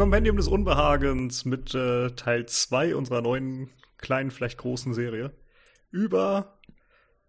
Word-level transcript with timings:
Kompendium 0.00 0.38
des 0.38 0.48
Unbehagens 0.48 1.44
mit 1.44 1.74
äh, 1.74 2.08
Teil 2.12 2.46
2 2.46 2.96
unserer 2.96 3.20
neuen, 3.20 3.68
kleinen, 3.98 4.30
vielleicht 4.30 4.56
großen 4.56 4.94
Serie 4.94 5.30
über 5.90 6.58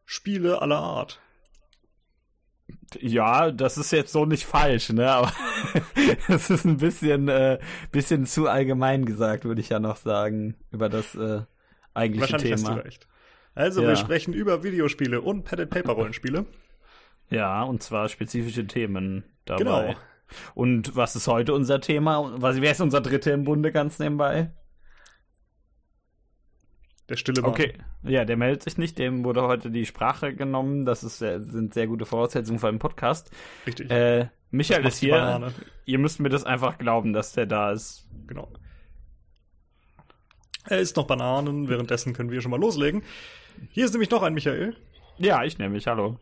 Spiele 0.05 0.61
aller 0.61 0.77
Art. 0.77 1.19
Ja, 2.97 3.51
das 3.51 3.77
ist 3.77 3.91
jetzt 3.91 4.13
so 4.13 4.25
nicht 4.25 4.45
falsch, 4.45 4.87
ne? 4.87 5.11
Aber 5.11 5.33
das 6.29 6.49
ist 6.49 6.63
ein 6.63 6.77
bisschen, 6.77 7.27
äh, 7.27 7.59
bisschen 7.91 8.25
zu 8.25 8.47
allgemein 8.47 9.03
gesagt, 9.03 9.43
würde 9.43 9.59
ich 9.59 9.67
ja 9.67 9.81
noch 9.81 9.97
sagen, 9.97 10.55
über 10.71 10.87
das 10.87 11.13
äh, 11.15 11.41
eigentliche 11.93 12.31
Wahrscheinlich 12.31 12.55
Thema. 12.55 12.69
hast 12.69 12.77
du 12.79 12.85
recht. 12.85 13.07
Also, 13.53 13.81
Ja. 13.81 13.89
wir 13.89 13.95
sprechen 13.97 14.33
über 14.33 14.63
Videospiele 14.63 15.19
und 15.19 15.43
Pen-and-Paper-Rollenspiele. 15.43 16.45
Ja, 17.29 17.63
und 17.63 17.83
zwar 17.83 18.07
spezifische 18.07 18.65
Themen 18.65 19.25
dabei. 19.43 19.59
Genau. 19.87 19.95
Und 20.53 20.95
was 20.95 21.15
ist 21.15 21.27
heute 21.27 21.53
unser 21.53 21.81
Thema? 21.81 22.31
Was, 22.41 22.61
wer 22.61 22.71
ist 22.71 22.81
unser 22.81 23.01
Dritter 23.01 23.33
im 23.33 23.43
Bunde 23.43 23.71
ganz 23.71 23.99
nebenbei? 23.99 24.51
Der 27.09 27.17
stille 27.17 27.41
Mann. 27.41 27.51
Okay, 27.51 27.73
ja, 28.03 28.23
der 28.23 28.37
meldet 28.37 28.63
sich 28.63 28.77
nicht, 28.77 28.97
dem 28.97 29.25
wurde 29.25 29.41
heute 29.43 29.69
die 29.69 29.85
Sprache 29.85 30.33
genommen. 30.33 30.85
Das 30.85 31.03
ist, 31.03 31.17
sind 31.19 31.73
sehr 31.73 31.87
gute 31.87 32.05
Voraussetzungen 32.05 32.59
für 32.59 32.69
einen 32.69 32.79
Podcast. 32.79 33.31
Richtig. 33.67 33.91
Äh, 33.91 34.29
Michael 34.51 34.85
ist 34.85 34.99
hier. 34.99 35.13
Banane. 35.13 35.53
Ihr 35.85 35.99
müsst 35.99 36.19
mir 36.19 36.29
das 36.29 36.45
einfach 36.45 36.77
glauben, 36.77 37.11
dass 37.13 37.33
der 37.33 37.45
da 37.47 37.71
ist. 37.71 38.07
Genau. 38.27 38.51
Er 40.69 40.79
isst 40.79 40.95
noch 40.95 41.07
Bananen, 41.07 41.67
währenddessen 41.67 42.13
können 42.13 42.29
wir 42.31 42.39
schon 42.41 42.51
mal 42.51 42.59
loslegen. 42.59 43.03
Hier 43.71 43.83
ist 43.85 43.91
nämlich 43.91 44.11
noch 44.11 44.21
ein 44.23 44.33
Michael 44.33 44.77
Ja, 45.17 45.43
ich 45.43 45.57
nehme 45.57 45.73
mich, 45.73 45.87
hallo. 45.87 46.17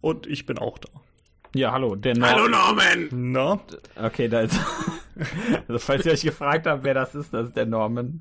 und 0.00 0.26
ich 0.26 0.46
bin 0.46 0.58
auch 0.58 0.78
da. 0.78 0.90
Ja, 1.56 1.72
hallo, 1.72 1.96
der 1.96 2.16
Nor 2.16 2.28
Hallo 2.28 2.48
Norman! 2.48 3.08
Na, 3.10 3.58
Okay, 3.96 4.28
da 4.28 4.42
ist. 4.42 4.60
also, 5.68 5.78
falls 5.78 6.04
ihr 6.04 6.12
euch 6.12 6.22
gefragt 6.22 6.66
habt, 6.66 6.84
wer 6.84 6.92
das 6.92 7.14
ist, 7.14 7.32
das 7.32 7.48
ist 7.48 7.56
der 7.56 7.64
Norman. 7.64 8.20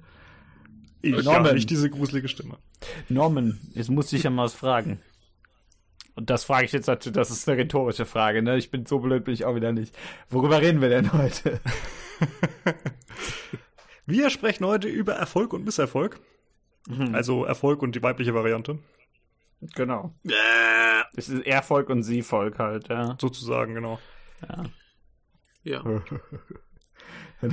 ich 1.02 1.11
Norman. 1.11 1.45
habe 1.45 1.53
nicht 1.53 1.69
diese 1.69 1.89
gruselige 1.89 2.30
Stimme. 2.30 2.58
Norman, 3.09 3.59
jetzt 3.73 3.89
muss 3.89 4.13
ich 4.13 4.23
ja 4.23 4.30
mal 4.30 4.45
was 4.45 4.53
fragen. 4.53 5.02
Und 6.16 6.30
das 6.30 6.45
frage 6.45 6.66
ich 6.66 6.72
jetzt 6.72 6.88
natürlich, 6.88 7.16
das 7.16 7.30
ist 7.30 7.50
eine 7.50 7.58
rhetorische 7.58 8.06
Frage, 8.06 8.41
ne? 8.41 8.58
Ich 8.58 8.72
bin 8.72 8.86
so 8.86 9.00
blöd, 9.00 9.25
bin 9.25 9.33
ich 9.33 9.44
auch 9.44 9.56
wieder 9.56 9.73
nicht. 9.73 9.94
Worüber 10.30 10.61
reden 10.61 10.80
wir 10.80 10.88
denn 10.88 11.11
heute? 11.11 11.59
Wir 14.06 14.30
sprechen 14.30 14.66
heute 14.66 14.88
über 14.88 15.16
Erfolg 15.16 15.52
und 15.52 15.66
Misserfolg. 15.66 16.22
Mhm. 16.88 17.13
Also 17.13 17.44
Erfolg 17.44 17.81
und 17.81 17.95
die 17.95 18.03
weibliche 18.03 18.33
Variante, 18.33 18.80
Genau. 19.75 20.13
Äh, 20.27 20.31
Es 21.16 21.30
ist 21.30 21.45
Er-Volk 21.45 21.89
und 21.89 22.03
Sie-Volk 22.03 22.59
halt, 22.59 22.89
ja. 22.89 23.17
sozusagen, 23.19 23.73
genau. 23.73 23.99
ja, 25.63 25.81
der, 27.41 27.52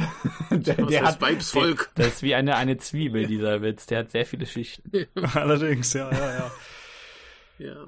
was 0.79 0.89
der 0.89 1.03
ist 1.03 1.03
hat, 1.03 1.21
Weibsvolk? 1.21 1.91
Der, 1.97 2.05
das 2.07 2.15
ist 2.17 2.23
wie 2.23 2.35
eine, 2.35 2.57
eine 2.57 2.77
Zwiebel, 2.77 3.27
dieser 3.27 3.63
Witz. 3.63 3.87
Der 3.87 4.01
hat 4.01 4.11
sehr 4.11 4.27
viele 4.27 4.47
Schichten. 4.47 4.91
Allerdings, 5.35 5.93
ja, 5.93 6.11
ja, 6.11 6.35
ja. 6.35 6.51
Ja. 7.59 7.87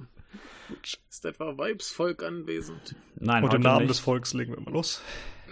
Ist 1.11 1.25
etwa 1.25 1.57
Weibsvolk 1.57 2.23
anwesend? 2.23 2.97
Nein, 3.17 3.45
Und 3.45 3.51
heute 3.53 3.63
Namen 3.63 3.81
nicht. 3.81 3.91
des 3.91 4.01
Volks 4.01 4.33
legen 4.35 4.55
wir 4.55 4.61
mal 4.61 4.73
los. 4.73 5.03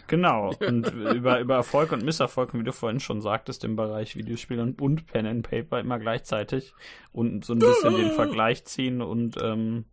Genau. 0.07 0.55
Und 0.61 0.91
über, 0.93 1.41
über 1.41 1.55
Erfolg 1.55 1.93
und 1.93 2.05
Misserfolg, 2.05 2.55
wie 2.55 2.63
du 2.63 2.73
vorhin 2.73 3.01
schon 3.01 3.21
sagtest, 3.21 3.65
im 3.65 3.77
Bereich 3.77 4.17
Videospiele 4.17 4.63
und, 4.63 4.81
und 4.81 5.07
Pen 5.07 5.27
and 5.27 5.49
Paper 5.49 5.81
immer 5.81 5.99
gleichzeitig. 5.99 6.75
Und 7.13 7.45
so 7.45 7.55
ein 7.55 7.59
bisschen 7.59 7.97
den 7.97 8.13
Vergleich 8.13 8.65
ziehen 8.65 9.01
und 9.01 9.37
ähm, 9.43 9.85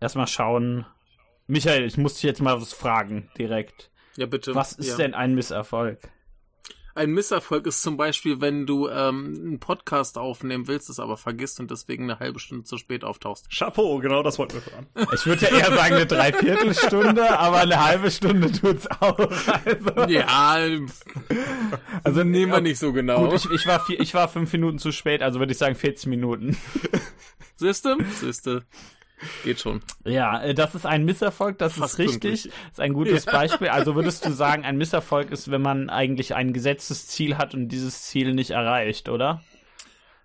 erstmal 0.00 0.26
schauen. 0.26 0.86
Michael, 1.46 1.84
ich 1.84 1.96
muss 1.96 2.14
dich 2.14 2.24
jetzt 2.24 2.42
mal 2.42 2.60
was 2.60 2.72
fragen, 2.72 3.30
direkt. 3.38 3.90
Ja, 4.16 4.26
bitte. 4.26 4.54
Was 4.54 4.72
ist 4.72 4.90
ja. 4.90 4.96
denn 4.96 5.14
ein 5.14 5.34
Misserfolg? 5.34 6.00
Ein 6.98 7.12
Misserfolg 7.12 7.64
ist 7.68 7.82
zum 7.82 7.96
Beispiel, 7.96 8.40
wenn 8.40 8.66
du 8.66 8.88
ähm, 8.88 9.32
einen 9.38 9.60
Podcast 9.60 10.18
aufnehmen 10.18 10.66
willst, 10.66 10.90
es 10.90 10.98
aber 10.98 11.16
vergisst 11.16 11.60
und 11.60 11.70
deswegen 11.70 12.10
eine 12.10 12.18
halbe 12.18 12.40
Stunde 12.40 12.64
zu 12.64 12.76
spät 12.76 13.04
auftauchst. 13.04 13.48
Chapeau, 13.56 13.98
genau 13.98 14.24
das 14.24 14.36
wollten 14.36 14.54
wir 14.54 14.72
hören. 14.72 14.86
Ich 15.14 15.24
würde 15.24 15.46
ja 15.46 15.56
eher 15.56 15.76
sagen 15.76 15.94
eine 15.94 16.06
Dreiviertelstunde, 16.06 17.38
aber 17.38 17.58
eine 17.58 17.84
halbe 17.84 18.10
Stunde 18.10 18.50
tut's 18.50 18.88
auch. 19.00 19.16
Also, 19.64 20.10
Ja, 20.10 20.58
also 22.02 22.24
nehmen 22.24 22.50
wir 22.50 22.60
nicht 22.60 22.80
so 22.80 22.92
genau. 22.92 23.28
Gut, 23.28 23.34
ich, 23.34 23.50
ich, 23.52 23.66
war 23.68 23.78
vier, 23.78 24.00
ich 24.00 24.12
war 24.14 24.28
fünf 24.28 24.52
Minuten 24.52 24.80
zu 24.80 24.90
spät, 24.90 25.22
also 25.22 25.38
würde 25.38 25.52
ich 25.52 25.58
sagen 25.58 25.76
40 25.76 26.08
Minuten. 26.08 26.56
Siehste? 27.54 27.96
Siehste. 28.20 28.64
Geht 29.44 29.60
schon. 29.60 29.80
Ja, 30.04 30.40
äh, 30.42 30.54
das 30.54 30.74
ist 30.74 30.86
ein 30.86 31.04
Misserfolg, 31.04 31.58
das 31.58 31.74
Fast 31.74 31.94
ist 31.94 31.98
richtig. 31.98 32.20
pünktlich. 32.20 32.42
Das 32.44 32.72
ist 32.72 32.80
ein 32.80 32.92
gutes 32.92 33.26
Beispiel. 33.26 33.68
Also 33.68 33.94
würdest 33.94 34.24
du 34.26 34.30
sagen, 34.32 34.64
ein 34.64 34.76
Misserfolg 34.76 35.30
ist, 35.30 35.50
wenn 35.50 35.62
man 35.62 35.90
eigentlich 35.90 36.34
ein 36.34 36.52
gesetztes 36.52 37.06
Ziel 37.08 37.36
hat 37.38 37.54
und 37.54 37.68
dieses 37.68 38.02
Ziel 38.02 38.34
nicht 38.34 38.50
erreicht, 38.50 39.08
oder? 39.08 39.42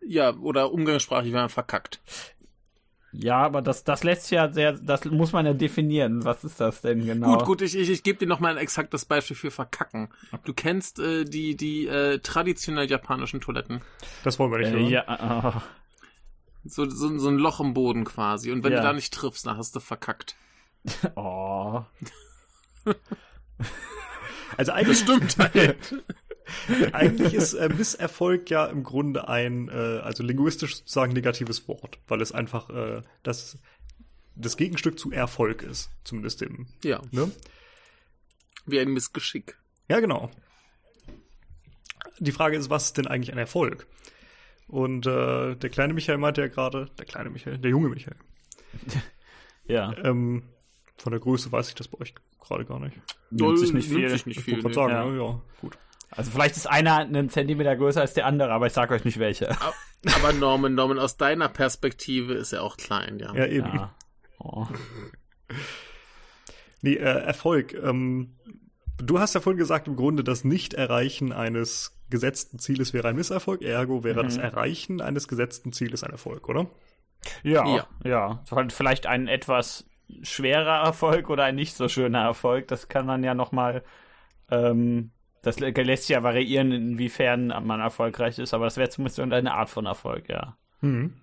Ja, 0.05 0.33
oder 0.35 0.71
umgangssprachlich, 0.73 1.31
wenn 1.33 1.41
man 1.41 1.49
verkackt. 1.49 2.01
Ja, 3.15 3.37
aber 3.37 3.61
das, 3.61 3.83
das 3.83 4.03
lässt 4.03 4.31
ja 4.31 4.51
sehr, 4.51 4.73
das 4.73 5.05
muss 5.05 5.33
man 5.33 5.45
ja 5.45 5.53
definieren. 5.53 6.25
Was 6.25 6.43
ist 6.43 6.59
das 6.59 6.81
denn 6.81 7.05
genau? 7.05 7.37
Gut, 7.37 7.45
gut, 7.45 7.61
ich, 7.61 7.75
ich, 7.77 7.89
ich 7.91 8.01
gebe 8.01 8.17
dir 8.17 8.25
nochmal 8.25 8.53
ein 8.53 8.57
exaktes 8.57 9.05
Beispiel 9.05 9.37
für 9.37 9.51
verkacken. 9.51 10.09
Du 10.45 10.53
kennst 10.53 10.97
äh, 10.99 11.23
die, 11.23 11.55
die 11.55 11.85
äh, 11.87 12.17
traditionell 12.19 12.89
japanischen 12.89 13.39
Toiletten. 13.39 13.81
Das 14.23 14.39
wollen 14.39 14.51
wir 14.51 14.57
nicht 14.57 14.69
Äh, 14.73 14.79
hören. 14.79 14.87
ja, 14.89 15.63
So, 16.66 16.90
so, 16.90 17.18
so 17.18 17.28
ein 17.29 17.38
Loch 17.38 17.59
im 17.59 17.74
Boden 17.74 18.06
quasi. 18.06 18.51
Und 18.51 18.63
wenn 18.63 18.72
Ja. 18.72 18.79
du 18.79 18.84
da 18.85 18.94
nicht 18.94 19.13
triffst, 19.13 19.46
dann 19.46 19.57
hast 19.57 19.75
du 19.75 19.79
verkackt. 19.79 20.35
oh. 21.16 21.84
Also 24.57 24.72
eigentlich, 24.72 25.00
Stimmt 25.00 25.35
halt. 25.40 25.96
eigentlich 26.94 27.34
ist 27.34 27.53
äh, 27.53 27.69
Misserfolg 27.69 28.50
ja 28.51 28.66
im 28.68 28.84
Grunde 28.84 29.28
ein, 29.28 29.68
äh, 29.69 30.00
also 30.03 30.22
linguistisch 30.24 30.75
sozusagen 30.78 31.13
negatives 31.13 31.68
Wort, 31.68 31.97
weil 32.07 32.22
es 32.22 32.31
einfach 32.31 32.69
äh, 32.69 33.01
das, 33.24 33.57
das 34.35 34.56
Gegenstück 34.57 35.00
zu 35.00 35.12
Erfolg 35.12 35.63
ist, 35.63 35.90
zumindest 36.03 36.41
dem, 36.41 36.68
ja, 36.84 37.01
ne? 37.12 37.31
wie 38.66 38.80
ein 38.80 38.90
Missgeschick. 38.94 39.57
Ja, 39.90 40.00
genau. 40.00 40.30
Die 42.19 42.31
Frage 42.31 42.57
ist, 42.57 42.69
was 42.69 42.85
ist 42.85 42.97
denn 42.97 43.07
eigentlich 43.07 43.31
ein 43.31 43.40
Erfolg? 43.40 43.88
Und 44.68 45.06
äh, 45.06 45.56
der 45.56 45.69
kleine 45.69 45.94
Michael 45.94 46.18
meinte 46.18 46.41
ja 46.41 46.47
gerade, 46.47 46.90
der 46.97 47.06
kleine 47.06 47.29
Michael, 47.29 47.57
der 47.59 47.72
junge 47.72 47.90
Michael, 47.90 48.16
Ja, 49.66 49.94
ähm, 50.03 50.44
von 50.97 51.12
der 51.12 51.19
Größe 51.22 51.51
weiß 51.51 51.69
ich 51.69 51.75
das 51.75 51.88
bei 51.88 52.00
euch 52.00 52.13
gerade 52.40 52.66
gar 52.66 52.79
nicht. 52.79 52.97
nimmt 53.29 53.59
sich 53.59 53.74
nicht 53.74 53.88
viel. 53.90 54.09
sich 54.09 54.25
nicht 54.25 54.38
Ich 54.40 54.44
viel. 54.44 54.63
wollte 54.63 54.75
gerade 54.79 54.94
nee. 54.94 55.00
sagen, 55.00 55.18
ja. 55.18 55.24
ja. 55.25 55.41
gut. 55.62 55.78
Also 56.12 56.31
vielleicht 56.31 56.57
ist 56.57 56.68
einer 56.68 56.97
einen 56.97 57.29
Zentimeter 57.29 57.75
größer 57.75 58.01
als 58.01 58.13
der 58.13 58.25
andere, 58.25 58.51
aber 58.51 58.68
ich 58.68 58.74
sag 58.74 58.91
euch 58.91 59.03
nicht 59.06 59.19
welche. 59.19 59.50
Aber 59.59 60.34
Norman, 60.34 60.75
Norman, 60.75 61.00
aus 61.00 61.18
deiner 61.18 61.50
Perspektive 61.50 62.34
ist 62.34 62.51
er 62.53 62.62
auch 62.62 62.78
klein, 62.78 63.19
ja. 63.19 63.34
Ja, 63.34 63.45
eben. 63.47 63.68
Ja. 63.74 63.95
Oh. 64.40 64.68
Nee, 66.81 66.95
äh, 66.95 67.00
Erfolg. 67.24 67.74
Ähm, 67.74 68.35
du 68.97 69.18
hast 69.19 69.35
ja 69.35 69.40
vorhin 69.40 69.57
gesagt, 69.57 69.88
im 69.88 69.95
Grunde 69.95 70.22
das 70.24 70.44
Nicht-Erreichen 70.44 71.31
eines 71.31 71.97
gesetzten 72.13 72.59
Zieles 72.59 72.94
wäre 72.94 73.09
ein 73.09 73.16
Misserfolg, 73.18 73.62
ergo 73.62 74.03
wäre 74.06 74.24
das 74.24 74.38
Erreichen 74.38 75.01
eines 75.01 75.28
gesetzten 75.28 75.74
Zieles 75.74 76.03
ein 76.03 76.12
Erfolg, 76.12 76.47
oder? 76.47 76.68
Ja, 77.44 77.66
Ja. 77.75 77.88
ja. 78.06 78.44
Vielleicht 78.69 79.06
ein 79.07 79.28
etwas 79.28 79.85
schwerer 80.22 80.84
Erfolg 80.85 81.29
oder 81.29 81.44
ein 81.44 81.56
nicht 81.56 81.75
so 81.75 81.90
schöner 81.90 82.22
Erfolg. 82.24 82.68
Das 82.68 82.88
kann 82.88 83.06
man 83.06 83.24
ja 83.24 83.34
nochmal, 83.34 83.84
ähm, 84.51 85.12
das 85.42 85.57
lä- 85.60 85.81
lässt 85.81 86.04
sich 86.04 86.13
ja 86.13 86.24
variieren, 86.24 86.71
inwiefern 86.71 87.48
man 87.48 87.80
erfolgreich 87.81 88.39
ist, 88.39 88.54
aber 88.54 88.66
das 88.66 88.77
wäre 88.77 88.89
zumindest 88.89 89.19
eine 89.19 89.54
Art 89.56 89.69
von 89.69 89.86
Erfolg, 89.86 90.30
ja. 90.30 90.56
Mhm. 90.81 91.16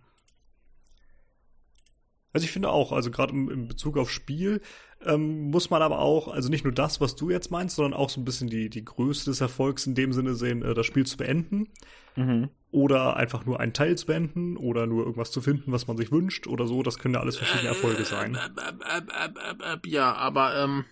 Also 2.33 2.45
ich 2.45 2.53
finde 2.53 2.71
auch, 2.71 2.93
also 2.93 3.11
gerade 3.11 3.33
im 3.33 3.67
Bezug 3.67 3.99
auf 3.99 4.11
Spiel 4.11 4.61
ähm, 5.05 5.51
muss 5.51 5.71
man 5.71 5.83
aber 5.83 6.01
auch, 6.01 6.29
also 6.29 6.49
nicht 6.49 6.65
nur 6.65 6.73
das, 6.73 7.01
was 7.01 7.17
du 7.17 7.31
jetzt 7.31 7.51
meinst, 7.51 7.77
sondern 7.77 7.95
auch 7.95 8.11
so 8.11 8.21
ein 8.21 8.25
bisschen 8.25 8.49
die, 8.49 8.69
die 8.69 8.85
Größe 8.85 9.25
des 9.27 9.41
Erfolgs 9.41 9.87
in 9.87 9.95
dem 9.95 10.13
Sinne 10.13 10.35
sehen, 10.35 10.63
äh, 10.63 10.75
das 10.75 10.87
Spiel 10.87 11.07
zu 11.07 11.17
beenden 11.17 11.69
Mhm. 12.17 12.51
oder 12.73 13.17
einfach 13.17 13.47
nur 13.47 13.61
einen 13.61 13.73
Teil 13.73 13.97
zu 13.97 14.07
beenden 14.07 14.57
oder 14.57 14.87
nur 14.87 15.05
irgendwas 15.05 15.31
zu 15.31 15.41
finden, 15.41 15.71
was 15.71 15.87
man 15.87 15.97
sich 15.97 16.11
wünscht 16.11 16.49
oder 16.49 16.67
so. 16.67 16.83
Das 16.83 16.99
können 16.99 17.15
ja 17.15 17.21
alles 17.21 17.37
verschiedene 17.37 17.69
Erfolge 17.69 18.05
sein. 18.05 18.35
Äb, 18.35 19.63
äb, 19.63 19.87
Ja, 19.87 20.13
aber 20.15 20.57
ähm, 20.57 20.85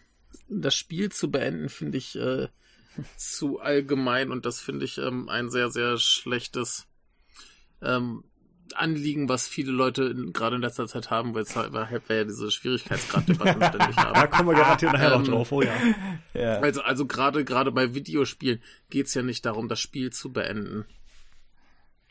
das 0.48 0.74
Spiel 0.76 1.10
zu 1.10 1.30
beenden 1.30 1.68
finde 1.68 1.98
ich 1.98 2.16
äh, 2.16 2.48
zu 3.16 3.58
allgemein 3.60 4.30
und 4.30 4.46
das 4.46 4.60
finde 4.60 4.84
ich 4.84 4.98
ähm, 4.98 5.28
ein 5.28 5.50
sehr, 5.50 5.70
sehr 5.70 5.98
schlechtes 5.98 6.86
ähm, 7.82 8.24
Anliegen, 8.76 9.28
was 9.28 9.48
viele 9.48 9.72
Leute 9.72 10.14
gerade 10.32 10.56
in 10.56 10.62
letzter 10.62 10.86
Zeit 10.86 11.10
haben, 11.10 11.34
weil 11.34 11.42
es 11.42 11.54
halt, 11.56 11.72
wir 11.72 11.88
ja 12.16 12.24
diese 12.24 12.50
Schwierigkeitsgrad-Debatten 12.50 13.62
ständig 13.68 13.96
Da 13.96 14.14
haben. 14.14 14.30
kommen 14.30 14.48
wir 14.50 14.56
garantiert 14.56 14.92
nachher 14.92 15.10
noch 15.10 15.18
Ähm, 15.20 15.24
drauf, 15.32 15.52
oh 15.52 15.62
ja. 15.62 15.72
Ja. 16.34 16.58
Also, 16.60 16.82
also 16.82 17.06
gerade 17.06 17.44
gerade 17.44 17.72
bei 17.72 17.94
Videospielen 17.94 18.60
geht's 18.90 19.14
ja 19.14 19.22
nicht 19.22 19.44
darum, 19.46 19.68
das 19.68 19.80
Spiel 19.80 20.10
zu 20.12 20.32
beenden. 20.32 20.84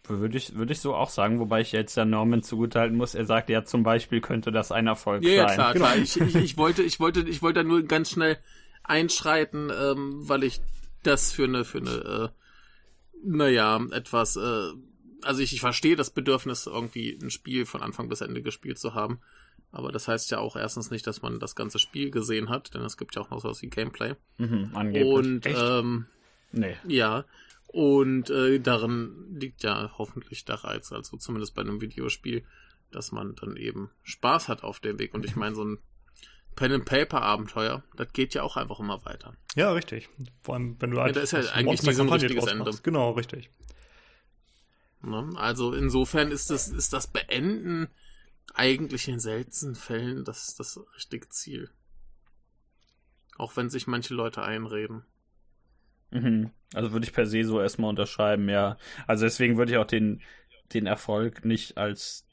Würde 0.10 0.38
ich, 0.38 0.56
würde 0.56 0.72
ich 0.72 0.80
so 0.80 0.96
auch 0.96 1.10
sagen, 1.10 1.40
wobei 1.40 1.60
ich 1.62 1.74
jetzt 1.74 1.98
der 1.98 2.06
Norman 2.06 2.42
zugutehalten 2.42 2.96
muss. 2.96 3.14
Er 3.14 3.26
sagt 3.26 3.50
ja 3.50 3.66
zum 3.66 3.84
Beispiel, 3.84 4.22
könnte 4.22 4.54
das 4.54 4.72
ein 4.72 4.88
Erfolg 4.88 5.22
Ja, 5.24 5.32
ja, 5.32 5.48
sein. 5.50 5.56
klar, 5.56 5.74
Genau. 5.74 5.86
klar. 5.86 5.98
Ich, 5.98 6.20
ich, 6.22 6.36
ich 6.36 6.58
wollte, 6.58 6.82
ich 6.82 7.00
wollte, 7.02 7.22
ich 7.28 7.42
wollte 7.42 7.60
da 7.60 7.68
nur 7.68 7.84
ganz 7.84 8.12
schnell 8.12 8.38
einschreiten, 8.84 9.70
ähm, 9.70 10.14
weil 10.30 10.44
ich 10.46 10.62
das 11.04 11.34
für 11.34 11.44
eine, 11.44 11.66
für 11.66 11.80
eine, 11.80 11.90
äh, 11.92 12.30
naja, 13.26 13.82
etwas, 13.92 14.38
äh, 14.38 14.70
also 15.24 15.42
ich, 15.42 15.54
ich 15.54 15.60
verstehe 15.60 15.96
das 15.96 16.10
Bedürfnis, 16.10 16.68
irgendwie 16.68 17.18
ein 17.22 17.30
Spiel 17.30 17.66
von 17.66 17.82
Anfang 17.82 18.10
bis 18.10 18.22
Ende 18.22 18.42
gespielt 18.42 18.80
zu 18.80 18.94
haben. 18.94 19.20
Aber 19.72 19.92
das 19.92 20.08
heißt 20.08 20.32
ja 20.32 20.40
auch 20.40 20.56
erstens 20.56 20.92
nicht, 20.92 21.06
dass 21.08 21.22
man 21.22 21.40
das 21.40 21.56
ganze 21.56 21.80
Spiel 21.80 22.10
gesehen 22.10 22.50
hat, 22.50 22.74
denn 22.74 22.82
es 22.82 22.98
gibt 22.98 23.16
ja 23.16 23.22
auch 23.22 23.30
noch 23.30 23.42
sowas 23.42 23.62
wie 23.62 23.68
Gameplay. 23.68 24.16
Mhm, 24.38 24.72
angeblich. 24.74 25.14
Und 25.14 25.42
ähm, 25.46 26.06
nee. 26.52 26.78
ja, 26.88 27.26
und 27.68 28.30
äh, 28.30 28.60
darin 28.60 29.36
liegt 29.38 29.64
ja 29.64 29.92
hoffentlich 29.98 30.46
der 30.46 30.64
Reiz, 30.64 30.92
also 30.92 31.18
zumindest 31.18 31.54
bei 31.54 31.62
einem 31.62 31.82
Videospiel, 31.82 32.44
dass 32.92 33.12
man 33.12 33.36
dann 33.36 33.58
eben 33.58 33.92
Spaß 34.04 34.48
hat 34.48 34.64
auf 34.64 34.80
dem 34.80 35.00
Weg. 35.00 35.14
Und 35.14 35.26
ich 35.26 35.36
meine, 35.36 35.54
so 35.54 35.66
ein 35.66 35.80
Pen 36.56 36.72
and 36.72 36.86
Paper 36.86 37.22
Abenteuer, 37.22 37.84
das 37.96 38.14
geht 38.14 38.34
ja 38.34 38.44
auch 38.44 38.56
einfach 38.56 38.80
immer 38.80 39.06
weiter. 39.06 39.34
Ja, 39.56 39.74
richtig. 39.74 40.10
Vor 40.42 40.56
allem, 40.56 40.78
wenn 40.80 40.92
du 40.92 40.98
Ja, 40.98 41.12
da 41.12 41.20
ist 41.20 41.32
ja 41.32 41.40
eigentlich 41.52 41.84
nie 41.84 41.94
so 41.94 42.04
ein 42.04 42.10
richtiges 42.10 42.48
Ende. 42.48 42.72
Genau, 42.82 43.12
richtig. 43.12 43.52
Ne? 45.10 45.38
Also 45.38 45.74
insofern 45.74 46.32
ist 46.32 46.50
das, 46.50 46.68
ist 46.68 46.94
das 46.94 47.08
Beenden 47.08 47.88
eigentlich 48.54 49.08
in 49.08 49.20
seltenen 49.20 49.76
Fällen 49.76 50.24
das, 50.24 50.56
das 50.56 50.80
richtige 50.96 51.30
Ziel. 51.30 51.70
Auch 53.38 53.56
wenn 53.56 53.70
sich 53.70 53.88
manche 53.88 54.14
Leute 54.14 54.42
einreden. 54.42 55.04
Mhm. 56.12 56.52
Also 56.74 56.92
würde 56.92 57.06
ich 57.06 57.14
per 57.14 57.26
se 57.26 57.44
so 57.44 57.62
erstmal 57.62 57.90
unterschreiben, 57.90 58.50
ja. 58.50 58.78
Also 59.06 59.26
deswegen 59.26 59.58
würde 59.58 59.72
ich 59.72 59.78
auch 59.78 59.86
den, 59.88 60.22
den 60.74 60.86
Erfolg 60.86 61.46
nicht 61.46 61.78
als 61.78 62.26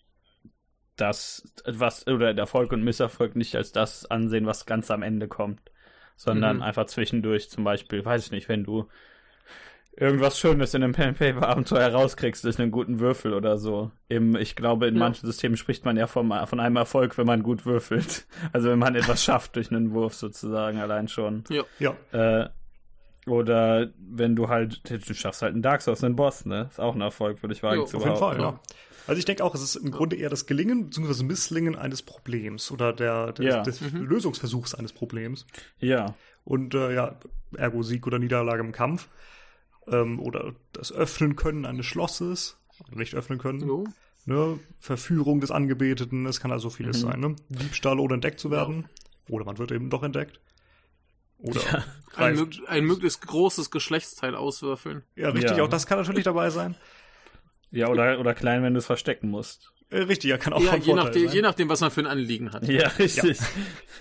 das, 0.97 1.53
was, 1.67 2.07
oder 2.07 2.33
den 2.33 2.39
Erfolg 2.39 2.73
und 2.73 2.85
Misserfolg 2.85 3.37
nicht 3.37 3.57
als 3.57 3.73
das 3.73 4.07
ansehen, 4.07 4.47
was 4.47 4.67
ganz 4.67 4.91
am 4.91 5.03
Ende 5.03 5.29
kommt. 5.29 5.61
Sondern 6.17 6.59
Mhm. 6.59 6.63
einfach 6.63 6.87
zwischendurch, 6.87 7.51
zum 7.51 7.65
Beispiel, 7.65 8.05
weiß 8.05 8.27
ich 8.27 8.31
nicht, 8.31 8.49
wenn 8.49 8.65
du 8.65 8.89
irgendwas 9.97 10.39
Schönes 10.39 10.75
in 10.75 10.83
einem 10.83 10.93
Pen-Paper-Abenteuer 10.93 11.89
rauskriegst 11.93 12.45
durch 12.45 12.59
einen 12.59 12.71
guten 12.71 12.99
Würfel 13.01 13.33
oder 13.35 13.59
so. 13.59 13.91
Im, 14.09 14.35
ich 14.37 14.57
glaube, 14.57 14.87
in 14.89 14.95
Ja. 14.95 15.01
manchen 15.01 15.27
Systemen 15.27 15.57
spricht 15.57 15.85
man 15.85 15.97
ja 15.97 16.07
vom, 16.07 16.33
von 16.47 16.61
einem 16.61 16.77
Erfolg, 16.77 17.17
wenn 17.19 17.27
man 17.27 17.43
gut 17.43 17.65
würfelt. 17.67 18.27
Also 18.53 18.71
wenn 18.71 18.79
man 18.79 18.95
etwas 18.95 19.23
schafft 19.23 19.57
durch 19.57 19.71
einen 19.71 19.93
Wurf 19.93 20.15
sozusagen 20.15 20.79
allein 20.81 21.09
schon. 21.09 21.45
Ja, 21.79 21.95
Äh, 22.13 22.49
oder 23.27 23.91
wenn 23.99 24.37
du 24.37 24.49
halt, 24.49 24.83
du 24.91 25.15
schaffst 25.15 25.43
halt 25.43 25.55
einen 25.55 25.63
Dark 25.63 25.81
Souls, 25.81 26.05
einen 26.05 26.17
Boss, 26.17 26.45
ne? 26.45 26.67
Ist 26.71 26.79
auch 26.81 26.95
ein 26.95 27.01
Erfolg, 27.01 27.43
würde 27.43 27.55
ich 27.55 27.63
wagen 27.63 27.81
Jo, 27.81 27.87
zu 27.87 27.97
auf 27.97 28.05
jeden 28.05 28.17
Fall, 28.17 28.37
behaupten. 28.37 28.59
ja. 28.69 28.75
Also 29.07 29.19
ich 29.19 29.25
denke 29.25 29.45
auch, 29.45 29.55
es 29.55 29.63
ist 29.63 29.77
im 29.77 29.91
Grunde 29.91 30.17
eher 30.17 30.31
das 30.31 30.47
Gelingen 30.47 30.87
bzw. 30.87 31.25
Misslingen 31.25 31.77
eines 31.77 32.03
Problems 32.03 32.71
oder 32.71 32.93
der, 32.93 33.33
des, 33.33 33.47
Ja. 33.47 33.63
des 33.63 33.81
Mhm. 33.81 34.03
Lösungsversuchs 34.07 34.75
eines 34.75 34.93
Problems. 34.93 35.47
Ja, 35.79 36.15
Und 36.45 36.75
äh, 36.75 36.95
ja, 36.95 37.17
ergo 37.57 37.83
Sieg 37.83 38.07
oder 38.07 38.19
Niederlage 38.19 38.61
im 38.63 38.73
Kampf. 38.73 39.09
Ähm, 39.89 40.19
oder 40.21 40.55
das 40.73 40.93
Öffnen 40.93 41.37
können 41.37 41.65
eines 41.67 41.87
Schlosses. 41.87 42.57
Oder 42.87 42.97
nicht 42.99 43.15
öffnen 43.15 43.39
können. 43.39 43.61
Jo. 43.67 43.85
Ne? 44.27 44.59
Verführung 44.79 45.41
des 45.41 45.51
Angebeteten. 45.51 46.27
Es 46.27 46.41
kann 46.41 46.51
also 46.53 46.71
vieles 46.71 47.03
Mhm. 47.03 47.09
sein. 47.11 47.21
Ne? 47.21 47.37
Diebstahl 47.51 47.99
ohne 48.01 48.15
entdeckt 48.15 48.41
zu 48.41 48.51
werden. 48.51 48.89
Oder 49.29 49.45
man 49.45 49.59
wird 49.59 49.71
eben 49.73 49.91
doch 49.91 50.03
entdeckt. 50.03 50.41
Oder 51.39 51.61
Ein, 52.17 52.35
greift. 52.37 52.39
mög 52.61 52.69
ein 52.69 52.85
möglichst 52.85 53.27
großes 53.27 53.71
Geschlechtsteil 53.71 54.35
auswürfeln. 54.35 55.03
Ja, 55.17 55.29
richtig, 55.31 55.57
Ja. 55.59 55.65
auch 55.65 55.69
das 55.69 55.87
kann 55.87 55.99
natürlich 55.99 56.25
dabei 56.25 56.49
sein. 56.51 56.75
ja, 57.71 57.89
oder, 57.89 58.19
oder 58.21 58.35
klein, 58.35 58.63
wenn 58.63 58.73
du 58.75 58.79
es 58.79 58.87
verstecken 58.87 59.29
musst. 59.29 59.73
Äh, 59.91 59.99
richtig, 60.03 60.31
ja, 60.31 60.39
kann 60.39 60.53
auch 60.55 60.63
Ja, 60.63 60.71
von 60.71 60.81
je 60.81 60.87
Vorteil 60.87 61.05
nachdem, 61.05 61.27
sein. 61.27 61.35
je 61.37 61.43
nachdem, 61.43 61.69
was 61.69 61.81
man 61.81 61.91
für 61.91 62.01
ein 62.01 62.07
Anliegen 62.07 62.53
hat. 62.53 62.67
Ja, 62.69 62.89
richtig. 62.89 63.39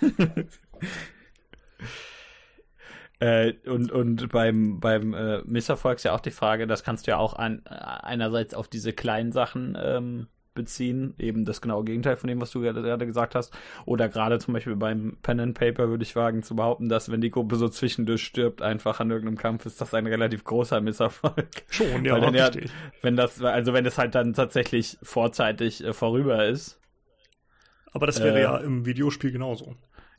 äh, 3.20 3.54
und 3.66 3.92
und 3.92 4.30
beim, 4.30 4.80
beim 4.80 5.14
äh, 5.14 5.42
Misserfolg 5.46 5.98
ist 5.98 6.04
ja 6.04 6.14
auch 6.14 6.20
die 6.20 6.32
Frage, 6.32 6.68
das 6.68 6.84
kannst 6.84 7.08
du 7.08 7.12
ja 7.12 7.18
auch 7.18 7.34
ein, 7.34 7.62
äh, 7.66 7.74
einerseits 7.74 8.54
auf 8.54 8.68
diese 8.68 8.94
kleinen 8.94 9.32
Sachen 9.32 9.78
ähm, 9.82 10.28
beziehen, 10.54 11.14
eben 11.18 11.46
das 11.46 11.62
genaue 11.62 11.84
Gegenteil 11.84 12.18
von 12.18 12.28
dem, 12.28 12.42
was 12.42 12.52
du 12.52 12.62
gerade 12.62 13.06
gesagt 13.06 13.36
hast. 13.36 13.54
Oder 13.86 14.10
gerade 14.10 14.40
zum 14.40 14.54
Beispiel 14.54 14.76
beim 14.76 15.18
Pen 15.22 15.40
and 15.40 15.58
Paper 15.58 15.90
würde 15.90 16.04
ich 16.04 16.16
wagen 16.16 16.44
zu 16.44 16.56
behaupten, 16.56 16.90
dass 16.90 17.12
wenn 17.12 17.22
die 17.22 17.32
Gruppe 17.32 17.56
so 17.56 17.68
zwischendurch 17.70 18.24
stirbt, 18.24 18.62
einfach 18.62 19.00
an 19.00 19.10
irgendeinem 19.10 19.38
Kampf, 19.38 19.66
ist 19.66 19.82
das 19.82 19.94
ein 19.94 20.08
relativ 20.08 20.44
großer 20.44 20.82
Misserfolg. 20.82 21.48
Schon, 21.70 22.06
ja, 22.06 22.18
ja, 22.32 22.52
wenn 23.02 23.16
das, 23.16 23.42
also 23.42 23.74
wenn 23.74 23.86
es 23.86 23.98
halt 23.98 24.16
dann 24.16 24.34
tatsächlich 24.34 24.98
vorzeitig 25.02 25.84
äh, 25.84 25.94
vorüber 25.94 26.46
ist. 26.46 26.80
Aber 27.92 28.08
das 28.08 28.22
wäre 28.22 28.40
äh, 28.40 28.44
ja 28.44 28.58
im 28.58 28.86
Videospiel 28.86 29.32
genauso. 29.32 29.76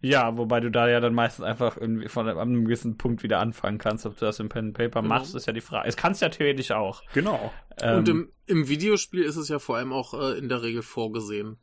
Ja, 0.06 0.37
wobei 0.37 0.61
du 0.61 0.71
da 0.71 0.89
ja 0.89 1.01
dann 1.01 1.15
meistens 1.15 1.45
einfach 1.45 1.77
irgendwie 1.79 2.09
von 2.09 2.29
einem 2.29 2.65
gewissen 2.65 2.97
Punkt 2.99 3.23
wieder 3.23 3.39
anfangen 3.41 3.79
kannst. 3.79 4.05
Ob 4.05 4.19
du 4.19 4.27
das 4.27 4.39
im 4.41 4.49
Pen 4.51 4.67
and 4.67 4.77
Paper 4.77 5.01
Genau. 5.03 5.15
machst, 5.15 5.35
ist 5.35 5.47
ja 5.47 5.53
die 5.53 5.61
Frage. 5.62 5.89
Es 5.89 5.97
kannst 5.97 6.21
ja 6.21 6.29
theoretisch 6.29 6.73
auch. 6.73 7.03
Genau. 7.15 7.53
Ähm, 7.81 7.99
Und 7.99 8.09
im, 8.09 8.33
im 8.47 8.69
Videospiel 8.69 9.23
ist 9.23 9.37
es 9.37 9.49
ja 9.49 9.59
vor 9.59 9.77
allem 9.79 9.93
auch 9.93 10.12
äh, 10.15 10.39
in 10.39 10.49
der 10.49 10.62
Regel 10.62 10.83
vorgesehen. 10.83 11.56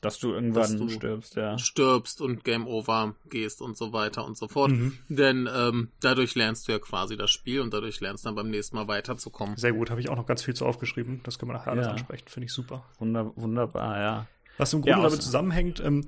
dass 0.00 0.18
du 0.18 0.32
irgendwann 0.32 0.62
dass 0.62 0.76
du- 0.76 0.88
stirbst, 0.88 1.36
ja. 1.36 1.56
Stirbst 1.58 2.20
und 2.20 2.42
Game 2.42 2.66
Over 2.66 3.14
gehst 3.28 3.62
und 3.62 3.76
so 3.76 3.92
weiter 3.92 4.24
und 4.24 4.36
so 4.36 4.48
fort. 4.48 4.72
Mhm. 4.72 4.98
Denn 5.08 5.48
ähm, 5.54 5.90
dadurch 6.00 6.34
lernst 6.34 6.66
du 6.66 6.72
ja 6.72 6.80
quasi 6.80 7.16
das 7.16 7.30
Spiel 7.30 7.60
und 7.60 7.72
dadurch 7.72 8.00
lernst 8.00 8.24
du 8.24 8.28
dann 8.28 8.34
beim 8.34 8.50
nächsten 8.50 8.74
Mal 8.74 8.88
weiterzukommen. 8.88 9.56
Sehr 9.58 9.72
gut, 9.74 9.90
habe 9.90 10.00
ich 10.00 10.08
auch 10.08 10.16
noch 10.16 10.26
ganz 10.26 10.42
viel 10.42 10.54
zu 10.54 10.66
aufgeschrieben. 10.66 11.20
Das 11.22 11.38
können 11.38 11.50
wir 11.50 11.54
nachher 11.58 11.70
alles 11.72 11.86
Ja. 11.86 11.92
ansprechen. 11.92 12.24
Finde 12.26 12.46
ich 12.46 12.52
super. 12.52 12.84
Wunder, 12.98 13.30
wunderbar, 13.36 14.00
ja. 14.00 14.26
Was 14.58 14.72
im 14.72 14.82
Ja, 14.82 14.94
Grunde 14.94 15.06
aus- 15.06 15.12
damit 15.12 15.22
zusammenhängt, 15.22 15.78
ähm, 15.78 16.04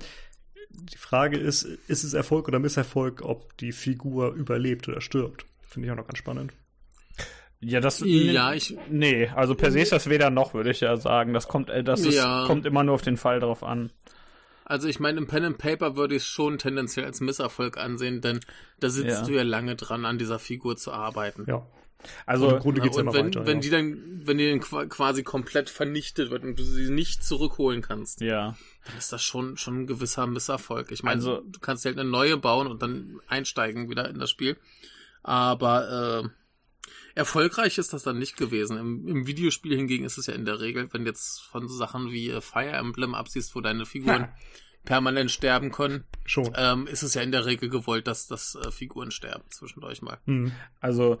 die 0.79 0.97
Frage 0.97 1.37
ist, 1.37 1.63
ist 1.63 2.03
es 2.03 2.13
Erfolg 2.13 2.47
oder 2.47 2.59
Misserfolg, 2.59 3.21
ob 3.23 3.55
die 3.57 3.71
Figur 3.71 4.33
überlebt 4.33 4.87
oder 4.87 5.01
stirbt? 5.01 5.45
Finde 5.67 5.87
ich 5.87 5.91
auch 5.91 5.97
noch 5.97 6.07
ganz 6.07 6.17
spannend. 6.19 6.53
Ja, 7.61 7.79
das. 7.79 8.01
Ja, 8.05 8.53
ich- 8.53 8.77
Nee, 8.89 9.27
also 9.29 9.55
per 9.55 9.71
se 9.71 9.79
ist 9.79 9.91
das 9.91 10.09
weder 10.09 10.29
noch, 10.29 10.53
würde 10.53 10.69
ich 10.71 10.81
ja 10.81 10.97
sagen. 10.97 11.33
Das 11.33 11.47
kommt, 11.47 11.69
äh, 11.69 11.83
das 11.83 12.01
ist, 12.01 12.15
Ja. 12.15 12.43
kommt 12.45 12.65
immer 12.65 12.83
nur 12.83 12.95
auf 12.95 13.01
den 13.01 13.17
Fall 13.17 13.39
drauf 13.39 13.63
an. 13.63 13.91
Also 14.65 14.87
ich 14.87 14.99
meine, 14.99 15.17
im 15.19 15.27
Pen 15.27 15.43
and 15.45 15.57
Paper 15.57 15.95
würde 15.95 16.15
ich 16.15 16.23
es 16.23 16.27
schon 16.27 16.57
tendenziell 16.57 17.05
als 17.05 17.21
Misserfolg 17.21 17.77
ansehen, 17.77 18.21
denn 18.21 18.39
da 18.79 18.89
sitzt 18.89 19.21
Ja. 19.21 19.25
du 19.25 19.33
ja 19.33 19.43
lange 19.43 19.75
dran, 19.75 20.05
an 20.05 20.17
dieser 20.17 20.39
Figur 20.39 20.75
zu 20.75 20.91
arbeiten. 20.91 21.45
Ja. 21.47 21.65
Also, 22.25 22.47
Und 22.49 22.53
im 22.55 22.59
Grunde 22.59 22.81
geht's 22.81 22.95
ja 22.97 23.01
immer 23.01 23.13
wenn, 23.13 23.27
weiter. 23.27 23.45
wenn 23.45 23.57
ja. 23.57 23.61
die 23.61 23.69
dann, 23.71 24.21
wenn 24.27 24.37
die 24.37 24.49
dann 24.49 24.59
qua- 24.59 24.85
quasi 24.85 25.23
komplett 25.23 25.69
vernichtet 25.69 26.29
wird 26.29 26.43
und 26.43 26.59
du 26.59 26.63
sie 26.63 26.89
nicht 26.91 27.23
zurückholen 27.23 27.81
kannst, 27.81 28.21
ja. 28.21 28.55
dann 28.85 28.97
ist 28.97 29.11
das 29.11 29.23
schon, 29.23 29.57
schon 29.57 29.81
ein 29.81 29.87
gewisser 29.87 30.27
Misserfolg. 30.27 30.91
Ich 30.91 31.01
meine, 31.03 31.15
Also- 31.15 31.41
du 31.41 31.59
kannst 31.59 31.85
halt 31.85 31.97
eine 31.97 32.07
neue 32.09 32.37
bauen 32.37 32.67
und 32.67 32.81
dann 32.81 33.19
einsteigen 33.27 33.89
wieder 33.89 34.07
in 34.09 34.19
das 34.19 34.29
Spiel. 34.29 34.55
Aber 35.23 36.23
äh, 36.23 36.89
erfolgreich 37.15 37.77
ist 37.77 37.93
das 37.93 38.03
dann 38.03 38.19
nicht 38.19 38.37
gewesen. 38.37 38.77
Im, 38.77 39.07
Im 39.07 39.27
Videospiel 39.27 39.75
hingegen 39.75 40.05
ist 40.05 40.17
es 40.17 40.27
ja 40.27 40.33
in 40.33 40.45
der 40.45 40.59
Regel, 40.59 40.87
wenn 40.93 41.03
du 41.05 41.09
jetzt 41.09 41.41
von 41.41 41.67
so 41.67 41.75
Sachen 41.75 42.11
wie 42.11 42.29
äh, 42.29 42.41
Fire 42.41 42.69
Emblem 42.71 43.15
absiehst, 43.15 43.55
wo 43.55 43.61
deine 43.61 43.85
Figuren 43.85 44.23
Ha. 44.23 44.35
permanent 44.83 45.31
sterben 45.31 45.71
können, 45.71 46.03
Schon. 46.25 46.51
ähm, 46.55 46.85
ist 46.87 47.01
es 47.01 47.15
ja 47.15 47.21
in 47.23 47.31
der 47.31 47.45
Regel 47.45 47.69
gewollt, 47.69 48.05
dass, 48.05 48.27
dass 48.27 48.53
äh, 48.55 48.71
Figuren 48.71 49.09
sterben 49.11 49.45
zwischendurch 49.49 50.01
mal. 50.03 50.19
Hm. 50.25 50.51
Also, 50.79 51.19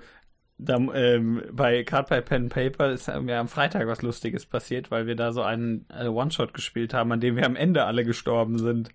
da, 0.57 0.77
ähm, 0.77 1.43
bei 1.51 1.83
Card 1.83 2.09
by 2.09 2.21
Pen 2.21 2.49
Paper 2.49 2.91
ist 2.91 3.07
mir 3.07 3.39
am 3.39 3.47
Freitag 3.47 3.87
was 3.87 4.01
Lustiges 4.01 4.45
passiert, 4.45 4.89
weil 4.89 5.05
wir 5.05 5.15
da 5.15 5.33
so 5.33 5.41
einen 5.41 5.85
äh, 5.89 6.07
One-Shot 6.07 6.53
gespielt 6.53 6.93
haben, 6.93 7.11
an 7.11 7.19
dem 7.19 7.35
wir 7.35 7.45
am 7.45 7.55
Ende 7.55 7.83
alle 7.85 8.05
gestorben 8.05 8.57
sind. 8.57 8.89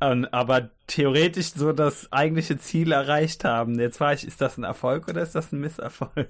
Ähm, 0.00 0.26
aber 0.30 0.70
theoretisch 0.86 1.52
so 1.52 1.72
das 1.72 2.12
eigentliche 2.12 2.58
Ziel 2.58 2.92
erreicht 2.92 3.44
haben. 3.44 3.78
Jetzt 3.78 4.00
war 4.00 4.12
ich, 4.12 4.26
ist 4.26 4.40
das 4.40 4.56
ein 4.56 4.64
Erfolg 4.64 5.08
oder 5.08 5.22
ist 5.22 5.34
das 5.34 5.52
ein 5.52 5.60
Misserfolg? 5.60 6.28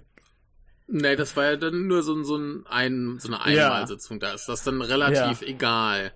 Nee, 0.88 1.14
das 1.14 1.36
war 1.36 1.44
ja 1.44 1.56
dann 1.56 1.86
nur 1.86 2.02
so, 2.02 2.20
so, 2.24 2.36
ein, 2.36 2.64
ein, 2.68 3.18
so 3.20 3.32
eine 3.32 3.54
Ja. 3.54 3.66
Einmalsitzung. 3.72 4.18
Da 4.18 4.32
ist 4.32 4.48
das 4.48 4.64
dann 4.64 4.82
relativ 4.82 5.42
egal. 5.42 6.12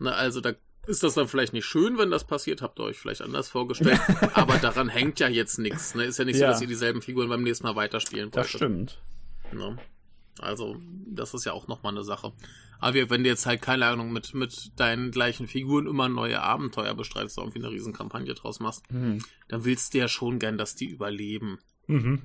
Ne, 0.00 0.12
also 0.12 0.40
da 0.40 0.52
ist 0.88 1.02
das 1.02 1.14
dann 1.14 1.28
vielleicht 1.28 1.52
nicht 1.52 1.66
schön, 1.66 1.98
wenn 1.98 2.10
das 2.10 2.26
passiert, 2.26 2.62
habt 2.62 2.78
ihr 2.80 2.84
euch 2.84 2.98
vielleicht 2.98 3.22
anders 3.22 3.48
vorgestellt. 3.48 4.00
aber 4.34 4.58
daran 4.58 4.88
hängt 4.88 5.20
ja 5.20 5.28
jetzt 5.28 5.58
nichts. 5.58 5.94
Ne? 5.94 6.04
Ist 6.04 6.18
ja 6.18 6.24
nicht 6.24 6.38
Ja. 6.38 6.48
so, 6.48 6.52
dass 6.52 6.60
ihr 6.62 6.66
dieselben 6.68 7.02
Figuren 7.02 7.28
beim 7.28 7.42
nächsten 7.42 7.66
Mal 7.66 7.76
weiterspielen 7.76 8.26
wollt. 8.26 8.36
Das 8.36 8.48
stimmt. 8.50 9.00
Ne? 9.52 9.78
Also, 10.40 10.80
das 11.06 11.34
ist 11.34 11.44
ja 11.44 11.52
auch 11.52 11.68
nochmal 11.68 11.92
eine 11.92 12.04
Sache. 12.04 12.32
Aber 12.80 12.94
wenn 13.10 13.24
du 13.24 13.28
jetzt 13.28 13.44
halt, 13.44 13.60
keine 13.60 13.86
Ahnung, 13.86 14.12
mit, 14.12 14.34
mit 14.34 14.70
deinen 14.78 15.10
gleichen 15.10 15.48
Figuren 15.48 15.86
immer 15.88 16.08
neue 16.08 16.40
Abenteuer 16.40 16.94
bestreitest, 16.94 17.38
und 17.38 17.44
irgendwie 17.46 17.58
eine 17.66 17.70
Riesenkampagne 17.74 18.34
draus 18.34 18.60
machst, 18.60 18.90
Mhm. 18.92 19.18
dann 19.48 19.64
willst 19.64 19.94
du 19.94 19.98
ja 19.98 20.06
schon 20.08 20.38
gern, 20.38 20.58
dass 20.58 20.74
die 20.76 20.86
überleben. 20.86 21.58
Mhm. 21.88 22.22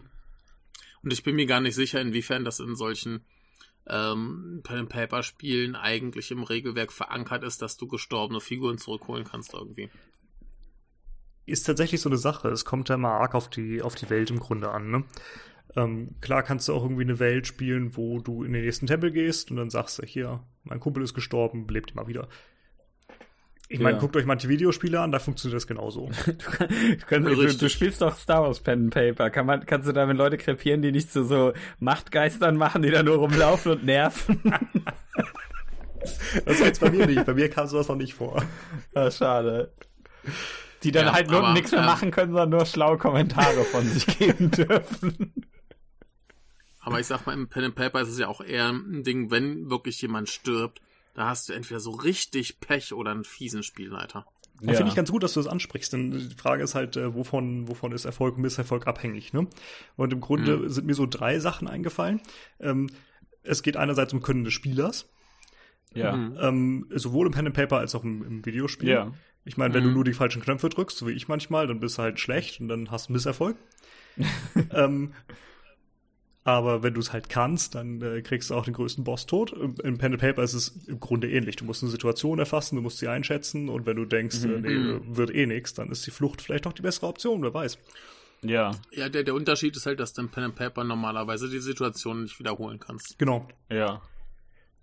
Und 1.02 1.12
ich 1.12 1.24
bin 1.24 1.36
mir 1.36 1.48
gar 1.48 1.60
nicht 1.60 1.76
sicher, 1.76 2.00
inwiefern 2.00 2.46
das 2.46 2.60
in 2.60 2.76
solchen 2.76 3.26
ähm, 3.88 4.62
Pen-and-Paper-Spielen 4.64 5.76
eigentlich 5.76 6.32
im 6.32 6.44
Regelwerk 6.44 6.92
verankert 6.92 7.44
ist, 7.44 7.62
dass 7.62 7.78
du 7.78 7.88
gestorbene 7.88 8.40
Figuren 8.40 8.78
zurückholen 8.78 9.26
kannst 9.26 9.54
irgendwie. 9.54 9.90
Ist 11.46 11.64
tatsächlich 11.64 12.00
so 12.00 12.10
eine 12.10 12.18
Sache. 12.18 12.50
Es 12.50 12.64
kommt 12.64 12.90
ja 12.90 12.98
mal 12.98 13.18
arg 13.18 13.36
auf 13.36 13.50
die, 13.50 13.82
auf 13.82 13.96
die 13.96 14.10
Welt 14.10 14.30
im 14.30 14.40
Grunde 14.40 14.70
an. 14.70 14.90
Ne? 14.90 15.04
Ähm, 15.76 16.16
klar 16.22 16.44
kannst 16.44 16.68
du 16.68 16.74
auch 16.74 16.84
irgendwie 16.84 17.04
eine 17.04 17.20
Welt 17.20 17.48
spielen, 17.48 17.98
wo 17.98 18.20
du 18.20 18.44
in 18.44 18.54
den 18.54 18.64
nächsten 18.64 18.88
Tempel 18.88 19.12
gehst 19.12 19.52
und 19.52 19.58
dann 19.58 19.70
sagst 19.70 20.00
du, 20.00 20.06
hier, 20.06 20.44
mein 20.64 20.80
Kumpel 20.80 21.04
ist 21.04 21.14
gestorben, 21.14 21.68
lebt 21.68 21.92
immer 21.92 22.08
wieder. 22.08 22.30
Ich 23.74 23.80
meine, 23.80 23.96
Ja. 23.96 24.02
guckt 24.02 24.16
euch 24.16 24.26
manche 24.26 24.50
Videospiele 24.50 25.00
an, 25.02 25.12
da 25.12 25.18
funktioniert 25.18 25.56
das 25.56 25.66
genauso. 25.66 26.12
Du, 26.28 27.06
kannst, 27.08 27.28
du, 27.28 27.58
du 27.58 27.70
spielst 27.70 28.02
doch 28.04 28.16
Star 28.16 28.44
Wars 28.44 28.60
Pen 28.60 28.84
and 28.84 28.94
Paper. 28.94 29.32
Kann 29.32 29.48
man, 29.48 29.66
kannst 29.66 29.88
du 29.88 29.94
damit 29.94 30.16
Leute 30.16 30.38
krepieren, 30.38 30.84
die 30.84 30.92
nicht 30.92 31.12
zu 31.12 31.26
so 31.26 31.54
Machtgeistern 31.80 32.56
machen, 32.56 32.84
die 32.84 32.92
da 32.92 33.02
nur 33.02 33.16
rumlaufen 33.18 33.72
und 33.72 33.84
nerven? 33.84 34.40
Das 36.46 36.60
war 36.60 36.68
jetzt 36.68 36.82
bei 36.82 36.92
mir 36.92 37.08
nicht. 37.08 37.26
Bei 37.26 37.34
mir 37.34 37.50
kam 37.50 37.66
sowas 37.66 37.88
noch 37.88 37.96
nicht 37.96 38.14
vor. 38.14 38.44
Ah, 38.94 39.10
schade. 39.10 39.74
Die 40.84 40.92
dann 40.92 41.08
Ja, 41.08 41.14
halt 41.14 41.32
nur 41.32 41.54
nichts 41.54 41.72
mehr 41.72 41.80
ähm, 41.80 41.88
machen 41.88 42.12
können, 42.12 42.32
sondern 42.32 42.50
nur 42.52 42.66
schlaue 42.68 43.00
Kommentare 43.00 43.64
von 43.64 43.84
sich 43.86 44.06
geben 44.20 44.52
dürfen. 44.52 45.34
Aber 46.80 47.00
ich 47.00 47.08
sag 47.08 47.26
mal, 47.26 47.34
im 47.34 47.48
Pen 47.48 47.64
and 47.64 47.76
Paper 47.76 48.02
ist 48.02 48.10
es 48.10 48.20
ja 48.20 48.28
auch 48.28 48.42
eher 48.42 48.70
ein 48.70 49.04
Ding, 49.04 49.32
wenn 49.32 49.70
wirklich 49.72 50.00
jemand 50.02 50.30
stirbt, 50.30 50.80
da 51.14 51.30
hast 51.30 51.50
du 51.50 51.54
entweder 51.54 51.80
so 51.80 51.92
richtig 51.92 52.60
Pech 52.60 52.94
oder 52.94 53.12
einen 53.12 53.24
fiesen 53.24 53.64
Spielleiter. 53.64 54.26
Ja. 54.62 54.74
Finde 54.76 54.90
ich 54.90 54.96
ganz 54.96 55.12
gut, 55.12 55.24
dass 55.24 55.34
du 55.34 55.42
das 55.42 55.48
ansprichst, 55.52 55.92
denn 55.94 56.12
die 56.12 56.36
Frage 56.36 56.64
ist 56.64 56.74
halt, 56.76 56.96
äh, 56.96 57.14
wovon, 57.16 57.68
wovon 57.68 57.92
ist 57.92 58.06
Erfolg 58.06 58.36
und 58.36 58.44
Misserfolg 58.44 58.88
abhängig, 58.88 59.34
ne? 59.34 59.48
Und 59.98 60.14
im 60.14 60.22
Grunde 60.22 60.58
Mhm. 60.58 60.70
sind 60.70 60.86
mir 60.88 60.94
so 60.94 61.06
drei 61.06 61.40
Sachen 61.40 61.68
eingefallen. 61.68 62.22
Ähm, 62.60 62.90
es 63.42 63.62
geht 63.62 63.76
einerseits 63.76 64.14
um 64.14 64.22
Können 64.22 64.46
des 64.46 64.54
Spielers, 64.54 65.10
ja. 65.94 66.16
Mhm. 66.16 66.38
ähm, 66.40 66.86
sowohl 66.92 67.26
im 67.28 67.34
Pen 67.34 67.48
and 67.48 67.56
Paper 67.56 67.78
als 67.80 67.94
auch 67.94 68.04
im, 68.04 68.24
im 68.24 68.46
Videospiel. 68.46 68.90
Ja. 68.90 69.12
Ich 69.44 69.58
meine, 69.58 69.74
wenn 69.74 69.84
Mhm. 69.84 69.90
du 69.90 69.94
nur 69.96 70.04
die 70.06 70.14
falschen 70.14 70.42
Knöpfe 70.42 70.70
drückst, 70.70 70.98
so 70.98 71.08
wie 71.08 71.12
ich 71.12 71.28
manchmal, 71.28 71.68
dann 71.68 71.82
bist 71.82 71.98
du 71.98 72.04
halt 72.04 72.20
schlecht 72.22 72.62
und 72.62 72.70
dann 72.70 72.90
hast 72.92 73.10
du 73.10 73.14
Misserfolg. 73.14 73.58
ähm, 74.72 75.14
aber 76.46 76.84
wenn 76.84 76.94
du 76.94 77.00
es 77.00 77.14
halt 77.14 77.30
kannst, 77.30 77.76
dann 77.76 78.02
äh, 78.02 78.22
kriegst 78.22 78.50
du 78.50 78.56
auch 78.56 78.66
den 78.66 78.74
größten 78.74 79.04
Boss 79.04 79.26
tot. 79.26 79.54
Im, 79.54 79.76
Im 79.84 79.98
Pen 79.98 80.12
and 80.14 80.22
Paper 80.22 80.44
ist 80.44 80.54
es 80.54 80.70
im 80.88 81.00
Grunde 81.00 81.30
ähnlich. 81.32 81.56
Du 81.56 81.66
musst 81.66 81.84
eine 81.84 81.92
Situation 81.92 82.40
erfassen, 82.40 82.76
du 82.76 82.82
musst 82.82 82.98
sie 82.98 83.08
einschätzen 83.08 83.70
und 83.70 83.86
wenn 83.86 83.96
du 83.96 84.06
denkst, 84.06 84.44
äh, 84.44 84.48
nee, 84.48 84.70
Mhm. 84.74 85.16
wird 85.18 85.34
eh 85.34 85.46
nix, 85.46 85.74
dann 85.74 85.90
ist 85.92 86.06
die 86.06 86.12
Flucht 86.12 86.42
vielleicht 86.42 86.66
doch 86.66 86.74
die 86.74 86.82
bessere 86.82 87.08
Option, 87.08 87.42
wer 87.44 87.54
weiß. 87.54 87.78
Ja. 88.42 88.72
Ja, 88.92 89.08
der, 89.08 89.24
der 89.24 89.36
Unterschied 89.36 89.76
ist 89.78 89.86
halt, 89.86 90.02
dass 90.02 90.12
du 90.14 90.22
im 90.22 90.30
Pen 90.30 90.44
and 90.44 90.56
Paper 90.56 90.84
normalerweise 90.84 91.50
die 91.50 91.60
Situation 91.60 92.24
nicht 92.24 92.40
wiederholen 92.40 92.80
kannst. 92.80 93.18
Genau, 93.18 93.48
Ja. 93.70 94.02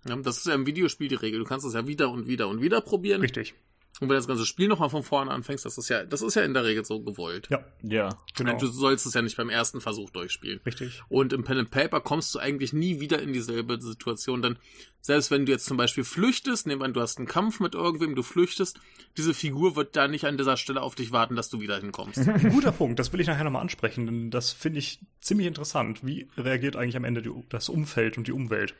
Ja, 0.07 0.15
das 0.15 0.37
ist 0.39 0.47
ja 0.47 0.55
im 0.55 0.65
Videospiel 0.65 1.09
die 1.09 1.13
Regel. 1.15 1.37
Du 1.41 1.45
kannst 1.45 1.63
es 1.63 1.75
ja 1.75 1.85
wieder 1.85 2.09
und 2.09 2.25
wieder 2.25 2.47
und 2.47 2.59
wieder 2.59 2.81
probieren. 2.81 3.21
richtig. 3.21 3.53
Und 3.99 4.07
wenn 4.07 4.15
du 4.15 4.15
das 4.15 4.27
ganze 4.27 4.47
Spiel 4.47 4.67
nochmal 4.67 4.89
von 4.89 5.03
vorne 5.03 5.29
anfängst, 5.29 5.63
das 5.63 5.77
ist 5.77 5.89
ja, 5.89 6.03
das 6.03 6.23
ist 6.23 6.33
ja 6.35 6.41
in 6.43 6.55
der 6.55 6.63
Regel 6.63 6.83
so 6.83 7.01
gewollt. 7.01 7.47
Ja, 7.51 7.63
Ja. 7.83 8.09
genau. 8.35 8.57
Du 8.57 8.65
sollst 8.65 9.05
es 9.05 9.13
ja 9.13 9.21
nicht 9.21 9.37
beim 9.37 9.49
ersten 9.49 9.79
Versuch 9.79 10.09
durchspielen. 10.09 10.59
Richtig. 10.65 11.03
Und 11.09 11.33
im 11.33 11.43
Pen 11.43 11.59
and 11.59 11.69
Paper 11.71 12.01
kommst 12.01 12.33
du 12.33 12.39
eigentlich 12.39 12.73
nie 12.73 12.99
wieder 12.99 13.21
in 13.21 13.31
dieselbe 13.33 13.79
Situation, 13.79 14.41
denn 14.41 14.57
selbst 15.01 15.29
wenn 15.29 15.45
du 15.45 15.51
jetzt 15.51 15.65
zum 15.65 15.77
Beispiel 15.77 16.03
flüchtest, 16.03 16.65
nehmen 16.65 16.81
wir 16.81 16.85
an, 16.85 16.93
du 16.93 17.01
hast 17.01 17.17
einen 17.19 17.27
Kampf 17.27 17.59
mit 17.59 17.75
irgendwem, 17.75 18.15
du 18.15 18.23
flüchtest, 18.23 18.79
diese 19.17 19.33
Figur 19.35 19.75
wird 19.75 19.95
da 19.95 20.07
nicht 20.07 20.25
an 20.25 20.37
dieser 20.37 20.57
Stelle 20.57 20.81
auf 20.81 20.95
dich 20.95 21.11
warten, 21.11 21.35
dass 21.35 21.49
du 21.49 21.59
wieder 21.59 21.77
hinkommst. 21.79 22.17
Ein 22.27 22.49
guter 22.51 22.71
Punkt, 22.71 22.97
das 22.97 23.11
will 23.13 23.19
ich 23.19 23.27
nachher 23.27 23.43
nochmal 23.43 23.61
ansprechen, 23.61 24.05
denn 24.07 24.31
das 24.31 24.51
finde 24.51 24.79
ich 24.79 24.99
ziemlich 25.19 25.47
interessant. 25.47 26.05
Wie 26.05 26.27
reagiert 26.37 26.75
eigentlich 26.75 26.97
am 26.97 27.03
Ende 27.03 27.21
die, 27.21 27.31
das 27.49 27.69
Umfeld 27.69 28.17
und 28.17 28.27
die 28.27 28.31
Umwelt? 28.31 28.73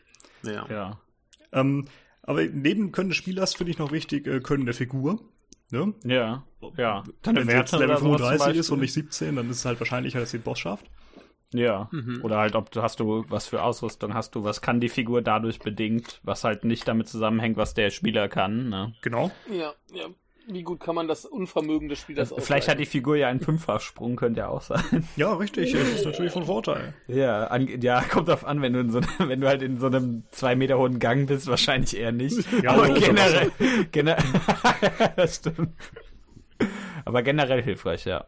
Ja. 0.43 0.65
Ja. 0.69 1.01
Ähm, 1.51 1.87
aber 2.23 2.43
neben 2.43 2.91
Können 2.91 3.09
des 3.09 3.17
Spielers 3.17 3.53
finde 3.53 3.71
ich 3.71 3.77
noch 3.77 3.91
wichtig, 3.91 4.27
äh, 4.27 4.39
Können 4.39 4.65
der 4.65 4.75
Figur. 4.75 5.19
Ne? 5.71 5.93
Ja. 6.03 6.43
Ja. 6.77 7.03
Wenn 7.23 7.35
sie 7.47 7.55
jetzt 7.55 7.71
Werte 7.71 7.77
Level 7.77 8.07
oder 8.07 8.17
sowas 8.17 8.17
zum 8.17 8.17
35 8.19 8.57
ist 8.57 8.69
und 8.71 8.79
nicht 8.81 8.93
17, 8.93 9.35
dann 9.37 9.49
ist 9.49 9.57
es 9.57 9.65
halt 9.65 9.79
wahrscheinlicher, 9.79 10.19
dass 10.19 10.31
sie 10.31 10.37
den 10.39 10.43
Boss 10.43 10.59
schafft. 10.59 10.85
Ja. 11.53 11.89
Mhm. 11.91 12.19
Oder 12.23 12.37
halt, 12.37 12.55
ob 12.55 12.71
du 12.71 12.81
hast 12.81 12.99
du, 12.99 13.25
was 13.29 13.47
für 13.47 13.63
Ausrüstung 13.63 14.13
hast 14.13 14.35
du, 14.35 14.43
was 14.43 14.61
kann 14.61 14.79
die 14.79 14.89
Figur 14.89 15.21
dadurch 15.21 15.59
bedingt, 15.59 16.19
was 16.23 16.43
halt 16.43 16.63
nicht 16.63 16.87
damit 16.87 17.07
zusammenhängt, 17.07 17.57
was 17.57 17.73
der 17.73 17.89
Spieler 17.89 18.29
kann, 18.29 18.69
ne? 18.69 18.93
Genau. 19.01 19.31
Ja, 19.49 19.73
ja. 19.93 20.07
Wie 20.47 20.63
gut 20.63 20.79
kann 20.79 20.95
man 20.95 21.07
das 21.07 21.25
Unvermögen 21.25 21.87
des 21.87 21.99
Spielers 21.99 22.33
Vielleicht 22.39 22.67
hat 22.67 22.79
die 22.79 22.85
Figur 22.85 23.15
ja 23.15 23.27
einen 23.27 23.39
Fünffachsprung, 23.39 24.15
könnte 24.15 24.39
ja 24.39 24.49
auch 24.49 24.61
sein. 24.61 25.07
Ja, 25.15 25.33
richtig. 25.33 25.71
Das 25.71 25.87
ist 25.87 26.05
natürlich 26.05 26.31
von 26.31 26.45
Vorteil. 26.45 26.93
Ja, 27.07 27.45
an, 27.45 27.67
ja, 27.81 28.01
kommt 28.01 28.27
drauf 28.27 28.43
an, 28.43 28.61
wenn 28.61 28.73
du 28.73 28.79
in 28.79 28.91
so 28.91 29.01
wenn 29.19 29.41
du 29.41 29.47
halt 29.47 29.61
in 29.61 29.79
so 29.79 29.87
einem 29.87 30.23
zwei 30.31 30.55
Meter 30.55 30.77
hohen 30.77 30.99
Gang 30.99 31.27
bist, 31.27 31.47
wahrscheinlich 31.47 31.95
eher 31.95 32.11
nicht. 32.11 32.45
Ja, 32.63 32.71
Aber 32.71 32.89
generell, 32.89 33.51
generell 33.91 34.23
das 35.15 35.37
stimmt. 35.37 35.73
Aber 37.05 37.23
generell 37.23 37.61
hilfreich, 37.61 38.05
ja. 38.05 38.25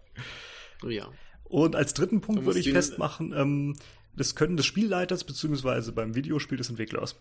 Ja. 0.87 1.09
Und 1.43 1.75
als 1.75 1.93
dritten 1.93 2.21
Punkt 2.21 2.45
würde 2.45 2.59
ich 2.59 2.71
festmachen, 2.71 3.33
ähm, 3.35 3.75
das 4.15 4.35
Können 4.35 4.57
des 4.57 4.65
Spielleiters 4.65 5.23
beziehungsweise 5.23 5.91
beim 5.91 6.15
Videospiel 6.15 6.57
des 6.57 6.69
Entwicklers. 6.69 7.19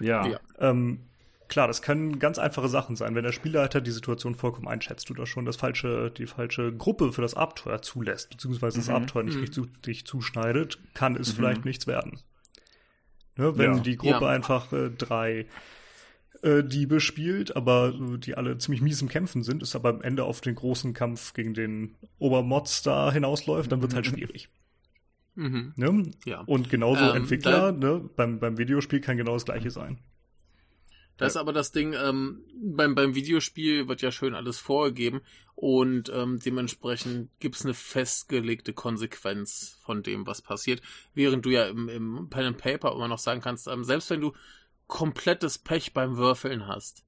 Ja. 0.00 0.26
Ja. 0.26 0.40
Ähm, 0.58 1.08
klar, 1.48 1.66
das 1.66 1.82
können 1.82 2.18
ganz 2.18 2.38
einfache 2.38 2.68
Sachen 2.68 2.96
sein. 2.96 3.14
Wenn 3.14 3.24
der 3.24 3.32
Spielleiter 3.32 3.80
die 3.80 3.90
Situation 3.90 4.34
vollkommen 4.34 4.68
einschätzt 4.68 5.10
oder 5.10 5.26
schon 5.26 5.44
das 5.44 5.56
falsche, 5.56 6.10
die 6.10 6.26
falsche 6.26 6.72
Gruppe 6.72 7.12
für 7.12 7.22
das 7.22 7.34
Abenteuer 7.34 7.82
zulässt, 7.82 8.30
beziehungsweise 8.30 8.78
das 8.78 8.88
Mhm. 8.88 8.94
Abenteuer 8.94 9.22
nicht 9.24 9.34
Mhm. 9.36 9.40
richtig, 9.40 9.54
zu, 9.54 9.62
richtig 9.86 10.06
zuschneidet, 10.06 10.78
kann 10.94 11.16
es 11.16 11.32
Mhm. 11.32 11.36
vielleicht 11.36 11.64
nichts 11.64 11.86
werden. 11.86 12.20
Ne, 13.36 13.56
wenn 13.56 13.74
Ja. 13.76 13.80
die 13.80 13.96
Gruppe 13.96 14.24
Ja. 14.24 14.30
einfach 14.30 14.72
äh, 14.72 14.90
drei 14.90 15.46
äh, 16.42 16.62
Diebe 16.62 17.00
spielt, 17.00 17.56
aber 17.56 17.92
äh, 17.94 18.18
die 18.18 18.36
alle 18.36 18.58
ziemlich 18.58 18.80
mies 18.80 19.02
im 19.02 19.08
Kämpfen 19.08 19.42
sind, 19.42 19.60
ist 19.60 19.74
aber 19.74 19.88
am 19.88 20.02
Ende 20.02 20.22
auf 20.22 20.40
den 20.40 20.54
großen 20.54 20.94
Kampf 20.94 21.34
gegen 21.34 21.52
den 21.52 21.96
Obermods 22.20 22.82
da 22.82 23.10
hinausläuft, 23.12 23.72
dann 23.72 23.80
wird 23.80 23.90
es 23.92 23.96
halt 23.96 24.06
schwierig. 24.06 24.48
Mhm. 25.34 25.72
Ne? 25.76 26.10
Ja. 26.26 26.42
Und 26.42 26.70
genauso 26.70 27.10
Ähm, 27.10 27.16
Entwickler, 27.22 27.72
ne, 27.72 28.08
beim, 28.14 28.38
beim 28.38 28.56
Videospiel 28.56 29.00
kann 29.00 29.16
genau 29.16 29.34
das 29.34 29.46
gleiche 29.46 29.70
sein. 29.70 29.98
Das 31.18 31.32
ist 31.32 31.36
aber 31.36 31.52
das 31.52 31.72
Ding, 31.72 31.94
ähm, 31.94 32.42
beim, 32.54 32.94
beim 32.94 33.14
Videospiel 33.14 33.88
wird 33.88 34.02
ja 34.02 34.10
schön 34.12 34.34
alles 34.34 34.58
vorgegeben 34.58 35.20
und 35.56 36.10
ähm, 36.14 36.38
dementsprechend 36.38 37.30
gibt's 37.40 37.64
eine 37.64 37.74
festgelegte 37.74 38.72
Konsequenz 38.72 39.78
von 39.82 40.02
dem, 40.02 40.26
was 40.26 40.40
passiert. 40.42 40.80
Während 41.14 41.44
du 41.44 41.50
ja 41.50 41.66
im, 41.66 41.88
im 41.88 42.28
Pen 42.30 42.44
and 42.46 42.58
Paper 42.58 42.92
immer 42.92 43.08
noch 43.08 43.18
sagen 43.18 43.40
kannst, 43.40 43.66
ähm, 43.66 43.84
selbst 43.84 44.08
wenn 44.10 44.20
du 44.20 44.32
komplettes 44.86 45.58
Pech 45.58 45.92
beim 45.92 46.16
Würfeln 46.16 46.66
hast, 46.66 47.04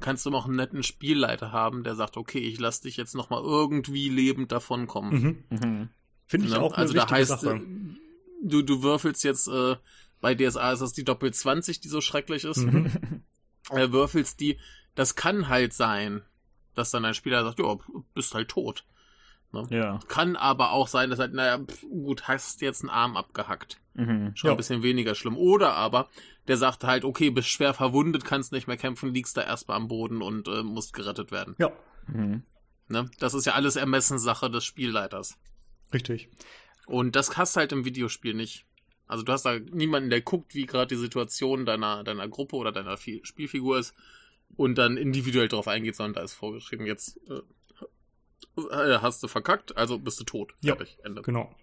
kannst 0.00 0.26
du 0.26 0.30
noch 0.30 0.44
einen 0.46 0.56
netten 0.56 0.82
Spielleiter 0.82 1.50
haben, 1.50 1.82
der 1.84 1.94
sagt, 1.94 2.16
okay, 2.18 2.40
ich 2.40 2.60
lass 2.60 2.82
dich 2.82 2.96
jetzt 2.98 3.14
nochmal 3.14 3.42
irgendwie 3.42 4.08
lebend 4.10 4.52
davonkommen. 4.52 5.44
Mhm. 5.50 5.58
Mhm. 5.58 5.88
Finde 6.26 6.46
ich 6.48 6.52
Ne? 6.52 6.60
auch 6.60 6.72
eine 6.72 6.82
also 6.82 6.94
da 6.94 7.08
heißt, 7.10 7.28
Sache. 7.30 7.56
äh, 7.56 7.60
du, 8.42 8.62
du 8.62 8.82
würfelst 8.82 9.24
jetzt, 9.24 9.48
äh, 9.48 9.76
bei 10.20 10.34
DSA 10.34 10.72
ist 10.72 10.80
das 10.80 10.92
die 10.92 11.04
Doppel 11.04 11.32
20, 11.32 11.80
die 11.80 11.88
so 11.88 12.00
schrecklich 12.00 12.44
ist. 12.44 12.58
Mhm. 12.58 12.90
äh, 13.70 13.90
würfelst 13.92 14.40
die, 14.40 14.58
das 14.94 15.14
kann 15.16 15.48
halt 15.48 15.72
sein, 15.72 16.22
dass 16.74 16.90
dann 16.90 17.04
ein 17.04 17.14
Spieler 17.14 17.44
sagt, 17.44 17.58
ja, 17.58 17.76
bist 18.14 18.34
halt 18.34 18.48
tot. 18.48 18.84
Ja. 19.70 20.00
Kann 20.08 20.34
aber 20.34 20.72
auch 20.72 20.88
sein, 20.88 21.10
dass 21.10 21.20
halt, 21.20 21.32
naja, 21.32 21.58
pf, 21.64 21.82
gut, 21.82 22.26
hast 22.26 22.60
jetzt 22.60 22.82
einen 22.82 22.90
Arm 22.90 23.16
abgehackt. 23.16 23.80
Mhm. 23.94 24.32
Schon 24.34 24.48
Ja. 24.48 24.54
ein 24.54 24.56
bisschen 24.56 24.82
weniger 24.82 25.14
schlimm. 25.14 25.36
Oder 25.36 25.74
aber, 25.74 26.08
der 26.48 26.56
sagt 26.56 26.82
halt, 26.82 27.04
okay, 27.04 27.30
bist 27.30 27.48
schwer 27.48 27.72
verwundet, 27.72 28.24
kannst 28.24 28.50
nicht 28.50 28.66
mehr 28.66 28.76
kämpfen, 28.76 29.14
liegst 29.14 29.36
da 29.36 29.42
erstmal 29.42 29.76
am 29.76 29.86
Boden 29.86 30.22
und 30.22 30.48
äh, 30.48 30.64
musst 30.64 30.92
gerettet 30.92 31.30
werden. 31.30 31.54
Ja, 31.58 31.70
Mhm. 32.08 32.42
Ne? 32.88 33.08
Das 33.20 33.32
ist 33.32 33.46
ja 33.46 33.54
alles 33.54 33.76
Ermessenssache 33.76 34.50
des 34.50 34.64
Spielleiters. 34.64 35.38
richtig. 35.92 36.28
Und 36.86 37.16
das 37.16 37.36
hast 37.38 37.56
du 37.56 37.60
halt 37.60 37.72
im 37.72 37.84
Videospiel 37.86 38.34
nicht. 38.34 38.66
Also 39.06 39.22
du 39.22 39.32
hast 39.32 39.44
da 39.44 39.58
niemanden, 39.58 40.10
der 40.10 40.20
guckt, 40.22 40.54
wie 40.54 40.66
gerade 40.66 40.94
die 40.94 41.00
Situation 41.00 41.66
deiner, 41.66 42.04
deiner 42.04 42.26
Gruppe 42.28 42.56
oder 42.56 42.72
deiner 42.72 42.96
Fi 42.96 43.20
Spielfigur 43.24 43.78
ist 43.78 43.94
und 44.56 44.76
dann 44.76 44.96
individuell 44.96 45.48
drauf 45.48 45.68
eingeht, 45.68 45.96
sondern 45.96 46.14
da 46.14 46.22
ist 46.22 46.32
vorgeschrieben, 46.32 46.86
jetzt 46.86 47.20
äh, 47.28 47.40
äh, 48.60 48.98
hast 49.00 49.22
du 49.22 49.28
verkackt, 49.28 49.76
also 49.76 49.98
bist 49.98 50.20
du 50.20 50.24
tot. 50.24 50.54
Ja. 50.62 50.76
Fertig, 50.76 50.98
Ende. 51.04 51.22
Genau. 51.22 51.54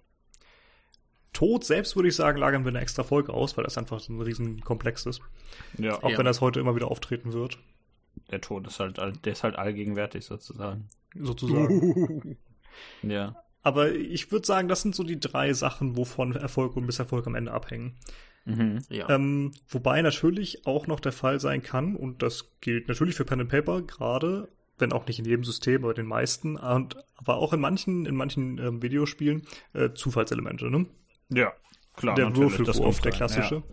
Tod 1.34 1.64
selbst 1.64 1.96
würde 1.96 2.10
ich 2.10 2.16
sagen, 2.16 2.38
lagern 2.38 2.66
wir 2.66 2.70
eine 2.70 2.82
extra 2.82 3.04
Folge 3.04 3.34
aus, 3.34 3.56
weil 3.56 3.64
das 3.64 3.78
einfach 3.78 4.00
so 4.02 4.12
ein 4.12 4.22
riesen 4.22 4.62
Komplex 4.62 5.06
ist. 5.06 5.22
Ja. 5.78 6.02
Auch 6.04 6.10
Ja. 6.12 6.18
wenn 6.18 6.26
das 6.26 6.42
heute 6.42 6.60
immer 6.60 6.76
wieder 6.76 6.92
auftreten 6.92 7.34
wird, 7.34 7.58
Der 8.30 8.42
Tod 8.42 8.68
ist 8.68 8.80
halt, 8.80 9.00
all- 9.00 9.14
der 9.14 9.32
ist 9.32 9.44
halt 9.44 9.56
allgegenwärtig 9.56 10.26
sozusagen. 10.26 10.88
sozusagen. 11.16 12.38
Ja. 13.04 13.36
Aber 13.64 13.94
ich 13.94 14.32
würde 14.32 14.46
sagen, 14.46 14.68
das 14.68 14.82
sind 14.82 14.96
so 14.96 15.04
die 15.04 15.20
drei 15.20 15.54
Sachen, 15.54 15.96
wovon 15.96 16.36
Erfolg 16.36 16.76
und 16.76 16.86
Misserfolg 16.86 17.28
am 17.28 17.36
Ende 17.36 17.52
abhängen. 17.52 17.98
Mhm. 18.46 18.80
Ja. 18.90 19.10
Ähm, 19.10 19.52
wobei 19.68 20.02
natürlich 20.02 20.66
auch 20.66 20.88
noch 20.88 21.00
der 21.00 21.12
Fall 21.12 21.40
sein 21.40 21.62
kann, 21.62 21.96
und 21.96 22.24
das 22.24 22.52
gilt 22.60 22.88
natürlich 22.88 23.16
für 23.16 23.26
Pen 23.26 23.42
and 23.42 23.50
Paper, 23.50 23.82
gerade, 23.84 24.50
wenn 24.80 24.94
auch 24.94 25.06
nicht 25.06 25.20
in 25.20 25.26
jedem 25.26 25.44
System, 25.44 25.84
aber 25.84 25.94
den 25.94 26.08
meisten, 26.08 26.58
und, 26.58 26.98
aber 27.16 27.36
auch 27.36 27.54
in 27.54 27.60
manchen, 27.60 28.06
in 28.06 28.16
manchen 28.16 28.58
ähm, 28.58 28.82
Videospielen, 28.82 29.44
äh, 29.74 29.92
Zufallselemente, 29.94 30.72
ne? 30.72 30.88
Ja. 31.30 31.54
Klar, 31.96 32.16
der 32.16 32.30
natürlich, 32.30 32.58
das 32.58 32.78
Würfelwurf, 32.78 33.02
der 33.02 33.12
klassische. 33.12 33.56
Ja, 33.56 33.64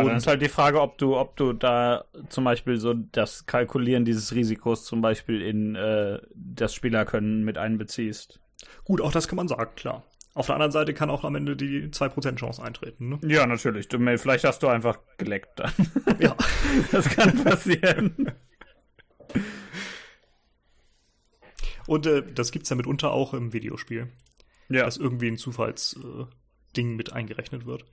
Und- 0.00 0.06
dann 0.06 0.16
ist 0.16 0.26
halt 0.26 0.40
die 0.42 0.48
Frage, 0.48 0.80
ob 0.80 0.98
du, 0.98 1.16
ob 1.16 1.36
du 1.36 1.52
da 1.52 2.04
zum 2.28 2.44
Beispiel 2.44 2.78
so 2.78 2.94
das 2.94 3.46
Kalkulieren 3.46 4.04
dieses 4.04 4.34
Risikos 4.34 4.84
zum 4.84 5.00
Beispiel 5.02 5.42
in 5.42 5.74
äh, 5.74 6.18
das 6.34 6.74
Spielerkönnen 6.74 7.44
mit 7.44 7.58
einbeziehst. 7.58 8.40
Gut, 8.84 9.00
auch 9.00 9.12
das 9.12 9.28
kann 9.28 9.36
man 9.36 9.48
sagen, 9.48 9.70
klar. 9.76 10.02
Auf 10.34 10.46
der 10.46 10.54
anderen 10.56 10.72
Seite 10.72 10.92
kann 10.92 11.08
auch 11.08 11.24
am 11.24 11.34
Ende 11.34 11.56
die 11.56 11.88
2% 11.90 12.36
Chance 12.36 12.62
eintreten, 12.62 13.08
ne? 13.08 13.18
Ja, 13.26 13.46
natürlich. 13.46 13.88
Du, 13.88 13.98
vielleicht 14.18 14.44
hast 14.44 14.62
du 14.62 14.68
einfach 14.68 14.98
geleckt 15.18 15.58
dann. 15.60 15.72
Ja. 16.18 16.36
Das 16.92 17.08
kann 17.08 17.42
passieren. 17.42 18.32
Und 21.86 22.06
äh, 22.06 22.22
das 22.34 22.52
gibt's 22.52 22.68
ja 22.70 22.76
mitunter 22.76 23.12
auch 23.12 23.32
im 23.34 23.52
Videospiel. 23.52 24.08
Ja. 24.68 24.84
Dass 24.84 24.96
irgendwie 24.96 25.28
ein 25.28 25.36
Zufallsding 25.36 25.96
äh, 26.76 26.96
mit 26.96 27.12
eingerechnet 27.12 27.66
wird. 27.66 27.84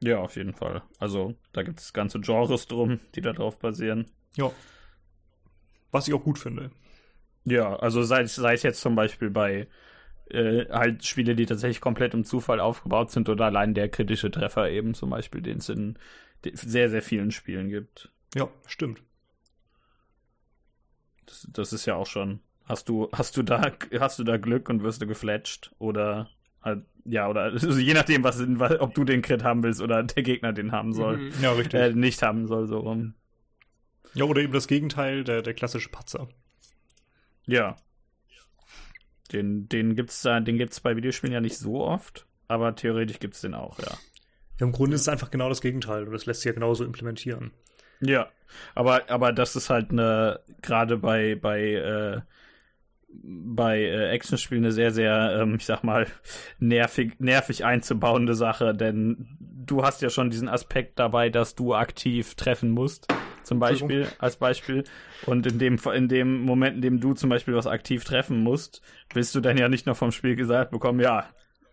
Ja, 0.00 0.18
auf 0.18 0.36
jeden 0.36 0.54
Fall. 0.54 0.82
Also, 0.98 1.34
da 1.52 1.62
gibt 1.62 1.80
es 1.80 1.92
ganze 1.92 2.20
Genres 2.20 2.66
drum, 2.66 3.00
die 3.14 3.20
da 3.20 3.32
drauf 3.32 3.58
basieren. 3.58 4.06
Ja. 4.36 4.50
Was 5.90 6.06
ich 6.06 6.14
auch 6.14 6.22
gut 6.22 6.38
finde. 6.38 6.70
Ja, 7.44 7.76
also 7.76 8.02
sei, 8.02 8.26
sei 8.26 8.54
es 8.54 8.62
jetzt 8.62 8.80
zum 8.80 8.94
Beispiel 8.94 9.30
bei 9.30 9.68
äh, 10.30 10.66
halt 10.70 11.04
Spiele, 11.04 11.34
die 11.34 11.46
tatsächlich 11.46 11.80
komplett 11.80 12.14
im 12.14 12.24
Zufall 12.24 12.60
aufgebaut 12.60 13.10
sind 13.10 13.28
oder 13.28 13.46
allein 13.46 13.74
der 13.74 13.88
kritische 13.88 14.30
Treffer 14.30 14.70
eben 14.70 14.94
zum 14.94 15.10
Beispiel, 15.10 15.40
den 15.40 15.58
es 15.58 15.68
in 15.68 15.98
sehr, 16.52 16.90
sehr 16.90 17.02
vielen 17.02 17.30
Spielen 17.30 17.68
gibt. 17.68 18.12
Ja, 18.34 18.48
stimmt. 18.66 19.02
Das, 21.26 21.48
das 21.50 21.72
ist 21.72 21.86
ja 21.86 21.96
auch 21.96 22.06
schon. 22.06 22.40
Hast 22.64 22.88
du, 22.88 23.08
hast 23.12 23.36
du 23.36 23.42
da, 23.42 23.72
hast 23.98 24.18
du 24.18 24.24
da 24.24 24.36
Glück 24.36 24.68
und 24.68 24.82
wirst 24.82 25.00
du 25.00 25.06
gefletscht? 25.06 25.72
Oder 25.78 26.28
ja, 27.04 27.28
oder 27.28 27.42
also 27.52 27.78
je 27.78 27.94
nachdem, 27.94 28.24
was, 28.24 28.40
ob 28.80 28.94
du 28.94 29.04
den 29.04 29.22
Crit 29.22 29.44
haben 29.44 29.62
willst 29.62 29.80
oder 29.80 30.02
der 30.02 30.22
Gegner 30.22 30.52
den 30.52 30.72
haben 30.72 30.92
soll. 30.92 31.16
Mhm. 31.16 31.32
Ja, 31.42 31.52
richtig. 31.52 31.80
Äh, 31.80 31.92
nicht 31.92 32.22
haben 32.22 32.46
soll, 32.46 32.66
so 32.66 32.78
rum. 32.78 33.14
Ja, 34.14 34.24
oder 34.24 34.42
eben 34.42 34.52
das 34.52 34.68
Gegenteil, 34.68 35.24
der, 35.24 35.42
der 35.42 35.54
klassische 35.54 35.90
Patzer. 35.90 36.28
Ja. 37.46 37.76
Den, 39.32 39.68
den 39.68 39.94
gibt's 39.94 40.22
da, 40.22 40.40
den 40.40 40.56
gibt's 40.56 40.80
bei 40.80 40.96
Videospielen 40.96 41.34
ja 41.34 41.40
nicht 41.40 41.58
so 41.58 41.84
oft, 41.84 42.26
aber 42.46 42.74
theoretisch 42.74 43.18
gibt's 43.18 43.42
den 43.42 43.54
auch, 43.54 43.78
ja. 43.78 43.96
Ja, 44.58 44.66
im 44.66 44.72
Grunde 44.72 44.96
ist 44.96 45.02
es 45.02 45.08
einfach 45.08 45.30
genau 45.30 45.48
das 45.48 45.60
Gegenteil 45.60 46.04
und 46.04 46.12
das 46.12 46.26
lässt 46.26 46.40
sich 46.40 46.48
ja 46.48 46.54
genauso 46.54 46.84
implementieren. 46.84 47.52
Ja, 48.00 48.28
aber, 48.74 49.10
aber 49.10 49.32
das 49.32 49.54
ist 49.54 49.70
halt 49.70 49.90
eine, 49.90 50.40
gerade 50.62 50.96
bei, 50.96 51.34
bei, 51.34 51.60
äh, 51.74 52.20
bei 53.10 53.80
äh, 53.80 54.10
Actionspielen 54.10 54.64
eine 54.64 54.72
sehr, 54.72 54.90
sehr, 54.90 55.40
ähm, 55.40 55.54
ich 55.56 55.66
sag 55.66 55.82
mal, 55.82 56.06
nervig, 56.58 57.14
nervig 57.18 57.64
einzubauende 57.64 58.34
Sache, 58.34 58.74
denn 58.74 59.38
du 59.40 59.82
hast 59.82 60.02
ja 60.02 60.10
schon 60.10 60.30
diesen 60.30 60.48
Aspekt 60.48 60.98
dabei, 60.98 61.30
dass 61.30 61.54
du 61.54 61.74
aktiv 61.74 62.34
treffen 62.34 62.70
musst, 62.70 63.08
zum 63.42 63.58
Beispiel, 63.58 64.08
als 64.18 64.36
Beispiel. 64.36 64.84
Und 65.26 65.46
in 65.46 65.58
dem, 65.58 65.78
in 65.94 66.08
dem 66.08 66.42
Moment, 66.42 66.76
in 66.76 66.82
dem 66.82 67.00
du 67.00 67.14
zum 67.14 67.30
Beispiel 67.30 67.54
was 67.54 67.66
aktiv 67.66 68.04
treffen 68.04 68.42
musst, 68.42 68.82
willst 69.14 69.34
du 69.34 69.40
dann 69.40 69.56
ja 69.56 69.68
nicht 69.68 69.86
noch 69.86 69.96
vom 69.96 70.12
Spiel 70.12 70.36
gesagt 70.36 70.70
bekommen, 70.70 71.00
ja, 71.00 71.28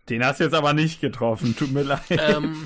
den 0.08 0.24
hast 0.24 0.40
du 0.40 0.44
jetzt 0.44 0.54
aber 0.54 0.72
nicht 0.72 1.00
getroffen, 1.00 1.56
tut 1.56 1.72
mir 1.72 1.82
leid. 1.84 2.00
Ähm, 2.10 2.64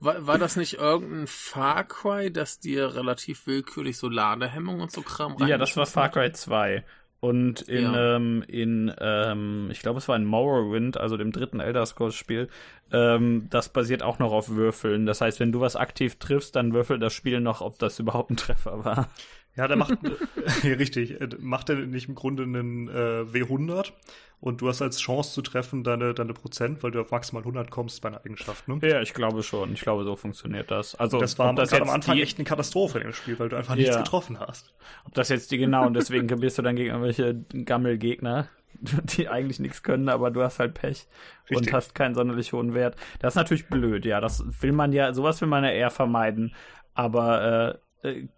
war, 0.00 0.26
war 0.26 0.38
das 0.38 0.56
nicht 0.56 0.74
irgendein 0.74 1.26
Far 1.26 1.84
Cry, 1.84 2.32
das 2.32 2.58
dir 2.58 2.94
relativ 2.94 3.46
willkürlich 3.46 3.98
so 3.98 4.08
Ladehemmung 4.08 4.80
und 4.80 4.90
so 4.90 5.02
Kram 5.02 5.36
Ja, 5.46 5.58
das 5.58 5.76
war 5.76 5.86
Far 5.86 6.08
Cry 6.08 6.32
2. 6.32 6.84
Und 7.24 7.62
in, 7.62 7.84
ja. 7.84 8.16
ähm, 8.16 8.42
in 8.48 8.92
ähm, 8.98 9.68
ich 9.70 9.78
glaube, 9.78 9.98
es 9.98 10.08
war 10.08 10.16
in 10.16 10.24
Morrowind, 10.24 10.98
also 10.98 11.16
dem 11.16 11.30
dritten 11.30 11.60
Elder 11.60 11.86
Scrolls-Spiel, 11.86 12.48
ähm, 12.90 13.46
das 13.48 13.68
basiert 13.68 14.02
auch 14.02 14.18
noch 14.18 14.32
auf 14.32 14.48
Würfeln. 14.48 15.06
Das 15.06 15.20
heißt, 15.20 15.38
wenn 15.38 15.52
du 15.52 15.60
was 15.60 15.76
aktiv 15.76 16.18
triffst, 16.18 16.56
dann 16.56 16.74
würfelt 16.74 17.00
das 17.00 17.12
Spiel 17.12 17.40
noch, 17.40 17.60
ob 17.60 17.78
das 17.78 18.00
überhaupt 18.00 18.30
ein 18.30 18.36
Treffer 18.36 18.84
war. 18.84 19.08
Ja, 19.54 19.68
der 19.68 19.76
macht, 19.76 19.98
ja, 20.62 20.74
richtig, 20.74 21.18
macht 21.40 21.68
er 21.68 21.76
nicht 21.76 22.08
im 22.08 22.14
Grunde 22.14 22.44
einen 22.44 22.88
äh, 22.88 23.24
W100 23.30 23.92
und 24.40 24.60
du 24.60 24.68
hast 24.68 24.80
als 24.80 24.98
Chance 24.98 25.34
zu 25.34 25.42
treffen 25.42 25.84
deine, 25.84 26.14
deine 26.14 26.32
Prozent, 26.32 26.82
weil 26.82 26.90
du 26.90 27.00
auf 27.00 27.10
maximal 27.10 27.42
100 27.42 27.70
kommst 27.70 28.00
bei 28.00 28.08
einer 28.08 28.24
Eigenschaft, 28.24 28.66
ne? 28.66 28.78
Ja, 28.82 29.02
ich 29.02 29.12
glaube 29.12 29.42
schon. 29.42 29.74
Ich 29.74 29.82
glaube, 29.82 30.04
so 30.04 30.16
funktioniert 30.16 30.70
das. 30.70 30.94
Also, 30.94 31.20
das 31.20 31.38
war 31.38 31.54
das 31.54 31.72
am 31.74 31.90
Anfang 31.90 32.16
die... 32.16 32.22
echt 32.22 32.38
eine 32.38 32.44
Katastrophe 32.44 32.98
in 32.98 33.04
dem 33.04 33.12
Spiel, 33.12 33.38
weil 33.38 33.50
du 33.50 33.56
einfach 33.56 33.76
nichts 33.76 33.94
ja. 33.94 34.02
getroffen 34.02 34.40
hast. 34.40 34.72
Ob 35.04 35.14
das 35.14 35.28
jetzt 35.28 35.50
die 35.50 35.58
genau, 35.58 35.86
und 35.86 35.94
deswegen 35.94 36.26
bist 36.26 36.58
du 36.58 36.62
dann 36.62 36.74
gegen 36.74 36.88
irgendwelche 36.88 37.44
Gammelgegner, 37.64 38.48
die 38.80 39.28
eigentlich 39.28 39.60
nichts 39.60 39.82
können, 39.82 40.08
aber 40.08 40.30
du 40.30 40.42
hast 40.42 40.60
halt 40.60 40.74
Pech 40.74 41.06
Richtig. 41.50 41.68
und 41.68 41.72
hast 41.72 41.94
keinen 41.94 42.14
sonderlich 42.14 42.54
hohen 42.54 42.74
Wert. 42.74 42.96
Das 43.20 43.34
ist 43.34 43.36
natürlich 43.36 43.66
blöd, 43.66 44.06
ja. 44.06 44.20
Das 44.20 44.44
will 44.62 44.72
man 44.72 44.92
ja, 44.92 45.12
sowas 45.12 45.40
will 45.42 45.48
man 45.48 45.62
ja 45.62 45.70
eher 45.70 45.90
vermeiden. 45.90 46.54
Aber 46.94 47.78
äh, 48.02 48.08
äh 48.08 48.28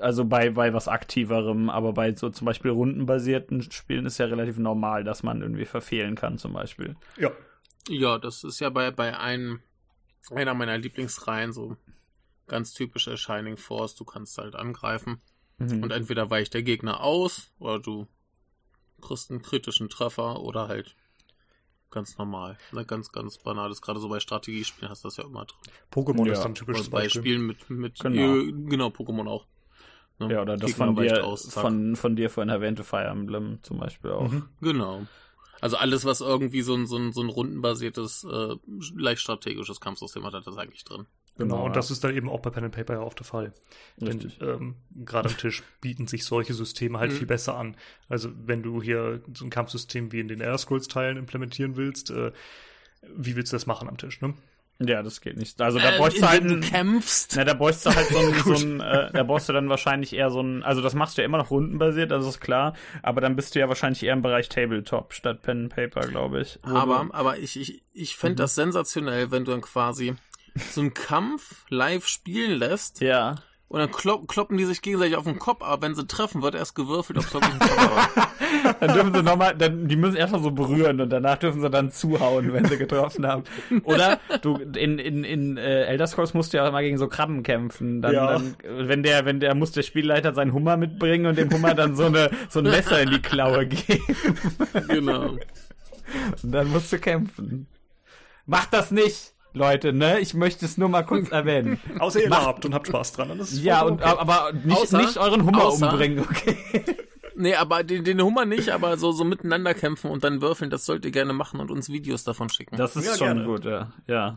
also 0.00 0.24
bei, 0.24 0.50
bei 0.50 0.72
was 0.72 0.88
aktiverem, 0.88 1.70
aber 1.70 1.92
bei 1.92 2.14
so 2.14 2.30
zum 2.30 2.44
Beispiel 2.44 2.70
rundenbasierten 2.70 3.62
Spielen 3.70 4.06
ist 4.06 4.18
ja 4.18 4.26
relativ 4.26 4.58
normal, 4.58 5.04
dass 5.04 5.22
man 5.22 5.42
irgendwie 5.42 5.64
verfehlen 5.64 6.14
kann, 6.14 6.38
zum 6.38 6.52
Beispiel. 6.52 6.96
Ja. 7.16 7.30
Ja, 7.88 8.18
das 8.18 8.44
ist 8.44 8.60
ja 8.60 8.68
bei, 8.68 8.90
bei 8.90 9.18
einem, 9.18 9.60
einer 10.30 10.54
meiner 10.54 10.76
Lieblingsreihen 10.76 11.52
so 11.52 11.76
ganz 12.46 12.74
typischer 12.74 13.16
Shining 13.16 13.56
Force. 13.56 13.94
Du 13.96 14.04
kannst 14.04 14.36
halt 14.38 14.54
angreifen 14.54 15.20
mhm. 15.58 15.82
und 15.82 15.90
entweder 15.90 16.28
weicht 16.30 16.52
der 16.52 16.62
Gegner 16.62 17.00
aus 17.00 17.50
oder 17.58 17.78
du 17.78 18.06
kriegst 19.00 19.30
einen 19.30 19.40
kritischen 19.40 19.88
Treffer 19.88 20.40
oder 20.40 20.68
halt 20.68 20.94
ganz 21.90 22.18
normal. 22.18 22.58
Ne, 22.72 22.84
ganz, 22.84 23.12
ganz 23.12 23.38
banal. 23.38 23.70
ist 23.70 23.82
gerade 23.82 24.00
so 24.00 24.08
bei 24.08 24.20
Strategiespielen 24.20 24.90
hast 24.90 25.04
du 25.04 25.08
das 25.08 25.16
ja 25.16 25.24
immer 25.24 25.44
drin. 25.44 25.58
Pokémon 25.92 26.26
ja. 26.26 26.32
ist 26.34 26.44
ein 26.44 26.54
typisches 26.54 26.88
Oder 26.88 26.90
bei 26.90 27.02
Beispiel. 27.02 27.22
Spielen 27.22 27.46
mit, 27.46 27.70
mit 27.70 27.98
genau. 27.98 28.36
Äh, 28.36 28.52
genau, 28.52 28.88
Pokémon 28.88 29.28
auch. 29.28 29.46
Ne? 30.20 30.32
Ja, 30.32 30.42
oder 30.42 30.56
das 30.56 30.72
von 30.74 30.94
dir, 30.94 31.24
aus, 31.24 31.52
von, 31.52 31.96
von 31.96 32.14
dir 32.14 32.30
vorhin 32.30 32.50
erwähnte 32.50 32.84
Fire 32.84 33.08
Emblem 33.08 33.58
zum 33.62 33.78
Beispiel 33.78 34.10
auch. 34.10 34.30
Mhm. 34.30 34.48
Genau. 34.60 35.06
Also 35.60 35.76
alles, 35.76 36.04
was 36.04 36.20
irgendwie 36.20 36.62
so 36.62 36.74
ein, 36.74 36.86
so 36.86 36.96
ein, 36.96 37.12
so 37.12 37.22
ein 37.22 37.28
rundenbasiertes, 37.28 38.24
äh, 38.24 38.56
leicht 38.96 39.20
strategisches 39.20 39.80
Kampfsystem 39.80 40.24
hat, 40.24 40.34
hat 40.34 40.46
das 40.46 40.56
eigentlich 40.56 40.84
drin. 40.84 41.06
Genau, 41.36 41.54
genau 41.54 41.66
und 41.66 41.76
das 41.76 41.90
ist 41.90 42.02
dann 42.04 42.14
eben 42.14 42.28
auch 42.28 42.40
bei 42.40 42.50
Pen 42.50 42.64
and 42.64 42.74
Paper 42.74 42.94
ja 42.94 43.00
auch 43.00 43.14
der 43.14 43.26
Fall. 43.26 43.52
Richtig. 44.00 44.38
Denn, 44.38 44.48
ähm, 44.48 44.74
gerade 45.04 45.28
am 45.28 45.36
Tisch 45.36 45.62
bieten 45.80 46.06
sich 46.06 46.24
solche 46.24 46.54
Systeme 46.54 46.98
halt 46.98 47.12
mhm. 47.12 47.16
viel 47.16 47.26
besser 47.26 47.56
an. 47.56 47.76
Also 48.08 48.30
wenn 48.44 48.62
du 48.62 48.82
hier 48.82 49.22
so 49.34 49.44
ein 49.44 49.50
Kampfsystem 49.50 50.12
wie 50.12 50.20
in 50.20 50.28
den 50.28 50.40
Air 50.40 50.58
Scrolls 50.58 50.88
Teilen 50.88 51.16
implementieren 51.16 51.76
willst, 51.76 52.10
äh, 52.10 52.32
wie 53.02 53.36
willst 53.36 53.52
du 53.52 53.56
das 53.56 53.66
machen 53.66 53.88
am 53.88 53.96
Tisch, 53.96 54.20
ne? 54.20 54.34
Ja, 54.82 55.02
das 55.02 55.20
geht 55.20 55.36
nicht. 55.36 55.60
Also 55.60 55.78
da 55.78 55.94
äh, 55.94 55.98
bräuchst 55.98 56.22
du 56.22 56.28
halt 56.28 56.44
du 56.44 56.58
kämpfst. 56.60 57.34
Na, 57.36 57.44
da 57.44 57.52
bräuchst 57.52 57.84
du 57.84 57.94
halt 57.94 58.08
so 58.08 58.18
ein, 58.18 58.34
so 58.34 58.54
ein 58.54 58.80
äh, 58.80 59.12
da 59.12 59.22
brauchst 59.24 59.48
du 59.48 59.52
dann 59.52 59.68
wahrscheinlich 59.68 60.14
eher 60.14 60.30
so 60.30 60.40
ein, 60.40 60.62
also 60.62 60.80
das 60.80 60.94
machst 60.94 61.18
du 61.18 61.22
ja 61.22 61.26
immer 61.26 61.38
noch 61.38 61.50
rundenbasiert, 61.50 62.10
das 62.10 62.26
ist 62.26 62.40
klar, 62.40 62.74
aber 63.02 63.20
dann 63.20 63.36
bist 63.36 63.54
du 63.54 63.58
ja 63.58 63.68
wahrscheinlich 63.68 64.02
eher 64.02 64.14
im 64.14 64.22
Bereich 64.22 64.48
Tabletop 64.48 65.12
statt 65.12 65.42
Pen 65.42 65.64
and 65.64 65.74
Paper, 65.74 66.08
glaube 66.08 66.40
ich. 66.40 66.58
Aber, 66.62 67.08
aber 67.12 67.38
ich, 67.38 67.60
ich, 67.60 67.82
ich 67.92 68.16
fände 68.16 68.34
mhm. 68.34 68.44
das 68.44 68.54
sensationell, 68.54 69.30
wenn 69.30 69.44
du 69.44 69.50
dann 69.50 69.60
quasi 69.60 70.14
so 70.54 70.80
einen 70.80 70.94
Kampf 70.94 71.66
live 71.68 72.06
spielen 72.06 72.58
lässt. 72.58 73.00
Ja. 73.00 73.36
Und 73.70 73.78
dann 73.78 73.92
klopp, 73.92 74.26
kloppen 74.26 74.56
die 74.56 74.64
sich 74.64 74.82
gegenseitig 74.82 75.14
auf 75.14 75.22
den 75.22 75.38
Kopf, 75.38 75.62
aber 75.62 75.80
wenn 75.82 75.94
sie 75.94 76.04
treffen, 76.04 76.42
wird 76.42 76.56
erst 76.56 76.74
gewürfelt, 76.74 77.20
ob 77.20 77.24
es 77.24 77.32
wirklich 77.32 77.52
ein 77.52 77.60
Kopf 77.60 77.76
war. 77.76 78.74
dann 78.80 78.94
dürfen 78.94 79.14
sie 79.14 79.22
nochmal, 79.22 79.54
dann, 79.56 79.86
die 79.86 79.94
müssen 79.94 80.16
erstmal 80.16 80.42
so 80.42 80.50
berühren 80.50 81.00
und 81.00 81.08
danach 81.08 81.38
dürfen 81.38 81.60
sie 81.60 81.70
dann 81.70 81.92
zuhauen, 81.92 82.52
wenn 82.52 82.64
sie 82.64 82.78
getroffen 82.78 83.24
haben. 83.28 83.44
Oder 83.84 84.18
du, 84.42 84.56
in, 84.56 84.98
in, 84.98 85.22
in 85.22 85.56
äh, 85.56 85.84
Elder 85.84 86.08
Scrolls 86.08 86.34
musst 86.34 86.52
du 86.52 86.56
ja 86.56 86.64
auch 86.64 86.68
immer 86.70 86.82
gegen 86.82 86.98
so 86.98 87.06
Krabben 87.06 87.44
kämpfen. 87.44 88.02
Dann, 88.02 88.12
ja. 88.12 88.32
dann, 88.32 88.56
wenn 88.64 89.04
der, 89.04 89.24
wenn 89.24 89.38
der, 89.38 89.54
muss 89.54 89.70
der 89.70 89.82
Spielleiter 89.82 90.34
seinen 90.34 90.52
Hummer 90.52 90.76
mitbringen 90.76 91.26
und 91.26 91.38
dem 91.38 91.48
Hummer 91.52 91.74
dann 91.74 91.94
so 91.94 92.06
eine, 92.06 92.28
so 92.48 92.58
ein 92.58 92.64
Messer 92.64 93.00
in 93.00 93.10
die 93.10 93.22
Klaue 93.22 93.68
geben. 93.68 94.04
genau. 94.88 95.36
Und 96.42 96.50
dann 96.50 96.66
musst 96.70 96.92
du 96.92 96.98
kämpfen. 96.98 97.68
Mach 98.46 98.66
das 98.66 98.90
nicht! 98.90 99.32
Leute, 99.52 99.92
ne? 99.92 100.20
Ich 100.20 100.34
möchte 100.34 100.64
es 100.64 100.78
nur 100.78 100.88
mal 100.88 101.02
kurz 101.02 101.28
erwähnen. 101.32 101.80
Außer 101.98 102.22
ihr 102.22 102.28
Macht, 102.28 102.46
habt 102.46 102.64
und 102.64 102.74
habt 102.74 102.86
Spaß 102.86 103.12
dran. 103.12 103.40
ja, 103.62 103.82
und, 103.82 104.02
okay. 104.02 104.14
aber 104.18 104.52
nicht, 104.64 104.76
außer, 104.76 104.98
nicht 104.98 105.18
euren 105.18 105.44
Hummer 105.46 105.64
außer, 105.64 105.90
umbringen, 105.90 106.20
okay? 106.20 106.56
Nee, 107.36 107.54
aber 107.54 107.84
den, 107.84 108.04
den 108.04 108.22
Hummer 108.22 108.44
nicht, 108.44 108.68
aber 108.68 108.98
so, 108.98 109.12
so 109.12 109.24
miteinander 109.24 109.72
kämpfen 109.72 110.10
und 110.10 110.24
dann 110.24 110.42
würfeln, 110.42 110.68
das 110.68 110.84
sollt 110.84 111.06
ihr 111.06 111.10
gerne 111.10 111.32
machen 111.32 111.58
und 111.58 111.70
uns 111.70 111.88
Videos 111.88 112.22
davon 112.22 112.50
schicken. 112.50 112.76
Das 112.76 112.96
ist 112.96 113.06
ja, 113.06 113.16
schon 113.16 113.38
gerne. 113.38 113.44
gut, 113.44 113.64
ja. 113.64 113.92
ja. 114.06 114.34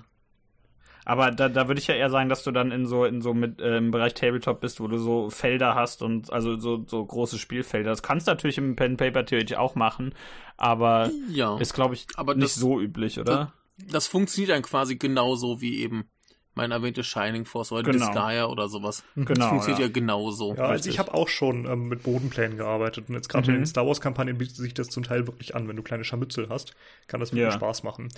Aber 1.04 1.32
da, 1.32 1.50
da 1.50 1.68
würde 1.68 1.82
ich 1.82 1.88
ja 1.88 1.96
eher 1.96 2.10
sagen, 2.10 2.30
dass 2.30 2.44
du 2.44 2.52
dann 2.52 2.72
in 2.72 2.86
so 2.86 3.04
in 3.04 3.22
so 3.22 3.34
mit 3.34 3.60
äh, 3.60 3.78
im 3.78 3.92
Bereich 3.92 4.14
Tabletop 4.14 4.62
bist, 4.62 4.80
wo 4.80 4.88
du 4.88 4.98
so 4.98 5.30
Felder 5.30 5.76
hast 5.76 6.02
und 6.02 6.32
also 6.32 6.58
so 6.58 6.86
so 6.88 7.06
große 7.06 7.38
Spielfelder. 7.38 7.90
Das 7.90 8.04
kannst 8.04 8.28
du 8.28 8.32
natürlich 8.32 8.58
im 8.58 8.78
Pen 8.78 8.96
Paper 8.96 9.26
theoretisch 9.26 9.58
auch 9.58 9.76
machen, 9.76 10.14
aber 10.56 11.12
ja. 11.30 11.58
ist 11.58 11.74
glaube 11.74 11.96
ich 11.96 12.08
aber 12.16 12.36
nicht 12.36 12.46
das, 12.46 12.56
so 12.56 12.80
üblich, 12.80 13.20
oder? 13.20 13.52
Das, 13.78 14.08
funktioniert 14.08 14.52
dann 14.52 14.62
quasi 14.62 14.96
genauso 14.96 15.62
wie 15.62 15.80
eben 15.80 16.06
mein 16.56 16.72
erwähntes 16.72 17.08
Shining 17.08 17.46
Force 17.46 17.72
oder 17.72 17.84
genau. 17.84 18.06
Disgaea 18.06 18.46
oder 18.46 18.68
sowas. 18.70 19.04
Genau, 19.16 19.34
das 19.34 19.48
funktioniert 19.48 19.80
ja, 19.80 19.86
ja 19.88 19.92
genauso. 19.92 20.54
Ja, 20.56 20.66
also 20.66 20.90
ich 20.90 21.00
habe 21.00 21.14
auch 21.14 21.28
schon 21.28 21.66
ähm, 21.66 21.88
mit 21.88 22.04
Bodenplänen 22.04 22.58
gearbeitet 22.58 23.10
und 23.10 23.16
jetzt 23.16 23.28
gerade 23.28 23.50
mhm. 23.50 23.56
in 23.56 23.62
den 23.62 23.66
Star 23.66 23.88
Wars 23.88 24.02
Kampagnen 24.02 24.38
bietet 24.38 24.56
sich 24.56 24.74
das 24.74 24.90
zum 24.90 25.04
Teil 25.04 25.26
wirklich 25.26 25.56
an, 25.56 25.68
wenn 25.68 25.76
du 25.76 25.82
kleine 25.82 26.04
Scharmützel 26.04 26.50
hast, 26.50 26.76
kann 27.08 27.20
das 27.20 27.32
wirklich 27.32 27.46
ja. 27.46 27.52
Spaß 27.52 27.84
machen. 27.84 28.10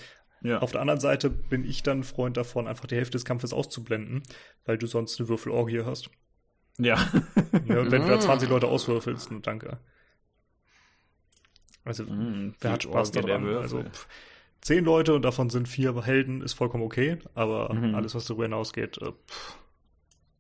Ja. 0.42 0.60
Auf 0.60 0.72
der 0.72 0.82
anderen 0.82 1.00
Seite 1.00 1.30
bin 1.30 1.66
ich 1.66 1.82
dann 1.82 2.04
Freund 2.04 2.38
davon, 2.38 2.68
einfach 2.68 2.86
die 2.86 2.96
Hälfte 2.96 3.14
des 3.14 3.26
Kampfes 3.26 3.54
auszublenden, 3.54 4.22
weil 4.66 4.78
du 4.78 4.86
sonst 4.86 5.20
eine 5.20 5.30
Würfelorgie 5.30 5.84
hast. 5.84 6.10
Ja. 6.78 6.98
ja 7.68 7.80
und 7.80 7.92
wenn 7.92 8.02
du 8.02 8.10
da 8.10 8.20
20 8.20 8.50
Leute 8.50 8.68
auswürfelst, 8.68 9.32
nur 9.32 9.42
danke. 9.42 9.80
Also, 11.84 12.04
mm, 12.04 12.56
wer 12.60 12.72
hat 12.72 12.84
Spaß 12.84 13.12
daran? 13.12 13.48
Also, 13.56 13.84
pff, 13.84 14.08
zehn 14.66 14.84
Leute 14.84 15.14
und 15.14 15.22
davon 15.22 15.52
sind 15.52 15.68
vier 15.68 16.04
Helden, 16.04 16.42
ist 16.42 16.54
vollkommen 16.54 16.84
okay. 16.84 17.20
Aber 17.36 17.72
mhm. 17.72 17.94
alles, 17.94 18.16
was 18.16 18.26
darüber 18.26 18.46
hinausgeht, 18.46 18.98
äh, 18.98 19.12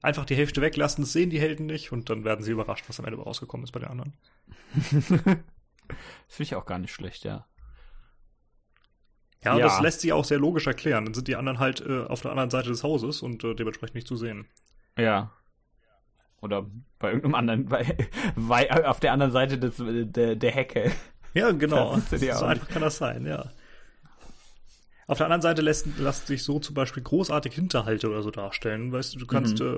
einfach 0.01 0.25
die 0.25 0.35
Hälfte 0.35 0.61
weglassen, 0.61 1.03
das 1.03 1.13
sehen 1.13 1.29
die 1.29 1.39
Helden 1.39 1.67
nicht 1.67 1.91
und 1.91 2.09
dann 2.09 2.23
werden 2.23 2.43
sie 2.43 2.51
überrascht, 2.51 2.85
was 2.87 2.99
am 2.99 3.05
Ende 3.05 3.19
rausgekommen 3.21 3.63
ist 3.63 3.71
bei 3.71 3.81
den 3.81 3.89
anderen. 3.89 4.13
Finde 4.73 5.43
ich 6.39 6.55
auch 6.55 6.65
gar 6.65 6.79
nicht 6.79 6.91
schlecht, 6.91 7.23
ja. 7.23 7.45
Ja, 9.43 9.57
Ja. 9.57 9.65
das 9.65 9.79
lässt 9.79 10.01
sich 10.01 10.11
auch 10.11 10.25
sehr 10.25 10.39
logisch 10.39 10.65
erklären. 10.65 11.05
Dann 11.05 11.13
sind 11.13 11.27
die 11.27 11.35
anderen 11.35 11.59
halt 11.59 11.81
äh, 11.81 12.05
auf 12.05 12.21
der 12.21 12.31
anderen 12.31 12.49
Seite 12.49 12.69
des 12.69 12.83
Hauses 12.83 13.21
und 13.21 13.43
äh, 13.43 13.53
dementsprechend 13.53 13.93
nicht 13.93 14.07
zu 14.07 14.15
sehen. 14.15 14.47
Ja. 14.97 15.33
Oder 16.41 16.65
bei 16.97 17.09
irgendeinem 17.09 17.35
anderen, 17.35 17.65
bei, 17.67 17.95
bei 18.35 18.87
auf 18.87 18.99
der 18.99 19.11
anderen 19.13 19.31
Seite 19.31 19.59
des, 19.59 19.75
der, 19.77 20.35
der 20.35 20.51
Hecke. 20.51 20.91
Ja, 21.35 21.51
genau. 21.51 21.93
Das 21.93 22.11
ist 22.11 22.39
so 22.39 22.45
einfach 22.45 22.69
kann 22.69 22.81
das 22.81 22.97
sein, 22.97 23.27
ja. 23.27 23.51
Auf 25.07 25.17
der 25.19 25.27
anderen 25.27 25.41
Seite 25.41 25.61
lässt, 25.61 25.85
lässt 25.99 26.27
sich 26.27 26.43
so 26.43 26.59
zum 26.59 26.73
Beispiel 26.73 27.03
großartig 27.03 27.53
Hinterhalte 27.53 28.09
oder 28.09 28.23
so 28.23 28.31
darstellen. 28.31 28.91
Weißt 28.91 29.13
du, 29.15 29.19
du 29.19 29.27
kannst, 29.27 29.61
äh, 29.61 29.77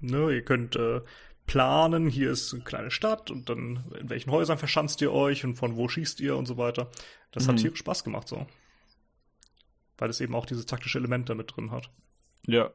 ne, 0.00 0.32
ihr 0.32 0.44
könnt 0.44 0.76
äh, 0.76 1.00
planen, 1.46 2.08
hier 2.08 2.30
ist 2.30 2.54
eine 2.54 2.62
kleine 2.62 2.90
Stadt 2.92 3.30
und 3.32 3.48
dann 3.48 3.84
in 3.98 4.08
welchen 4.08 4.30
Häusern 4.30 4.58
verschanzt 4.58 5.00
ihr 5.00 5.12
euch 5.12 5.44
und 5.44 5.56
von 5.56 5.76
wo 5.76 5.88
schießt 5.88 6.20
ihr 6.20 6.36
und 6.36 6.46
so 6.46 6.56
weiter. 6.56 6.88
Das 7.32 7.48
hat 7.48 7.56
Mhm. 7.56 7.60
tierisch 7.60 7.80
Spaß 7.80 8.04
gemacht 8.04 8.28
so. 8.28 8.46
Weil 9.98 10.10
es 10.10 10.20
eben 10.20 10.34
auch 10.36 10.46
dieses 10.46 10.66
taktische 10.66 10.98
Element 10.98 11.28
damit 11.28 11.56
drin 11.56 11.72
hat. 11.72 11.90
Ja. 12.46 12.70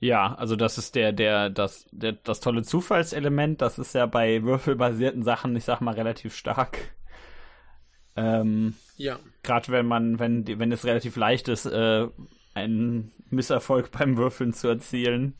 Ja, 0.00 0.34
also 0.34 0.56
das 0.56 0.76
ist 0.76 0.94
der, 0.96 1.12
der, 1.12 1.50
das, 1.50 1.86
der, 1.92 2.12
das 2.12 2.40
tolle 2.40 2.62
Zufallselement, 2.62 3.62
das 3.62 3.78
ist 3.78 3.94
ja 3.94 4.06
bei 4.06 4.42
würfelbasierten 4.42 5.22
Sachen, 5.22 5.54
ich 5.56 5.64
sag 5.64 5.80
mal, 5.80 5.94
relativ 5.94 6.34
stark. 6.34 6.94
Ähm, 8.16 8.74
Ja. 8.96 9.18
Gerade 9.42 9.72
wenn 9.72 9.86
man, 9.86 10.18
wenn, 10.18 10.46
wenn 10.46 10.72
es 10.72 10.84
relativ 10.84 11.16
leicht 11.16 11.48
ist, 11.48 11.66
äh, 11.66 12.06
einen 12.54 13.12
Misserfolg 13.30 13.90
beim 13.98 14.16
Würfeln 14.16 14.52
zu 14.52 14.68
erzielen. 14.68 15.34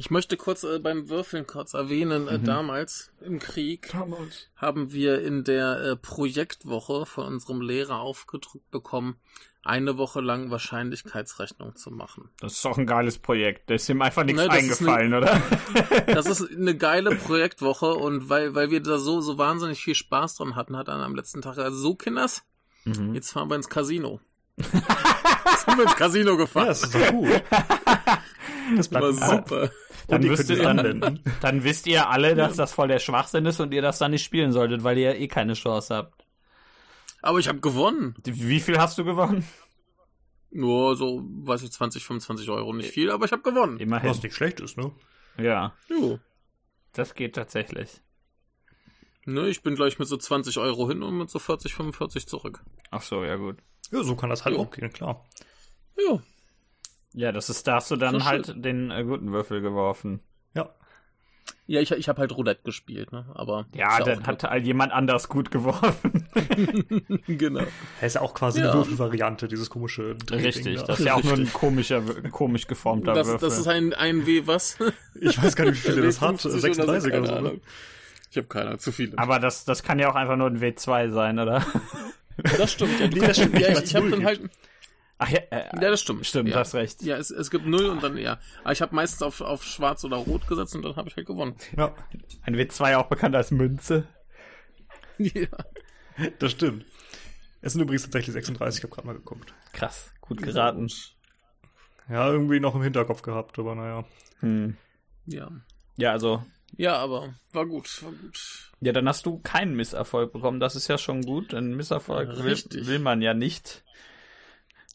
Ich 0.00 0.10
möchte 0.12 0.36
kurz 0.36 0.62
äh, 0.62 0.78
beim 0.78 1.08
Würfeln 1.08 1.44
kurz 1.46 1.74
erwähnen, 1.74 2.22
Mhm. 2.22 2.28
äh, 2.28 2.38
damals 2.38 3.10
im 3.20 3.40
Krieg 3.40 3.92
haben 4.56 4.92
wir 4.92 5.20
in 5.22 5.42
der 5.42 5.80
äh, 5.80 5.96
Projektwoche 5.96 7.04
von 7.04 7.26
unserem 7.26 7.60
Lehrer 7.60 7.96
aufgedrückt 7.98 8.70
bekommen, 8.70 9.16
eine 9.64 9.98
Woche 9.98 10.20
lang 10.20 10.52
Wahrscheinlichkeitsrechnung 10.52 11.74
zu 11.74 11.90
machen. 11.90 12.30
Das 12.40 12.52
ist 12.52 12.64
doch 12.64 12.78
ein 12.78 12.86
geiles 12.86 13.18
Projekt. 13.18 13.68
Da 13.68 13.74
ist 13.74 13.88
ihm 13.88 14.00
einfach 14.00 14.22
nichts 14.22 14.40
Ne, 14.40 14.48
eingefallen, 14.50 15.14
oder? 15.14 15.42
Das 16.06 16.26
ist 16.26 16.48
eine 16.48 16.76
geile 16.76 17.16
Projektwoche 17.16 17.92
und 17.94 18.28
weil, 18.28 18.54
weil 18.54 18.70
wir 18.70 18.80
da 18.80 18.98
so, 18.98 19.20
so 19.20 19.36
wahnsinnig 19.36 19.82
viel 19.82 19.96
Spaß 19.96 20.36
dran 20.36 20.54
hatten, 20.54 20.76
hat 20.76 20.86
dann 20.86 21.00
am 21.00 21.16
letzten 21.16 21.42
Tag 21.42 21.58
also 21.58 21.76
so 21.76 21.94
Kinders, 21.96 22.44
Mhm. 22.84 23.14
jetzt 23.16 23.32
fahren 23.32 23.50
wir 23.50 23.56
ins 23.56 23.68
Casino. 23.68 24.20
Jetzt 24.58 25.64
sind 25.66 25.76
wir 25.78 25.84
ins 25.84 25.96
Casino 25.96 26.36
gefahren. 26.36 26.66
das 26.68 26.82
ist 26.84 26.94
doch 26.94 27.10
gut. 27.10 27.28
Das 28.76 28.92
war 28.92 29.12
super. 29.12 29.70
Dann 30.08 30.22
wisst 30.22 30.48
ihr 30.50 30.62
dann, 30.62 31.20
dann 31.40 31.64
wisst 31.64 31.86
ihr 31.86 32.08
alle, 32.08 32.34
dass 32.34 32.56
das 32.56 32.72
voll 32.72 32.88
der 32.88 32.98
Schwachsinn 32.98 33.46
ist 33.46 33.60
und 33.60 33.72
ihr 33.74 33.82
das 33.82 33.98
dann 33.98 34.10
nicht 34.12 34.24
spielen 34.24 34.52
solltet, 34.52 34.84
weil 34.84 34.98
ihr 34.98 35.16
eh 35.16 35.28
keine 35.28 35.54
Chance 35.54 35.94
habt. 35.94 36.24
Aber 37.22 37.38
ich 37.38 37.48
habe 37.48 37.60
gewonnen. 37.60 38.14
Wie 38.24 38.60
viel 38.60 38.78
hast 38.78 38.96
du 38.98 39.04
gewonnen? 39.04 39.44
Nur 40.50 40.96
so, 40.96 41.22
weiß 41.24 41.62
ich, 41.62 41.72
20, 41.72 42.04
25 42.04 42.48
Euro. 42.50 42.72
Nicht 42.72 42.90
viel, 42.90 43.10
aber 43.10 43.26
ich 43.26 43.32
habe 43.32 43.42
gewonnen. 43.42 43.78
Immerhin. 43.78 44.08
Was 44.08 44.22
nicht 44.22 44.34
schlecht 44.34 44.60
ist, 44.60 44.78
ne? 44.78 44.92
Ja, 45.36 45.74
Jo. 45.88 46.18
das 46.94 47.14
geht 47.14 47.34
tatsächlich. 47.34 48.00
Ne, 49.26 49.48
ich 49.48 49.62
bin 49.62 49.74
gleich 49.74 49.98
mit 49.98 50.08
so 50.08 50.16
20 50.16 50.56
Euro 50.58 50.88
hin 50.88 51.02
und 51.02 51.18
mit 51.18 51.28
so 51.28 51.38
40, 51.38 51.74
45 51.74 52.26
zurück. 52.26 52.64
Ach 52.90 53.02
so, 53.02 53.24
ja 53.24 53.36
gut. 53.36 53.58
Ja, 53.90 54.02
so 54.02 54.16
kann 54.16 54.30
das 54.30 54.44
halt 54.46 54.56
Jo. 54.56 54.62
auch 54.62 54.70
gehen, 54.70 54.90
klar. 54.90 55.26
Jo. 55.98 56.22
Ja, 57.14 57.32
das 57.32 57.48
ist, 57.50 57.66
da 57.66 57.76
hast 57.76 57.90
du 57.90 57.96
dann 57.96 58.14
So 58.14 58.20
schön. 58.20 58.28
halt 58.28 58.64
den 58.64 58.90
äh, 58.90 59.02
guten 59.04 59.32
Würfel 59.32 59.60
geworfen. 59.60 60.20
Ja. 60.54 60.68
Ja, 61.66 61.80
ich, 61.80 61.90
ich 61.90 62.08
habe 62.08 62.20
halt 62.20 62.36
Roulette 62.36 62.62
gespielt, 62.64 63.12
ne? 63.12 63.26
Aber. 63.34 63.66
Ja, 63.74 63.98
ist 63.98 64.06
dann 64.06 64.26
hat 64.26 64.42
halt 64.44 64.64
jemand 64.66 64.92
anders 64.92 65.28
gut 65.28 65.50
geworfen. 65.50 66.26
genau. 67.26 67.60
Das 68.00 68.06
ist 68.08 68.14
ja 68.14 68.20
auch 68.22 68.34
quasi 68.34 68.60
Ja. 68.60 68.66
eine 68.70 68.74
Würfelvariante, 68.74 69.48
dieses 69.48 69.68
komische 69.70 70.14
Drehding 70.16 70.46
Richtig, 70.46 70.76
da. 70.80 70.84
das 70.86 71.00
ist 71.00 71.06
ja 71.06 71.14
auch 71.14 71.22
nur 71.22 71.32
ein 71.34 71.38
Richtig. 71.40 71.54
komischer, 71.54 72.02
komisch 72.30 72.66
geformter 72.66 73.12
Das, 73.14 73.26
Würfel. 73.28 73.48
das 73.48 73.58
ist 73.58 73.66
ein, 73.68 73.92
ein 73.94 74.26
W, 74.26 74.46
was? 74.46 74.78
Ich 75.20 75.42
weiß 75.42 75.56
gar 75.56 75.64
nicht, 75.64 75.74
wie 75.84 75.90
viele 75.90 76.02
das 76.02 76.20
hat. 76.20 76.36
W50 76.36 76.44
oder 76.46 76.50
so, 76.52 76.58
36 76.58 77.06
oder 77.08 77.10
keine 77.12 77.26
so. 77.26 77.32
ne? 77.32 77.38
Ahnung. 77.38 77.60
Ich 78.30 78.36
habe 78.36 78.46
keine 78.46 78.66
Ahnung, 78.66 78.78
zu 78.78 78.92
viele. 78.92 79.18
Aber 79.18 79.38
das, 79.38 79.64
das 79.64 79.82
kann 79.82 79.98
ja 79.98 80.10
auch 80.10 80.14
einfach 80.14 80.36
nur 80.36 80.46
ein 80.48 80.60
W2 80.60 81.10
sein, 81.10 81.38
oder? 81.38 81.64
das 82.56 82.72
stimmt, 82.72 83.00
ja. 83.00 83.08
Du 83.08 83.18
Nee, 83.18 83.26
das 83.26 83.36
stimmt 83.36 83.58
ja, 83.58 83.68
ich, 83.70 83.82
ich 83.84 83.94
habe 83.94 84.10
dann 84.10 84.24
halt. 84.24 84.40
Ach 85.18 85.28
ja, 85.28 85.40
äh, 85.50 85.64
Ja, 85.74 85.90
das 85.90 86.00
stimmt. 86.00 86.24
stimmt, 86.26 86.48
ja. 86.48 86.54
du 86.54 86.60
hast 86.60 86.74
recht. 86.74 87.02
Ja, 87.02 87.16
es, 87.16 87.30
es 87.30 87.50
gibt 87.50 87.66
null 87.66 87.86
und 87.86 88.02
dann 88.02 88.16
ja. 88.16 88.38
Aber 88.62 88.72
ich 88.72 88.80
habe 88.80 88.94
meistens 88.94 89.22
auf, 89.22 89.40
auf 89.40 89.64
schwarz 89.64 90.04
oder 90.04 90.16
rot 90.16 90.46
gesetzt 90.46 90.74
und 90.76 90.82
dann 90.82 90.96
habe 90.96 91.08
ich 91.08 91.16
halt 91.16 91.26
gewonnen. 91.26 91.56
Ja, 91.76 91.94
Ein 92.42 92.56
W2 92.56 92.96
auch 92.96 93.06
bekannt 93.08 93.34
als 93.34 93.50
Münze. 93.50 94.06
ja. 95.18 95.48
das 96.38 96.52
stimmt. 96.52 96.84
Es 97.60 97.72
sind 97.72 97.82
übrigens 97.82 98.02
tatsächlich 98.04 98.32
36, 98.34 98.78
ich 98.78 98.84
habe 98.84 98.94
gerade 98.94 99.06
mal 99.08 99.14
geguckt. 99.14 99.52
Krass, 99.72 100.12
gut 100.20 100.40
geraten. 100.42 100.88
Ja, 102.08 102.30
irgendwie 102.30 102.60
noch 102.60 102.74
im 102.76 102.82
Hinterkopf 102.82 103.22
gehabt, 103.22 103.58
aber 103.58 103.74
naja. 103.74 104.04
Hm. 104.40 104.76
Ja. 105.26 105.50
Ja, 105.96 106.12
also, 106.12 106.44
Ja, 106.76 106.96
aber 106.96 107.34
war 107.52 107.66
gut, 107.66 108.02
war 108.04 108.12
gut. 108.12 108.70
ja, 108.80 108.92
dann 108.92 109.08
hast 109.08 109.26
du 109.26 109.40
keinen 109.40 109.74
Misserfolg 109.74 110.32
bekommen. 110.32 110.60
Das 110.60 110.76
ist 110.76 110.86
ja 110.86 110.96
schon 110.96 111.22
gut. 111.22 111.52
Ein 111.52 111.74
Misserfolg 111.76 112.28
will, 112.36 112.52
Richtig. 112.52 112.86
will 112.86 113.00
man 113.00 113.20
ja 113.20 113.34
nicht. 113.34 113.82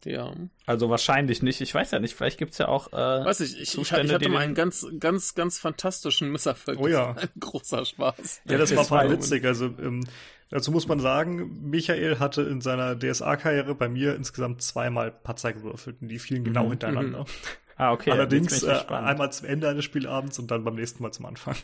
Ja. 0.06 0.34
Also 0.66 0.90
wahrscheinlich 0.90 1.42
nicht. 1.42 1.62
Ich 1.62 1.74
weiß 1.74 1.92
ja 1.92 2.00
nicht. 2.00 2.14
Vielleicht 2.16 2.38
gibt's 2.38 2.58
ja 2.58 2.68
auch. 2.68 2.92
Äh, 2.94 2.96
Weiß 2.98 3.40
ich, 3.42 3.60
ich, 3.62 3.70
Zustände, 3.70 4.08
ich 4.08 4.14
hatte 4.14 4.30
mal 4.30 4.40
einen 4.40 4.56
ganz, 4.56 4.86
ganz, 5.00 5.34
ganz 5.36 5.60
fantastischen 5.60 6.32
Misserfolg. 6.32 6.80
Oh 6.80 6.88
ja. 6.88 7.12
Ein 7.18 7.30
großer 7.40 7.86
Spaß. 7.86 8.42
Ja, 8.46 8.58
das 8.58 8.70
Das 8.70 8.78
war 8.78 8.86
voll 9.02 9.12
witzig. 9.12 9.46
Also, 9.46 9.66
ähm, 9.66 10.06
dazu 10.50 10.72
muss 10.72 10.88
man 10.88 11.00
sagen, 11.00 11.70
Michael 11.70 12.20
hatte 12.20 12.42
in 12.44 12.62
seiner 12.62 12.98
DSA-Karriere 12.98 13.76
bei 13.76 13.88
mir 13.90 14.16
insgesamt 14.16 14.62
zweimal 14.62 15.12
Patzer 15.12 15.54
gewürfelt 15.54 15.98
und 16.02 16.08
die 16.10 16.20
fielen 16.20 16.44
genau 16.44 16.66
Mhm. 16.66 16.70
hintereinander. 16.72 17.26
ah, 17.78 17.92
okay. 17.94 18.12
Allerdings 18.12 18.52
jetzt 18.52 18.62
bin 18.62 18.70
äh, 18.70 18.74
ich 18.74 18.80
gespannt. 18.80 19.08
einmal 19.08 19.32
zum 19.32 19.48
Ende 19.48 19.70
eines 19.70 19.86
Spielabends 19.86 20.38
und 20.40 20.52
dann 20.52 20.64
beim 20.64 20.76
nächsten 20.76 21.02
Mal 21.04 21.12
zum 21.12 21.26
Anfang. 21.26 21.56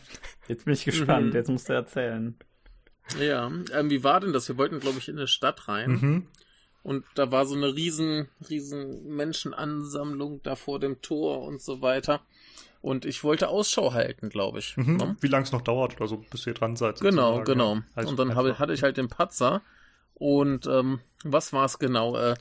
Jetzt 0.48 0.64
bin 0.64 0.74
ich 0.74 0.84
gespannt. 0.84 1.26
Mhm. 1.26 1.32
Jetzt 1.34 1.48
musst 1.50 1.68
du 1.68 1.72
erzählen. 1.74 2.36
Ja, 3.20 3.46
ähm, 3.74 3.90
wie 3.90 4.04
war 4.04 4.20
denn 4.20 4.32
das? 4.32 4.48
Wir 4.48 4.56
wollten, 4.56 4.78
glaube 4.80 4.98
ich, 4.98 5.08
in 5.08 5.16
eine 5.18 5.26
Stadt 5.26 5.66
rein. 5.68 5.90
Mhm. 5.90 6.26
Und 6.82 7.04
da 7.14 7.30
war 7.30 7.44
so 7.46 7.54
eine 7.54 7.74
riesen, 7.74 8.28
riesen 8.48 9.14
Menschenansammlung 9.14 10.40
da 10.42 10.56
vor 10.56 10.78
dem 10.80 11.00
Tor 11.02 11.42
und 11.42 11.60
so 11.60 11.82
weiter. 11.82 12.20
Und 12.82 13.04
ich 13.04 13.22
wollte 13.22 13.48
Ausschau 13.48 13.92
halten, 13.92 14.30
glaube 14.30 14.58
ich. 14.60 14.76
Mhm. 14.76 14.96
Ne? 14.96 15.16
Wie 15.20 15.26
lange 15.28 15.44
es 15.44 15.52
noch 15.52 15.60
dauert 15.60 15.96
oder 15.96 16.08
so, 16.08 16.16
bis 16.30 16.46
ihr 16.46 16.54
dran 16.54 16.76
seid. 16.76 17.00
Genau, 17.00 17.36
sozusagen. 17.36 17.44
genau. 17.44 17.78
Also 17.94 18.10
und 18.10 18.18
dann 18.18 18.30
einfach- 18.30 18.58
hatte 18.58 18.72
ich 18.72 18.82
halt 18.82 18.96
den 18.96 19.08
Patzer. 19.08 19.60
Und 20.14 20.66
ähm, 20.66 21.00
was 21.24 21.52
war 21.52 21.66
es 21.66 21.78
genau? 21.78 22.16
Äh, 22.16 22.34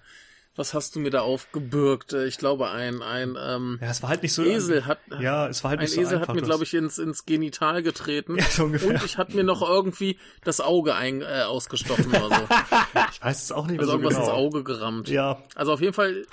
was 0.59 0.73
hast 0.75 0.95
du 0.95 0.99
mir 0.99 1.09
da 1.09 1.21
aufgebürgt? 1.21 2.13
Äh, 2.13 2.27
Ich 2.27 2.37
glaube, 2.37 2.69
ein, 2.69 3.01
ein 3.01 3.35
ähm, 3.41 3.79
Ja, 3.81 3.87
es 3.89 4.03
war 4.03 4.09
halt 4.09 4.21
nicht 4.21 4.33
so. 4.33 4.43
Esel 4.43 4.85
hat. 4.85 4.99
Ja, 5.19 5.47
es 5.47 5.63
war 5.63 5.71
halt 5.71 5.79
Ein 5.79 5.85
nicht 5.85 5.93
so 5.95 6.01
Esel 6.01 6.15
einfach. 6.17 6.27
hat 6.27 6.35
mir, 6.35 6.41
das- 6.41 6.49
glaube 6.49 6.63
ich, 6.65 6.73
ins, 6.75 6.97
ins 6.99 7.25
Genital 7.25 7.81
getreten. 7.81 8.35
Ja, 8.37 8.43
so 8.43 8.65
ungefähr. 8.65 8.89
Und 8.89 9.03
ich 9.03 9.17
hatte 9.17 9.35
mir 9.35 9.43
noch 9.43 9.67
irgendwie 9.67 10.19
das 10.43 10.61
Auge 10.61 10.93
ein, 10.95 11.21
äh, 11.21 11.43
ausgestochen 11.47 12.07
oder 12.09 12.29
so. 12.29 12.35
Ich 13.11 13.23
weiß 13.23 13.43
es 13.43 13.51
auch 13.51 13.65
nicht 13.67 13.79
mehr 13.79 13.81
Also 13.81 13.91
so 13.93 13.97
irgendwas 13.97 14.15
genau. 14.15 14.25
ins 14.27 14.33
Auge 14.35 14.63
gerammt. 14.63 15.09
Ja, 15.09 15.41
Also 15.55 15.73
auf 15.73 15.81
jeden 15.81 15.93
Fall 15.93 16.25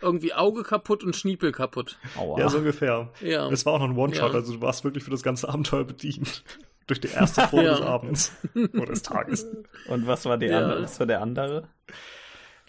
irgendwie 0.00 0.32
Auge 0.34 0.62
kaputt 0.62 1.04
und 1.04 1.14
Schniepel 1.14 1.52
kaputt. 1.52 1.96
Aua. 2.16 2.38
ja, 2.38 2.48
so 2.48 2.58
ungefähr. 2.58 3.08
Ja. 3.20 3.48
Es 3.50 3.66
war 3.66 3.74
auch 3.74 3.78
noch 3.80 3.88
ein 3.90 3.96
One-Shot, 3.96 4.30
Ja. 4.32 4.38
also 4.38 4.52
du 4.54 4.60
warst 4.60 4.84
wirklich 4.84 5.04
für 5.04 5.10
das 5.10 5.22
ganze 5.22 5.48
Abenteuer 5.48 5.84
bedient. 5.84 6.42
Durch 6.88 7.00
die 7.00 7.08
erste 7.08 7.42
Probe 7.42 7.64
Ja. 7.64 7.70
des 7.72 7.80
Abends. 7.82 8.32
Oder 8.54 8.86
des 8.86 9.02
Tages. 9.02 9.46
Und 9.88 10.06
was 10.06 10.24
war 10.24 10.36
die 10.38 10.46
Ja. 10.46 10.58
andere? 10.58 10.82
Was 10.82 10.98
war 10.98 11.06
der 11.06 11.20
andere? 11.22 11.68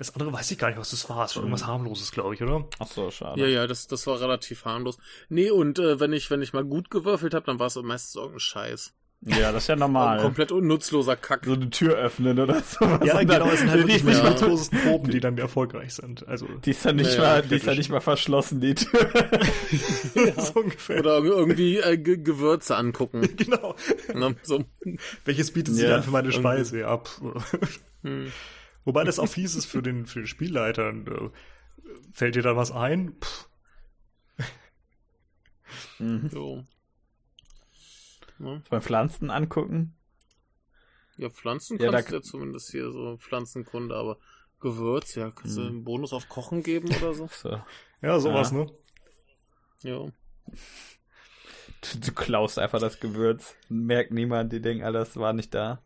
Das 0.03 0.13
andere 0.15 0.33
weiß 0.33 0.51
ich 0.51 0.57
gar 0.57 0.67
nicht, 0.67 0.77
was 0.79 0.91
das 0.91 1.09
war. 1.09 1.23
Es 1.25 1.35
war 1.35 1.43
irgendwas 1.43 1.65
harmloses, 1.65 2.11
glaube 2.11 2.35
ich, 2.35 2.41
oder? 2.41 2.65
Ach 2.79 2.87
so, 2.87 3.09
schade. 3.09 3.39
Ja, 3.39 3.47
ja, 3.47 3.67
das, 3.67 3.87
das 3.87 4.05
war 4.05 4.19
relativ 4.19 4.65
harmlos. 4.65 4.97
Nee, 5.29 5.49
und 5.49 5.79
äh, 5.79 5.99
wenn 6.01 6.11
ich 6.11 6.29
wenn 6.29 6.41
ich 6.41 6.51
mal 6.51 6.65
gut 6.65 6.89
gewürfelt 6.91 7.33
habe, 7.33 7.45
dann 7.45 7.57
war 7.59 7.67
es 7.67 7.75
meistens 7.77 8.15
irgendein 8.15 8.39
Scheiß. 8.41 8.93
Ja, 9.25 9.53
das 9.53 9.63
ist 9.63 9.67
ja 9.69 9.75
Ein 9.75 9.79
normal. 9.79 10.19
komplett 10.19 10.51
unnutzloser 10.51 11.15
Kack. 11.15 11.45
so 11.45 11.53
eine 11.53 11.69
Tür 11.69 11.95
öffnen 11.95 12.37
oder 12.37 12.61
so. 12.61 12.83
Ja, 13.05 13.23
genau, 13.23 13.47
es 13.51 13.61
sind 13.61 13.69
halt 13.69 13.87
wirklich 13.87 14.01
die 14.03 14.11
Ja. 14.11 14.23
virtuosesten 14.25 14.79
Proben, 14.81 15.11
die 15.11 15.21
dann 15.21 15.37
erfolgreich 15.37 15.93
sind. 15.93 16.27
Also, 16.27 16.45
die 16.65 16.71
ist 16.71 16.83
ja 16.83 16.91
nicht 16.91 17.13
Ja, 17.13 17.21
mal, 17.21 17.35
ja, 17.37 17.41
die 17.43 17.55
ist 17.55 17.65
ja 17.65 17.73
nicht 17.73 17.89
mal 17.89 18.01
verschlossen, 18.01 18.59
die 18.59 18.75
Tür. 18.75 19.09
so 20.37 20.59
ungefähr. 20.59 20.99
Oder 20.99 21.19
irgendwie 21.19 21.77
äh, 21.77 21.97
Ge 21.97 22.17
Gewürze 22.17 22.75
angucken. 22.75 23.21
genau. 23.37 23.75
ne? 24.13 24.35
so. 24.43 24.65
Welches 25.23 25.51
bietet 25.51 25.75
sie 25.75 25.83
Ja, 25.83 25.91
dann 25.91 26.03
für 26.03 26.11
meine. 26.11 26.33
Speise? 26.33 26.79
Ja, 26.79 26.97
pff. 26.97 27.21
Hm. 28.03 28.29
Wobei 28.85 29.03
das 29.03 29.19
auch 29.19 29.27
fies 29.27 29.55
ist 29.55 29.65
für 29.65 29.81
den, 29.81 30.05
für 30.05 30.19
den 30.19 30.27
Spielleiter. 30.27 30.89
Und, 30.89 31.07
äh, 31.07 31.29
fällt 32.11 32.35
dir 32.35 32.41
da 32.41 32.55
was 32.55 32.71
ein? 32.71 33.15
Mhm. 35.99 36.29
so. 36.29 36.63
Ne? 38.39 38.61
Beim 38.69 38.81
Pflanzen 38.81 39.29
angucken. 39.29 39.95
Ja, 41.17 41.29
Pflanzen 41.29 41.77
Ja, 41.79 41.91
kannst 41.91 42.07
da- 42.07 42.11
du 42.11 42.15
ja 42.17 42.21
zumindest 42.23 42.71
hier 42.71 42.91
so 42.91 43.17
Pflanzenkunde, 43.17 43.95
aber 43.95 44.17
Gewürz, 44.59 45.15
ja, 45.15 45.29
kannst 45.31 45.57
du 45.57 45.61
Hm. 45.61 45.67
einen 45.67 45.83
Bonus 45.83 46.13
auf 46.13 46.27
Kochen 46.29 46.63
geben 46.63 46.87
oder 46.95 47.13
so? 47.13 47.27
So. 47.31 47.61
Ja, 48.01 48.19
sowas, 48.19 48.51
Ja. 48.51 48.57
ne? 48.57 48.71
Ja. 49.83 49.99
Du, 51.81 51.99
du 51.99 52.11
klaust 52.13 52.57
einfach 52.59 52.79
das 52.79 52.99
Gewürz. 52.99 53.55
Merkt 53.69 54.11
niemand, 54.11 54.51
die 54.53 54.61
denken, 54.61 54.83
alles 54.83 55.15
war 55.17 55.33
nicht 55.33 55.53
da. 55.53 55.81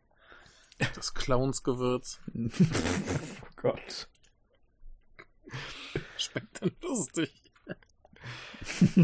Das 0.96 1.14
Clownsgewürz. 1.14 2.20
oh 2.36 3.48
Gott. 3.56 4.08
Schmeckt 6.18 6.62
dann 6.62 6.72
lustig. 6.82 7.32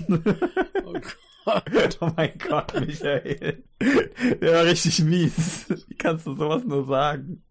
oh 0.86 0.94
Gott. 0.94 1.18
Oh 2.00 2.10
mein 2.16 2.38
Gott, 2.38 2.74
Michael. 2.80 3.64
Der 3.82 4.54
war 4.54 4.64
richtig 4.64 5.00
mies. 5.00 5.66
Wie 5.90 5.96
kannst 5.96 6.26
du 6.26 6.38
sowas 6.38 6.64
nur 6.64 6.86
sagen? 6.86 7.44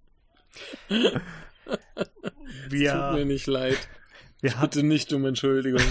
Wir, 2.70 2.92
Tut 2.92 3.14
mir 3.18 3.26
nicht 3.26 3.46
leid. 3.46 3.76
Wir 4.40 4.52
Bitte 4.52 4.82
nicht 4.82 5.12
um 5.12 5.26
Entschuldigung. 5.26 5.82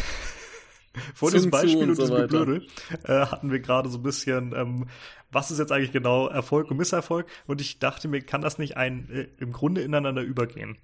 Vor 1.13 1.31
diesem 1.31 1.51
Beispiel 1.51 1.89
und 1.89 1.97
diesem 1.97 2.15
Geblöde 2.15 2.65
äh, 3.05 3.25
hatten 3.25 3.51
wir 3.51 3.59
gerade 3.59 3.89
so 3.89 3.97
ein 3.99 4.03
bisschen, 4.03 4.53
ähm, 4.55 4.87
was 5.31 5.51
ist 5.51 5.59
jetzt 5.59 5.71
eigentlich 5.71 5.91
genau 5.91 6.27
Erfolg 6.27 6.69
und 6.69 6.77
Misserfolg? 6.77 7.27
Und 7.47 7.61
ich 7.61 7.79
dachte 7.79 8.07
mir, 8.07 8.21
kann 8.21 8.41
das 8.41 8.57
nicht 8.57 8.77
ein 8.77 9.09
äh, 9.09 9.27
im 9.39 9.53
Grunde 9.53 9.81
ineinander 9.81 10.21
übergehen? 10.21 10.77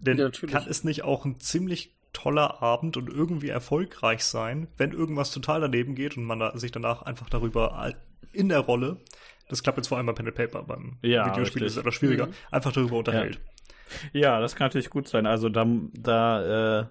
Denn 0.00 0.18
ja, 0.18 0.30
kann 0.30 0.66
es 0.68 0.84
nicht 0.84 1.04
auch 1.04 1.24
ein 1.24 1.38
ziemlich 1.38 1.94
toller 2.12 2.62
Abend 2.62 2.96
und 2.96 3.08
irgendwie 3.08 3.48
erfolgreich 3.48 4.24
sein, 4.24 4.68
wenn 4.76 4.92
irgendwas 4.92 5.30
total 5.32 5.60
daneben 5.60 5.94
geht 5.94 6.16
und 6.16 6.24
man 6.24 6.38
da, 6.38 6.56
sich 6.56 6.72
danach 6.72 7.02
einfach 7.02 7.28
darüber 7.28 7.92
in 8.32 8.48
der 8.48 8.60
Rolle, 8.60 8.98
das 9.48 9.62
klappt 9.62 9.78
jetzt 9.78 9.88
vor 9.88 9.98
allem 9.98 10.06
bei 10.06 10.12
Pen 10.12 10.26
and 10.26 10.36
Paper, 10.36 10.62
beim 10.62 10.98
ja, 11.02 11.26
Videospiel 11.26 11.62
richtig. 11.62 11.66
ist 11.66 11.72
es 11.72 11.78
etwas 11.78 11.94
schwieriger, 11.94 12.26
mhm. 12.26 12.34
einfach 12.50 12.72
darüber 12.72 12.98
unterhält. 12.98 13.40
Ja. 14.12 14.20
ja. 14.20 14.40
das 14.40 14.56
kann 14.56 14.66
natürlich 14.66 14.90
gut 14.90 15.08
sein. 15.08 15.26
Also 15.26 15.48
da, 15.48 15.66
da 15.92 16.80
äh, 16.80 16.86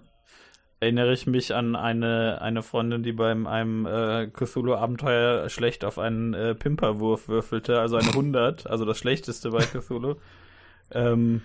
erinnere 0.84 1.14
ich 1.14 1.26
mich 1.26 1.54
an 1.54 1.76
eine, 1.76 2.40
eine 2.42 2.62
Freundin, 2.62 3.02
die 3.02 3.12
beim 3.12 3.46
einem 3.46 3.86
äh, 3.86 4.26
Cthulhu-Abenteuer 4.26 5.48
schlecht 5.48 5.84
auf 5.84 5.98
einen 5.98 6.34
äh, 6.34 6.54
Pimperwurf 6.54 7.26
würfelte, 7.28 7.80
also 7.80 7.96
eine 7.96 8.08
100, 8.08 8.66
also 8.66 8.84
das 8.84 8.98
schlechteste 8.98 9.50
bei 9.50 9.64
Cthulhu. 9.64 10.16
ähm, 10.92 11.42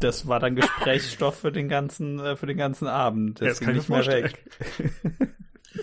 das 0.00 0.28
war 0.28 0.38
dann 0.38 0.54
Gesprächsstoff 0.54 1.38
für 1.38 1.50
den 1.50 1.68
ganzen, 1.68 2.20
äh, 2.20 2.36
für 2.36 2.46
den 2.46 2.58
ganzen 2.58 2.86
Abend. 2.86 3.40
Das 3.40 3.60
ja, 3.60 3.66
ging 3.66 3.76
nicht 3.76 3.88
mehr 3.88 4.06
weg. 4.06 4.44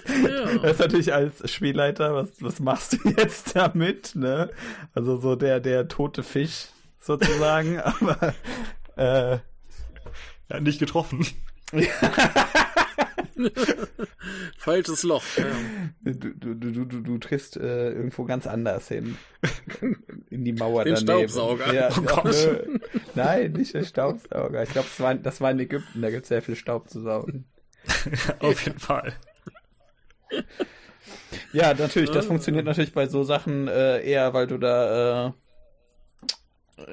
ja. 0.07 0.57
Das 0.61 0.73
ist 0.73 0.79
natürlich 0.79 1.13
als 1.13 1.51
Spielleiter, 1.51 2.13
was, 2.13 2.29
was 2.39 2.59
machst 2.59 2.93
du 2.93 3.09
jetzt 3.17 3.55
damit, 3.55 4.15
ne? 4.15 4.51
Also 4.93 5.17
so 5.17 5.35
der, 5.35 5.59
der 5.59 5.87
tote 5.87 6.21
Fisch 6.21 6.67
sozusagen, 6.99 7.79
aber 7.79 8.35
äh, 8.95 9.39
ja, 10.49 10.59
nicht 10.59 10.79
getroffen. 10.79 11.25
Falsches 14.57 15.03
Loch. 15.03 15.23
Ja. 15.37 15.45
Du, 16.03 16.33
du, 16.33 16.55
du, 16.55 16.85
du, 16.85 17.01
du 17.01 17.17
triffst 17.17 17.57
äh, 17.57 17.91
irgendwo 17.91 18.25
ganz 18.25 18.47
anders 18.47 18.87
hin. 18.87 19.17
In 20.29 20.45
die 20.45 20.53
Mauer 20.53 20.83
Den 20.83 20.95
daneben. 20.95 21.29
Staubsauger. 21.29 21.73
Ja, 21.73 21.89
oh 21.97 22.01
Gott. 22.01 22.65
Nein, 23.15 23.53
nicht 23.53 23.73
der 23.73 23.83
Staubsauger. 23.83 24.63
Ich 24.63 24.69
glaube, 24.69 24.87
das 24.89 24.99
war, 24.99 25.15
das 25.15 25.41
war 25.41 25.51
in 25.51 25.59
Ägypten, 25.59 26.01
da 26.01 26.09
gibt 26.09 26.23
es 26.23 26.29
sehr 26.29 26.41
viel 26.41 26.55
Staub 26.55 26.89
zu 26.89 27.01
saugen. 27.01 27.45
Auf 28.39 28.65
jeden 28.65 28.79
Fall. 28.79 29.13
Ja, 31.51 31.73
natürlich, 31.73 32.11
das 32.11 32.25
funktioniert 32.25 32.65
natürlich 32.65 32.93
bei 32.93 33.07
so 33.07 33.23
Sachen 33.23 33.67
äh, 33.67 34.01
eher, 34.01 34.33
weil 34.33 34.47
du 34.47 34.57
da 34.57 35.27
äh, 35.27 35.31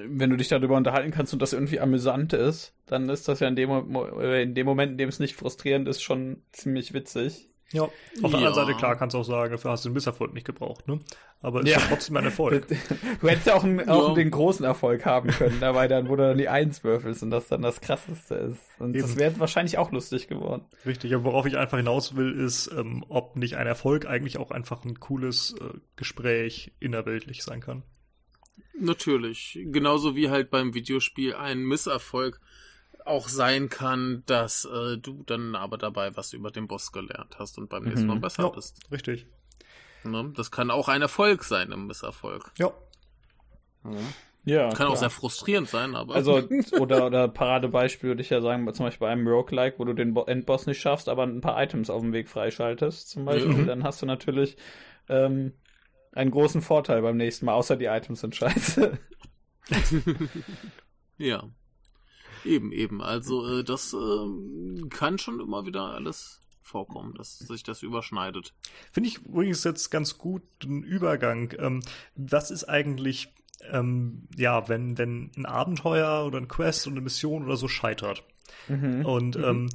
wenn 0.06 0.30
du 0.30 0.36
dich 0.36 0.48
darüber 0.48 0.76
unterhalten 0.76 1.10
kannst 1.10 1.32
und 1.32 1.40
das 1.40 1.52
irgendwie 1.52 1.80
amüsant 1.80 2.32
ist, 2.32 2.74
dann 2.86 3.08
ist 3.08 3.28
das 3.28 3.40
ja 3.40 3.48
in 3.48 3.56
dem, 3.56 3.70
äh, 4.20 4.42
in 4.42 4.54
dem 4.54 4.66
Moment, 4.66 4.92
in 4.92 4.98
dem 4.98 5.08
es 5.08 5.18
nicht 5.18 5.36
frustrierend 5.36 5.88
ist, 5.88 6.02
schon 6.02 6.42
ziemlich 6.52 6.94
witzig. 6.94 7.48
Ja, 7.70 7.82
auf 7.82 7.92
der 8.22 8.30
ja. 8.30 8.36
anderen 8.38 8.54
Seite, 8.54 8.74
klar, 8.78 8.96
kannst 8.96 9.12
du 9.12 9.18
auch 9.18 9.24
sagen, 9.24 9.52
dafür 9.52 9.72
hast 9.72 9.84
du 9.84 9.90
den 9.90 9.94
Misserfolg 9.94 10.32
nicht 10.32 10.46
gebraucht, 10.46 10.88
ne? 10.88 11.00
Aber 11.42 11.60
ist 11.60 11.68
ja, 11.68 11.78
ja 11.78 11.84
trotzdem 11.86 12.16
ein 12.16 12.24
Erfolg. 12.24 12.66
Du 13.20 13.28
hättest 13.28 13.46
ja 13.46 13.54
auch, 13.54 13.62
einen, 13.62 13.86
auch 13.88 14.08
ja. 14.08 14.14
den 14.14 14.30
großen 14.30 14.64
Erfolg 14.64 15.04
haben 15.04 15.28
können, 15.30 15.58
dabei 15.60 15.86
dann, 15.86 16.08
wo 16.08 16.16
du 16.16 16.22
dann 16.22 16.38
die 16.38 16.48
Eins 16.48 16.82
würfelst 16.82 17.22
und 17.22 17.30
das 17.30 17.48
dann 17.48 17.60
das 17.60 17.82
Krasseste 17.82 18.34
ist. 18.36 18.60
Und 18.78 18.96
Eben. 18.96 19.02
das 19.02 19.16
wäre 19.18 19.38
wahrscheinlich 19.38 19.76
auch 19.76 19.92
lustig 19.92 20.28
geworden. 20.28 20.64
Richtig, 20.86 21.14
aber 21.14 21.24
worauf 21.24 21.44
ich 21.44 21.58
einfach 21.58 21.76
hinaus 21.76 22.16
will, 22.16 22.32
ist, 22.40 22.70
ähm, 22.74 23.04
ob 23.08 23.36
nicht 23.36 23.56
ein 23.56 23.66
Erfolg 23.66 24.06
eigentlich 24.06 24.38
auch 24.38 24.50
einfach 24.50 24.84
ein 24.84 24.98
cooles 24.98 25.54
äh, 25.60 25.78
Gespräch 25.96 26.72
innerweltlich 26.80 27.42
sein 27.42 27.60
kann. 27.60 27.82
Natürlich. 28.80 29.58
Genauso 29.66 30.16
wie 30.16 30.30
halt 30.30 30.50
beim 30.50 30.74
Videospiel 30.74 31.34
ein 31.34 31.62
Misserfolg 31.62 32.40
auch 33.04 33.28
sein 33.28 33.68
kann, 33.68 34.22
dass 34.26 34.64
äh, 34.66 34.98
du 34.98 35.22
dann 35.24 35.54
aber 35.54 35.78
dabei 35.78 36.16
was 36.16 36.32
über 36.32 36.50
den 36.50 36.68
Boss 36.68 36.92
gelernt 36.92 37.36
hast 37.38 37.58
und 37.58 37.68
beim 37.70 37.84
nächsten 37.84 38.06
Mal 38.06 38.16
mhm. 38.16 38.20
besser 38.20 38.44
ja, 38.44 38.48
bist. 38.50 38.80
Richtig. 38.92 39.26
Ne? 40.04 40.32
Das 40.36 40.50
kann 40.50 40.70
auch 40.70 40.88
ein 40.88 41.02
Erfolg 41.02 41.44
sein 41.44 41.72
im 41.72 41.86
Misserfolg. 41.86 42.52
Ja. 42.58 42.72
ja. 43.84 43.90
Ja, 44.44 44.68
kann 44.68 44.76
klar. 44.76 44.90
auch 44.90 44.96
sehr 44.96 45.10
frustrierend 45.10 45.68
sein, 45.68 45.94
aber. 45.94 46.14
Also, 46.14 46.42
oder, 46.80 47.06
oder 47.06 47.28
Paradebeispiel 47.28 48.08
würde 48.08 48.22
ich 48.22 48.30
ja 48.30 48.40
sagen, 48.40 48.72
zum 48.72 48.86
Beispiel 48.86 49.06
bei 49.06 49.12
einem 49.12 49.28
Roguelike, 49.28 49.78
wo 49.78 49.84
du 49.84 49.92
den 49.92 50.16
Endboss 50.16 50.66
nicht 50.66 50.80
schaffst, 50.80 51.10
aber 51.10 51.24
ein 51.24 51.42
paar 51.42 51.62
Items 51.62 51.90
auf 51.90 52.00
dem 52.00 52.14
Weg 52.14 52.30
freischaltest, 52.30 53.10
zum 53.10 53.26
Beispiel, 53.26 53.52
mhm. 53.52 53.66
dann 53.66 53.84
hast 53.84 54.00
du 54.00 54.06
natürlich 54.06 54.56
ähm, 55.10 55.52
einen 56.12 56.30
großen 56.30 56.62
Vorteil 56.62 57.02
beim 57.02 57.16
nächsten 57.16 57.46
Mal, 57.46 57.54
außer 57.54 57.76
die 57.76 57.86
Items 57.86 58.20
sind 58.20 58.36
scheiße. 58.36 58.98
ja. 61.18 61.48
Eben, 62.44 62.72
eben. 62.72 63.02
Also 63.02 63.58
äh, 63.58 63.64
das 63.64 63.94
äh, 63.94 64.88
kann 64.88 65.18
schon 65.18 65.40
immer 65.40 65.66
wieder 65.66 65.94
alles 65.94 66.40
vorkommen, 66.62 67.14
dass 67.14 67.38
sich 67.38 67.62
das 67.62 67.82
überschneidet. 67.82 68.54
Finde 68.92 69.08
ich 69.08 69.18
übrigens 69.18 69.64
jetzt 69.64 69.90
ganz 69.90 70.18
gut 70.18 70.42
einen 70.62 70.82
Übergang. 70.82 71.52
Ähm, 71.58 71.82
was 72.14 72.50
ist 72.50 72.64
eigentlich, 72.64 73.32
ähm, 73.70 74.28
ja, 74.36 74.68
wenn, 74.68 74.98
wenn 74.98 75.30
ein 75.36 75.46
Abenteuer 75.46 76.24
oder 76.26 76.38
ein 76.38 76.48
Quest 76.48 76.86
oder 76.86 76.96
eine 76.96 77.02
Mission 77.02 77.44
oder 77.44 77.56
so 77.56 77.68
scheitert? 77.68 78.22
Mhm. 78.68 79.04
Und 79.04 79.36
mhm. 79.36 79.44
Ähm, 79.44 79.68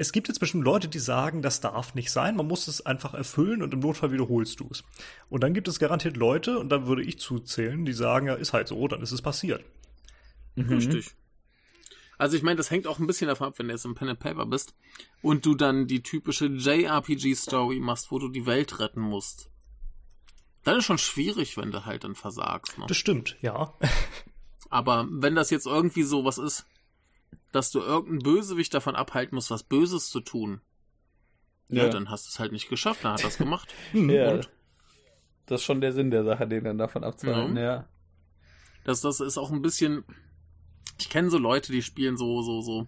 es 0.00 0.12
gibt 0.12 0.28
jetzt 0.28 0.40
bestimmt 0.40 0.64
Leute, 0.64 0.88
die 0.88 0.98
sagen, 0.98 1.42
das 1.42 1.60
darf 1.60 1.94
nicht 1.94 2.10
sein, 2.10 2.34
man 2.34 2.46
muss 2.46 2.68
es 2.68 2.86
einfach 2.86 3.12
erfüllen 3.12 3.62
und 3.62 3.74
im 3.74 3.80
Notfall 3.80 4.12
wiederholst 4.12 4.58
du 4.60 4.68
es. 4.70 4.82
Und 5.28 5.42
dann 5.42 5.52
gibt 5.52 5.68
es 5.68 5.78
garantiert 5.78 6.16
Leute, 6.16 6.58
und 6.58 6.70
da 6.70 6.86
würde 6.86 7.02
ich 7.02 7.18
zuzählen, 7.18 7.84
die 7.84 7.92
sagen, 7.92 8.26
ja, 8.26 8.32
ist 8.32 8.54
halt 8.54 8.66
so, 8.66 8.88
dann 8.88 9.02
ist 9.02 9.12
es 9.12 9.20
passiert. 9.20 9.62
Mhm. 10.54 10.72
Richtig. 10.72 11.10
Also 12.16 12.34
ich 12.34 12.42
meine, 12.42 12.56
das 12.56 12.70
hängt 12.70 12.86
auch 12.86 12.98
ein 12.98 13.06
bisschen 13.06 13.28
davon 13.28 13.48
ab, 13.48 13.58
wenn 13.58 13.66
du 13.68 13.74
jetzt 13.74 13.84
im 13.84 13.94
Pen 13.94 14.08
and 14.08 14.18
Paper 14.18 14.46
bist 14.46 14.74
und 15.20 15.44
du 15.44 15.54
dann 15.54 15.86
die 15.86 16.02
typische 16.02 16.46
JRPG-Story 16.46 17.78
machst, 17.78 18.10
wo 18.10 18.18
du 18.18 18.30
die 18.30 18.46
Welt 18.46 18.78
retten 18.78 19.02
musst. 19.02 19.50
Dann 20.64 20.78
ist 20.78 20.86
schon 20.86 20.96
schwierig, 20.96 21.58
wenn 21.58 21.72
du 21.72 21.84
halt 21.84 22.04
dann 22.04 22.14
versagst. 22.14 22.78
Ne? 22.78 22.86
Das 22.88 22.96
stimmt, 22.96 23.36
ja. 23.42 23.74
Aber 24.70 25.06
wenn 25.10 25.34
das 25.34 25.50
jetzt 25.50 25.66
irgendwie 25.66 26.04
so 26.04 26.24
was 26.24 26.38
ist, 26.38 26.64
dass 27.52 27.70
du 27.70 27.80
irgendeinen 27.80 28.20
Bösewicht 28.20 28.72
davon 28.74 28.94
abhalten 28.96 29.34
musst, 29.34 29.50
was 29.50 29.62
Böses 29.62 30.10
zu 30.10 30.20
tun. 30.20 30.60
Ja, 31.68 31.84
ja 31.84 31.88
dann 31.88 32.10
hast 32.10 32.26
du 32.26 32.30
es 32.30 32.38
halt 32.38 32.52
nicht 32.52 32.68
geschafft, 32.68 33.04
dann 33.04 33.14
hat 33.14 33.24
das 33.24 33.38
gemacht. 33.38 33.72
ja. 33.92 34.32
Und? 34.32 34.50
Das 35.46 35.60
ist 35.60 35.64
schon 35.64 35.80
der 35.80 35.92
Sinn 35.92 36.10
der 36.10 36.24
Sache, 36.24 36.46
den 36.46 36.64
dann 36.64 36.78
davon 36.78 37.02
abzuhalten, 37.04 37.56
ja. 37.56 37.62
ja. 37.62 37.88
Das, 38.84 39.00
das 39.00 39.20
ist 39.20 39.38
auch 39.38 39.50
ein 39.50 39.62
bisschen. 39.62 40.04
Ich 40.98 41.08
kenne 41.08 41.30
so 41.30 41.38
Leute, 41.38 41.72
die 41.72 41.82
spielen 41.82 42.16
so, 42.16 42.42
so, 42.42 42.60
so 42.60 42.86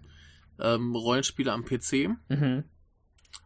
ähm, 0.60 0.94
Rollenspiele 0.94 1.52
am 1.52 1.64
PC. 1.64 2.10
Mhm 2.28 2.64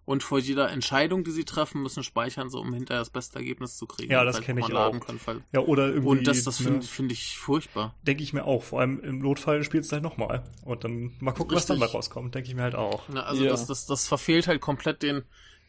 und 0.06 0.22
vor 0.22 0.38
jeder 0.38 0.70
Entscheidung, 0.70 1.24
die 1.24 1.32
sie 1.32 1.44
treffen, 1.44 1.82
müssen 1.82 2.04
speichern, 2.04 2.48
so 2.48 2.60
um 2.60 2.72
hinterher 2.72 3.00
das 3.00 3.10
beste 3.10 3.40
Ergebnis 3.40 3.76
zu 3.76 3.86
kriegen. 3.86 4.10
Ja, 4.10 4.24
das 4.24 4.40
kenne 4.40 4.60
ich 4.60 4.72
auch. 4.72 4.98
Können, 5.00 5.44
ja, 5.52 5.60
oder 5.60 5.88
irgendwie. 5.88 6.08
Und 6.08 6.26
das, 6.28 6.44
das 6.44 6.58
finde 6.58 6.78
ne, 6.78 6.82
find 6.82 7.10
ich 7.12 7.36
furchtbar. 7.36 7.92
Denke 8.06 8.22
ich 8.22 8.32
mir 8.32 8.44
auch. 8.44 8.62
Vor 8.62 8.80
allem 8.80 9.00
im 9.00 9.18
Notfall 9.18 9.64
spielst 9.64 9.90
du 9.90 9.94
halt 9.94 10.04
nochmal. 10.04 10.44
Und 10.64 10.84
dann 10.84 11.12
mal 11.18 11.32
gucken, 11.32 11.56
Richtig. 11.56 11.56
was 11.56 11.66
dann 11.66 11.80
da 11.80 11.86
rauskommt. 11.86 12.34
Denke 12.36 12.48
ich 12.48 12.54
mir 12.54 12.62
halt 12.62 12.76
auch. 12.76 13.02
Na, 13.08 13.24
also 13.24 13.42
ja. 13.42 13.50
das, 13.50 13.66
das, 13.66 13.86
das 13.86 14.06
verfehlt 14.06 14.46
halt 14.46 14.60
komplett 14.60 15.02
den, 15.02 15.24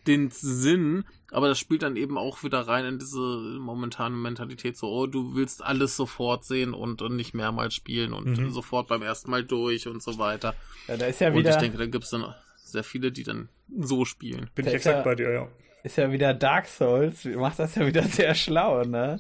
den 0.06 0.30
Sinn, 0.30 1.04
aber 1.32 1.48
das 1.48 1.58
spielt 1.58 1.82
dann 1.82 1.96
eben 1.96 2.20
auch 2.20 2.44
wieder 2.44 2.62
rein 2.62 2.86
in 2.86 3.00
diese 3.00 3.20
momentane 3.20 4.16
Mentalität, 4.16 4.78
so, 4.78 4.88
oh, 4.88 5.08
du 5.08 5.36
willst 5.36 5.64
alles 5.64 5.98
sofort 5.98 6.46
sehen 6.46 6.74
und, 6.74 7.02
und 7.02 7.16
nicht 7.16 7.34
mehrmals 7.34 7.74
spielen 7.74 8.14
und 8.14 8.38
mhm. 8.38 8.52
sofort 8.52 8.88
beim 8.88 9.02
ersten 9.02 9.32
Mal 9.32 9.44
durch 9.44 9.88
und 9.88 10.02
so 10.02 10.18
weiter. 10.18 10.56
Ja, 10.88 10.96
da 10.96 11.08
ist 11.08 11.20
ja 11.20 11.34
wieder. 11.34 11.50
Und 11.50 11.56
ich 11.56 11.60
denke, 11.60 11.78
da 11.78 11.88
gibt 11.88 12.06
es 12.06 12.12
dann 12.12 12.34
sehr 12.72 12.84
viele, 12.84 13.12
die 13.12 13.24
dann 13.24 13.50
so 13.80 14.06
spielen. 14.06 14.50
Bin 14.56 14.68
ich 14.68 14.74
exakt 14.74 14.98
ja, 14.98 15.04
bei 15.04 15.16
dir, 15.16 15.32
ja. 15.32 15.48
Ist 15.84 15.98
ja 15.98 16.12
wieder 16.12 16.34
Dark 16.34 16.68
Souls, 16.68 17.26
macht 17.26 17.60
das 17.60 17.76
ja 17.76 17.86
wieder 17.86 18.04
sehr 18.04 18.36
schlau, 18.36 18.84
ne? 18.84 19.20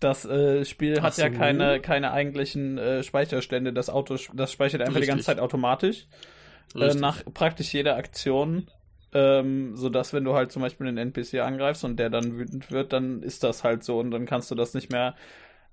Das 0.00 0.24
äh, 0.24 0.64
Spiel 0.64 1.02
hat 1.02 1.14
so. 1.14 1.22
ja 1.22 1.30
keine, 1.30 1.80
keine 1.80 2.12
eigentlichen 2.12 2.78
äh, 2.78 3.02
Speicherstände. 3.02 3.72
Das 3.72 3.90
Auto, 3.90 4.16
das 4.32 4.52
speichert 4.52 4.80
einfach 4.80 4.94
Richtig. 4.94 5.06
die 5.06 5.08
ganze 5.08 5.24
Zeit 5.24 5.40
automatisch. 5.40 6.06
Äh, 6.74 6.94
nach 6.94 7.24
praktisch 7.34 7.72
jeder 7.72 7.96
Aktion. 7.96 8.68
Ähm, 9.12 9.74
so 9.74 9.88
dass 9.88 10.12
wenn 10.12 10.24
du 10.24 10.34
halt 10.34 10.52
zum 10.52 10.60
Beispiel 10.60 10.86
einen 10.86 10.98
NPC 10.98 11.40
angreifst 11.40 11.82
und 11.82 11.96
der 11.96 12.10
dann 12.10 12.36
wütend 12.36 12.70
wird, 12.70 12.92
dann 12.92 13.22
ist 13.22 13.42
das 13.42 13.64
halt 13.64 13.82
so 13.82 13.98
und 13.98 14.10
dann 14.10 14.26
kannst 14.26 14.50
du 14.50 14.54
das 14.54 14.74
nicht 14.74 14.92
mehr 14.92 15.14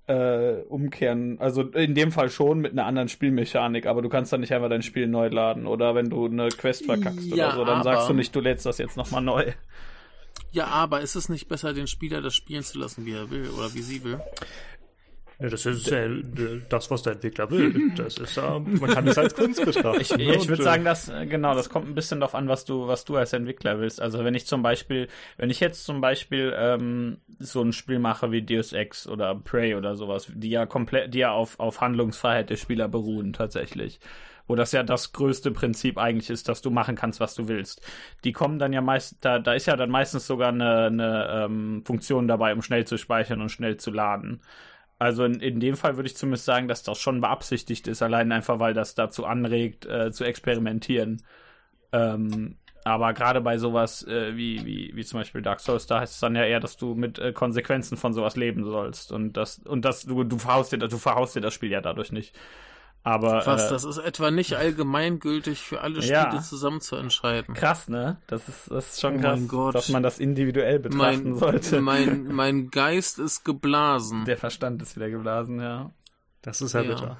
äh, 0.06 0.62
umkehren. 0.68 1.40
Also 1.40 1.62
in 1.62 1.94
dem 1.94 2.12
Fall 2.12 2.30
schon 2.30 2.60
mit 2.60 2.72
einer 2.72 2.86
anderen 2.86 3.08
Spielmechanik, 3.08 3.86
aber 3.86 4.02
du 4.02 4.08
kannst 4.08 4.32
dann 4.32 4.40
nicht 4.40 4.52
einfach 4.52 4.68
dein 4.68 4.82
Spiel 4.82 5.06
neu 5.06 5.28
laden 5.28 5.66
oder 5.66 5.94
wenn 5.94 6.10
du 6.10 6.26
eine 6.26 6.48
Quest 6.48 6.84
verkackst 6.84 7.26
ja, 7.26 7.48
oder 7.48 7.54
so, 7.56 7.64
dann 7.64 7.82
sagst 7.82 8.08
du 8.08 8.14
nicht, 8.14 8.34
du 8.34 8.40
lädst 8.40 8.66
das 8.66 8.78
jetzt 8.78 8.96
nochmal 8.96 9.22
neu. 9.22 9.52
Ja, 10.52 10.66
aber 10.66 11.00
ist 11.00 11.16
es 11.16 11.28
nicht 11.28 11.48
besser, 11.48 11.74
den 11.74 11.86
Spieler 11.86 12.22
das 12.22 12.34
spielen 12.34 12.62
zu 12.62 12.78
lassen, 12.78 13.04
wie 13.04 13.12
er 13.12 13.30
will 13.30 13.50
oder 13.50 13.74
wie 13.74 13.82
sie 13.82 14.04
will? 14.04 14.20
Ja, 15.38 15.50
das 15.50 15.66
ist 15.66 15.90
ja 15.90 16.08
das, 16.70 16.90
was 16.90 17.02
der 17.02 17.14
Entwickler 17.14 17.50
will. 17.50 17.92
Das 17.96 18.16
ist 18.16 18.36
ja, 18.36 18.58
man 18.58 18.90
kann 18.90 19.04
das 19.04 19.18
als 19.18 19.34
Kunst 19.34 19.62
betrachten. 19.62 20.00
Ich, 20.00 20.10
ich 20.10 20.48
würde 20.48 20.62
sagen, 20.62 20.84
dass, 20.84 21.10
äh, 21.10 21.26
genau, 21.26 21.54
das 21.54 21.68
kommt 21.68 21.88
ein 21.88 21.94
bisschen 21.94 22.20
darauf 22.20 22.34
an, 22.34 22.48
was 22.48 22.64
du, 22.64 22.86
was 22.86 23.04
du 23.04 23.16
als 23.16 23.34
Entwickler 23.34 23.78
willst. 23.78 24.00
Also 24.00 24.24
wenn 24.24 24.34
ich 24.34 24.46
zum 24.46 24.62
Beispiel, 24.62 25.08
wenn 25.36 25.50
ich 25.50 25.60
jetzt 25.60 25.84
zum 25.84 26.00
Beispiel 26.00 26.54
ähm, 26.56 27.18
so 27.38 27.62
ein 27.62 27.74
Spiel 27.74 27.98
mache 27.98 28.32
wie 28.32 28.42
Deus 28.42 28.72
Ex 28.72 29.06
oder 29.06 29.34
Prey 29.34 29.74
oder 29.74 29.94
sowas, 29.94 30.30
die 30.34 30.50
ja 30.50 30.64
komplett, 30.64 31.12
die 31.12 31.18
ja 31.18 31.32
auf, 31.32 31.60
auf 31.60 31.82
Handlungsfreiheit 31.82 32.48
der 32.48 32.56
Spieler 32.56 32.88
beruhen 32.88 33.32
tatsächlich 33.32 34.00
wo 34.46 34.54
das 34.54 34.72
ja 34.72 34.82
das 34.82 35.12
größte 35.12 35.50
Prinzip 35.50 35.98
eigentlich 35.98 36.30
ist, 36.30 36.48
dass 36.48 36.62
du 36.62 36.70
machen 36.70 36.94
kannst, 36.94 37.18
was 37.18 37.34
du 37.34 37.48
willst. 37.48 37.84
Die 38.24 38.32
kommen 38.32 38.58
dann 38.58 38.72
ja 38.72 38.80
meist, 38.80 39.16
da, 39.20 39.38
da 39.38 39.54
ist 39.54 39.66
ja 39.66 39.76
dann 39.76 39.90
meistens 39.90 40.26
sogar 40.26 40.50
eine, 40.50 40.86
eine 40.86 41.28
ähm, 41.32 41.82
Funktion 41.84 42.28
dabei, 42.28 42.52
um 42.52 42.62
schnell 42.62 42.86
zu 42.86 42.96
speichern 42.96 43.40
und 43.40 43.50
schnell 43.50 43.76
zu 43.76 43.90
laden. 43.90 44.40
Also 44.98 45.24
in, 45.24 45.40
in 45.40 45.60
dem 45.60 45.76
Fall 45.76 45.96
würde 45.96 46.08
ich 46.08 46.16
zumindest 46.16 46.46
sagen, 46.46 46.68
dass 46.68 46.82
das 46.82 46.98
schon 46.98 47.20
beabsichtigt 47.20 47.86
ist, 47.86 48.02
allein 48.02 48.32
einfach, 48.32 48.58
weil 48.60 48.74
das 48.74 48.94
dazu 48.94 49.26
anregt, 49.26 49.84
äh, 49.86 50.10
zu 50.10 50.24
experimentieren. 50.24 51.22
Ähm, 51.92 52.56
aber 52.84 53.14
gerade 53.14 53.40
bei 53.40 53.58
sowas 53.58 54.06
äh, 54.06 54.36
wie, 54.36 54.64
wie, 54.64 54.92
wie 54.94 55.04
zum 55.04 55.20
Beispiel 55.20 55.42
Dark 55.42 55.60
Souls, 55.60 55.86
da 55.86 56.00
heißt 56.00 56.14
es 56.14 56.20
dann 56.20 56.36
ja 56.36 56.44
eher, 56.44 56.60
dass 56.60 56.76
du 56.76 56.94
mit 56.94 57.18
äh, 57.18 57.32
Konsequenzen 57.32 57.96
von 57.96 58.14
sowas 58.14 58.36
leben 58.36 58.64
sollst. 58.64 59.12
Und 59.12 59.36
das, 59.36 59.58
und 59.58 59.84
das, 59.84 60.04
du, 60.04 60.24
du 60.24 60.38
verhaust 60.38 60.72
dir, 60.72 60.78
du 60.78 60.96
verhaust 60.96 61.34
dir 61.34 61.40
das 61.40 61.52
Spiel 61.52 61.70
ja 61.72 61.80
dadurch 61.80 62.12
nicht. 62.12 62.38
Aber, 63.06 63.46
Was, 63.46 63.66
äh, 63.66 63.70
das 63.70 63.84
ist 63.84 63.98
etwa 63.98 64.32
nicht 64.32 64.54
allgemeingültig 64.56 65.60
für 65.60 65.80
alle 65.80 66.02
Spiele 66.02 66.12
Ja. 66.34 66.40
zusammen 66.42 66.80
zu 66.80 66.96
entscheiden. 66.96 67.54
krass, 67.54 67.88
ne? 67.88 68.20
Das 68.26 68.48
ist, 68.48 68.68
das 68.68 68.94
ist 68.94 69.00
schon 69.00 69.18
Oh 69.18 69.20
krass, 69.20 69.38
mein 69.38 69.46
Gott. 69.48 69.74
dass 69.76 69.88
man 69.90 70.02
das 70.02 70.18
individuell 70.18 70.80
betrachten 70.80 71.30
Mein, 71.30 71.38
sollte. 71.38 71.80
mein, 71.80 72.26
mein 72.34 72.68
Geist 72.70 73.20
ist 73.20 73.44
geblasen. 73.44 74.24
Der 74.24 74.36
Verstand 74.36 74.82
ist 74.82 74.96
wieder 74.96 75.08
geblasen, 75.08 75.60
ja. 75.60 75.92
Das 76.42 76.60
ist 76.60 76.72
ja, 76.72 76.80
Ja. 76.82 76.88
bitter. 76.94 77.18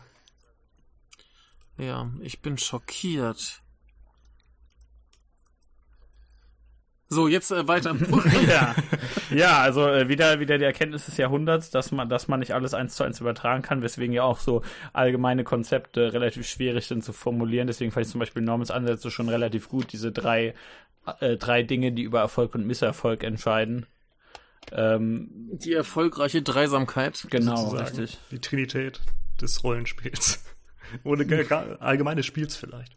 Ja, 1.78 2.10
ich 2.20 2.42
bin 2.42 2.58
schockiert. 2.58 3.62
So, 7.08 7.28
jetzt 7.28 7.52
äh, 7.52 7.68
weiter. 7.68 7.94
ja, 8.48 8.74
ja, 9.30 9.58
also 9.60 9.86
äh, 9.86 10.08
wieder 10.08 10.40
wieder 10.40 10.58
die 10.58 10.64
Erkenntnis 10.64 11.06
des 11.06 11.16
Jahrhunderts, 11.16 11.70
dass 11.70 11.92
man 11.92 12.08
dass 12.08 12.26
man 12.26 12.40
nicht 12.40 12.52
alles 12.52 12.74
eins 12.74 12.96
zu 12.96 13.04
eins 13.04 13.20
übertragen 13.20 13.62
kann, 13.62 13.82
weswegen 13.82 14.12
ja 14.12 14.24
auch 14.24 14.40
so 14.40 14.62
allgemeine 14.92 15.44
Konzepte 15.44 16.12
relativ 16.12 16.48
schwierig 16.48 16.86
sind 16.86 17.04
zu 17.04 17.12
formulieren. 17.12 17.68
Deswegen 17.68 17.92
fand 17.92 18.06
ich 18.06 18.12
zum 18.12 18.18
Beispiel 18.18 18.42
Normans 18.42 18.72
Ansätze 18.72 19.10
schon 19.10 19.28
relativ 19.28 19.68
gut, 19.68 19.92
diese 19.92 20.10
drei 20.10 20.54
äh, 21.20 21.36
drei 21.36 21.62
Dinge, 21.62 21.92
die 21.92 22.02
über 22.02 22.20
Erfolg 22.20 22.54
und 22.54 22.66
Misserfolg 22.66 23.22
entscheiden. 23.22 23.86
Ähm, 24.72 25.30
Die 25.52 25.74
erfolgreiche 25.74 26.42
Dreisamkeit. 26.42 27.26
genau, 27.30 27.56
sozusagen. 27.56 27.84
richtig. 27.84 28.18
Die 28.32 28.40
Trinität 28.40 29.00
des 29.40 29.62
Rollenspiels. 29.62 30.44
Oder 31.04 31.24
allgemeines 31.80 32.26
Spiels 32.26 32.56
vielleicht. 32.56 32.96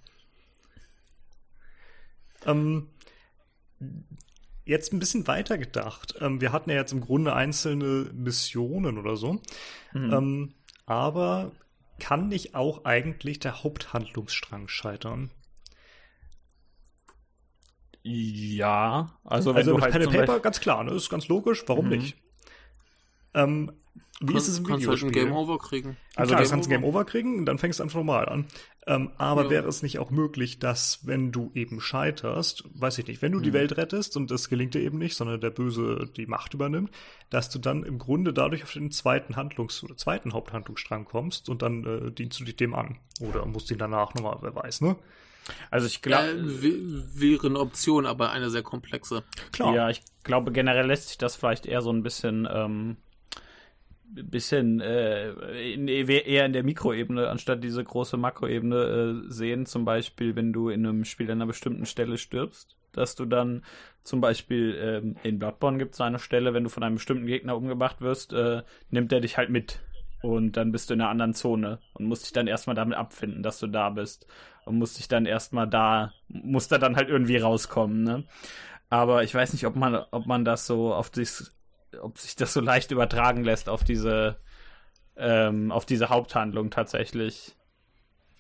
Ähm, 2.46 2.88
jetzt 4.66 4.94
ein 4.94 5.00
bisschen 5.00 5.28
weiter 5.28 5.58
gedacht. 5.58 6.16
Ähm, 6.22 6.42
wir 6.42 6.52
hatten 6.52 6.70
ja 6.70 6.76
jetzt 6.78 6.92
im 6.92 7.02
Grunde 7.02 7.34
einzelne 7.34 8.12
Missionen 8.14 8.98
oder 8.98 9.18
so. 9.18 9.42
Mhm. 9.94 10.14
Ähm, 10.14 10.54
aber 10.86 11.52
kann 12.00 12.30
nicht 12.30 12.56
auch 12.56 12.86
eigentlich 12.86 13.40
der 13.40 13.64
Haupthandlungsstrang 13.64 14.68
scheitern? 14.68 15.32
Ja, 18.04 19.20
also 19.26 19.52
wenn 19.52 19.58
also 19.58 19.72
du 19.72 19.76
mit 19.78 19.94
halt 19.94 20.10
Pen 20.10 20.12
Paper 20.12 20.40
ganz 20.40 20.60
klar, 20.60 20.84
ne? 20.84 20.92
Ist 20.94 21.10
ganz 21.10 21.28
logisch, 21.28 21.64
warum 21.68 21.86
Mhm. 21.86 21.92
nicht? 21.92 22.16
Ähm, 23.34 23.72
wie 24.20 24.36
ist 24.36 24.48
es 24.48 24.58
im 24.60 24.66
kannst 24.66 24.88
halt 24.88 24.98
ein 24.98 25.08
Videospiel? 25.10 25.24
Game 25.26 25.34
Over 25.34 25.58
kriegen. 25.58 25.98
Also 26.16 26.32
klar, 26.34 26.42
Game 26.42 26.44
du 26.44 26.50
kannst 26.50 26.68
ein 26.70 26.72
Game 26.72 26.84
Over 26.84 27.06
kriegen 27.06 27.38
und 27.38 27.46
dann 27.46 27.58
fängst 27.58 27.80
du 27.80 27.84
einfach 27.84 27.98
normal 27.98 28.28
an. 28.28 28.46
Ähm, 28.88 29.12
aber 29.18 29.46
Ja. 29.46 29.50
wäre 29.50 29.68
es 29.68 29.82
nicht 29.84 30.00
auch 30.00 30.10
möglich, 30.10 30.60
dass, 30.60 31.06
wenn 31.06 31.32
du 31.32 31.52
eben 31.54 31.80
scheiterst, 31.80 32.64
weiß 32.74 32.98
ich 32.98 33.08
nicht, 33.08 33.22
wenn 33.22 33.32
du 33.32 33.40
die 33.40 33.54
Welt 33.54 33.78
rettest 33.78 34.18
und 34.18 34.32
es 34.32 34.50
gelingt 34.50 34.74
dir 34.74 34.82
eben 34.82 34.98
nicht, 34.98 35.16
sondern 35.16 35.40
der 35.40 35.52
Böse 35.52 36.10
die 36.18 36.26
Macht 36.26 36.54
übernimmt, 36.54 36.92
dass 37.30 37.50
du 37.50 37.60
dann 37.60 37.84
im 37.84 37.98
Grunde 38.00 38.34
dadurch 38.34 38.64
auf 38.64 38.74
den 38.74 38.92
zweiten 38.92 39.36
Handlungs- 39.36 39.84
oder 39.84 39.96
zweiten 39.96 40.34
Haupthandlungsstrang 40.34 41.06
kommst 41.06 41.50
und 41.50 41.62
dann 41.62 41.86
äh, 41.86 42.12
dienst 42.12 42.40
du 42.40 42.44
dich 42.46 42.56
dem 42.56 42.74
an. 42.74 42.98
Oder 43.22 43.46
musst 43.46 43.70
ihn 43.72 43.78
danach 43.78 44.14
nochmal, 44.16 44.38
wer 44.42 44.56
weiß, 44.56 44.82
ne? 44.82 44.96
also 45.72 45.88
ich 45.88 46.02
glaube, 46.02 46.36
wäre 46.62 47.48
eine 47.48 47.60
Option, 47.60 48.06
aber 48.06 48.32
eine 48.32 48.50
sehr 48.50 48.62
komplexe. 48.64 49.24
Klar. 49.52 49.74
Ja, 49.74 49.90
ich 49.90 50.02
glaube, 50.24 50.52
generell 50.52 50.86
lässt 50.86 51.10
sich 51.10 51.18
das 51.18 51.36
vielleicht 51.36 51.66
eher 51.66 51.82
so 51.82 51.92
ein 51.92 52.04
bisschen, 52.04 52.48
ähm, 52.52 52.98
bisschen 54.14 54.82
äh, 54.82 55.32
in, 55.74 55.88
eher 55.88 56.46
in 56.46 56.54
der 56.54 56.64
Mikroebene 56.64 57.30
anstatt 57.30 57.64
diese 57.64 57.84
große 57.84 58.18
Makroebene 58.18 59.24
äh, 59.28 59.32
sehen. 59.32 59.66
Zum 59.66 59.86
Beispiel, 59.86 60.36
wenn 60.36 60.54
du 60.54 60.70
in 60.70 60.86
einem 60.86 61.06
Spiel 61.06 61.28
an 61.28 61.40
einer 61.40 61.48
bestimmten 61.48 61.86
Stelle 61.86 62.18
stirbst, 62.18 62.76
dass 62.92 63.16
du 63.16 63.26
dann 63.26 63.64
zum 64.04 64.22
Beispiel 64.22 64.78
ähm, 64.82 65.16
in 65.24 65.40
Bloodborne 65.40 65.78
gibt 65.78 65.94
es 65.94 66.02
eine 66.02 66.20
Stelle, 66.20 66.54
wenn 66.54 66.64
du 66.64 66.70
von 66.70 66.84
einem 66.84 66.96
bestimmten 66.96 67.28
Gegner 67.28 67.56
umgebracht 67.56 68.02
wirst, 68.02 68.34
äh, 68.34 68.64
nimmt 68.90 69.12
er 69.12 69.22
dich 69.22 69.38
halt 69.38 69.50
mit. 69.50 69.80
Und 70.22 70.58
dann 70.58 70.72
bist 70.72 70.90
du 70.90 70.96
in 70.96 71.02
einer 71.02 71.10
anderen 71.10 71.34
Zone 71.34 71.80
und 71.94 72.06
musst 72.06 72.26
dich 72.26 72.34
dann 72.34 72.48
erstmal 72.48 72.76
damit 72.76 72.98
abfinden, 72.98 73.42
dass 73.44 73.60
du 73.60 73.68
da 73.68 73.90
bist. 73.90 74.28
Und 74.66 74.78
musst 74.78 75.00
dich 75.00 75.08
dann 75.08 75.26
erstmal 75.26 75.68
da, 75.68 76.14
musst 76.28 76.72
da 76.72 76.78
dann 76.78 76.96
halt 76.96 77.10
irgendwie 77.10 77.38
rauskommen, 77.38 78.04
ne? 78.04 78.26
Aber 78.90 79.24
ich 79.24 79.34
weiß 79.34 79.54
nicht, 79.54 79.66
ob 79.66 79.76
man, 79.76 79.96
ob 80.12 80.26
man 80.26 80.44
das 80.44 80.66
so 80.66 80.94
auf 80.94 81.10
das, 81.12 81.54
ob 82.02 82.18
sich 82.18 82.36
das 82.36 82.54
so 82.54 82.62
leicht 82.62 82.92
übertragen 82.92 83.44
lässt 83.44 83.70
auf 83.70 83.84
diese, 83.84 84.40
ähm, 85.16 85.72
auf 85.72 85.86
diese 85.86 86.10
Haupthandlung 86.10 86.70
tatsächlich. 86.70 87.56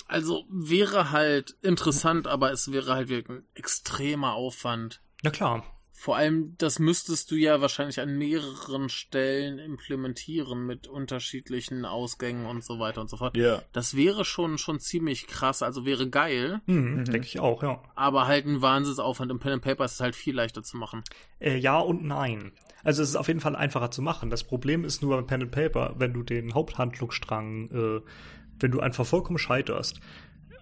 Also 0.07 0.45
wäre 0.49 1.11
halt 1.11 1.55
interessant, 1.61 2.27
aber 2.27 2.51
es 2.51 2.71
wäre 2.71 2.95
halt 2.95 3.09
wirklich 3.09 3.39
ein 3.39 3.47
extremer 3.53 4.33
Aufwand. 4.33 5.01
Na 5.21 5.29
klar. 5.29 5.63
Vor 6.01 6.15
allem, 6.15 6.55
das 6.57 6.79
müsstest 6.79 7.29
du 7.29 7.35
ja 7.35 7.59
wahrscheinlich 7.59 7.99
an 7.99 8.17
mehreren 8.17 8.87
Stellen 8.87 9.59
implementieren 9.59 10.65
mit 10.65 10.87
unterschiedlichen 10.87 11.83
Ausgängen 11.83 12.45
und 12.45 12.63
so 12.63 12.79
weiter 12.79 13.01
und 13.01 13.09
so 13.09 13.17
fort. 13.17 13.35
Ja. 13.35 13.61
Das 13.73 13.97
wäre 13.97 14.23
schon, 14.23 14.57
schon 14.57 14.79
ziemlich 14.79 15.27
krass, 15.27 15.61
also 15.61 15.85
wäre 15.85 16.09
geil, 16.09 16.61
Hm, 16.67 17.03
Denke 17.03 17.27
ich 17.27 17.41
auch, 17.41 17.63
ja. 17.63 17.83
aber 17.95 18.27
halt 18.27 18.45
ein 18.45 18.61
Wahnsinnsaufwand. 18.61 19.29
Im 19.29 19.39
Pen 19.39 19.51
and 19.51 19.61
Paper 19.61 19.83
ist 19.83 19.95
es 19.95 19.99
halt 19.99 20.15
viel 20.15 20.33
leichter 20.33 20.63
zu 20.63 20.77
machen. 20.77 21.03
Äh, 21.39 21.57
ja 21.57 21.77
und 21.79 22.01
nein. 22.05 22.53
Also 22.81 23.03
es 23.03 23.09
ist 23.09 23.15
auf 23.17 23.27
jeden 23.27 23.41
Fall 23.41 23.57
einfacher 23.57 23.91
zu 23.91 24.01
machen. 24.01 24.29
Das 24.29 24.45
Problem 24.45 24.85
ist 24.85 25.01
nur 25.01 25.17
beim 25.17 25.27
Pen 25.27 25.41
and 25.41 25.51
Paper, 25.51 25.95
wenn 25.97 26.13
du 26.13 26.23
den 26.23 26.53
Haupthandlungsstrang, 26.53 27.71
äh, 27.71 28.01
wenn 28.57 28.71
du 28.71 28.79
einfach 28.79 29.05
vollkommen 29.05 29.37
scheiterst 29.37 29.99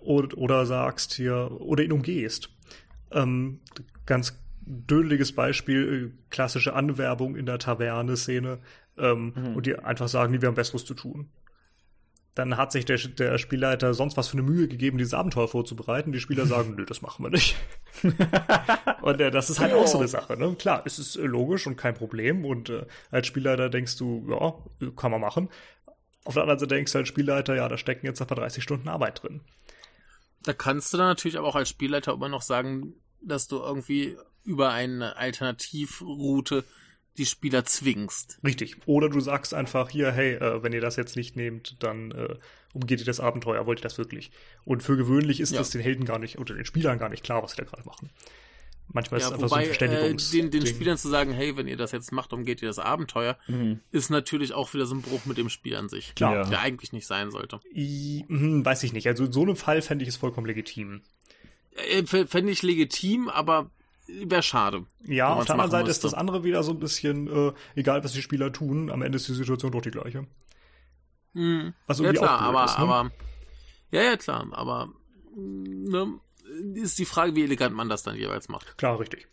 oder, 0.02 0.36
oder 0.36 0.65
sagst 0.65 1.13
hier 1.13 1.52
oder 1.60 1.84
ihn 1.84 1.91
umgehst. 1.91 2.50
Ähm, 3.12 3.60
ganz 4.08 4.39
dödeliges 4.68 5.34
Beispiel, 5.34 6.12
äh, 6.14 6.30
klassische 6.30 6.74
Anwerbung 6.74 7.36
in 7.36 7.46
der 7.46 7.60
Taverne-Szene 7.60 8.60
ähm, 8.98 9.34
und 9.56 9.66
die 9.66 9.78
einfach 9.78 10.08
sagen, 10.08 10.40
wir 10.40 10.48
haben 10.48 10.56
Besseres 10.56 10.86
zu 10.86 10.94
tun. 10.94 11.30
Dann 12.36 12.56
hat 12.56 12.72
sich 12.72 12.86
der, 12.86 12.98
der 12.98 13.40
Spielleiter 13.40 13.96
sonst 13.96 14.16
was 14.16 14.28
für 14.28 14.34
eine 14.34 14.44
Mühe 14.44 14.68
gegeben, 14.68 15.00
dieses 15.00 15.16
Abenteuer 15.16 15.48
vorzubereiten. 15.48 16.12
Die 16.12 16.20
Spieler 16.20 16.46
sagen, 16.46 16.76
nö, 16.76 16.86
das 16.86 17.02
machen 17.02 17.26
wir 17.26 17.32
nicht. 17.32 17.56
und 19.02 19.20
äh, 19.20 19.32
das 19.32 19.50
ist 19.50 19.60
halt 19.60 19.74
auch 19.74 19.88
so 19.88 19.98
eine 19.98 20.08
Sache. 20.08 20.38
Ne? 20.38 20.56
Klar, 20.60 20.84
es 20.86 21.00
ist 21.00 21.15
äh, 21.15 21.24
logisch 21.24 21.65
und 21.65 21.78
kein 21.78 21.96
Problem. 21.96 22.46
Und 22.46 22.70
äh, 22.70 22.86
als 23.10 23.26
Spielleiter 23.26 23.70
denkst 23.70 23.98
du, 23.98 24.28
ja, 24.30 24.90
kann 24.96 25.12
man 25.12 25.22
machen. 25.22 25.50
Auf 26.26 26.34
der 26.34 26.44
anderen 26.44 26.60
Seite 26.60 26.76
denkst 26.76 26.92
du 26.92 27.00
als 27.00 27.08
Spielleiter, 27.08 27.56
ja, 27.56 27.68
da 27.70 27.78
stecken 27.78 28.06
jetzt 28.06 28.20
etwa 28.20 28.36
30 28.36 28.62
Stunden 28.62 28.90
Arbeit 28.90 29.24
drin. 29.24 29.42
Da 30.44 30.54
kannst 30.54 30.94
du 30.94 30.98
dann 30.98 31.08
natürlich 31.08 31.38
aber 31.38 31.48
auch 31.48 31.56
als 31.56 31.70
Spielleiter 31.70 32.13
immer 32.13 32.30
noch 32.30 32.42
sagen, 32.42 32.94
dass 33.22 33.48
du 33.48 33.58
irgendwie 33.58 34.15
über 34.44 34.72
eine 34.72 35.18
Alternativroute 35.18 36.63
die 37.18 37.26
Spieler 37.26 37.65
zwingst. 37.65 38.40
Richtig. 38.44 38.78
Oder 38.86 39.10
du 39.10 39.20
sagst 39.20 39.54
einfach 39.56 39.90
hier, 39.90 40.12
hey, 40.12 40.36
äh, 40.36 40.62
wenn 40.62 40.72
ihr 40.72 40.82
das 40.82 40.98
jetzt 40.98 41.15
nicht 41.15 41.36
nehmt, 41.36 41.82
dann 41.82 42.12
äh, 42.12 42.36
umgeht 42.74 43.00
ihr 43.00 43.06
das 43.06 43.20
Abenteuer. 43.20 43.65
Wollt 43.65 43.80
ihr 43.80 43.84
das 43.84 43.98
wirklich? 43.98 44.30
Und 44.65 44.84
für 44.84 44.98
gewöhnlich 44.98 45.40
ist 45.40 45.52
Ja. 45.52 45.58
das 45.58 45.72
den 45.72 45.82
Helden 45.82 46.06
gar 46.06 46.20
nicht 46.20 46.38
oder 46.38 46.54
den 46.54 46.65
Spielern 46.65 47.00
gar 47.00 47.10
nicht 47.10 47.24
klar, 47.24 47.42
was 47.42 47.52
sie 47.52 47.58
da 47.58 47.63
gerade 47.63 47.84
machen. 47.86 48.12
Manchmal 48.94 49.20
ist 49.20 49.24
Ja, 49.24 49.30
es 49.30 49.34
einfach 49.34 49.48
so 49.50 49.52
wobei 49.52 49.62
ein 49.62 49.63
äh, 49.63 49.68
Verständigungs 49.68 50.30
den, 50.32 50.52
den 50.52 50.63
Ding. 50.63 50.74
Spielern 50.76 50.98
zu 50.98 51.10
sagen, 51.10 51.34
hey, 51.34 51.58
wenn 51.58 51.68
ihr 51.68 51.76
das 51.76 51.92
jetzt 51.92 52.12
macht, 52.12 52.32
umgeht 52.34 52.62
ihr 52.62 52.68
das 52.70 52.80
Abenteuer, 52.80 53.38
Mhm. 53.48 53.80
ist 53.92 54.10
natürlich 54.12 54.54
auch 54.54 54.74
wieder 54.76 54.86
so 54.86 54.94
ein 54.96 55.02
Bruch 55.02 55.26
mit 55.26 55.38
dem 55.40 55.50
Spiel 55.50 55.76
an 55.76 55.90
sich. 55.90 56.13
Klar. 56.15 56.36
Ja. 56.36 56.44
Der 56.46 56.62
eigentlich 56.62 56.94
nicht 56.94 57.08
sein 57.08 57.32
sollte. 57.32 57.60
I, 57.76 58.26
hm, 58.28 58.63
weiß 58.63 58.84
ich 58.84 58.94
nicht. 58.94 59.08
Also 59.08 59.26
in 59.26 59.32
so 59.34 59.42
einem 59.42 59.56
Fall 59.58 59.82
fände 59.82 60.04
ich 60.04 60.10
es 60.10 60.15
vollkommen 60.18 60.46
legitim. 60.48 61.02
Äh, 61.78 62.06
Fände 62.06 62.52
ich 62.52 62.62
legitim, 62.63 63.30
aber 63.30 63.69
wäre 64.08 64.44
schade. 64.44 64.86
Ja, 65.04 65.34
auf 65.34 65.46
der 65.46 65.56
anderen 65.56 65.71
Seite 65.71 65.84
ist 65.90 65.98
müsste. 65.98 66.08
das 66.08 66.13
andere 66.13 66.44
wieder 66.44 66.63
so 66.63 66.71
ein 66.71 66.80
bisschen, 66.80 67.28
äh, 67.28 67.54
egal 67.75 68.04
was 68.04 68.13
die 68.13 68.21
Spieler 68.21 68.52
tun, 68.52 68.90
am 68.90 69.02
Ende 69.02 69.17
ist 69.17 69.28
die 69.28 69.34
Situation 69.34 69.71
doch 69.71 69.82
die 69.82 69.92
gleiche. 69.92 70.25
Hm. 71.34 71.73
Was 71.86 72.00
Ja 72.00 72.06
irgendwie 72.06 72.19
klar, 72.19 72.38
auch 72.40 72.42
aber, 72.44 72.65
ist, 72.65 72.78
ne? 72.78 72.84
aber 72.84 73.12
ja, 73.92 74.02
ja 74.04 74.17
klar, 74.17 74.48
aber 74.52 74.90
ne, 75.36 76.19
ist 76.75 76.98
die 77.00 77.06
Frage, 77.06 77.36
wie 77.36 77.44
elegant 77.44 77.75
man 77.75 77.90
das 77.90 78.04
dann 78.04 78.15
jeweils 78.15 78.50
macht. 78.50 78.78
Klar, 78.78 79.00
richtig. 79.00 79.28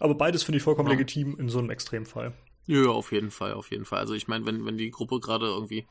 Aber 0.00 0.14
beides 0.14 0.42
finde 0.42 0.56
ich 0.58 0.62
vollkommen 0.62 0.88
Ja. 0.88 0.94
legitim 0.94 1.38
in 1.38 1.48
so 1.48 1.58
einem 1.58 1.70
Extremfall. 1.70 2.34
Ja, 2.66 2.82
ja, 2.82 2.88
auf 2.88 3.12
jeden 3.12 3.30
Fall, 3.30 3.52
auf 3.54 3.70
jeden 3.70 3.84
Fall. 3.84 3.98
Also 4.00 4.14
ich 4.14 4.26
meine, 4.26 4.46
wenn, 4.46 4.64
wenn 4.64 4.78
die 4.78 4.90
Gruppe 4.90 5.20
gerade 5.20 5.46
irgendwie 5.46 5.86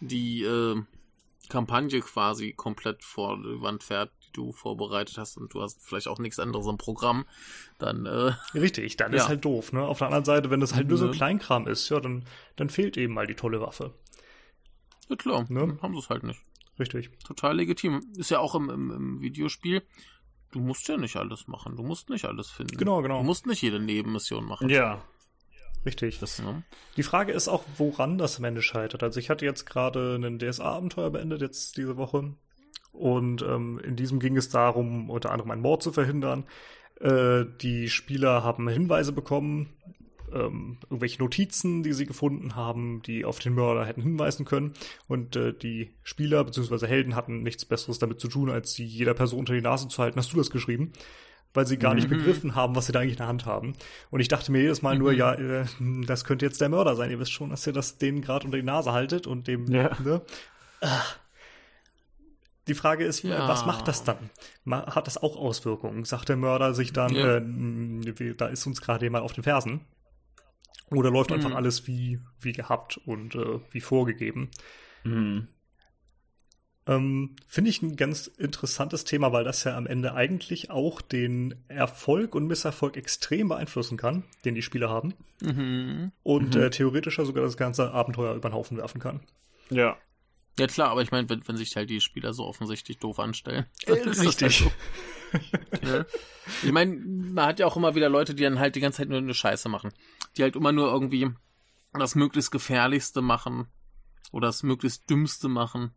die 0.00 0.42
äh, 0.42 0.82
Kampagne 1.48 2.00
quasi 2.00 2.52
komplett 2.52 3.04
vor 3.04 3.36
die 3.36 3.60
Wand 3.60 3.82
fährt, 3.84 4.10
du 4.36 4.52
vorbereitet 4.52 5.18
hast 5.18 5.36
und 5.36 5.52
du 5.54 5.62
hast 5.62 5.80
vielleicht 5.82 6.08
auch 6.08 6.18
nichts 6.18 6.38
anderes 6.38 6.66
im 6.66 6.76
Programm, 6.78 7.24
dann 7.78 8.06
äh, 8.06 8.32
Richtig, 8.54 8.96
dann 8.96 9.12
Ja. 9.12 9.18
ist 9.22 9.28
halt 9.28 9.44
doof, 9.44 9.72
ne? 9.72 9.82
Auf 9.82 9.98
der 9.98 10.08
anderen 10.08 10.24
Seite, 10.24 10.50
wenn 10.50 10.60
das 10.60 10.74
halt 10.74 10.88
nur 10.88 10.98
so 10.98 11.06
Ne. 11.06 11.12
Kleinkram 11.12 11.66
ist, 11.66 11.88
ja, 11.88 12.00
dann, 12.00 12.24
dann 12.56 12.68
fehlt 12.70 12.96
eben 12.96 13.14
mal 13.14 13.26
die 13.26 13.34
tolle 13.34 13.60
Waffe. 13.60 13.92
ja 15.08 15.16
klar, 15.16 15.46
Ne? 15.48 15.78
haben 15.82 15.94
sie 15.94 16.00
es 16.00 16.08
halt 16.10 16.22
nicht. 16.24 16.40
Richtig. 16.78 17.10
Total 17.24 17.56
legitim. 17.56 18.02
Ist 18.16 18.30
ja 18.30 18.38
auch 18.40 18.54
im, 18.54 18.68
im, 18.68 18.90
im 18.90 19.20
Videospiel. 19.22 19.82
Du 20.52 20.60
musst 20.60 20.86
ja 20.88 20.96
nicht 20.98 21.16
alles 21.16 21.48
machen. 21.48 21.74
Du 21.76 21.82
musst 21.82 22.10
nicht 22.10 22.24
alles 22.26 22.50
finden. 22.50 22.76
Genau, 22.76 23.00
genau. 23.02 23.18
Du 23.18 23.24
musst 23.24 23.46
nicht 23.46 23.62
jede 23.62 23.80
Nebenmission 23.80 24.44
machen. 24.44 24.68
Ja. 24.68 25.02
Richtig. 25.86 26.20
Ja. 26.20 26.62
Die 26.96 27.02
Frage 27.02 27.32
ist 27.32 27.48
auch, 27.48 27.64
woran 27.78 28.18
das 28.18 28.38
am 28.38 28.44
Ende 28.44 28.60
scheitert. 28.60 29.02
Also 29.04 29.20
ich 29.20 29.30
hatte 29.30 29.44
jetzt 29.44 29.66
gerade 29.66 30.16
ein 30.16 30.38
DSA-Abenteuer 30.38 31.10
beendet, 31.10 31.40
jetzt 31.40 31.76
diese 31.76 31.96
Woche. 31.96 32.34
Und 32.92 33.42
ähm, 33.42 33.78
in 33.84 33.96
diesem 33.96 34.20
ging 34.20 34.36
es 34.36 34.48
darum, 34.48 35.10
unter 35.10 35.30
anderem 35.30 35.50
einen 35.50 35.62
Mord 35.62 35.82
zu 35.82 35.92
verhindern. 35.92 36.44
Äh, 37.00 37.44
die 37.60 37.88
Spieler 37.90 38.42
haben 38.42 38.68
Hinweise 38.68 39.12
bekommen, 39.12 39.68
ähm, 40.32 40.78
irgendwelche 40.84 41.18
Notizen, 41.22 41.82
die 41.82 41.92
sie 41.92 42.06
gefunden 42.06 42.56
haben, 42.56 43.02
die 43.02 43.24
auf 43.24 43.38
den 43.38 43.54
Mörder 43.54 43.84
hätten 43.84 44.02
hinweisen 44.02 44.44
können. 44.46 44.72
Und 45.06 45.36
äh, 45.36 45.52
die 45.52 45.92
Spieler 46.02 46.42
bzw. 46.42 46.86
Helden 46.86 47.14
hatten 47.14 47.42
nichts 47.42 47.64
Besseres 47.64 47.98
damit 47.98 48.18
zu 48.18 48.28
tun, 48.28 48.50
als 48.50 48.72
sie 48.72 48.84
jeder 48.84 49.14
Person 49.14 49.40
unter 49.40 49.52
die 49.54 49.60
Nase 49.60 49.88
zu 49.88 50.02
halten. 50.02 50.18
Hast 50.18 50.32
du 50.32 50.38
das 50.38 50.50
geschrieben? 50.50 50.92
Weil 51.54 51.66
sie 51.66 51.78
gar 51.78 51.94
nicht 51.94 52.10
Mhm. 52.10 52.16
begriffen 52.18 52.54
haben, 52.54 52.74
was 52.74 52.86
sie 52.86 52.92
da 52.92 53.00
eigentlich 53.00 53.12
in 53.12 53.18
der 53.18 53.28
Hand 53.28 53.46
haben. 53.46 53.74
Und 54.10 54.20
ich 54.20 54.28
dachte 54.28 54.50
mir 54.52 54.62
jedes 54.62 54.82
Mal 54.82 54.98
nur, 54.98 55.12
Mhm. 55.12 55.18
ja, 55.18 55.32
äh, 55.34 55.64
das 56.06 56.24
könnte 56.24 56.44
jetzt 56.44 56.60
der 56.60 56.70
Mörder 56.70 56.96
sein. 56.96 57.10
Ihr 57.10 57.20
wisst 57.20 57.32
schon, 57.32 57.50
dass 57.50 57.66
ihr 57.66 57.72
das 57.72 57.98
denen 57.98 58.20
gerade 58.20 58.46
unter 58.46 58.56
die 58.58 58.64
Nase 58.64 58.92
haltet 58.92 59.26
und 59.26 59.46
dem, 59.48 59.66
Ja. 59.70 59.96
ne? 60.02 60.22
Ah. 60.80 61.02
Die 62.68 62.74
Frage 62.74 63.04
ist, 63.04 63.22
Ja. 63.22 63.46
was 63.48 63.64
macht 63.66 63.86
das 63.88 64.02
dann? 64.04 64.30
Hat 64.68 65.06
das 65.06 65.18
auch 65.22 65.36
Auswirkungen? 65.36 66.04
Sagt 66.04 66.28
der 66.28 66.36
Mörder 66.36 66.74
sich 66.74 66.92
dann, 66.92 67.14
Ja. 67.14 67.36
äh, 67.36 67.42
wir- 67.44 68.34
da 68.34 68.46
ist 68.48 68.66
uns 68.66 68.80
gerade 68.80 69.06
jemand 69.06 69.24
auf 69.24 69.32
den 69.32 69.44
Fersen? 69.44 69.82
Oder 70.90 71.10
läuft 71.10 71.32
einfach 71.32 71.50
Mhm. 71.50 71.56
alles 71.56 71.86
wie, 71.86 72.20
wie 72.40 72.52
gehabt 72.52 72.96
und 73.06 73.34
äh, 73.34 73.60
wie 73.70 73.80
vorgegeben? 73.80 74.50
Mhm. 75.04 75.48
Ähm, 76.88 77.34
Finde 77.48 77.70
ich 77.70 77.82
ein 77.82 77.96
ganz 77.96 78.28
interessantes 78.28 79.02
Thema, 79.04 79.32
weil 79.32 79.42
das 79.42 79.64
ja 79.64 79.76
am 79.76 79.88
Ende 79.88 80.14
eigentlich 80.14 80.70
auch 80.70 81.00
den 81.00 81.64
Erfolg 81.66 82.36
und 82.36 82.46
Misserfolg 82.46 82.96
extrem 82.96 83.48
beeinflussen 83.48 83.96
kann, 83.96 84.22
den 84.44 84.54
die 84.54 84.62
Spieler 84.62 84.88
haben. 84.88 85.14
Mhm. 85.42 86.12
Und 86.22 86.54
Mhm. 86.54 86.60
äh, 86.62 86.70
theoretischer 86.70 87.26
sogar 87.26 87.42
das 87.42 87.56
ganze 87.56 87.90
Abenteuer 87.90 88.34
über 88.36 88.48
den 88.48 88.54
Haufen 88.54 88.76
werfen 88.76 89.00
kann. 89.00 89.20
Ja. 89.70 89.96
Ja 90.58 90.66
klar, 90.66 90.88
aber 90.90 91.02
ich 91.02 91.10
meine, 91.10 91.28
wenn, 91.28 91.46
wenn 91.46 91.56
sich 91.56 91.76
halt 91.76 91.90
die 91.90 92.00
Spieler 92.00 92.32
so 92.32 92.44
offensichtlich 92.46 92.98
doof 92.98 93.18
anstellen. 93.18 93.66
Äh, 93.86 93.92
richtig. 93.92 94.62
Halt 94.62 94.72
so. 94.72 94.72
ja. 95.86 96.04
Ich 96.62 96.72
meine, 96.72 96.94
man 96.96 97.46
hat 97.46 97.58
ja 97.58 97.66
auch 97.66 97.76
immer 97.76 97.94
wieder 97.94 98.08
Leute, 98.08 98.34
die 98.34 98.42
dann 98.44 98.58
halt 98.58 98.74
die 98.76 98.80
ganze 98.80 98.98
Zeit 98.98 99.08
nur 99.08 99.18
eine 99.18 99.34
Scheiße 99.34 99.68
machen. 99.68 99.92
Die 100.36 100.42
halt 100.42 100.56
immer 100.56 100.72
nur 100.72 100.90
irgendwie 100.90 101.30
das 101.92 102.14
möglichst 102.14 102.50
gefährlichste 102.52 103.20
machen 103.22 103.66
oder 104.32 104.48
das 104.48 104.62
möglichst 104.62 105.08
dümmste 105.10 105.48
machen. 105.48 105.92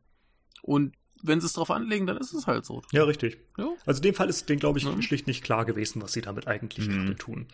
Und 0.62 0.96
wenn 1.22 1.40
sie 1.42 1.48
es 1.48 1.54
drauf 1.54 1.72
anlegen, 1.72 2.08
dann 2.08 2.18
ist 2.18 2.34
es 2.34 2.48
halt 2.48 2.66
so. 2.66 2.82
Ja, 2.92 3.04
richtig. 3.04 3.38
Ja, 3.58 3.70
Also 3.86 4.00
in 4.00 4.04
dem 4.04 4.16
Fall 4.16 4.30
ist 4.30 4.48
denen, 4.50 4.60
glaube 4.60 4.80
ich, 4.80 4.86
Mhm. 4.86 5.02
schlicht 5.02 5.28
nicht 5.28 5.44
klar 5.44 5.66
gewesen, 5.66 6.02
was 6.02 6.14
sie 6.14 6.22
damit 6.22 6.48
eigentlich 6.48 6.88
Mhm. 6.88 6.92
gerade 6.94 7.16
tun. 7.16 7.48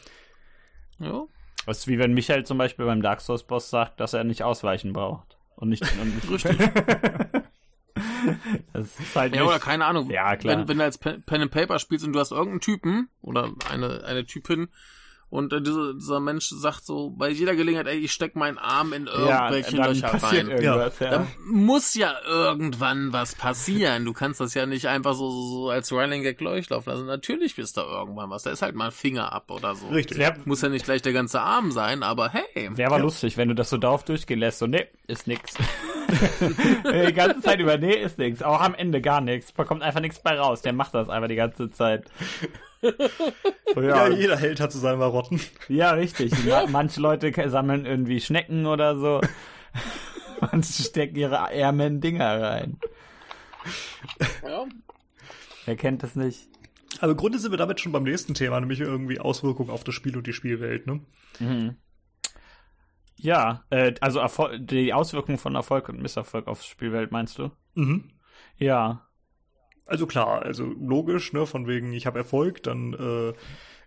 ja. 0.99 1.26
Das 1.66 1.80
ist 1.80 1.88
wie 1.88 1.97
wenn 1.97 2.14
Michael 2.14 2.45
zum 2.45 2.60
Beispiel 2.60 2.86
beim 2.86 3.01
Dark 3.01 3.22
Souls 3.22 3.41
Boss 3.43 3.70
sagt, 3.72 3.99
dass 3.99 4.14
er 4.14 4.24
nicht 4.24 4.43
ausweichen 4.43 4.93
braucht. 4.93 5.35
Und 5.56 5.70
nicht. 5.70 5.84
Und 5.99 6.16
nicht 6.16 6.30
Richtig. 6.45 6.58
das 8.74 8.99
ist 8.99 9.16
halt 9.16 9.34
Ja, 9.36 9.41
nicht, 9.41 9.49
oder 9.49 9.60
keine 9.60 9.86
Ahnung. 9.86 10.10
Ja, 10.10 10.36
klar. 10.36 10.58
Wenn, 10.58 10.68
wenn 10.68 10.78
du 10.78 10.84
als 10.84 10.97
Pen 10.97 11.24
Pen 11.24 11.41
and 11.41 11.51
Paper 11.51 11.80
spielst 11.80 12.06
und 12.06 12.14
du 12.14 12.20
hast 12.20 12.32
irgendeinen 12.32 12.62
Typen 12.62 13.10
oder 13.22 13.51
eine, 13.70 14.03
eine 14.06 14.26
Typin 14.26 14.70
und 15.30 15.52
äh, 15.54 15.62
diese, 15.62 15.96
dieser 15.96 16.20
Mensch 16.20 16.48
sagt 16.50 16.86
so 16.86 17.10
bei 17.10 17.30
jeder 17.30 17.56
Gelegenheit, 17.56 17.88
ey, 17.88 17.98
ich 17.98 18.12
steck 18.14 18.36
meinen 18.36 18.58
Arm 18.58 18.94
in 18.94 19.06
ja, 19.08 19.12
irgendwelche 19.50 19.76
dann 19.76 19.94
Löcher 19.94 20.08
passiert 20.08 20.48
rein. 20.48 20.58
irgendwas, 20.62 21.00
ja. 21.00 21.10
Da 21.10 21.28
muss 21.46 21.94
ja 21.96 22.14
irgendwann 22.26 23.12
was 23.12 23.36
passieren. 23.36 24.06
Du 24.06 24.14
kannst 24.14 24.40
das 24.40 24.54
ja 24.54 24.66
nicht 24.66 24.88
einfach 24.88 25.14
so, 25.14 25.30
so, 25.30 25.42
so 25.64 25.70
als 25.70 25.92
Running 25.92 26.24
Gag 26.24 26.38
durchlaufen 26.38 26.94
lassen. 26.94 27.06
Natürlich 27.08 27.58
ist 27.58 27.76
da 27.76 27.84
irgendwann 27.84 28.30
was. 28.30 28.44
Da 28.44 28.52
ist 28.52 28.62
halt 28.62 28.76
mal 28.76 28.86
ein 28.86 28.92
Finger 28.92 29.34
ab 29.34 29.50
oder 29.52 29.76
so. 29.76 29.88
Richtig. 29.88 30.18
Wer, 30.18 30.38
Muss 30.46 30.62
ja 30.62 30.70
nicht 30.70 30.86
gleich 30.86 31.02
der 31.02 31.14
ganze 31.14 31.42
Arm 31.42 31.72
sein, 31.72 32.04
aber 32.04 32.30
hey. 32.30 32.70
Wäre 32.78 32.88
aber 32.90 32.98
Ja. 32.98 33.04
lustig, 33.04 33.36
wenn 33.36 33.50
du 33.50 33.56
das 33.56 33.70
so 33.70 33.78
darauf 33.78 34.04
durchgehen 34.06 34.40
lässt. 34.40 34.60
So, 34.60 34.68
nee, 34.68 34.88
ist 35.08 35.28
nix. 35.28 35.56
die 36.40 37.14
ganze 37.14 37.42
Zeit 37.42 37.60
über, 37.60 37.78
nee, 37.78 37.96
ist 37.96 38.18
nix. 38.18 38.42
Auch 38.42 38.62
am 38.62 38.76
Ende 38.76 39.02
gar 39.02 39.22
nichts. 39.22 39.54
Da 39.56 39.64
kommt 39.64 39.82
einfach 39.82 40.00
nichts 40.02 40.20
bei 40.22 40.40
raus. 40.40 40.62
Der 40.62 40.74
macht 40.74 40.94
das 40.94 41.10
einfach 41.10 41.28
die 41.28 41.36
ganze 41.36 41.70
Zeit. 41.72 42.06
So, 43.74 43.82
Ja, 43.82 44.08
ja, 44.08 44.16
jeder 44.16 44.38
Held 44.38 44.60
hat 44.60 44.72
so 44.72 44.80
seine 44.80 44.98
Marotten. 44.98 45.40
ja, 45.68 45.92
richtig. 45.92 46.32
Ma 46.46 46.66
manche 46.68 47.02
Leute 47.02 47.50
sammeln 47.50 47.86
irgendwie 47.86 48.22
Schnecken 48.22 48.66
oder 48.66 48.98
so. 48.98 49.22
Manche 50.42 50.84
stecken 50.84 51.16
ihre 51.16 51.36
Ärmel 51.54 51.88
in 51.88 52.02
Dinger 52.02 52.42
rein. 52.42 52.78
Ja. 54.44 54.66
Wer 55.66 55.76
kennt 55.76 56.04
das 56.04 56.16
nicht? 56.16 56.48
Aber 57.00 57.12
im 57.12 57.18
Grunde 57.18 57.40
sind 57.40 57.52
wir 57.52 57.58
damit 57.58 57.80
schon 57.80 57.92
beim 57.92 58.04
nächsten 58.04 58.34
Thema, 58.34 58.60
nämlich 58.60 58.80
irgendwie 58.80 59.20
Auswirkungen 59.20 59.70
auf 59.70 59.84
das 59.84 59.96
Spiel 59.96 60.16
und 60.16 60.28
die 60.28 60.34
Spielwelt, 60.34 60.88
ne? 60.88 61.02
Mhm. 61.40 61.76
Ja, 63.18 63.64
äh, 63.70 63.94
also 64.02 64.20
Erfol 64.20 64.60
die 64.60 64.94
Auswirkungen 64.94 65.38
von 65.38 65.56
Erfolg 65.56 65.90
und 65.90 66.02
Misserfolg 66.02 66.48
aufs 66.48 66.66
Spielwelt, 66.66 67.12
meinst 67.12 67.40
du? 67.40 67.52
Mhm. 67.74 68.12
Ja. 68.58 69.05
Also 69.88 70.08
klar, 70.08 70.42
also 70.42 70.66
logisch, 70.66 71.34
ne, 71.34 71.46
von 71.46 71.68
wegen, 71.68 71.94
ich 71.94 72.06
habe 72.06 72.18
Erfolg, 72.20 72.64
dann 72.64 72.94
äh, 72.94 73.34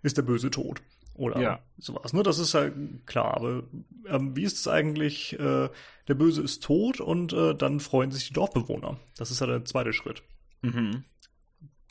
ist 0.03 0.17
der 0.17 0.23
Böse 0.23 0.51
tot. 0.51 0.81
Oder 1.15 1.41
Ja. 1.41 1.59
sowas, 1.79 2.13
ne? 2.13 2.23
Das 2.23 2.39
ist 2.39 2.55
ja 2.55 2.71
klar, 3.07 3.35
aber 3.37 3.65
ähm, 4.07 4.37
wie 4.37 4.45
ist 4.45 4.59
es 4.59 4.69
eigentlich, 4.69 5.33
äh, 5.39 5.69
der 6.07 6.15
Böse 6.15 6.43
ist 6.43 6.63
tot 6.63 7.01
und 7.01 7.33
äh, 7.33 7.55
dann 7.57 7.81
freuen 7.81 8.13
sich 8.13 8.29
die 8.29 8.35
Dorfbewohner. 8.35 8.99
Das 9.17 9.33
ist 9.33 9.41
ja 9.41 9.49
der 9.49 9.65
zweite 9.65 9.93
Schritt. 9.93 10.23
Mhm. 10.63 11.03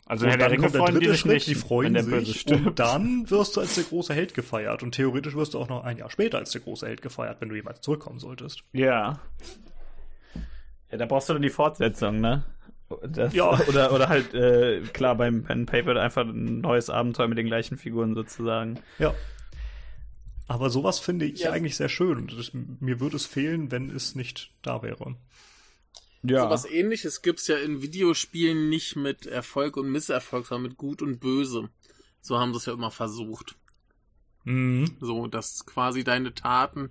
Also 0.06 0.26
Und 0.26 0.40
dann 0.40 0.58
kommt 0.58 0.74
der 0.74 0.86
die 0.86 0.92
dritte 0.94 1.12
sich 1.12 1.20
Schritt, 1.20 1.34
nicht, 1.34 1.48
die 1.48 1.56
freuen 1.56 1.94
wenn 1.94 2.06
der 2.06 2.10
Böse 2.10 2.32
sich 2.32 2.48
und 2.48 2.80
dann 2.80 3.30
wirst 3.30 3.58
du 3.58 3.60
als 3.60 3.76
der 3.76 3.84
große 3.84 4.14
Held 4.14 4.34
gefeiert 4.34 4.82
und 4.82 4.94
theoretisch 4.94 5.36
wirst 5.36 5.54
du 5.54 5.60
auch 5.60 5.68
noch 5.68 5.84
ein 5.84 5.98
Jahr 5.98 6.10
später 6.10 6.38
als 6.38 6.52
der 6.52 6.62
große 6.62 6.88
Held 6.88 7.02
gefeiert, 7.02 7.42
wenn 7.42 7.50
du 7.50 7.56
jemals 7.56 7.82
zurückkommen 7.82 8.20
solltest. 8.20 8.64
Ja. 8.72 9.20
Ja, 10.90 10.98
da 10.98 11.06
brauchst 11.06 11.28
du 11.28 11.34
dann 11.34 11.42
die 11.42 11.50
Fortsetzung, 11.50 12.22
ne? 12.22 12.46
Das, 13.02 13.34
Ja. 13.34 13.50
Oder, 13.68 13.92
oder 13.92 14.08
halt, 14.10 14.34
äh, 14.34 14.82
klar, 14.94 15.16
beim 15.16 15.44
Pen 15.44 15.60
and 15.62 15.70
Paper 15.70 16.02
einfach 16.02 16.26
ein 16.26 16.62
neues 16.62 16.90
Abenteuer 16.90 17.28
mit 17.28 17.38
den 17.38 17.48
gleichen 17.48 17.78
Figuren 17.78 18.16
sozusagen. 18.16 18.80
Ja. 18.98 19.14
Aber 20.48 20.70
sowas 20.70 21.00
finde 21.00 21.26
ich 21.26 21.42
Ja. 21.42 21.52
eigentlich 21.52 21.76
sehr 21.76 21.90
schön 21.90 22.28
das, 22.28 22.52
mir 22.54 23.00
würde 23.02 23.18
es 23.18 23.26
fehlen, 23.26 23.72
wenn 23.72 23.90
es 23.90 24.16
nicht 24.16 24.52
da 24.62 24.82
wäre. 24.82 25.16
Ja. 26.24 26.44
So 26.44 26.50
was 26.50 26.66
ähnliches 26.66 27.22
gibt's 27.22 27.48
ja 27.48 27.58
in 27.58 27.82
Videospielen 27.82 28.70
nicht 28.70 28.96
mit 28.96 29.26
Erfolg 29.26 29.76
und 29.78 29.92
Misserfolg, 29.92 30.46
sondern 30.48 30.70
mit 30.70 30.78
Gut 30.78 31.02
und 31.02 31.20
Böse. 31.20 31.70
So 32.22 32.40
haben 32.40 32.54
sie 32.54 32.58
es 32.60 32.66
ja 32.66 32.74
immer 32.74 32.92
versucht. 32.92 33.56
Mhm. 34.46 34.96
So, 35.02 35.28
dass 35.28 35.66
quasi 35.66 36.04
deine 36.06 36.34
Taten 36.34 36.90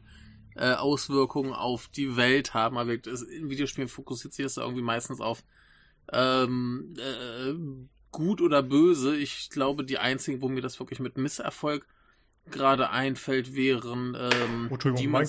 äh, 0.54 0.72
Auswirkungen 0.74 1.52
auf 1.52 1.88
die 1.88 2.16
Welt 2.16 2.54
haben. 2.54 2.76
Aber 2.78 2.92
es- 2.94 3.22
in 3.22 3.50
Videospielen 3.50 3.88
fokussiert 3.88 4.32
sich 4.34 4.44
das 4.44 4.56
irgendwie 4.58 4.82
meistens 4.82 5.20
auf 5.20 5.42
ähm, 6.12 6.94
äh, 6.98 7.54
gut 8.10 8.40
oder 8.40 8.62
böse. 8.62 9.16
Ich 9.16 9.50
glaube, 9.50 9.84
die 9.84 9.98
einzigen, 9.98 10.40
wo 10.42 10.48
mir 10.48 10.62
das 10.62 10.78
wirklich 10.80 11.00
mit 11.00 11.16
Misserfolg 11.16 11.86
gerade 12.50 12.90
einfällt, 12.90 13.54
wären 13.54 14.16
ähm, 14.18 14.68
Oh, 14.70 14.76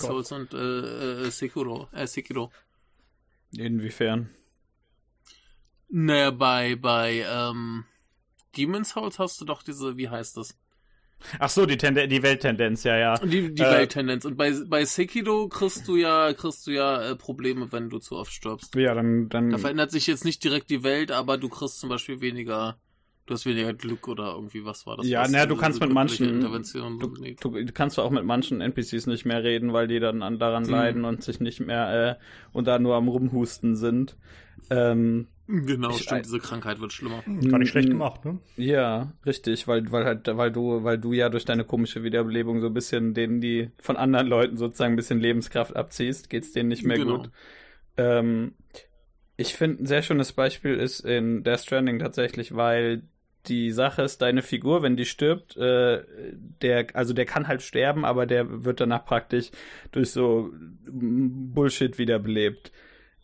Souls 0.00 0.32
und 0.32 0.54
äh, 0.54 1.26
äh, 1.26 1.30
Sekiro. 1.30 1.88
Äh, 1.92 2.06
Sekiro. 2.06 2.50
Inwiefern? 3.52 4.30
Naja, 5.88 6.30
bei, 6.30 6.76
bei 6.76 7.24
ähm, 7.28 7.84
Demon's 8.56 8.90
Souls 8.90 9.18
hast 9.18 9.40
du 9.40 9.44
doch 9.44 9.62
diese, 9.62 9.96
wie 9.96 10.08
heißt 10.08 10.36
das? 10.36 10.56
Ach 11.38 11.48
so, 11.48 11.66
die, 11.66 11.76
Tende 11.76 12.06
die 12.08 12.22
Welttendenz, 12.22 12.84
ja, 12.84 12.96
ja. 12.96 13.18
Die, 13.18 13.52
die 13.52 13.62
Äh, 13.62 13.70
Welttendenz. 13.70 14.24
Und 14.24 14.36
bei, 14.36 14.52
bei 14.66 14.84
Sekiro 14.84 15.48
kriegst 15.48 15.86
du 15.88 15.96
ja, 15.96 16.32
kriegst 16.32 16.66
du 16.66 16.70
ja 16.70 17.10
äh, 17.10 17.16
Probleme, 17.16 17.70
wenn 17.72 17.90
du 17.90 17.98
zu 17.98 18.16
oft 18.16 18.32
stirbst. 18.32 18.74
Ja, 18.76 18.94
dann, 18.94 19.28
dann 19.28 19.50
Da 19.50 19.58
verändert 19.58 19.90
sich 19.90 20.06
jetzt 20.06 20.24
nicht 20.24 20.42
direkt 20.44 20.70
die 20.70 20.82
Welt, 20.82 21.10
aber 21.12 21.36
du 21.36 21.48
kriegst 21.48 21.80
zum 21.80 21.88
Beispiel 21.88 22.20
weniger, 22.20 22.78
du 23.26 23.34
hast 23.34 23.46
weniger 23.46 23.74
Glück 23.74 24.06
oder 24.08 24.32
irgendwie 24.34 24.64
was 24.64 24.86
war 24.86 24.96
das? 24.96 25.08
Ja, 25.08 25.26
naja, 25.26 25.46
du 25.46 25.56
kannst 25.56 25.80
mit 25.80 25.90
manchen- 25.92 26.40
Du, 26.40 27.14
nee. 27.20 27.36
du 27.40 27.50
du 27.50 27.72
kannst 27.72 27.98
auch 27.98 28.10
mit 28.10 28.24
manchen 28.24 28.60
NPCs 28.60 29.06
nicht 29.06 29.24
mehr 29.24 29.42
reden, 29.42 29.72
weil 29.72 29.88
die 29.88 30.00
dann 30.00 30.22
an, 30.22 30.38
daran 30.38 30.62
Mhm. 30.64 30.70
leiden 30.70 31.04
und 31.04 31.22
sich 31.22 31.40
nicht 31.40 31.60
mehr 31.60 32.18
äh, 32.20 32.24
und 32.56 32.66
da 32.66 32.78
nur 32.78 32.94
am 32.96 33.08
Rumhusten 33.08 33.76
sind. 33.76 34.16
Ähm, 34.70 35.26
Genau, 35.48 35.90
Ich- 35.90 36.02
stimmt, 36.02 36.26
diese 36.26 36.40
Krankheit 36.40 36.78
wird 36.80 36.92
schlimmer. 36.92 37.22
Gar 37.48 37.58
nicht 37.58 37.70
schlecht 37.70 37.90
gemacht, 37.90 38.24
ne? 38.24 38.38
Ja, 38.56 39.12
richtig, 39.24 39.66
weil, 39.66 39.90
weil 39.90 40.04
halt, 40.04 40.26
weil 40.26 40.52
du, 40.52 40.84
weil 40.84 40.98
du 40.98 41.12
ja 41.14 41.30
durch 41.30 41.46
deine 41.46 41.64
komische 41.64 42.02
Wiederbelebung 42.02 42.60
so 42.60 42.66
ein 42.66 42.74
bisschen 42.74 43.14
denen, 43.14 43.40
die 43.40 43.70
von 43.78 43.96
anderen 43.96 44.26
Leuten 44.26 44.56
sozusagen 44.58 44.92
ein 44.92 44.96
bisschen 44.96 45.20
Lebenskraft 45.20 45.74
abziehst, 45.74 46.28
geht's 46.28 46.52
denen 46.52 46.68
nicht 46.68 46.84
mehr 46.84 46.98
Genau. 46.98 47.18
gut. 47.18 47.30
Ähm, 47.96 48.52
ich 49.38 49.54
finde, 49.54 49.84
ein 49.84 49.86
sehr 49.86 50.02
schönes 50.02 50.32
Beispiel 50.32 50.74
ist 50.74 51.00
in 51.00 51.44
Death 51.44 51.60
Stranding 51.60 51.98
tatsächlich, 51.98 52.54
weil 52.54 53.02
die 53.46 53.70
Sache 53.70 54.02
ist, 54.02 54.20
deine 54.20 54.42
Figur, 54.42 54.82
wenn 54.82 54.96
die 54.96 55.06
stirbt, 55.06 55.56
äh, 55.56 56.02
der, 56.60 56.88
also 56.94 57.14
der 57.14 57.24
kann 57.24 57.48
halt 57.48 57.62
sterben, 57.62 58.04
aber 58.04 58.26
der 58.26 58.64
wird 58.64 58.80
danach 58.80 59.04
praktisch 59.06 59.50
durch 59.92 60.10
so 60.10 60.50
Bullshit 60.86 61.98
wiederbelebt. 61.98 62.72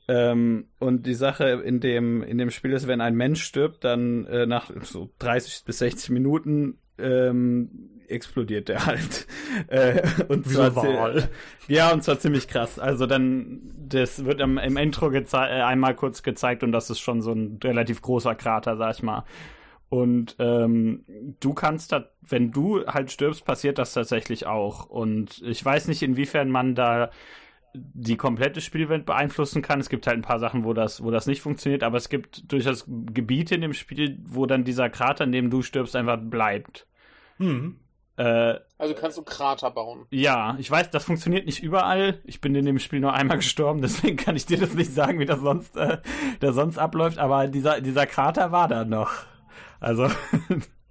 Ähm, 0.07 0.67
und 0.79 1.07
die 1.07 1.15
Sache 1.15 1.63
in 1.65 1.81
dem, 1.81 2.23
in 2.23 2.39
dem 2.39 2.51
Spiel 2.51 2.73
ist, 2.73 2.87
wenn 2.87 3.01
ein 3.01 3.15
Mensch 3.15 3.43
stirbt, 3.43 3.85
dann 3.85 4.27
äh, 4.27 4.47
nach 4.47 4.71
so 4.83 5.11
30 5.19 5.65
bis 5.65 5.79
60 5.79 6.11
Minuten 6.11 6.79
ähm, 6.99 7.91
explodiert 8.09 8.69
der 8.69 8.87
halt. 8.87 9.27
Äh, 9.69 10.03
und 10.27 10.51
Wie 10.51 10.55
zwar 10.55 10.75
Wal. 10.75 11.29
ja, 11.69 11.93
und 11.93 12.03
zwar 12.03 12.19
ziemlich 12.19 12.49
krass. 12.49 12.81
Also 12.81 13.07
dann, 13.07 13.61
das 13.89 14.25
wird 14.25 14.41
im, 14.41 14.59
im 14.59 14.77
Intro 14.77 15.13
äh, 15.13 15.23
einmal 15.33 15.95
kurz 15.95 16.25
gezeigt 16.25 16.65
und 16.65 16.73
das 16.73 16.91
ist 16.91 16.99
schon 16.99 17.23
so 17.23 17.31
ein 17.31 17.61
relativ 17.63 18.03
großer 18.03 18.35
Krater, 18.35 18.77
sag 18.77 18.97
ich 18.97 19.03
mal. 19.05 19.25
Und 19.91 20.35
ähm, 20.41 21.05
du 21.39 21.55
kannst 21.55 21.93
da, 21.93 22.11
wenn 22.21 22.51
du 22.51 22.85
halt 22.85 23.13
stirbst, 23.13 23.45
passiert 23.45 23.79
das 23.79 23.93
tatsächlich 23.95 24.45
auch. 24.45 24.87
Und 24.87 25.41
ich 25.43 25.65
weiß 25.65 25.87
nicht, 25.87 26.03
inwiefern 26.03 26.51
man 26.51 26.75
da 26.75 27.11
die 27.75 28.17
komplette 28.17 28.61
Spielwelt 28.61 29.05
beeinflussen 29.05 29.61
kann. 29.63 29.81
Es 29.81 29.89
gibt 29.89 30.07
halt 30.07 30.17
ein 30.19 30.23
paar 30.23 30.39
Sachen, 30.39 30.65
wo 30.65 30.73
das, 30.73 31.03
wo 31.03 31.11
das 31.11 31.27
nicht 31.27 31.43
funktioniert, 31.43 31.83
aber 31.83 31.97
es 31.97 32.09
gibt 32.09 32.51
durchaus 32.53 32.85
Gebiete 32.87 33.57
in 33.57 33.61
dem 33.63 33.73
Spiel, 33.75 34.19
wo 34.25 34.47
dann 34.47 34.65
dieser 34.65 34.89
Krater, 34.91 35.25
in 35.25 35.33
dem 35.33 35.51
du 35.51 35.63
stirbst, 35.63 35.97
einfach 35.97 36.19
bleibt. 36.21 36.87
Hm. 37.39 37.81
Äh, 38.17 38.55
Also 38.79 38.95
kannst 38.95 39.19
du 39.19 39.23
Krater 39.23 39.73
bauen. 39.73 40.07
ja, 40.11 40.57
ich 40.61 40.71
weiß, 40.71 40.91
das 40.91 41.05
funktioniert 41.05 41.47
nicht 41.47 41.65
überall. 41.65 42.21
Ich 42.25 42.41
bin 42.41 42.55
in 42.55 42.65
dem 42.65 42.79
Spiel 42.79 43.01
nur 43.01 43.13
einmal 43.13 43.37
gestorben, 43.39 43.83
deswegen 43.83 44.17
kann 44.17 44.37
ich 44.37 44.47
dir 44.47 44.59
das 44.59 44.73
nicht 44.75 44.95
sagen, 44.95 45.19
wie 45.19 45.27
das 45.27 45.41
sonst, 45.41 45.77
äh, 45.77 45.99
das 46.39 46.55
sonst 46.55 46.79
abläuft. 46.79 47.19
Aber 47.19 47.49
dieser, 47.49 47.81
dieser 47.81 48.07
Krater 48.07 48.53
war 48.53 48.69
da 48.69 48.85
noch. 48.85 49.11
Also, 49.81 50.09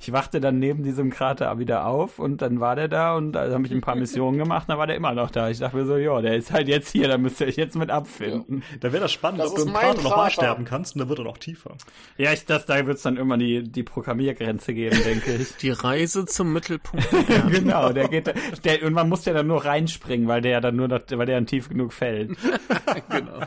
ich 0.00 0.12
wachte 0.12 0.40
dann 0.40 0.58
neben 0.58 0.82
diesem 0.82 1.10
Krater 1.10 1.58
wieder 1.58 1.86
auf 1.86 2.18
und 2.18 2.42
dann 2.42 2.60
war 2.60 2.76
der 2.76 2.88
da 2.88 3.16
und 3.16 3.32
da 3.32 3.50
habe 3.50 3.66
ich 3.66 3.72
ein 3.72 3.80
paar 3.80 3.96
Missionen 3.96 4.38
gemacht, 4.38 4.68
dann 4.68 4.78
war 4.78 4.86
der 4.86 4.96
immer 4.96 5.12
noch 5.12 5.30
da. 5.30 5.50
Ich 5.50 5.58
dachte 5.58 5.76
mir 5.76 5.86
so, 5.86 5.96
ja, 5.96 6.20
der 6.20 6.36
ist 6.36 6.52
halt 6.52 6.68
jetzt 6.68 6.90
hier, 6.90 7.08
da 7.08 7.18
müsst 7.18 7.40
ihr 7.40 7.46
euch 7.46 7.56
jetzt 7.56 7.76
mit 7.76 7.90
abfinden. 7.90 8.62
Da 8.80 8.92
wäre 8.92 9.02
das 9.02 9.12
spannend, 9.12 9.40
Das 9.40 9.50
ob 9.50 9.56
du 9.56 9.62
im 9.62 9.72
Krater 9.72 10.02
nochmal 10.02 10.30
sterben 10.30 10.64
kannst 10.64 10.94
und 10.94 11.00
dann 11.00 11.08
wird 11.08 11.18
er 11.18 11.24
noch 11.24 11.38
tiefer. 11.38 11.76
Ja, 12.16 12.32
ich, 12.32 12.44
das, 12.46 12.66
da 12.66 12.86
wird 12.86 12.96
es 12.96 13.02
dann 13.02 13.16
immer 13.16 13.36
die, 13.36 13.62
die 13.62 13.82
Programmiergrenze 13.82 14.74
geben, 14.74 14.98
denke 15.04 15.34
ich. 15.34 15.56
Die 15.56 15.70
Reise 15.70 16.24
zum 16.26 16.52
Mittelpunkt. 16.52 17.06
genau, 17.50 17.92
der 17.92 18.08
geht, 18.08 18.32
der, 18.64 18.82
irgendwann 18.82 19.08
muss 19.08 19.22
der 19.22 19.34
dann 19.34 19.46
nur 19.46 19.64
reinspringen, 19.64 20.28
weil 20.28 20.40
der 20.40 20.52
ja 20.52 20.60
dann 20.60 20.76
nur, 20.76 20.88
noch, 20.88 21.00
weil 21.10 21.26
der 21.26 21.36
dann 21.36 21.46
tief 21.46 21.68
genug 21.68 21.92
fällt. 21.92 22.36
genau. 23.08 23.40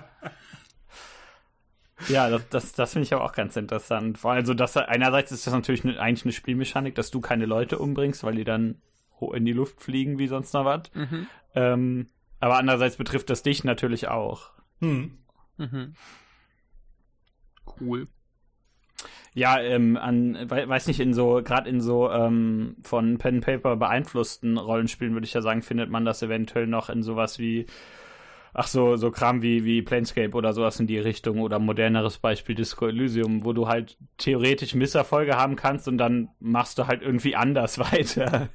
Ja, 2.07 2.29
das, 2.29 2.47
das, 2.49 2.73
das 2.73 2.93
finde 2.93 3.05
ich 3.05 3.13
aber 3.13 3.23
auch 3.23 3.33
ganz 3.33 3.55
interessant. 3.55 4.17
Vor 4.17 4.31
allem, 4.31 4.39
also 4.41 4.53
das, 4.53 4.75
einerseits 4.77 5.31
ist 5.31 5.47
das 5.47 5.53
natürlich 5.53 5.83
ne, 5.83 5.99
eigentlich 5.99 6.25
eine 6.25 6.33
Spielmechanik, 6.33 6.95
dass 6.95 7.11
du 7.11 7.21
keine 7.21 7.45
Leute 7.45 7.79
umbringst, 7.79 8.23
weil 8.23 8.35
die 8.35 8.43
dann 8.43 8.81
in 9.33 9.45
die 9.45 9.53
Luft 9.53 9.81
fliegen 9.81 10.19
wie 10.19 10.27
sonst 10.27 10.53
noch 10.53 10.65
was. 10.65 10.81
Mhm. 10.93 11.27
Ähm, 11.55 12.09
aber 12.41 12.57
andererseits 12.57 12.97
betrifft 12.97 13.29
das 13.29 13.41
dich 13.41 13.63
natürlich 13.63 14.09
auch. 14.09 14.49
Hm. 14.81 15.17
Mhm. 15.57 15.93
Cool. 17.79 18.07
Ja, 19.33 19.59
ähm, 19.59 19.97
an, 19.97 20.37
wei- 20.49 20.67
weiß 20.67 20.87
nicht, 20.87 20.99
in 20.99 21.13
so, 21.13 21.41
gerade 21.43 21.69
in 21.69 21.81
so 21.81 22.11
ähm, 22.11 22.75
von 22.83 23.17
Pen 23.17 23.35
and 23.35 23.45
Paper 23.45 23.75
beeinflussten 23.77 24.57
Rollenspielen 24.57 25.13
würde 25.13 25.25
ich 25.25 25.33
ja 25.33 25.41
sagen, 25.41 25.61
findet 25.63 25.89
man 25.89 26.05
das 26.05 26.21
eventuell 26.21 26.67
noch 26.67 26.89
in 26.89 27.01
sowas 27.01 27.39
wie, 27.39 27.65
ach 28.53 28.67
so, 28.67 28.95
so 28.97 29.11
Kram 29.11 29.41
wie, 29.41 29.65
wie 29.65 29.81
Planescape 29.81 30.35
oder 30.35 30.53
sowas 30.53 30.79
in 30.79 30.87
die 30.87 30.99
Richtung 30.99 31.39
oder 31.41 31.59
moderneres 31.59 32.17
Beispiel 32.19 32.55
Disco 32.55 32.87
Elysium, 32.87 33.43
wo 33.45 33.53
du 33.53 33.67
halt 33.67 33.97
theoretisch 34.17 34.75
Misserfolge 34.75 35.35
haben 35.35 35.55
kannst 35.55 35.87
und 35.87 35.97
dann 35.97 36.29
machst 36.39 36.77
du 36.77 36.87
halt 36.87 37.01
irgendwie 37.01 37.35
anders 37.35 37.79
weiter. 37.93 38.49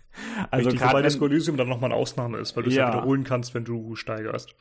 Also 0.51 0.69
Richtig, 0.71 0.81
wobei 0.81 0.93
gerade 0.93 1.03
Disco 1.05 1.27
Elysium 1.27 1.57
dann 1.57 1.69
nochmal 1.69 1.91
eine 1.93 2.01
Ausnahme 2.01 2.39
ist, 2.39 2.57
weil 2.57 2.65
du 2.65 2.71
es 2.71 2.77
ja. 2.77 2.89
Ja. 2.89 2.95
wiederholen 2.95 3.25
kannst, 3.25 3.55
wenn 3.55 3.65
du 3.65 3.95
steigerst. 3.97 4.55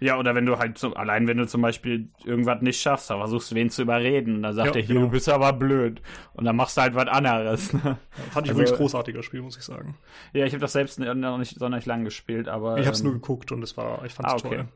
Ja, 0.00 0.18
oder 0.18 0.34
wenn 0.34 0.46
du 0.46 0.58
halt 0.58 0.78
so, 0.78 0.94
allein 0.94 1.26
wenn 1.26 1.36
du 1.36 1.46
zum 1.46 1.60
Beispiel 1.62 2.08
irgendwas 2.24 2.62
nicht 2.62 2.80
schaffst, 2.80 3.10
dann 3.10 3.18
versuchst 3.18 3.50
du 3.50 3.54
wen 3.56 3.70
zu 3.70 3.82
überreden. 3.82 4.36
Und 4.36 4.42
dann 4.42 4.54
sagt 4.54 4.74
Ja, 4.74 4.80
er, 4.80 4.86
hier, 4.86 4.94
genau. 4.94 5.06
du 5.06 5.12
bist 5.12 5.28
aber 5.28 5.52
blöd. 5.52 6.00
Und 6.34 6.44
dann 6.44 6.56
machst 6.56 6.76
du 6.76 6.82
halt 6.82 6.94
was 6.94 7.08
anderes. 7.08 7.72
Ne? 7.72 7.80
Fand 7.80 7.96
ich 8.32 8.36
Also- 8.36 8.52
übrigens 8.52 8.72
großartiges 8.76 9.24
Spiel, 9.24 9.42
muss 9.42 9.56
ich 9.56 9.64
sagen. 9.64 9.96
Ja, 10.32 10.46
ich 10.46 10.52
habe 10.52 10.60
das 10.60 10.72
selbst 10.72 10.98
noch 11.00 11.38
nicht 11.38 11.58
sonderlich 11.58 11.86
lang 11.86 12.04
gespielt, 12.04 12.48
aber 12.48 12.78
Ich 12.78 12.86
habe 12.86 12.94
es 12.94 13.00
ähm, 13.00 13.06
nur 13.06 13.14
geguckt 13.14 13.50
und 13.52 13.62
es 13.62 13.76
war, 13.76 14.04
ich 14.04 14.12
fand's 14.12 14.32
ah, 14.32 14.36
okay. 14.36 14.56
toll. 14.56 14.68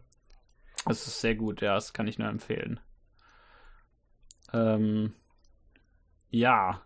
Es 0.87 1.07
ist 1.07 1.20
sehr 1.20 1.35
gut, 1.35 1.61
ja, 1.61 1.74
das 1.74 1.93
kann 1.93 2.07
ich 2.07 2.18
nur 2.18 2.29
empfehlen. 2.29 2.81
Ähm, 4.53 5.12
ja, 6.31 6.83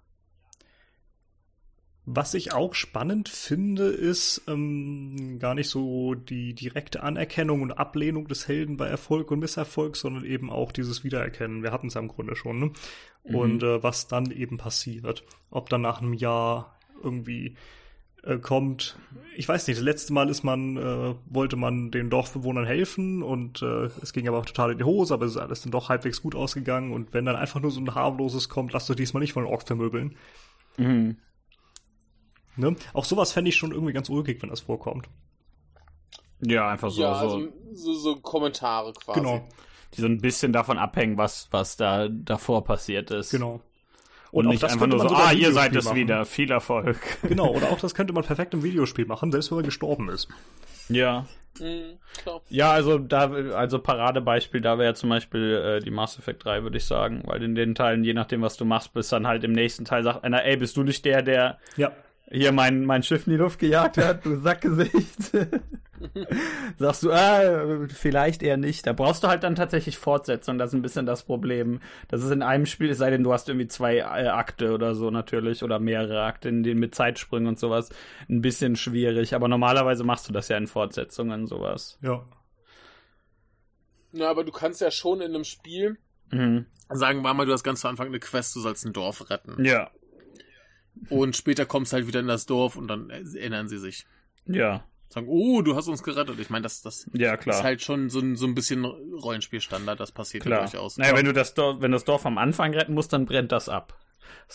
Was 2.04 2.34
ich 2.34 2.52
auch 2.52 2.74
spannend 2.74 3.28
finde, 3.28 3.84
ist 3.84 4.42
ähm, 4.48 5.38
gar 5.38 5.54
nicht 5.54 5.68
so 5.68 6.14
die 6.14 6.52
direkte 6.52 7.00
Anerkennung 7.04 7.62
und 7.62 7.70
Ablehnung 7.70 8.26
des 8.26 8.48
Helden 8.48 8.76
bei 8.76 8.88
Erfolg 8.88 9.30
und 9.30 9.38
Misserfolg, 9.38 9.96
sondern 9.96 10.24
eben 10.24 10.50
auch 10.50 10.72
dieses 10.72 11.04
Wiedererkennen. 11.04 11.62
Wir 11.62 11.70
hatten 11.70 11.86
es 11.86 11.94
ja 11.94 12.00
im 12.00 12.08
Grunde 12.08 12.34
schon. 12.34 12.58
Ne? 12.58 12.72
Mhm. 13.22 13.34
Und 13.36 13.62
äh, 13.62 13.82
was 13.84 14.08
dann 14.08 14.32
eben 14.32 14.58
passiert. 14.58 15.22
Ob 15.50 15.68
dann 15.68 15.82
nach 15.82 16.00
einem 16.02 16.12
Jahr 16.12 16.76
irgendwie 17.04 17.56
äh, 18.22 18.38
kommt. 18.38 18.96
Ich 19.36 19.48
weiß 19.48 19.66
nicht, 19.66 19.78
das 19.78 19.84
letzte 19.84 20.12
Mal 20.12 20.28
ist 20.28 20.42
man, 20.42 20.76
äh, 20.76 21.14
wollte 21.26 21.56
man 21.56 21.90
den 21.90 22.10
Dorfbewohnern 22.10 22.66
helfen 22.66 23.22
und 23.22 23.62
äh, 23.62 23.88
es 24.02 24.12
ging 24.12 24.28
aber 24.28 24.38
auch 24.38 24.46
total 24.46 24.72
in 24.72 24.78
die 24.78 24.84
Hose, 24.84 25.14
aber 25.14 25.26
es 25.26 25.32
ist 25.32 25.38
alles 25.38 25.62
dann 25.62 25.72
doch 25.72 25.88
halbwegs 25.88 26.22
gut 26.22 26.34
ausgegangen. 26.34 26.92
Und 26.92 27.14
wenn 27.14 27.24
dann 27.24 27.36
einfach 27.36 27.60
nur 27.60 27.70
so 27.70 27.80
ein 27.80 27.94
harmloses 27.94 28.48
kommt, 28.48 28.72
lasst 28.72 28.90
euch 28.90 28.96
diesmal 28.96 29.20
nicht 29.20 29.32
von 29.32 29.44
den 29.44 29.52
Ork 29.52 29.66
vermöbeln. 29.66 30.16
mhm. 30.76 31.16
Ne? 32.54 32.76
Auch 32.92 33.06
sowas 33.06 33.32
fände 33.32 33.48
ich 33.48 33.56
schon 33.56 33.72
irgendwie 33.72 33.94
ganz 33.94 34.10
ulkig, 34.10 34.42
wenn 34.42 34.50
das 34.50 34.60
vorkommt. 34.60 35.08
ja, 36.40 36.68
einfach 36.68 36.90
so, 36.90 37.00
ja, 37.00 37.14
so, 37.14 37.36
also 37.36 37.48
so, 37.72 37.94
so 37.94 38.16
Kommentare 38.16 38.92
quasi. 38.92 39.18
Genau, 39.18 39.48
die 39.94 40.02
so 40.02 40.06
ein 40.06 40.18
bisschen 40.18 40.52
davon 40.52 40.76
abhängen, 40.76 41.16
was, 41.16 41.48
was 41.50 41.78
da 41.78 42.08
davor 42.08 42.62
passiert 42.64 43.10
ist. 43.10 43.30
genau. 43.30 43.62
Und, 44.32 44.46
auch 44.46 44.50
nicht 44.50 44.62
das 44.62 44.72
einfach 44.72 44.84
könnte 44.84 44.96
nur 44.96 45.04
man 45.04 45.08
so, 45.10 45.14
sogar 45.14 45.28
ah, 45.28 45.32
im 45.32 45.38
ihr 45.38 45.52
seid 45.52 45.76
es 45.76 45.84
machen. 45.84 45.96
wieder, 45.96 46.24
viel 46.24 46.50
Erfolg. 46.50 46.96
Genau, 47.22 47.50
oder 47.54 47.70
auch 47.70 47.78
das 47.78 47.94
könnte 47.94 48.12
man 48.12 48.24
perfekt 48.24 48.54
im 48.54 48.64
Videospiel 48.64 49.04
machen, 49.04 49.30
selbst 49.30 49.50
wenn 49.50 49.58
man 49.58 49.64
gestorben 49.64 50.08
ist. 50.08 50.28
ja. 50.88 51.26
Mhm. 51.60 51.98
Ja, 52.48 52.72
also 52.72 52.96
da, 52.96 53.30
also 53.30 53.78
Paradebeispiel, 53.78 54.62
da 54.62 54.78
wäre 54.78 54.94
zum 54.94 55.10
Beispiel 55.10 55.80
äh, 55.80 55.84
die 55.84 55.90
Mass 55.90 56.18
Effect 56.18 56.46
3, 56.46 56.62
würde 56.62 56.78
ich 56.78 56.86
sagen, 56.86 57.22
weil 57.26 57.42
in 57.42 57.54
den 57.54 57.74
Teilen, 57.74 58.04
je 58.04 58.14
nachdem, 58.14 58.40
was 58.40 58.56
du 58.56 58.64
machst, 58.64 58.94
bis 58.94 59.10
dann 59.10 59.26
halt 59.26 59.44
im 59.44 59.52
nächsten 59.52 59.84
Teil 59.84 60.02
sagt 60.02 60.24
einer, 60.24 60.46
ey, 60.46 60.56
bist 60.56 60.78
du 60.78 60.82
nicht 60.82 61.04
der, 61.04 61.20
der 61.20 61.58
Ja, 61.76 61.92
hier 62.30 62.52
mein, 62.52 62.86
mein 62.86 63.02
Schiff 63.02 63.26
in 63.26 63.32
die 63.32 63.38
Luft 63.38 63.58
gejagt 63.58 63.98
hat, 63.98 64.24
du 64.24 64.36
Sackgesicht. 64.40 65.32
Sagst 66.78 67.02
du, 67.02 67.12
ah, 67.12 67.86
vielleicht 67.88 68.42
eher 68.42 68.56
nicht. 68.56 68.86
Da 68.86 68.92
brauchst 68.92 69.22
du 69.22 69.28
halt 69.28 69.42
dann 69.42 69.54
tatsächlich 69.54 69.98
Fortsetzung, 69.98 70.58
das 70.58 70.70
ist 70.70 70.74
ein 70.74 70.82
bisschen 70.82 71.06
das 71.06 71.22
Problem. 71.22 71.80
Das 72.08 72.22
ist 72.22 72.30
in 72.30 72.42
einem 72.42 72.66
Spiel, 72.66 72.90
es 72.90 72.98
sei 72.98 73.10
denn, 73.10 73.24
du 73.24 73.32
hast 73.32 73.48
irgendwie 73.48 73.68
zwei 73.68 73.98
äh, 73.98 74.02
Akte 74.02 74.72
oder 74.72 74.94
so 74.94 75.10
natürlich, 75.10 75.62
oder 75.62 75.78
mehrere 75.78 76.22
Akte, 76.22 76.48
in 76.48 76.62
denen 76.62 76.80
mit 76.80 76.94
Zeitsprüngen 76.94 77.48
und 77.48 77.58
sowas, 77.58 77.90
ein 78.28 78.40
bisschen 78.42 78.76
schwierig. 78.76 79.34
Aber 79.34 79.48
normalerweise 79.48 80.04
machst 80.04 80.28
du 80.28 80.32
das 80.32 80.48
ja 80.48 80.56
in 80.56 80.66
Fortsetzungen, 80.66 81.46
sowas. 81.46 81.98
ja. 82.02 82.24
Ja, 84.14 84.28
aber 84.30 84.44
du 84.44 84.52
kannst 84.52 84.80
ja 84.82 84.90
schon 84.90 85.20
in 85.22 85.34
einem 85.34 85.44
Spiel 85.44 85.96
Mhm. 86.30 86.66
sagen, 86.90 87.24
war 87.24 87.32
mal, 87.34 87.46
du 87.46 87.52
hast 87.52 87.64
ganz 87.64 87.80
zu 87.80 87.88
Anfang 87.88 88.08
eine 88.08 88.20
Quest, 88.20 88.54
du 88.54 88.60
sollst 88.60 88.84
ein 88.84 88.92
Dorf 88.92 89.30
retten. 89.30 89.64
Ja, 89.64 89.90
Und 91.08 91.36
später 91.36 91.64
kommst 91.66 91.92
du 91.92 91.96
halt 91.96 92.06
wieder 92.06 92.20
in 92.20 92.26
das 92.26 92.44
Dorf 92.46 92.76
und 92.76 92.88
dann 92.88 93.08
erinnern 93.10 93.68
sie 93.68 93.78
sich. 93.78 94.06
ja, 94.44 94.84
Sagen, 95.12 95.26
oh, 95.28 95.60
du 95.62 95.76
hast 95.76 95.88
uns 95.88 96.02
gerettet. 96.02 96.38
Ich 96.38 96.48
meine, 96.48 96.62
das, 96.62 96.80
das 96.82 97.06
ja, 97.12 97.34
ist 97.34 97.62
halt 97.62 97.82
schon 97.82 98.08
so 98.08 98.20
ein, 98.20 98.36
so 98.36 98.46
ein 98.46 98.54
bisschen 98.54 98.84
Rollenspielstandard, 98.84 100.00
das 100.00 100.10
passiert 100.12 100.44
ja 100.44 100.50
Klar. 100.50 100.60
durchaus. 100.62 100.96
Naja, 100.96 101.14
wenn 101.16 101.26
du 101.26 101.32
das 101.32 101.54
Dorf, 101.54 101.80
wenn 101.80 101.92
das 101.92 102.04
Dorf 102.04 102.24
am 102.24 102.38
Anfang 102.38 102.72
retten 102.72 102.94
musst, 102.94 103.12
dann 103.12 103.26
brennt 103.26 103.52
das 103.52 103.68
ab. 103.68 103.98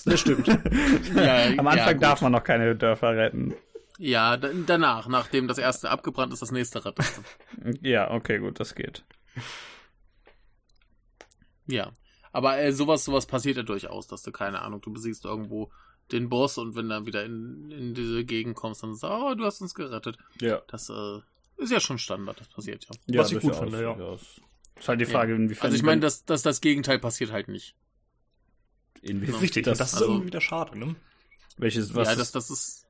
Das 0.05 0.19
stimmt. 0.19 0.47
Ja, 1.15 1.45
am 1.45 1.65
ja, 1.65 1.71
Anfang 1.71 1.99
darf 1.99 2.21
man 2.21 2.31
noch 2.31 2.43
keine 2.43 2.75
Dörfer 2.75 3.15
retten. 3.15 3.53
Ja, 3.99 4.37
da- 4.37 4.49
danach, 4.65 5.07
nachdem 5.07 5.47
das 5.47 5.57
erste 5.57 5.89
abgebrannt 5.89 6.33
ist, 6.33 6.41
das 6.41 6.51
nächste 6.51 6.83
rettest 6.85 7.21
du. 7.57 7.71
Ja, 7.81 8.11
okay, 8.11 8.39
gut, 8.39 8.59
das 8.59 8.75
geht. 8.75 9.03
Ja. 11.65 11.91
Aber 12.31 12.59
äh, 12.59 12.71
sowas, 12.71 13.05
sowas 13.05 13.25
passiert 13.25 13.57
ja 13.57 13.63
durchaus, 13.63 14.07
dass 14.07 14.21
du, 14.21 14.31
keine 14.31 14.61
Ahnung, 14.61 14.81
du 14.81 14.91
besiegst 14.91 15.25
irgendwo 15.25 15.71
den 16.11 16.29
Boss 16.29 16.57
und 16.57 16.75
wenn 16.75 16.89
du 16.89 17.05
wieder 17.05 17.25
in, 17.25 17.71
in 17.71 17.93
diese 17.93 18.23
Gegend 18.23 18.55
kommst, 18.55 18.83
dann 18.83 18.95
sagst 18.95 19.03
du, 19.03 19.25
oh, 19.25 19.35
du 19.35 19.45
hast 19.45 19.61
uns 19.61 19.73
gerettet. 19.73 20.17
Ja. 20.39 20.61
Das 20.67 20.89
äh, 20.89 21.19
ist 21.57 21.71
ja 21.71 21.79
schon 21.79 21.97
Standard, 21.97 22.39
das 22.39 22.47
passiert 22.47 22.87
ja. 23.07 23.19
Was 23.19 23.31
ich 23.31 23.39
gut 23.39 23.55
finde, 23.55 23.81
ja. 23.81 24.17
Ist 24.79 24.87
halt 24.87 25.01
die 25.01 25.05
Frage, 25.05 25.31
ja. 25.31 25.37
inwiefern. 25.37 25.65
Also 25.65 25.75
ich 25.75 25.83
meine, 25.83 26.01
dass, 26.01 26.23
dass 26.25 26.43
das 26.43 26.61
Gegenteil 26.61 26.99
passiert 26.99 27.31
halt 27.31 27.47
nicht. 27.47 27.75
Inwiefern 29.01 29.39
Richtig, 29.39 29.65
das, 29.65 29.77
das 29.77 29.89
ist 29.89 29.95
also, 29.95 30.05
irgendwie 30.07 30.27
wieder 30.27 30.41
schade, 30.41 30.77
ne? 30.77 30.95
Welches, 31.57 31.95
was? 31.95 32.07
Ja, 32.07 32.15
das, 32.15 32.31
das 32.31 32.49
ist, 32.49 32.87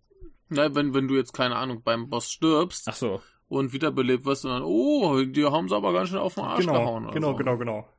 na, 0.49 0.73
wenn, 0.75 0.93
wenn 0.93 1.07
du 1.07 1.15
jetzt, 1.15 1.33
keine 1.33 1.55
Ahnung, 1.55 1.81
beim 1.83 2.09
Boss 2.09 2.29
stirbst. 2.29 2.87
Ach 2.87 2.95
so. 2.95 3.21
Und 3.49 3.71
wiederbelebt 3.71 4.25
wirst 4.25 4.43
und 4.43 4.51
dann, 4.51 4.63
oh, 4.63 5.23
die 5.23 5.45
haben 5.45 5.69
sie 5.69 5.75
aber 5.75 5.93
ganz 5.93 6.09
schön 6.09 6.17
auf 6.17 6.35
den 6.35 6.43
Arsch 6.43 6.65
genau, 6.65 6.73
gehauen. 6.73 7.11
Genau, 7.11 7.31
so. 7.31 7.37
genau, 7.37 7.57
genau. 7.57 7.89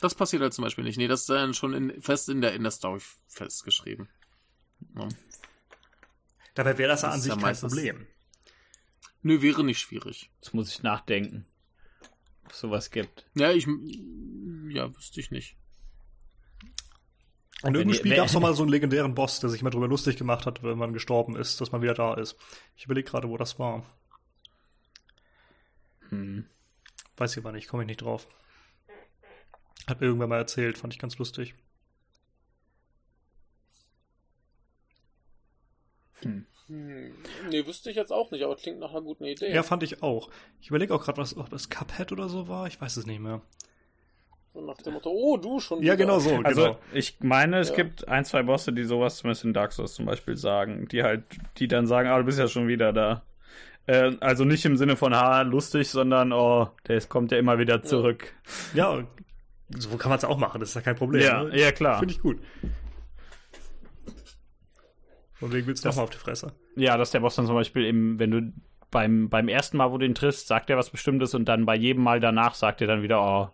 Das 0.00 0.14
passiert 0.14 0.42
halt 0.42 0.52
zum 0.52 0.64
Beispiel 0.64 0.82
nicht. 0.82 0.96
Nee, 0.96 1.06
das 1.06 1.20
ist 1.20 1.30
dann 1.30 1.54
schon 1.54 1.74
in, 1.74 2.02
fest 2.02 2.28
in 2.28 2.40
der, 2.40 2.54
in 2.54 2.62
der 2.62 2.72
Story 2.72 3.00
festgeschrieben. 3.28 4.08
Ja. 4.96 5.08
Dabei 6.54 6.78
wäre 6.78 6.90
das, 6.90 7.02
das 7.02 7.14
an 7.14 7.20
sich 7.20 7.38
kein 7.38 7.56
Problem. 7.56 8.06
Nö, 9.22 9.42
wäre 9.42 9.64
nicht 9.64 9.78
schwierig. 9.78 10.30
Jetzt 10.40 10.54
muss 10.54 10.70
ich 10.70 10.82
nachdenken, 10.82 11.46
ob 12.44 12.52
es 12.52 12.60
sowas 12.60 12.90
gibt. 12.90 13.26
Ja, 13.34 13.52
ich. 13.52 13.66
Ja, 14.68 14.94
wüsste 14.94 15.20
ich 15.20 15.30
nicht. 15.30 15.56
In 17.62 17.74
irgendeinem 17.74 17.98
Spiel 17.98 18.16
gab 18.16 18.26
es 18.26 18.38
mal 18.38 18.54
so 18.54 18.62
einen 18.62 18.70
legendären 18.70 19.14
Boss, 19.14 19.40
der 19.40 19.50
sich 19.50 19.62
mal 19.62 19.68
drüber 19.68 19.86
lustig 19.88 20.16
gemacht 20.16 20.46
hat, 20.46 20.62
wenn 20.62 20.78
man 20.78 20.94
gestorben 20.94 21.36
ist, 21.36 21.60
dass 21.60 21.72
man 21.72 21.82
wieder 21.82 21.92
da 21.92 22.14
ist. 22.14 22.36
Ich 22.74 22.86
überlege 22.86 23.10
gerade, 23.10 23.28
wo 23.28 23.36
das 23.36 23.58
war. 23.58 23.84
Hm. 26.08 26.46
Weiß 27.18 27.32
ich 27.32 27.38
aber 27.38 27.52
nicht, 27.52 27.68
komme 27.68 27.82
ich 27.82 27.86
nicht 27.86 28.00
drauf. 28.00 28.28
Hat 29.86 30.00
mir 30.00 30.06
irgendwer 30.06 30.26
mal 30.26 30.38
erzählt, 30.38 30.78
fand 30.78 30.94
ich 30.94 30.98
ganz 30.98 31.18
lustig. 31.18 31.54
Hm. 36.22 36.46
Hm. 36.68 37.12
Nee, 37.50 37.66
wüsste 37.66 37.90
ich 37.90 37.96
jetzt 37.96 38.12
auch 38.12 38.30
nicht, 38.30 38.44
aber 38.44 38.56
klingt 38.56 38.78
nach 38.78 38.90
einer 38.90 39.02
guten 39.02 39.24
Idee. 39.24 39.52
Ja, 39.52 39.62
fand 39.62 39.82
ich 39.82 40.02
auch. 40.02 40.30
Ich 40.60 40.68
überlege 40.68 40.94
auch 40.94 41.04
gerade, 41.04 41.18
was 41.18 41.36
ob 41.36 41.50
das 41.50 41.68
Cuphead 41.68 42.12
oder 42.12 42.28
so 42.28 42.48
war. 42.48 42.66
Ich 42.66 42.80
weiß 42.80 42.96
es 42.96 43.06
nicht 43.06 43.20
mehr. 43.20 43.40
So 44.54 44.60
nach 44.60 44.76
dem 44.78 44.94
Motto, 44.94 45.10
oh, 45.10 45.36
du 45.36 45.60
schon. 45.60 45.82
Ja, 45.82 45.94
genau 45.94 46.18
so. 46.18 46.36
Also, 46.42 46.62
genau. 46.62 46.78
ich 46.92 47.18
meine, 47.20 47.58
es 47.58 47.70
ja. 47.70 47.76
gibt 47.76 48.08
ein, 48.08 48.24
zwei 48.24 48.42
Bosse, 48.42 48.72
die 48.72 48.84
sowas 48.84 49.16
zumindest 49.18 49.44
in 49.44 49.52
Dark 49.52 49.72
Souls 49.72 49.94
zum 49.94 50.06
Beispiel 50.06 50.36
sagen, 50.36 50.88
die 50.88 51.02
halt, 51.02 51.22
die 51.58 51.68
dann 51.68 51.86
sagen, 51.86 52.08
ah, 52.08 52.18
du 52.18 52.24
bist 52.24 52.38
ja 52.38 52.48
schon 52.48 52.66
wieder 52.68 52.92
da. 52.92 53.22
Äh, 53.86 54.16
also 54.20 54.44
nicht 54.44 54.64
im 54.64 54.76
Sinne 54.76 54.96
von, 54.96 55.14
ha, 55.14 55.42
lustig, 55.42 55.88
sondern, 55.88 56.32
oh, 56.32 56.68
der 56.88 57.00
kommt 57.02 57.32
ja 57.32 57.38
immer 57.38 57.58
wieder 57.58 57.82
zurück. 57.82 58.32
Ja, 58.74 58.96
ja 58.96 59.06
so 59.76 59.96
kann 59.96 60.10
man 60.10 60.18
es 60.18 60.24
auch 60.24 60.38
machen, 60.38 60.60
das 60.60 60.70
ist 60.70 60.74
ja 60.74 60.80
kein 60.80 60.96
Problem. 60.96 61.22
Ja, 61.22 61.44
ne? 61.44 61.58
ja 61.58 61.72
klar. 61.72 61.98
Finde 61.98 62.14
ich 62.14 62.20
gut. 62.20 62.38
Und 65.40 65.52
wegen 65.52 65.66
willst 65.66 65.84
du 65.84 65.88
nochmal 65.88 66.04
auf 66.04 66.10
die 66.10 66.18
Fresse. 66.18 66.52
Ja, 66.76 66.96
dass 66.96 67.10
der 67.10 67.20
Boss 67.20 67.36
dann 67.36 67.46
zum 67.46 67.54
Beispiel 67.54 67.84
eben, 67.84 68.18
wenn 68.18 68.30
du 68.30 68.52
beim, 68.90 69.28
beim 69.28 69.48
ersten 69.48 69.76
Mal, 69.76 69.90
wo 69.92 69.98
du 69.98 70.06
ihn 70.06 70.14
triffst, 70.14 70.48
sagt 70.48 70.70
er 70.70 70.76
was 70.76 70.90
Bestimmtes 70.90 71.34
und 71.34 71.46
dann 71.46 71.66
bei 71.66 71.76
jedem 71.76 72.02
Mal 72.02 72.20
danach 72.20 72.54
sagt 72.54 72.80
er 72.80 72.86
dann 72.86 73.02
wieder, 73.02 73.22
oh, 73.22 73.48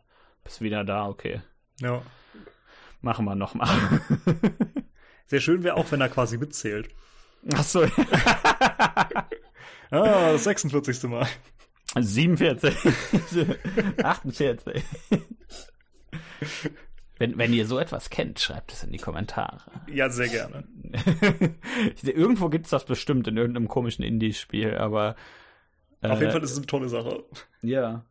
bist 0.44 0.60
wieder 0.60 0.84
da, 0.84 1.06
okay. 1.06 1.42
Ja. 1.80 2.02
Machen 3.00 3.24
wir 3.26 3.34
nochmal. 3.34 3.68
Sehr 5.26 5.40
schön 5.40 5.62
wäre 5.62 5.76
auch, 5.76 5.90
wenn 5.92 6.00
er 6.00 6.08
quasi 6.08 6.38
mitzählt. 6.38 6.88
Ach 7.54 7.62
so. 7.62 7.82
ah, 9.90 10.32
das 10.32 10.44
46. 10.44 11.04
Mal. 11.04 11.26
47. 11.94 12.74
48. 14.02 14.84
Wenn, 17.18 17.38
wenn 17.38 17.52
ihr 17.52 17.66
so 17.66 17.78
etwas 17.78 18.10
kennt, 18.10 18.40
schreibt 18.40 18.72
es 18.72 18.82
in 18.84 18.92
die 18.92 18.98
Kommentare. 18.98 19.70
Ja, 19.90 20.10
sehr 20.10 20.28
gerne. 20.28 20.64
Irgendwo 22.02 22.50
gibt 22.50 22.66
es 22.66 22.70
das 22.70 22.84
bestimmt 22.84 23.26
in 23.26 23.38
irgendeinem 23.38 23.68
komischen 23.68 24.04
Indie-Spiel, 24.04 24.76
aber. 24.76 25.16
Äh, 26.02 26.08
Auf 26.08 26.20
jeden 26.20 26.32
Fall 26.32 26.42
ist 26.42 26.50
es 26.52 26.58
eine 26.58 26.66
tolle 26.66 26.90
Sache. 26.90 27.24
Ja. 27.62 28.04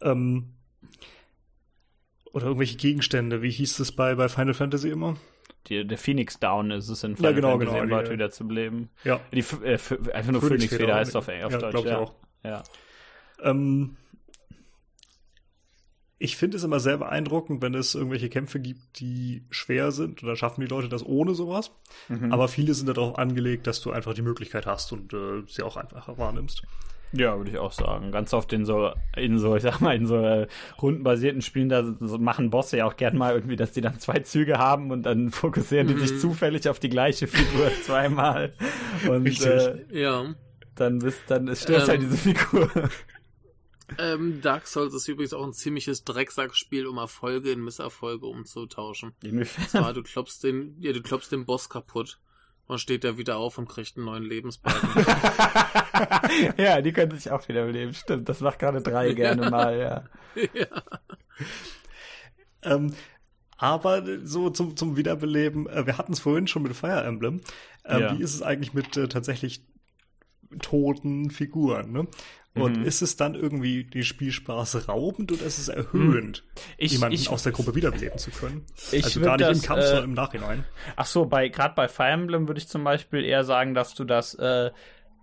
Ähm, 0.00 0.54
oder 2.32 2.46
irgendwelche 2.46 2.76
Gegenstände, 2.76 3.42
wie 3.42 3.50
hieß 3.50 3.78
es 3.80 3.92
bei, 3.92 4.14
bei 4.14 4.28
Final 4.28 4.54
Fantasy 4.54 4.90
immer? 4.90 5.16
Die, 5.68 5.86
der 5.86 5.98
Phoenix 5.98 6.38
Down 6.38 6.70
ist 6.70 6.88
es 6.88 7.04
in 7.04 7.16
Final 7.16 7.32
ja, 7.32 7.36
genau, 7.36 7.50
Fantasy, 7.50 7.70
genau, 7.70 7.82
um 7.82 7.88
Leute 7.88 8.08
ja. 8.08 8.12
wieder 8.12 8.30
zu 8.30 8.46
beleben. 8.46 8.90
Ja. 9.04 9.20
Die, 9.32 9.40
äh, 9.40 9.78
einfach 10.12 10.32
nur 10.32 10.42
Phoenix 10.42 10.74
Feder 10.74 10.94
heißt 10.94 11.16
auf, 11.16 11.28
auf 11.28 11.52
ja, 11.52 11.58
Deutsch. 11.58 11.84
Ja, 11.84 11.98
auch. 11.98 12.14
Ja. 12.44 12.62
Ähm, 13.42 13.96
ich 16.18 16.36
finde 16.36 16.56
es 16.56 16.64
immer 16.64 16.80
sehr 16.80 16.96
beeindruckend, 16.96 17.60
wenn 17.60 17.74
es 17.74 17.94
irgendwelche 17.94 18.30
Kämpfe 18.30 18.58
gibt, 18.58 19.00
die 19.00 19.44
schwer 19.50 19.92
sind. 19.92 20.22
Und 20.22 20.28
dann 20.28 20.36
schaffen 20.36 20.62
die 20.62 20.66
Leute 20.66 20.88
das 20.88 21.04
ohne 21.04 21.34
sowas. 21.34 21.72
Mhm. 22.08 22.32
Aber 22.32 22.48
viele 22.48 22.72
sind 22.72 22.88
darauf 22.88 23.18
angelegt, 23.18 23.66
dass 23.66 23.82
du 23.82 23.90
einfach 23.90 24.14
die 24.14 24.22
Möglichkeit 24.22 24.64
hast 24.66 24.92
und 24.92 25.12
äh, 25.12 25.42
sie 25.46 25.62
auch 25.62 25.76
einfach 25.76 26.16
wahrnimmst. 26.16 26.62
Ja, 27.12 27.36
würde 27.36 27.50
ich 27.50 27.58
auch 27.58 27.72
sagen. 27.72 28.10
Ganz 28.12 28.34
oft 28.34 28.52
in 28.52 28.64
so, 28.64 28.92
in 29.16 29.38
so, 29.38 29.56
ich 29.56 29.62
sag 29.62 29.80
mal, 29.80 29.94
in 29.94 30.06
so 30.06 30.16
äh, 30.16 30.46
rundenbasierten 30.80 31.42
Spielen, 31.42 31.68
da 31.68 31.84
so 31.84 32.18
machen 32.18 32.50
Bosse 32.50 32.78
ja 32.78 32.86
auch 32.86 32.96
gern 32.96 33.16
mal 33.16 33.34
irgendwie, 33.34 33.56
dass 33.56 33.72
die 33.72 33.80
dann 33.80 33.98
zwei 33.98 34.18
Züge 34.20 34.58
haben 34.58 34.90
und 34.90 35.04
dann 35.04 35.30
fokussieren 35.32 35.86
mhm. 35.86 35.94
die 35.94 36.00
sich 36.00 36.12
mhm. 36.12 36.18
zufällig 36.20 36.68
auf 36.68 36.78
die 36.78 36.90
gleiche 36.90 37.26
Figur 37.26 37.70
zweimal. 37.82 38.52
Und 39.08 39.40
äh, 39.44 39.84
ja. 39.90 40.34
dann 40.74 40.98
bist, 40.98 41.22
dann 41.28 41.54
stört 41.54 41.82
ähm, 41.82 41.88
halt 41.88 42.02
diese 42.02 42.16
Figur. 42.16 42.70
Ähm, 43.98 44.40
Dark 44.42 44.66
Souls 44.66 44.94
ist 44.94 45.06
übrigens 45.06 45.32
auch 45.32 45.44
ein 45.44 45.52
ziemliches 45.52 46.02
Drecksackspiel, 46.04 46.86
um 46.86 46.98
Erfolge 46.98 47.52
in 47.52 47.62
Misserfolge 47.62 48.26
umzutauschen. 48.26 49.12
Inwiefern? 49.22 49.62
Und 49.62 49.70
zwar, 49.70 49.92
du 49.92 50.02
klopfst 50.02 50.42
den, 50.42 50.76
ja, 50.80 50.92
du 50.92 51.02
klopfst 51.02 51.30
den 51.30 51.46
Boss 51.46 51.68
kaputt. 51.68 52.18
Und 52.66 52.80
steht 52.80 53.04
er 53.04 53.16
wieder 53.16 53.36
auf 53.36 53.58
und 53.58 53.68
kriegt 53.68 53.96
einen 53.96 54.06
neuen 54.06 54.24
Lebensbalken. 54.24 55.06
ja, 56.56 56.80
die 56.80 56.92
können 56.92 57.16
sich 57.16 57.30
auch 57.30 57.46
wieder 57.48 57.64
beleben. 57.64 57.94
Stimmt, 57.94 58.28
das 58.28 58.40
macht 58.40 58.58
gerade 58.58 58.82
drei 58.82 59.12
gerne 59.12 59.42
ja. 59.44 59.50
mal, 59.50 59.78
ja. 59.78 60.04
ja. 60.52 60.82
Ähm, 62.62 62.92
aber 63.56 64.02
so 64.24 64.50
zum, 64.50 64.76
zum 64.76 64.96
Wiederbeleben, 64.96 65.68
äh, 65.68 65.86
wir 65.86 65.96
hatten 65.96 66.12
es 66.12 66.20
vorhin 66.20 66.46
schon 66.46 66.62
mit 66.62 66.74
Fire 66.74 67.04
Emblem. 67.04 67.40
Ähm, 67.84 68.00
ja. 68.00 68.18
Wie 68.18 68.22
ist 68.22 68.34
es 68.34 68.42
eigentlich 68.42 68.74
mit 68.74 68.96
äh, 68.96 69.08
tatsächlich 69.08 69.64
toten 70.60 71.30
Figuren? 71.30 71.92
Ne? 71.92 72.08
Und 72.56 72.78
mhm. 72.78 72.84
ist 72.86 73.02
es 73.02 73.16
dann 73.16 73.34
irgendwie 73.34 73.84
die 73.84 74.02
Spielspaß 74.02 74.88
raubend 74.88 75.30
oder 75.30 75.44
ist 75.44 75.58
es 75.58 75.68
erhöhend, 75.68 76.42
ich, 76.78 76.92
jemanden 76.92 77.14
ich, 77.14 77.28
aus 77.28 77.42
der 77.42 77.52
Gruppe 77.52 77.74
wiederbeleben 77.74 78.18
zu 78.18 78.30
können? 78.30 78.64
Ich 78.92 79.04
also 79.04 79.20
gar 79.20 79.36
nicht 79.36 79.48
das, 79.48 79.58
im 79.58 79.64
Kampf, 79.64 79.82
äh, 79.82 79.86
sondern 79.86 80.04
im 80.04 80.14
Nachhinein. 80.14 80.64
Ach 80.96 81.06
so, 81.06 81.26
bei 81.26 81.48
gerade 81.48 81.74
bei 81.74 81.86
Fire 81.86 82.08
Emblem 82.08 82.48
würde 82.48 82.58
ich 82.58 82.68
zum 82.68 82.82
Beispiel 82.82 83.24
eher 83.24 83.44
sagen, 83.44 83.74
dass 83.74 83.94
du 83.94 84.04
das, 84.04 84.34
äh, 84.34 84.70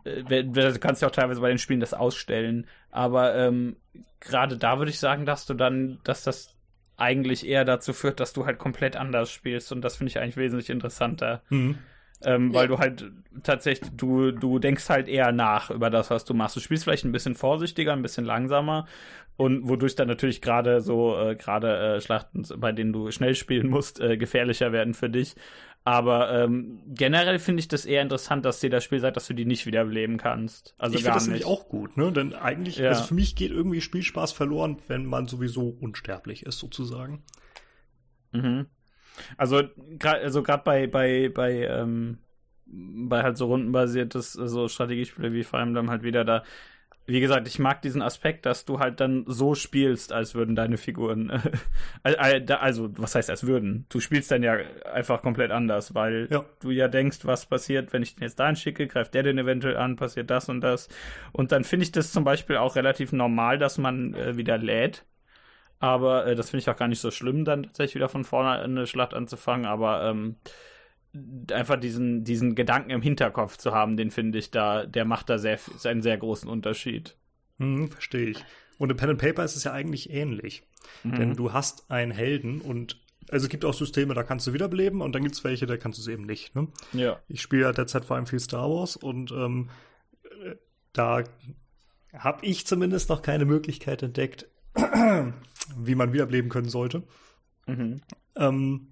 äh 0.06 0.44
du 0.44 0.80
kannst 0.80 1.02
ja 1.02 1.08
auch 1.08 1.12
teilweise 1.12 1.42
bei 1.42 1.50
den 1.50 1.58
Spielen 1.58 1.80
das 1.80 1.96
ausstellen, 1.96 2.68
aber 2.92 3.36
ähm, 3.36 3.78
gerade 4.20 4.58
da 4.58 4.78
würde 4.78 4.92
ich 4.92 5.00
sagen, 5.00 5.26
dass 5.26 5.48
du 5.48 5.56
dann, 5.56 6.00
dass 6.04 6.24
das 6.24 6.56
eigentlich 6.98 7.48
eher 7.48 7.66
dazu 7.66 7.94
führt, 7.94 8.20
dass 8.20 8.34
du 8.34 8.46
halt 8.46 8.60
komplett 8.60 8.96
anders 8.96 9.32
spielst 9.32 9.72
und 9.72 9.82
das 9.82 9.98
finde 9.98 10.12
ich 10.12 10.20
eigentlich 10.20 10.38
wesentlich 10.38 10.70
interessanter. 10.70 11.42
Mhm. 11.50 11.80
Ähm, 12.26 12.52
ja. 12.52 12.60
Weil 12.60 12.68
du 12.68 12.78
halt 12.80 13.12
tatsächlich, 13.44 13.92
du, 13.96 14.32
du 14.32 14.60
denkst 14.60 14.90
halt 14.90 15.08
eher 15.08 15.32
nach 15.32 15.70
über 15.72 15.90
das, 15.90 16.10
was 16.10 16.26
du 16.26 16.34
machst. 16.34 16.56
Du 16.56 16.60
spielst 16.60 16.84
vielleicht 16.84 17.06
ein 17.06 17.12
bisschen 17.12 17.36
vorsichtiger, 17.36 17.94
ein 17.94 18.02
bisschen 18.02 18.26
langsamer 18.26 18.86
und 19.38 19.68
wodurch 19.68 19.96
dann 19.96 20.08
natürlich 20.08 20.42
gerade 20.42 20.82
so, 20.82 21.18
äh, 21.18 21.36
gerade 21.36 21.96
äh, 21.96 22.02
Schlachten, 22.02 22.44
bei 22.58 22.72
denen 22.72 22.94
du 22.94 23.12
schnell 23.12 23.36
spielen 23.36 23.70
musst, 23.70 24.00
äh, 24.00 24.18
gefährlicher 24.18 24.72
werden 24.72 24.94
für 24.94 25.10
dich. 25.10 25.36
Aber 25.86 26.32
ähm, 26.32 26.82
generell 26.88 27.40
finde 27.40 27.60
ich 27.60 27.68
das 27.68 27.86
eher 27.86 28.02
interessant, 28.02 28.46
dass 28.46 28.62
dir 28.62 28.70
das 28.70 28.86
Spiel 28.86 29.00
sagt, 29.02 29.18
dass 29.18 29.28
du 29.28 29.34
die 29.34 29.44
nicht 29.44 29.66
wiederbeleben 29.66 30.18
kannst. 30.18 30.76
Also 30.78 30.96
ich 30.96 31.02
finde 31.02 31.16
das 31.16 31.24
nicht. 31.24 31.32
nämlich 31.32 31.46
auch 31.46 31.68
gut, 31.68 31.98
ne? 31.98 32.12
Denn 32.14 32.34
eigentlich, 32.34 32.78
Ja. 32.78 32.90
also 32.90 33.04
für 33.04 33.14
mich 33.16 33.36
geht 33.36 33.52
irgendwie 33.52 33.82
Spielspaß 33.82 34.32
verloren, 34.32 34.78
wenn 34.88 35.06
man 35.06 35.28
sowieso 35.28 35.76
unsterblich 35.82 36.46
ist, 36.46 36.60
sozusagen. 36.60 37.24
Mhm. 38.32 38.68
Also 39.38 39.64
gerade 40.00 40.22
also 40.22 40.44
grad 40.44 40.64
bei 40.64 40.88
bei 40.88 41.30
bei 41.30 41.66
ähm, 41.68 42.20
bei 42.66 43.24
halt 43.24 43.38
so 43.38 43.48
rundenbasiertes 43.48 44.34
so 44.34 44.68
Strategiespiele 44.68 45.34
wie 45.34 45.44
Fire 45.44 45.62
Emblem 45.62 45.90
halt 45.90 46.04
wieder 46.04 46.24
da 46.26 46.44
wie 47.06 47.20
gesagt, 47.20 47.48
ich 47.50 47.60
mag 47.60 47.82
diesen 47.82 48.02
Aspekt, 48.02 48.46
dass 48.46 48.64
du 48.64 48.80
halt 48.80 49.02
dann 49.02 49.26
so 49.28 49.56
spielst, 49.56 50.14
als 50.14 50.36
würden 50.36 50.56
deine 50.56 50.78
Figuren 50.78 51.30
äh, 52.04 52.14
äh, 52.14 52.54
also 52.54 52.90
was 52.98 53.16
heißt 53.16 53.30
als 53.30 53.46
würden? 53.46 53.86
Du 53.90 54.00
spielst 54.00 54.32
dann 54.32 54.42
ja 54.42 54.58
einfach 54.92 55.22
komplett 55.22 55.52
anders, 55.52 55.94
weil 55.96 56.28
Ja. 56.32 56.46
du 56.62 56.72
ja 56.72 56.88
denkst, 56.88 57.20
was 57.24 57.46
passiert, 57.46 57.92
wenn 57.92 58.04
ich 58.04 58.16
den 58.16 58.24
jetzt 58.24 58.40
dahin 58.40 58.56
schicke, 58.56 58.88
greift 58.88 59.14
der 59.14 59.24
den 59.24 59.38
eventuell 59.38 59.76
an, 59.76 59.98
passiert 59.98 60.30
das 60.30 60.48
und 60.48 60.62
das. 60.62 60.88
Und 61.34 61.52
dann 61.52 61.66
finde 61.66 61.84
ich 61.84 61.92
das 61.92 62.12
zum 62.14 62.24
Beispiel 62.24 62.56
auch 62.58 62.76
relativ 62.78 63.12
normal, 63.12 63.58
dass 63.58 63.78
man 63.78 64.14
äh, 64.14 64.38
wieder 64.38 64.58
lädt. 64.58 65.06
Aber 65.84 66.26
äh, 66.26 66.36
das 66.36 66.50
finde 66.50 66.62
ich 66.62 66.70
auch 66.70 66.78
gar 66.78 66.88
nicht 66.88 67.02
so 67.02 67.12
schlimm, 67.12 67.44
dann 67.44 67.64
tatsächlich 67.64 67.96
wieder 67.96 68.08
von 68.08 68.24
vorne 68.24 68.52
eine 68.52 68.88
Schlacht 68.88 69.14
anzufangen. 69.14 69.66
Aber 69.66 70.06
ähm, 70.06 70.38
einfach 71.52 71.78
diesen, 71.78 72.24
diesen 72.24 72.56
Gedanken 72.56 72.90
im 72.92 73.02
Hinterkopf 73.02 73.58
zu 73.58 73.74
haben, 73.74 73.98
den 73.98 74.10
finde 74.10 74.40
ich 74.40 74.50
da, 74.50 74.86
der 74.86 75.04
macht 75.04 75.30
da 75.30 75.38
sehr, 75.38 75.60
einen 75.84 76.02
sehr 76.02 76.18
großen 76.18 76.50
Unterschied. 76.50 77.18
Hm, 77.60 77.92
verstehe 77.92 78.30
ich. 78.30 78.46
Und 78.78 78.92
in 78.92 78.96
Pen 78.98 79.10
and 79.10 79.20
Paper 79.20 79.44
ist 79.44 79.58
es 79.58 79.66
ja 79.66 79.74
eigentlich 79.74 80.10
ähnlich. 80.10 80.64
Mhm. 81.04 81.16
Denn 81.16 81.34
du 81.34 81.52
hast 81.52 81.92
einen 81.92 82.14
Helden 82.14 82.62
und 82.62 83.02
also 83.30 83.46
es 83.46 83.50
gibt 83.50 83.66
auch 83.66 83.74
Systeme, 83.74 84.14
da 84.14 84.24
kannst 84.24 84.48
du 84.48 84.54
wiederbeleben 84.54 85.02
und 85.02 85.14
dann 85.14 85.24
gibt 85.24 85.36
es 85.36 85.44
welche, 85.44 85.66
da 85.66 85.76
kannst 85.76 85.98
du 85.98 86.02
es 86.02 86.08
eben 86.08 86.24
nicht. 86.24 86.56
Ne? 86.56 86.70
Ja. 86.94 87.20
Ich 87.28 87.42
spiele 87.42 87.64
ja 87.64 87.74
derzeit 87.74 88.06
vor 88.06 88.16
allem 88.16 88.26
viel 88.26 88.40
Star 88.40 88.70
Wars 88.70 88.96
und 88.96 89.32
ähm, 89.32 89.70
äh, 90.24 90.56
da 90.94 91.26
habe 92.14 92.46
ich 92.46 92.66
zumindest 92.66 93.10
noch 93.10 93.22
keine 93.22 93.44
Möglichkeit 93.44 94.02
entdeckt, 94.02 94.48
wie 95.78 95.96
man 95.96 96.14
wiederbeleben 96.14 96.50
können 96.50 96.70
sollte. 96.70 97.04
Mhm. 97.68 98.02
Ähm, 98.36 98.88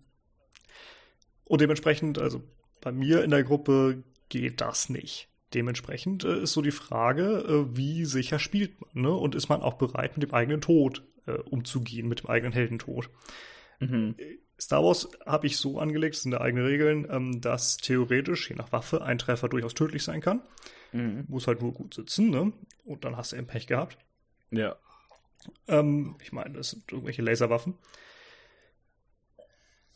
und 1.46 1.62
dementsprechend, 1.62 2.18
also 2.18 2.42
bei 2.82 2.92
mir 2.92 3.24
in 3.24 3.32
der 3.32 3.44
Gruppe 3.44 4.04
geht 4.30 4.62
das 4.62 4.90
nicht. 4.90 5.28
Dementsprechend 5.54 6.24
äh, 6.24 6.44
ist 6.44 6.54
so 6.54 6.62
die 6.62 6.72
Frage, 6.72 7.24
äh, 7.24 7.78
wie 7.78 8.06
sicher 8.06 8.40
spielt 8.40 8.80
man, 8.80 9.04
ne? 9.04 9.12
Und 9.12 9.36
ist 9.36 9.50
man 9.50 9.62
auch 9.62 9.74
bereit, 9.74 10.16
mit 10.16 10.24
dem 10.24 10.34
eigenen 10.34 10.62
Tod 10.62 11.04
äh, 11.28 11.34
umzugehen, 11.34 12.08
mit 12.08 12.22
dem 12.22 12.30
eigenen 12.30 12.54
Heldentod? 12.54 13.10
Mhm. 13.80 14.16
Star 14.60 14.84
Wars 14.84 15.10
habe 15.26 15.48
ich 15.48 15.58
so 15.58 15.80
angelegt, 15.80 16.16
das 16.16 16.22
sind 16.22 16.32
da 16.32 16.40
eigene 16.40 16.64
Regeln, 16.64 17.08
ähm, 17.10 17.42
dass 17.42 17.78
theoretisch, 17.78 18.50
je 18.50 18.56
nach 18.56 18.72
Waffe, 18.72 19.02
ein 19.02 19.18
Treffer 19.18 19.50
durchaus 19.50 19.74
tödlich 19.74 20.04
sein 20.04 20.22
kann. 20.22 20.42
Mhm. 20.94 21.26
Muss 21.28 21.48
halt 21.48 21.62
nur 21.62 21.74
gut 21.74 21.96
sitzen, 21.96 22.30
ne? 22.30 22.54
Und 22.86 23.04
dann 23.04 23.18
hast 23.18 23.34
du 23.34 23.36
eben 23.36 23.48
Pech 23.48 23.68
gehabt. 23.68 23.98
Ja. 24.52 24.78
Ähm, 25.68 26.16
ich 26.22 26.32
meine, 26.32 26.56
das 26.56 26.72
sind 26.72 26.92
irgendwelche 26.92 27.22
Laserwaffen. 27.22 27.76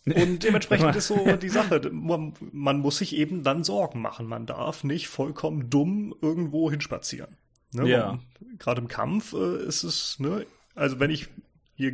Und 0.06 0.44
dementsprechend 0.44 0.96
ist 0.96 1.08
so 1.08 1.36
die 1.36 1.50
Sache. 1.50 1.90
Man, 1.92 2.34
man 2.52 2.80
muss 2.80 2.98
sich 2.98 3.16
eben 3.16 3.44
dann 3.44 3.64
Sorgen 3.64 4.02
machen. 4.02 4.28
Man 4.28 4.46
darf 4.46 4.84
nicht 4.84 5.08
vollkommen 5.08 5.70
dumm 5.70 6.14
irgendwo 6.22 6.70
hinspazieren. 6.70 7.38
Ne? 7.72 7.90
Ja. 7.90 8.20
Gerade 8.60 8.82
im 8.82 8.88
Kampf 8.88 9.34
äh, 9.34 9.64
ist 9.66 9.84
es, 9.84 10.20
ne? 10.20 10.46
Also 10.76 11.00
wenn 11.00 11.10
ich 11.10 11.28
hier 11.74 11.94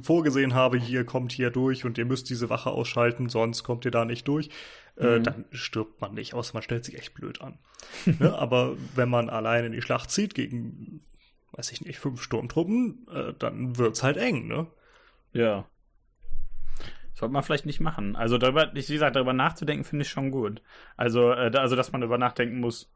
vorgesehen 0.00 0.54
habe, 0.54 0.78
hier 0.78 1.04
kommt 1.04 1.32
hier 1.32 1.50
durch 1.50 1.84
und 1.84 1.98
ihr 1.98 2.04
müsst 2.04 2.30
diese 2.30 2.48
Wache 2.48 2.70
ausschalten, 2.70 3.28
sonst 3.28 3.64
kommt 3.64 3.84
ihr 3.84 3.90
da 3.90 4.04
nicht 4.04 4.28
durch, 4.28 4.48
äh, 4.96 5.18
Mhm. 5.18 5.24
dann 5.24 5.44
stirbt 5.50 6.00
man 6.00 6.14
nicht, 6.14 6.32
außer 6.34 6.54
man 6.54 6.62
stellt 6.62 6.84
sich 6.84 6.96
echt 6.96 7.14
blöd 7.14 7.40
an. 7.40 7.58
ne? 8.06 8.32
Aber 8.38 8.76
wenn 8.94 9.08
man 9.08 9.28
allein 9.28 9.64
in 9.64 9.72
die 9.72 9.82
Schlacht 9.82 10.10
zieht 10.12 10.34
gegen, 10.34 11.00
weiß 11.56 11.72
ich 11.72 11.80
nicht, 11.80 11.98
fünf 11.98 12.22
Sturmtruppen, 12.22 13.06
äh, 13.12 13.32
dann 13.38 13.76
wird's 13.78 14.02
halt 14.02 14.16
eng, 14.16 14.46
ne? 14.46 14.66
Ja. 15.32 15.66
Sollte 17.14 17.32
man 17.32 17.42
vielleicht 17.42 17.66
nicht 17.66 17.80
machen. 17.80 18.14
Also 18.14 18.36
darüber, 18.36 18.70
wie 18.74 18.82
gesagt, 18.84 19.16
darüber 19.16 19.32
nachzudenken, 19.32 19.84
finde 19.84 20.04
ich 20.04 20.10
schon 20.10 20.30
gut. 20.30 20.62
Also, 20.96 21.32
äh, 21.32 21.50
also, 21.56 21.74
dass 21.74 21.92
man 21.92 22.02
darüber 22.02 22.18
nachdenken 22.18 22.60
muss, 22.60 22.92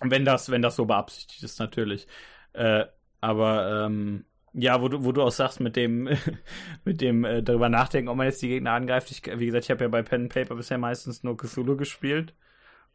wenn 0.00 0.24
das, 0.24 0.50
wenn 0.50 0.62
das 0.62 0.76
so 0.76 0.86
beabsichtigt 0.86 1.42
ist, 1.42 1.60
natürlich. 1.60 2.08
Äh, 2.52 2.86
aber 3.20 3.86
ähm, 3.86 4.24
ja, 4.54 4.80
wo 4.82 4.88
du, 4.88 5.04
wo 5.04 5.12
du 5.12 5.22
auch 5.22 5.30
sagst, 5.30 5.60
mit 5.60 5.76
dem, 5.76 6.08
mit 6.84 7.00
dem 7.00 7.24
äh, 7.24 7.42
darüber 7.42 7.68
nachdenken, 7.68 8.08
ob 8.08 8.16
man 8.16 8.26
jetzt 8.26 8.42
die 8.42 8.48
Gegner 8.48 8.72
angreift. 8.72 9.10
Ich, 9.12 9.22
wie 9.24 9.46
gesagt, 9.46 9.64
ich 9.64 9.70
habe 9.70 9.84
ja 9.84 9.88
bei 9.88 10.02
Pen 10.02 10.22
and 10.22 10.34
Paper 10.34 10.56
bisher 10.56 10.78
meistens 10.78 11.22
nur 11.22 11.36
Cthulhu 11.36 11.76
gespielt. 11.76 12.34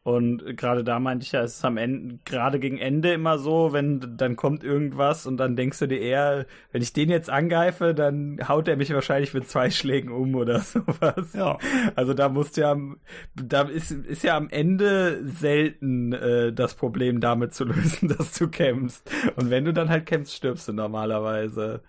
Und 0.02 0.56
gerade 0.56 0.82
da 0.82 0.98
meinte 0.98 1.24
ich 1.26 1.32
ja, 1.32 1.42
es 1.42 1.56
ist 1.58 1.64
am 1.64 1.76
Ende, 1.76 2.18
gerade 2.24 2.58
gegen 2.58 2.78
Ende 2.78 3.12
immer 3.12 3.38
so, 3.38 3.74
wenn 3.74 4.16
dann 4.16 4.34
kommt 4.34 4.64
irgendwas 4.64 5.26
und 5.26 5.36
dann 5.36 5.56
denkst 5.56 5.78
du 5.78 5.86
dir 5.88 6.00
eher, 6.00 6.46
wenn 6.72 6.80
ich 6.80 6.94
den 6.94 7.10
jetzt 7.10 7.28
angreife, 7.28 7.94
dann 7.94 8.38
haut 8.48 8.66
er 8.66 8.76
mich 8.78 8.92
wahrscheinlich 8.94 9.34
mit 9.34 9.46
zwei 9.46 9.70
Schlägen 9.70 10.10
um 10.10 10.34
oder 10.36 10.60
sowas. 10.60 11.34
Ja. 11.34 11.58
Also 11.96 12.14
da 12.14 12.30
musst 12.30 12.56
du 12.56 12.62
ja, 12.62 12.72
am- 12.72 12.98
da 13.34 13.62
ist, 13.62 13.90
ist 13.90 14.22
ja 14.24 14.36
am 14.38 14.48
Ende 14.48 15.22
selten 15.26 16.12
äh, 16.14 16.52
das 16.52 16.74
Problem 16.74 17.20
damit 17.20 17.52
zu 17.52 17.64
lösen, 17.66 18.08
dass 18.08 18.32
du 18.38 18.48
kämpfst. 18.48 19.10
Und 19.36 19.50
wenn 19.50 19.66
du 19.66 19.72
dann 19.74 19.90
halt 19.90 20.06
kämpfst, 20.06 20.34
stirbst 20.34 20.66
du 20.68 20.72
normalerweise. 20.72 21.82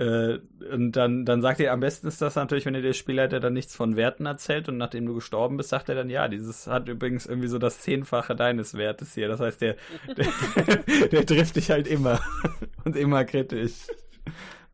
Äh, 0.00 0.38
und 0.72 0.92
dann, 0.92 1.26
dann 1.26 1.42
sagt 1.42 1.60
er, 1.60 1.74
am 1.74 1.80
besten 1.80 2.08
ist 2.08 2.22
das 2.22 2.34
natürlich, 2.34 2.64
wenn 2.64 2.72
dir 2.72 2.80
der 2.80 2.94
Spielleiter 2.94 3.38
dann 3.38 3.52
nichts 3.52 3.76
von 3.76 3.96
Werten 3.96 4.24
erzählt 4.24 4.66
und 4.70 4.78
nachdem 4.78 5.04
du 5.04 5.14
gestorben 5.14 5.58
bist, 5.58 5.68
sagt 5.68 5.90
er 5.90 5.94
dann, 5.94 6.08
ja, 6.08 6.26
dieses 6.26 6.66
hat 6.66 6.88
übrigens 6.88 7.26
irgendwie 7.26 7.48
so 7.48 7.58
das 7.58 7.80
Zehnfache 7.80 8.34
deines 8.34 8.72
Wertes 8.74 9.14
hier. 9.14 9.28
Das 9.28 9.40
heißt, 9.40 9.60
der, 9.60 9.76
der, 10.16 11.08
der 11.08 11.26
trifft 11.26 11.56
dich 11.56 11.70
halt 11.70 11.86
immer 11.86 12.18
und 12.84 12.96
immer 12.96 13.26
kritisch. 13.26 13.88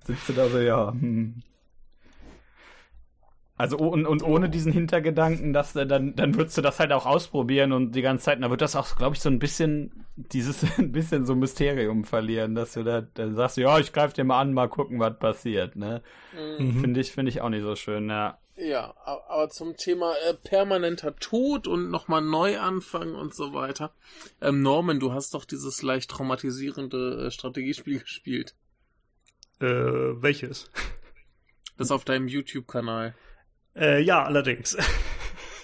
Sitzt 0.05 0.29
du 0.29 0.33
da 0.33 0.49
so, 0.49 0.61
ja, 0.61 0.93
hm. 0.93 1.43
Also 3.59 3.79
und, 3.79 4.07
und 4.07 4.23
ohne 4.23 4.51
diesen 4.51 4.71
Hintergedanken, 4.71 5.55
dass 5.55 5.75
äh, 5.77 5.87
dann 5.87 6.15
dann 6.15 6.35
würdest 6.35 6.59
du 6.59 6.63
das 6.63 6.79
halt 6.79 6.93
auch 6.93 7.07
ausprobieren 7.07 7.73
und 7.73 7.93
die 7.93 8.03
ganze 8.03 8.25
Zeit, 8.25 8.43
da 8.43 8.51
wird 8.51 8.61
das 8.61 8.77
auch, 8.77 8.97
glaube 8.97 9.17
ich, 9.17 9.23
so 9.23 9.31
ein 9.31 9.39
bisschen 9.39 10.05
dieses 10.17 10.63
ein 10.79 10.93
bisschen 10.93 11.25
so 11.25 11.35
Mysterium 11.35 12.05
verlieren, 12.05 12.55
dass 12.55 12.75
du 12.75 12.83
da 12.83 13.01
dann 13.01 13.35
sagst, 13.35 13.57
ja, 13.57 13.79
ich 13.79 13.93
greife 13.93 14.15
dir 14.15 14.25
mal 14.25 14.41
an, 14.41 14.53
mal 14.53 14.69
gucken, 14.69 15.01
was 15.01 15.19
passiert, 15.19 15.75
ne? 15.75 16.03
Mhm. 16.59 16.81
Finde 16.81 17.01
ich 17.01 17.13
finde 17.13 17.31
ich 17.31 17.41
auch 17.41 17.49
nicht 17.49 17.63
so 17.63 17.77
schön, 17.77 18.11
ja. 18.11 18.39
Ja, 18.59 18.95
aber 19.05 19.51
zum 19.51 19.77
Thema 19.77 20.15
äh, 20.29 20.33
permanenter 20.33 21.15
Tod 21.17 21.67
und 21.67 21.91
nochmal 21.91 22.23
neu 22.23 22.59
anfangen 22.59 23.15
und 23.15 23.35
so 23.35 23.53
weiter. 23.53 23.93
Ähm, 24.41 24.63
Norman, 24.63 24.99
du 24.99 25.13
hast 25.13 25.35
doch 25.35 25.45
dieses 25.45 25.83
leicht 25.83 26.11
traumatisierende 26.11 27.27
äh, 27.27 27.31
Strategiespiel 27.31 27.99
gespielt. 28.01 28.55
Äh, 29.61 29.67
welches? 29.67 30.71
Das 31.77 31.91
auf 31.91 32.07
deinem 32.07 32.29
YouTube-Kanal. 32.29 33.15
Äh, 33.77 34.03
ja, 34.03 34.25
allerdings. 34.25 34.77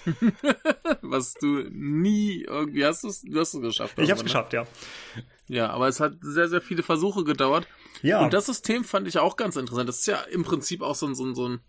Was 1.03 1.35
du 1.35 1.65
nie 1.71 2.43
irgendwie 2.43 2.85
hast 2.85 3.05
du's, 3.05 3.23
du 3.23 3.39
hast 3.39 3.55
es 3.55 3.61
geschafft. 3.61 3.99
Ich 3.99 4.11
hab's 4.11 4.21
aber, 4.21 4.23
ne? 4.23 4.25
geschafft, 4.25 4.53
ja. 4.53 4.67
Ja, 5.49 5.71
aber 5.71 5.89
es 5.89 6.01
hat 6.01 6.15
sehr, 6.23 6.49
sehr 6.49 6.61
viele 6.61 6.83
Versuche 6.83 7.25
gedauert. 7.25 7.67
Ja. 8.03 8.21
Und 8.25 8.33
das 8.33 8.47
System 8.47 8.85
fand 8.85 9.07
ich 9.07 9.19
auch 9.19 9.37
ganz 9.37 9.57
interessant. 9.57 9.89
Das 9.89 10.01
ist 10.01 10.07
ja 10.07 10.17
im 10.31 10.43
Prinzip 10.45 10.83
auch 10.83 10.95
so 10.95 11.07
ein, 11.07 11.15
so 11.15 11.25
ein, 11.25 11.35
so 11.35 11.49
ein 11.49 11.61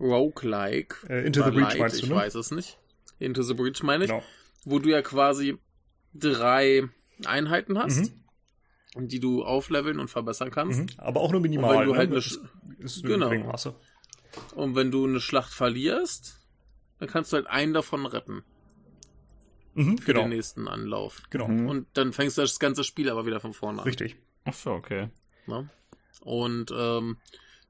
Roguelike. 0.00 0.96
Äh, 1.08 1.26
Into 1.26 1.42
the 1.44 1.50
Breach 1.50 1.78
meinst 1.78 1.98
du, 2.00 2.04
Ich 2.04 2.08
ne? 2.10 2.16
weiß 2.16 2.34
es 2.34 2.50
nicht. 2.50 2.78
Into 3.18 3.42
the 3.42 3.54
Breach 3.54 3.82
meine 3.82 4.04
ich. 4.04 4.10
Genau. 4.10 4.22
Wo 4.64 4.78
du 4.78 4.88
ja 4.90 5.02
quasi 5.02 5.58
drei 6.14 6.88
Einheiten 7.24 7.78
hast, 7.78 8.12
die 8.96 9.20
du 9.20 9.44
aufleveln 9.44 10.00
und 10.00 10.08
verbessern 10.08 10.50
kannst. 10.50 10.80
Mhm. 10.80 10.86
Aber 10.98 11.20
auch 11.20 11.30
nur 11.32 11.40
minimal. 11.40 11.70
Und 11.76 11.78
wenn 11.80 11.86
du 11.86 11.92
ne? 11.92 11.98
halt 11.98 12.10
eine 12.10 12.20
Sch- 12.20 12.38
ist 12.78 13.02
Genau. 13.04 13.28
genau. 13.30 13.46
Maße. 13.52 13.74
Und 14.54 14.74
wenn 14.76 14.90
du 14.90 15.06
eine 15.06 15.20
Schlacht 15.20 15.52
verlierst, 15.52 16.40
dann 16.98 17.08
kannst 17.08 17.32
du 17.32 17.36
halt 17.36 17.46
einen 17.46 17.72
davon 17.72 18.06
retten 18.06 18.44
Mhm, 19.74 19.98
für 19.98 20.06
genau. 20.12 20.22
den 20.22 20.30
nächsten 20.30 20.66
Anlauf. 20.66 21.22
Genau. 21.30 21.46
Mhm. 21.48 21.68
Und 21.68 21.86
dann 21.94 22.12
fängst 22.12 22.36
du 22.36 22.42
das 22.42 22.58
ganze 22.58 22.82
Spiel 22.82 23.08
aber 23.08 23.24
wieder 23.24 23.38
von 23.40 23.52
vorne 23.52 23.78
an. 23.78 23.84
Richtig. 23.84 24.16
Ach 24.44 24.52
so, 24.52 24.72
okay. 24.72 25.08
Ne? 25.46 25.68
Und 26.22 26.72
ähm, 26.76 27.18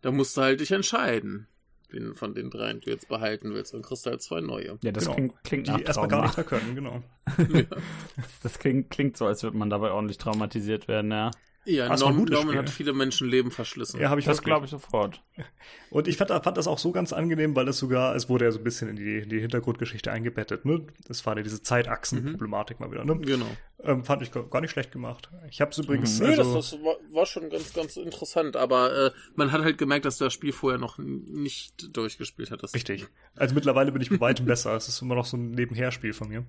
da 0.01 0.11
musst 0.11 0.37
du 0.37 0.41
halt 0.41 0.61
dich 0.61 0.71
entscheiden, 0.73 1.47
wen 1.91 2.15
von 2.15 2.35
den 2.35 2.49
dreien 2.51 2.81
du 2.81 2.89
jetzt 2.91 3.09
behalten 3.09 3.53
willst. 3.53 3.75
Dann 3.75 3.83
kriegst 3.83 4.07
du 4.07 4.11
halt 4.11 4.23
zwei 4.23 4.41
neue. 4.41 4.79
Ja, 4.83 4.93
das 4.93 5.05
Genau. 5.05 5.15
klingt, 5.15 5.45
klingt 5.45 5.67
nach 5.67 5.77
Die 5.77 5.83
erstmal 5.85 6.09
gar 6.09 6.23
nicht 6.23 6.47
können, 6.49 6.75
genau. 6.75 7.03
Das 8.43 8.59
klingt, 8.59 8.89
klingt 8.91 9.17
so, 9.19 9.27
als 9.27 9.43
würde 9.43 9.59
man 9.59 9.69
dabei 9.69 9.91
ordentlich 9.91 10.17
traumatisiert 10.19 10.89
werden, 10.89 11.11
ja. 11.11 11.31
Ja, 11.67 11.89
Das 11.89 12.03
ein 12.03 12.17
Norman, 12.17 12.41
Spiel. 12.49 12.59
hat 12.59 12.71
viele 12.71 12.93
Menschenleben 12.95 13.51
verschlissen. 13.51 14.01
Ja, 14.01 14.09
habe 14.09 14.19
ich 14.19 14.27
Das 14.27 14.43
glaube 14.43 14.65
ich 14.65 14.71
sofort. 14.71 15.23
Und 15.91 16.09
ich 16.09 16.17
fand, 16.17 16.31
fand 16.31 16.57
das 16.57 16.67
auch 16.67 16.79
so 16.79 16.91
ganz 16.91 17.13
angenehm, 17.13 17.55
weil 17.55 17.69
es 17.69 17.79
sogar, 17.79 18.15
es 18.15 18.29
wurde 18.29 18.47
ja 18.47 18.51
so 18.51 18.59
ein 18.59 18.65
bisschen 18.65 18.89
in 18.89 18.97
die, 18.97 19.19
in 19.19 19.29
die 19.29 19.41
Hintergrundgeschichte 19.41 20.11
eingebettet, 20.11 20.65
ne? 20.65 20.87
Das 21.07 21.27
war 21.27 21.37
ja 21.37 21.43
diese 21.43 21.63
Zeitachsen-Problematik 21.63 22.81
mal 22.81 22.91
wieder, 22.91 23.05
ne? 23.05 23.19
Genau. 23.19 23.47
Ähm, 23.83 24.05
fand 24.05 24.23
ich 24.23 24.31
gar 24.33 24.61
nicht 24.61 24.71
schlecht 24.71 24.93
gemacht. 24.93 25.31
Ich 25.51 25.61
habe 25.61 25.71
es 25.71 25.79
übrigens, 25.79 26.19
Nö, 26.21 26.29
also, 26.29 26.55
das, 26.55 26.71
das 26.71 26.81
war, 26.83 26.97
war 27.13 27.27
schon 27.27 27.51
ganz, 27.51 27.73
ganz 27.75 27.97
interessant, 27.97 28.57
aber 28.57 29.07
äh, 29.07 29.11
man 29.35 29.53
hat 29.53 29.63
halt 29.63 29.77
gemerkt, 29.79 30.05
dass 30.07 30.17
du 30.19 30.25
das 30.25 30.33
Spiel 30.33 30.53
vorher 30.53 30.79
noch 30.79 30.99
nicht 30.99 31.95
durchgespielt 31.97 32.51
hattest. 32.51 32.75
richtig. 32.75 33.07
Also 33.37 33.55
mittlerweile 33.55 33.93
bin 33.93 34.01
ich 34.01 34.11
bei 34.11 34.21
weitem 34.21 34.47
besser. 34.47 34.75
Es 34.77 34.89
ist 34.89 35.03
immer 35.03 35.15
noch 35.15 35.27
so 35.27 35.37
ein 35.37 35.51
Nebenherspiel 35.51 36.13
von 36.15 36.29
mir. 36.29 36.45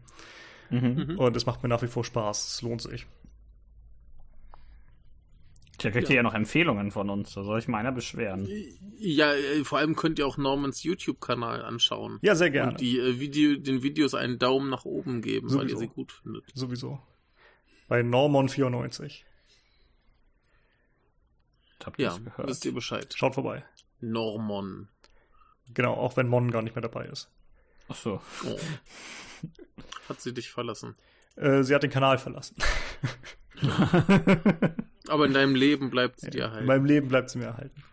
Mhm. 0.69 1.17
Und 1.17 1.35
es 1.35 1.45
macht 1.45 1.63
mir 1.63 1.69
nach 1.69 1.81
wie 1.81 1.87
vor 1.87 2.05
Spaß. 2.05 2.47
Es 2.47 2.61
lohnt 2.61 2.81
sich. 2.81 3.05
Da 5.81 5.91
kriegt 5.91 6.09
ihr 6.09 6.17
ja 6.17 6.23
noch 6.23 6.33
Empfehlungen 6.33 6.91
von 6.91 7.09
uns. 7.09 7.33
Da 7.33 7.43
soll 7.43 7.59
ich 7.59 7.67
meiner 7.67 7.91
beschweren. 7.91 8.47
Ja, 8.97 9.33
äh, 9.33 9.63
vor 9.63 9.79
allem 9.79 9.95
könnt 9.95 10.19
ihr 10.19 10.27
auch 10.27 10.37
Normans 10.37 10.83
YouTube-Kanal 10.83 11.63
anschauen. 11.63 12.19
Ja, 12.21 12.35
sehr 12.35 12.51
gerne. 12.51 12.71
Und 12.71 12.81
die 12.81 12.99
äh, 12.99 13.19
Video, 13.19 13.55
den 13.57 13.81
Videos 13.83 14.13
einen 14.13 14.37
Daumen 14.39 14.69
nach 14.69 14.85
oben 14.85 15.21
geben, 15.21 15.47
weil 15.49 15.61
Sowieso. 15.69 15.75
ihr 15.75 15.79
sie 15.79 15.87
gut 15.87 16.11
findet. 16.11 16.43
Sowieso. 16.53 16.99
Bei 17.87 18.01
Normon94. 18.01 19.21
Habt 21.83 21.99
ihr 21.99 22.05
Ja, 22.05 22.17
gehört? 22.17 22.47
wisst 22.47 22.65
ihr 22.65 22.73
Bescheid. 22.73 23.13
Schaut 23.15 23.33
vorbei. 23.33 23.65
Normon. 24.01 24.87
Genau, 25.73 25.93
auch 25.93 26.15
wenn 26.17 26.27
Mon 26.27 26.51
gar 26.51 26.61
nicht 26.61 26.75
mehr 26.75 26.81
dabei 26.81 27.05
ist. 27.05 27.29
Ach 27.87 27.95
so. 27.95 28.21
Oh. 28.45 28.59
Hat 30.09 30.21
sie 30.21 30.33
dich 30.33 30.51
verlassen. 30.51 30.95
Äh, 31.35 31.63
sie 31.63 31.73
hat 31.75 31.83
den 31.83 31.89
Kanal 31.91 32.17
verlassen. 32.17 32.55
Aber 35.07 35.25
in 35.25 35.33
deinem 35.33 35.55
Leben 35.55 35.89
bleibt 35.89 36.19
sie 36.19 36.29
dir 36.29 36.37
In 36.39 36.43
erhalten. 36.49 36.65
meinem 36.67 36.85
Leben 36.85 37.07
bleibt 37.07 37.29
sie 37.29 37.37
mir 37.39 37.45
erhalten. 37.45 37.83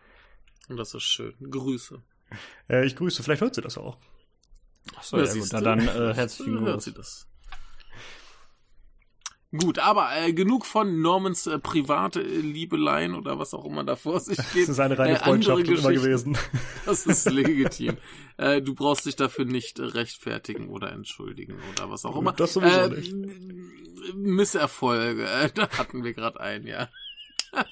Und 0.68 0.76
das 0.76 0.95
ist 0.95 1.03
schön. 1.05 1.34
Grüße. 1.51 2.01
Äh, 2.68 2.86
ich 2.86 2.97
grüße, 2.97 3.22
vielleicht 3.22 3.41
hört 3.43 3.55
sie 3.55 3.62
das 3.62 3.78
auch. 3.78 3.97
Ach 4.97 5.03
so, 5.03 5.16
Ja, 5.16 5.24
ja, 5.24 5.32
gut. 5.32 5.41
siehst 5.43 5.53
Na 5.53 5.59
du? 5.61 5.64
dann 5.64 5.80
äh, 5.89 6.14
herzlichen 6.14 6.61
Hört 6.64 6.74
Gruß. 6.74 6.84
sie 6.84 6.93
das. 6.95 7.28
Gut, 9.57 9.79
aber 9.79 10.11
äh, 10.15 10.35
genug 10.35 10.67
von 10.67 11.01
Normans 11.01 11.47
äh, 11.47 11.59
private 11.59 12.21
Liebeleien 12.21 13.15
oder 13.15 13.39
was 13.39 13.55
auch 13.55 13.65
immer 13.65 13.83
da 13.83 13.97
vor 13.97 14.21
sich 14.21 14.37
geht. 14.53 14.65
Das 14.65 14.69
ist 14.69 14.81
eine 14.81 14.99
reine 14.99 15.15
Äh, 15.15 15.19
Freundschaft 15.25 15.67
immer 15.67 15.93
gewesen. 15.93 16.37
Das 16.85 17.07
ist 17.07 17.31
legitim. 17.31 17.97
äh, 18.37 18.61
du 18.61 18.75
brauchst 18.75 19.07
dich 19.07 19.17
dafür 19.17 19.47
nicht 19.47 19.79
äh, 19.79 19.85
rechtfertigen 19.85 20.69
oder 20.69 20.93
entschuldigen 20.93 21.57
oder 21.73 21.91
was 21.91 22.05
auch 22.05 22.17
immer. 22.17 22.33
Das 22.33 22.53
sowieso 22.53 22.79
äh, 22.79 22.89
nicht. 22.91 23.15
Misserfolge, 24.15 25.25
äh, 25.25 25.51
da 25.55 25.69
hatten 25.71 26.05
wir 26.05 26.13
gerade 26.13 26.41
einen, 26.41 26.67
ja. 26.67 26.89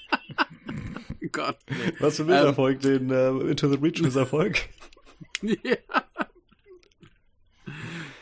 Gott, 1.32 1.58
nee. 1.68 1.92
Was 2.00 2.16
für 2.16 2.22
ein 2.22 2.28
Misserfolg, 2.28 2.80
den 2.80 3.10
äh, 3.10 3.28
Into 3.50 3.68
the 3.68 3.76
Breach 3.76 4.00
Misserfolg. 4.00 4.60
ja. 5.42 5.76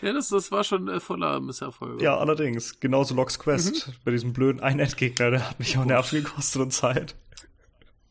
Ja, 0.05 0.13
das, 0.13 0.29
das 0.29 0.53
war 0.53 0.63
schon 0.65 0.87
äh, 0.89 1.01
voller 1.01 1.41
Misserfolge. 1.41 2.05
Ja, 2.05 2.19
allerdings. 2.19 2.79
Genauso 2.79 3.15
Logs 3.15 3.39
Quest. 3.39 3.91
Bei 4.05 4.11
diesem 4.11 4.35
blöden 4.35 4.61
Ein-Endgegner, 4.61 5.31
der 5.31 5.49
hat 5.49 5.59
mich 5.59 5.79
auch 5.79 5.85
Nerven 5.87 6.23
gekostet 6.23 6.61
und 6.61 6.73
Zeit. 6.73 7.15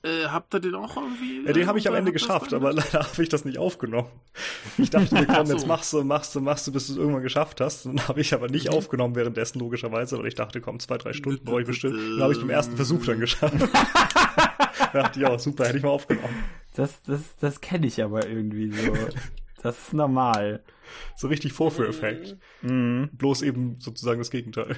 Äh, 0.01 0.25
habt 0.25 0.53
ihr 0.55 0.59
den 0.59 0.73
auch 0.75 0.97
irgendwie? 0.97 1.45
Ja, 1.45 1.53
den 1.53 1.67
habe 1.67 1.77
ich 1.79 1.87
am 1.87 1.93
Ende 1.93 2.11
geschafft, 2.11 2.51
aber 2.53 2.73
leider 2.73 3.03
habe 3.07 3.23
ich 3.23 3.29
das 3.29 3.45
nicht 3.45 3.57
aufgenommen. 3.57 4.09
Ich 4.77 4.89
dachte 4.89 5.13
mir, 5.13 5.25
komm, 5.27 5.45
so. 5.45 5.53
jetzt 5.53 5.67
machst 5.67 5.93
du, 5.93 6.03
machst 6.03 6.33
du, 6.35 6.41
machst 6.41 6.65
du, 6.67 6.71
bis 6.73 6.87
du 6.87 6.93
es 6.93 6.97
irgendwann 6.97 7.21
geschafft 7.23 7.61
hast. 7.61 7.85
Dann 7.85 8.05
habe 8.07 8.19
ich 8.21 8.33
aber 8.33 8.49
nicht 8.49 8.69
Mhm. 8.69 8.73
aufgenommen 8.73 9.15
währenddessen, 9.15 9.59
logischerweise, 9.59 10.17
weil 10.17 10.25
ich 10.25 10.35
dachte, 10.35 10.59
komm, 10.61 10.79
zwei, 10.79 10.97
drei 10.97 11.13
Stunden 11.13 11.45
brauche 11.45 11.61
ich 11.61 11.67
bestimmt. 11.67 11.93
Dann 11.93 12.21
habe 12.23 12.33
ich 12.33 12.39
beim 12.39 12.49
ersten 12.49 12.75
Versuch 12.75 13.05
dann 13.05 13.19
geschafft. 13.19 13.53
da 14.93 15.01
dachte 15.03 15.19
ich, 15.19 15.25
ja, 15.27 15.37
super, 15.39 15.67
hätte 15.67 15.77
ich 15.77 15.83
mal 15.83 15.91
aufgenommen. 15.91 16.43
Das, 16.75 17.01
das, 17.03 17.21
das 17.39 17.61
kenne 17.61 17.85
ich 17.87 18.03
aber 18.03 18.27
irgendwie 18.27 18.71
so. 18.71 18.93
Das 19.63 19.77
ist 19.79 19.93
normal. 19.93 20.63
So 21.15 21.27
richtig 21.27 21.53
Vorführeffekt. 21.53 22.37
Mhm. 22.61 23.09
Bloß 23.13 23.41
eben 23.41 23.79
sozusagen 23.79 24.19
das 24.19 24.29
Gegenteil. 24.29 24.77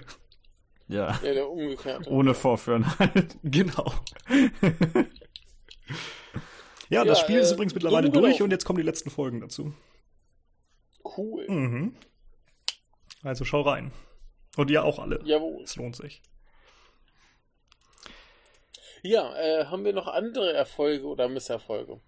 Ja. 0.87 1.19
Ja, 1.23 1.33
der 1.33 1.49
umgekehrte. 1.49 2.09
Ohne 2.09 2.33
Vorführen 2.35 2.85
halt. 2.99 3.37
Genau. 3.43 3.91
Ja, 6.89 7.03
das 7.03 7.17
Ja, 7.19 7.23
Spiel 7.23 7.39
ist 7.39 7.51
äh, 7.51 7.53
übrigens 7.55 7.73
mittlerweile 7.73 8.09
durch 8.11 8.41
und 8.43 8.51
jetzt 8.51 8.65
kommen 8.65 8.77
die 8.77 8.85
letzten 8.85 9.09
Folgen 9.09 9.41
dazu. 9.41 9.73
Cool. 11.17 11.47
Mhm. 11.49 11.95
Also 13.23 13.43
schau 13.43 13.61
rein. 13.61 13.91
Und 14.55 14.69
ihr 14.69 14.83
auch 14.83 14.99
alle. 14.99 15.19
Jawohl. 15.25 15.63
Es 15.63 15.75
lohnt 15.75 15.95
sich. 15.95 16.21
Ja, 19.01 19.35
äh, 19.35 19.65
haben 19.65 19.83
wir 19.83 19.93
noch 19.93 20.07
andere 20.07 20.53
Erfolge 20.53 21.05
oder 21.05 21.27
Misserfolge? 21.27 21.99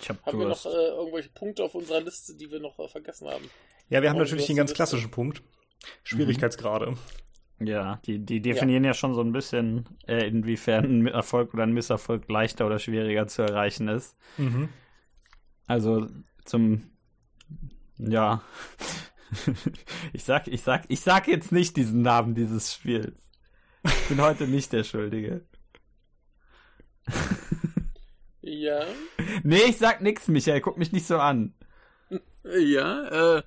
Ich 0.00 0.08
hab 0.08 0.24
Haben 0.24 0.38
wir 0.38 0.48
noch 0.48 0.64
äh, 0.66 0.68
irgendwelche 0.68 1.28
Punkte 1.30 1.64
auf 1.64 1.74
unserer 1.74 2.00
Liste, 2.00 2.34
die 2.34 2.50
wir 2.50 2.60
noch 2.60 2.78
äh, 2.78 2.88
vergessen 2.88 3.28
haben? 3.28 3.48
Ja, 3.88 4.02
wir 4.02 4.10
haben 4.10 4.16
Oh, 4.16 4.20
natürlich 4.20 4.46
den 4.46 4.56
ganz 4.56 4.72
klassischen 4.72 5.10
Punkt. 5.10 5.42
Schwierigkeitsgrade. 6.04 6.94
Ja, 7.58 8.00
die, 8.06 8.18
die 8.18 8.40
definieren 8.40 8.84
ja. 8.84 8.94
schon 8.94 9.14
so 9.14 9.20
ein 9.20 9.32
bisschen, 9.32 9.86
äh, 10.06 10.26
inwiefern 10.26 10.84
ein 10.84 11.06
Erfolg 11.06 11.52
oder 11.52 11.64
ein 11.64 11.72
Misserfolg 11.72 12.28
leichter 12.30 12.66
oder 12.66 12.78
schwieriger 12.78 13.26
zu 13.26 13.42
erreichen 13.42 13.88
ist. 13.88 14.16
Mhm. 14.38 14.70
Also 15.66 16.06
zum 16.44 16.90
ja. 17.98 18.42
ich 20.12 20.24
sag, 20.24 20.48
ich 20.48 20.62
sag, 20.62 20.84
ich 20.88 21.00
sag 21.00 21.28
jetzt 21.28 21.52
nicht 21.52 21.76
diesen 21.76 22.02
Namen 22.02 22.34
dieses 22.34 22.72
Spiels. 22.72 23.30
Ich 23.84 24.08
bin 24.08 24.20
heute 24.20 24.46
nicht 24.46 24.72
der 24.72 24.84
Schuldige. 24.84 25.46
Ja. 28.60 28.84
Nee, 29.42 29.62
ich 29.68 29.78
sag 29.78 30.02
nix, 30.02 30.28
Michael, 30.28 30.60
guck 30.60 30.76
mich 30.76 30.92
nicht 30.92 31.06
so 31.06 31.18
an. 31.18 31.54
Ja, 32.44 33.38
äh, 33.38 33.42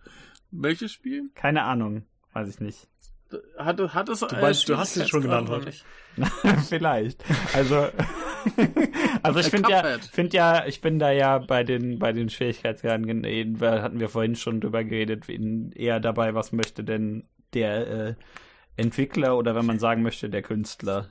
welches 0.50 0.92
Spiel? 0.92 1.30
Keine 1.36 1.64
Ahnung, 1.64 2.04
weiß 2.34 2.50
ich 2.50 2.60
nicht. 2.60 2.88
Hat, 3.58 3.80
hat 3.80 4.10
es 4.10 4.20
Du 4.20 4.36
meinst, 4.36 4.70
du 4.70 4.78
hast 4.78 4.98
es 4.98 5.10
schon 5.10 5.22
genannt 5.22 5.50
oder 5.50 5.66
heute. 5.66 5.74
Vielleicht. 6.68 7.24
Also, 7.54 7.90
also 9.24 9.40
ich 9.40 9.48
Äh, 9.48 9.50
finde 9.50 9.70
ja, 9.70 9.98
find 10.12 10.34
ja, 10.34 10.66
ich 10.66 10.82
bin 10.82 10.98
da 10.98 11.12
ja 11.12 11.38
bei 11.38 11.64
den, 11.64 12.00
bei 12.00 12.12
den 12.12 12.30
Schwierigkeitsgraden, 12.30 13.08
hatten 13.62 14.00
wir 14.00 14.10
vorhin 14.10 14.36
schon 14.36 14.62
drüber 14.62 14.84
geredet, 14.84 15.26
eher 15.76 16.00
dabei, 16.00 16.34
was 16.34 16.52
möchte 16.52 16.84
denn 16.84 17.28
der 17.54 17.88
äh, 17.88 18.16
Entwickler 18.78 19.38
oder 19.38 19.54
wenn 19.56 19.66
man 19.66 19.80
sagen 19.80 20.02
möchte, 20.02 20.30
der 20.30 20.42
Künstler, 20.42 21.10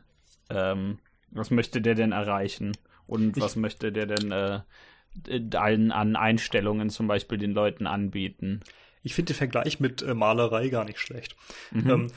ähm, 0.51 0.99
was 1.31 1.51
möchte 1.51 1.81
der 1.81 1.95
denn 1.95 2.13
erreichen? 2.13 2.73
Und 3.07 3.41
was 3.41 3.57
möchte 3.57 3.93
der 3.93 4.07
denn 4.07 4.33
äh, 4.33 4.61
allen 5.57 5.93
an 5.93 6.17
Einstellungen 6.17 6.91
zum 6.91 7.07
Beispiel 7.09 7.39
den 7.39 7.53
Leuten 7.53 7.87
anbieten? 7.87 8.61
Ich 9.03 9.15
finde 9.15 9.33
den 9.33 9.39
Vergleich 9.39 9.81
mit 9.81 10.03
äh, 10.03 10.15
Malerei 10.15 10.69
gar 10.69 10.85
nicht 10.85 10.99
schlecht. 10.99 11.37
Mhm. 11.71 11.91
Ähm, 11.91 12.13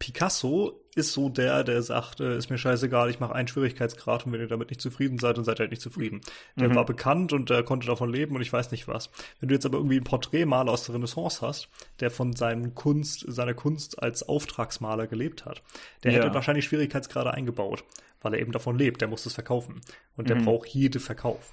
Picasso 0.00 0.80
ist 0.96 1.12
so 1.12 1.28
der, 1.28 1.62
der 1.62 1.82
sagt, 1.82 2.18
äh, 2.20 2.36
ist 2.36 2.50
mir 2.50 2.58
scheißegal, 2.58 3.10
ich 3.10 3.20
mache 3.20 3.34
einen 3.34 3.46
Schwierigkeitsgrad 3.46 4.26
und 4.26 4.32
wenn 4.32 4.40
ihr 4.40 4.48
damit 4.48 4.70
nicht 4.70 4.80
zufrieden 4.80 5.18
seid, 5.18 5.36
dann 5.36 5.44
seid 5.44 5.58
ihr 5.58 5.64
halt 5.64 5.70
nicht 5.70 5.82
zufrieden. 5.82 6.22
Der 6.56 6.68
Mhm. 6.70 6.74
war 6.74 6.84
bekannt 6.86 7.32
und 7.32 7.50
der 7.50 7.62
konnte 7.62 7.86
davon 7.86 8.10
leben 8.10 8.34
und 8.34 8.40
ich 8.42 8.52
weiß 8.52 8.70
nicht 8.72 8.88
was. 8.88 9.10
Wenn 9.38 9.50
du 9.50 9.54
jetzt 9.54 9.66
aber 9.66 9.76
irgendwie 9.76 9.96
einen 9.96 10.04
Porträtmaler 10.04 10.72
aus 10.72 10.84
der 10.86 10.94
Renaissance 10.96 11.46
hast, 11.46 11.68
der 12.00 12.10
von 12.10 12.34
seinen 12.34 12.74
Kunst, 12.74 13.24
seiner 13.28 13.54
Kunst 13.54 14.02
als 14.02 14.22
Auftragsmaler 14.26 15.06
gelebt 15.06 15.44
hat, 15.44 15.62
der 16.02 16.12
Ja. 16.12 16.18
hätte 16.24 16.34
wahrscheinlich 16.34 16.64
Schwierigkeitsgrade 16.64 17.32
eingebaut, 17.32 17.84
weil 18.22 18.34
er 18.34 18.40
eben 18.40 18.52
davon 18.52 18.76
lebt, 18.78 19.02
der 19.02 19.08
muss 19.08 19.26
es 19.26 19.34
verkaufen. 19.34 19.80
Und 20.16 20.28
der 20.30 20.36
Mhm. 20.36 20.44
braucht 20.46 20.68
jede 20.70 20.98
Verkauf. 20.98 21.52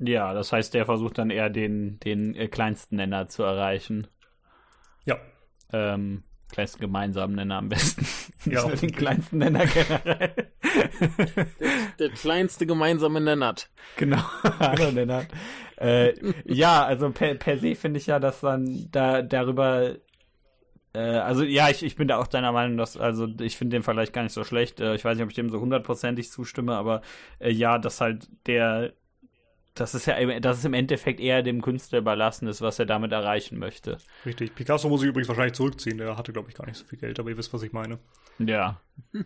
Ja, 0.00 0.34
das 0.34 0.52
heißt, 0.52 0.74
der 0.74 0.84
versucht 0.84 1.16
dann 1.18 1.30
eher 1.30 1.48
den, 1.50 1.98
den 2.00 2.34
äh, 2.34 2.48
kleinsten 2.48 2.96
Nenner 2.96 3.28
zu 3.28 3.44
erreichen. 3.44 4.06
Ja. 5.04 5.16
Ähm, 5.72 6.24
kleinsten 6.50 6.80
gemeinsamen 6.80 7.36
Nenner 7.36 7.56
am 7.56 7.68
besten. 7.68 8.06
Ja. 8.46 8.62
Nicht 8.62 8.66
nur 8.68 8.76
den 8.76 8.96
kleinsten 8.96 9.38
Nenner 9.38 9.66
generell. 9.66 10.32
Der 11.98 12.10
kleinste 12.10 12.64
gemeinsame 12.64 13.20
Nennert. 13.20 13.68
genau, 13.96 14.22
hallo 14.60 14.92
Nenner. 14.92 15.26
Äh, 15.78 16.14
ja, 16.44 16.84
also 16.84 17.10
per, 17.10 17.34
per 17.34 17.58
se 17.58 17.74
finde 17.74 17.98
ich 17.98 18.06
ja, 18.06 18.20
dass 18.20 18.42
dann 18.42 18.88
da 18.92 19.22
darüber 19.22 19.96
äh, 20.96 21.18
also 21.18 21.44
ja, 21.44 21.68
ich, 21.68 21.82
ich 21.82 21.96
bin 21.96 22.08
da 22.08 22.16
auch 22.16 22.26
deiner 22.26 22.52
Meinung, 22.52 22.78
dass, 22.78 22.96
also 22.96 23.28
ich 23.40 23.56
finde 23.56 23.76
den 23.76 23.82
Vergleich 23.82 24.12
gar 24.12 24.22
nicht 24.22 24.32
so 24.32 24.44
schlecht. 24.44 24.80
Äh, 24.80 24.94
ich 24.94 25.04
weiß 25.04 25.16
nicht, 25.16 25.24
ob 25.24 25.30
ich 25.30 25.36
dem 25.36 25.50
so 25.50 25.60
hundertprozentig 25.60 26.30
zustimme, 26.30 26.74
aber 26.74 27.02
äh, 27.38 27.50
ja, 27.50 27.78
dass 27.78 28.00
halt 28.00 28.28
der, 28.46 28.94
das 29.76 29.94
ist 29.94 30.06
ja, 30.06 30.40
dass 30.40 30.58
es 30.58 30.64
im 30.64 30.74
Endeffekt 30.74 31.20
eher 31.20 31.42
dem 31.42 31.62
Künstler 31.62 31.98
überlassen 31.98 32.48
ist, 32.48 32.60
was 32.60 32.78
er 32.78 32.86
damit 32.86 33.12
erreichen 33.12 33.58
möchte. 33.58 33.98
Richtig. 34.24 34.54
Picasso 34.54 34.88
muss 34.88 35.02
ich 35.02 35.08
übrigens 35.08 35.28
wahrscheinlich 35.28 35.54
zurückziehen. 35.54 35.98
Der 35.98 36.16
hatte, 36.16 36.32
glaube 36.32 36.48
ich, 36.48 36.54
gar 36.54 36.66
nicht 36.66 36.76
so 36.76 36.84
viel 36.84 36.98
Geld, 36.98 37.20
aber 37.20 37.30
ihr 37.30 37.36
wisst, 37.36 37.52
was 37.52 37.62
ich 37.62 37.72
meine. 37.72 37.98
Ja. 38.38 38.80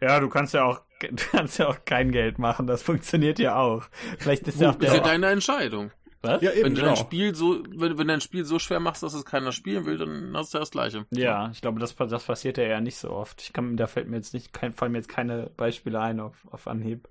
Ja, 0.00 0.20
du 0.20 0.28
kannst 0.28 0.52
ja 0.52 0.64
auch, 0.64 0.82
du 1.00 1.24
kannst 1.30 1.58
ja 1.58 1.68
auch 1.68 1.84
kein 1.84 2.10
Geld 2.10 2.38
machen. 2.38 2.66
Das 2.66 2.82
funktioniert 2.82 3.38
ja 3.38 3.56
auch. 3.56 3.84
Vielleicht 4.18 4.46
ist 4.48 4.60
ja 4.60 4.70
auch 4.70 4.76
Ist 4.76 4.88
ja 4.88 4.94
der, 4.94 5.02
deine 5.02 5.28
Entscheidung. 5.28 5.92
Was? 6.20 6.42
Ja, 6.42 6.52
eben, 6.52 6.64
Wenn 6.64 6.74
du 6.74 6.80
genau. 6.80 6.94
dein 6.94 7.04
Spiel 7.04 7.34
so, 7.34 7.62
wenn, 7.68 7.98
wenn 7.98 8.08
dein 8.08 8.20
Spiel 8.20 8.44
so 8.44 8.58
schwer 8.58 8.80
machst, 8.80 9.02
dass 9.02 9.14
es 9.14 9.24
keiner 9.24 9.52
spielen 9.52 9.84
will, 9.84 9.98
dann 9.98 10.34
hast 10.34 10.54
du 10.54 10.58
das 10.58 10.70
Gleiche. 10.70 11.06
Ja, 11.10 11.50
ich 11.52 11.60
glaube, 11.60 11.80
das, 11.80 11.94
das 11.94 12.24
passiert 12.24 12.56
ja 12.56 12.64
eher 12.64 12.80
nicht 12.80 12.96
so 12.96 13.10
oft. 13.10 13.42
Ich 13.42 13.52
kann, 13.52 13.76
da 13.76 13.86
fällt 13.86 14.08
mir 14.08 14.16
jetzt 14.16 14.32
nicht, 14.32 14.52
kein, 14.52 14.72
fallen 14.72 14.92
mir 14.92 14.98
jetzt 14.98 15.08
keine 15.08 15.50
Beispiele 15.56 16.00
ein 16.00 16.20
auf, 16.20 16.34
auf 16.50 16.66
Anhieb. 16.66 17.08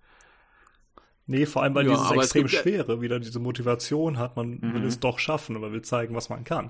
Nee, 1.26 1.46
vor 1.46 1.64
allem, 1.64 1.74
weil 1.76 1.86
Ja, 1.88 1.94
dieses 1.94 2.12
extrem 2.12 2.48
ja- 2.48 2.62
Schwere 2.62 3.02
wieder 3.02 3.20
diese 3.20 3.40
Motivation 3.40 4.18
hat, 4.18 4.36
man 4.36 4.62
will 4.62 4.82
Mhm. 4.82 4.88
es 4.88 5.00
doch 5.00 5.20
schaffen 5.20 5.56
und 5.56 5.62
man 5.62 5.72
will 5.72 5.82
zeigen, 5.82 6.16
was 6.16 6.30
man 6.30 6.44
kann. 6.44 6.70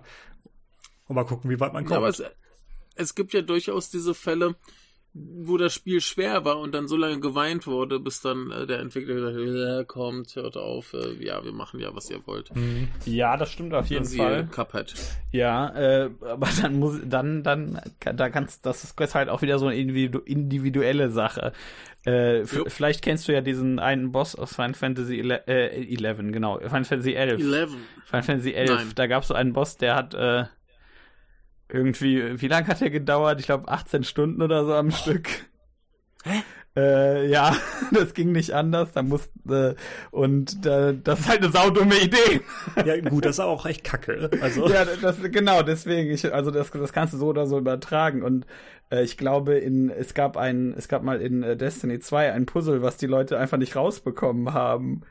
Und 1.07 1.15
mal 1.15 1.23
gucken, 1.25 1.49
wie 1.49 1.59
weit 1.59 1.73
man 1.73 1.83
Ja, 1.83 1.87
kommt. 1.87 1.97
aber 1.97 2.07
es, 2.09 2.23
es 2.95 3.15
gibt 3.15 3.33
ja 3.33 3.41
durchaus 3.41 3.89
diese 3.89 4.13
Fälle, 4.13 4.55
wo 5.15 5.57
das 5.57 5.73
Spiel 5.73 6.01
schwer 6.01 6.43
war 6.43 6.57
und 6.59 6.73
dann 6.73 6.87
so 6.87 6.97
lange 6.97 7.19
geweint 7.19 7.67
wurde, 7.67 7.99
bis 7.99 8.21
dann 8.21 8.49
äh, 8.49 8.65
der 8.65 8.79
Entwickler 8.79 9.13
gesagt 9.13 9.35
hat, 9.37 9.43
ja, 9.43 9.83
kommt, 9.83 10.35
hört 10.35 10.57
auf, 10.57 10.93
äh, 10.93 11.23
ja, 11.23 11.43
wir 11.43 11.51
machen 11.51 11.79
ja, 11.79 11.95
was 11.95 12.09
ihr 12.09 12.25
wollt. 12.25 12.55
Mhm. 12.55 12.87
Ja, 13.05 13.37
das 13.37 13.51
stimmt 13.51 13.75
auf 13.75 13.85
jeden 13.87 14.05
Fall. 14.05 14.47
Cuphead. 14.47 14.95
Ja, 15.31 15.69
äh, 15.75 16.09
aber 16.21 16.49
dann 16.61 16.79
muss, 16.79 16.99
dann, 17.05 17.43
dann, 17.43 17.79
da 17.99 18.29
kannst, 18.29 18.65
das 18.65 18.83
ist 18.83 19.15
halt 19.15 19.29
auch 19.29 19.43
wieder 19.43 19.59
so 19.59 19.67
eine 19.67 19.77
individu 19.77 20.19
individuelle 20.19 21.11
Sache. 21.11 21.53
Äh, 22.05 22.45
vielleicht 22.45 23.03
kennst 23.03 23.27
du 23.27 23.33
ja 23.33 23.41
diesen 23.41 23.79
einen 23.79 24.11
Boss 24.11 24.35
aus 24.35 24.55
Final 24.55 24.73
Fantasy 24.73 25.19
11, 25.19 25.47
äh, 25.47 25.95
11 25.95 26.17
genau, 26.31 26.57
Final 26.57 26.85
Fantasy 26.85 27.13
11. 27.13 27.39
11. 27.39 27.71
Final 28.05 28.23
Fantasy 28.23 28.51
11, 28.53 28.69
Nein. 28.69 28.91
da 28.95 29.07
gab 29.07 29.21
es 29.21 29.27
so 29.27 29.35
einen 29.35 29.53
Boss, 29.53 29.77
der 29.77 29.95
hat 29.95 30.13
äh, 30.15 30.45
irgendwie, 31.73 32.39
wie 32.39 32.47
lange 32.47 32.67
hat 32.67 32.81
der 32.81 32.91
gedauert? 32.91 33.39
Ich 33.39 33.47
glaube 33.47 33.67
18 33.67 34.03
Stunden 34.03 34.41
oder 34.41 34.63
so 34.63 34.73
am 34.73 34.91
Stück. 34.91 35.27
Hä? 36.23 36.43
Äh, 36.75 37.29
ja, 37.29 37.55
das 37.91 38.13
ging 38.13 38.31
nicht 38.31 38.51
anders. 38.51 38.93
Da 38.93 39.03
musste 39.03 39.31
äh, 39.49 39.75
und 40.11 40.65
äh, 40.65 40.95
das 41.03 41.21
ist 41.21 41.29
halt 41.29 41.43
eine 41.43 41.51
saudumme 41.51 41.99
Idee. 41.99 42.41
Ja, 42.85 42.99
gut, 43.01 43.25
das 43.25 43.35
ist 43.35 43.39
auch 43.39 43.65
echt 43.65 43.83
kacke. 43.83 44.29
Also, 44.41 44.67
ja, 44.69 44.85
das 44.85 45.17
genau 45.31 45.61
deswegen. 45.61 46.11
Ich, 46.11 46.31
also 46.33 46.51
das, 46.51 46.71
das 46.71 46.93
kannst 46.93 47.13
du 47.13 47.17
so 47.17 47.27
oder 47.27 47.45
so 47.45 47.57
übertragen 47.57 48.23
und 48.23 48.45
äh, 48.91 49.03
ich 49.03 49.17
glaube, 49.17 49.55
in 49.55 49.89
es 49.89 50.13
gab 50.13 50.37
ein, 50.37 50.73
es 50.77 50.87
gab 50.87 51.03
mal 51.03 51.21
in 51.21 51.43
äh, 51.43 51.57
Destiny 51.57 51.99
2 51.99 52.33
ein 52.33 52.45
Puzzle, 52.45 52.81
was 52.81 52.97
die 52.97 53.07
Leute 53.07 53.37
einfach 53.37 53.57
nicht 53.57 53.75
rausbekommen 53.75 54.53
haben. 54.53 55.01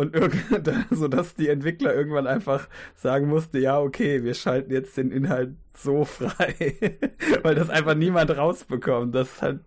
Und 0.00 0.14
irgend- 0.14 0.86
so 0.90 1.08
dass 1.08 1.34
die 1.34 1.48
Entwickler 1.48 1.94
irgendwann 1.94 2.26
einfach 2.26 2.68
sagen 2.94 3.28
musste, 3.28 3.58
ja, 3.58 3.78
okay, 3.78 4.24
wir 4.24 4.34
schalten 4.34 4.72
jetzt 4.72 4.96
den 4.96 5.10
Inhalt 5.10 5.50
so 5.76 6.04
frei. 6.16 6.54
Weil 7.42 7.54
das 7.54 7.68
einfach 7.68 7.94
niemand 7.94 8.30
rausbekommt. 8.36 9.14
Das 9.14 9.30
ist 9.30 9.42
halt, 9.42 9.60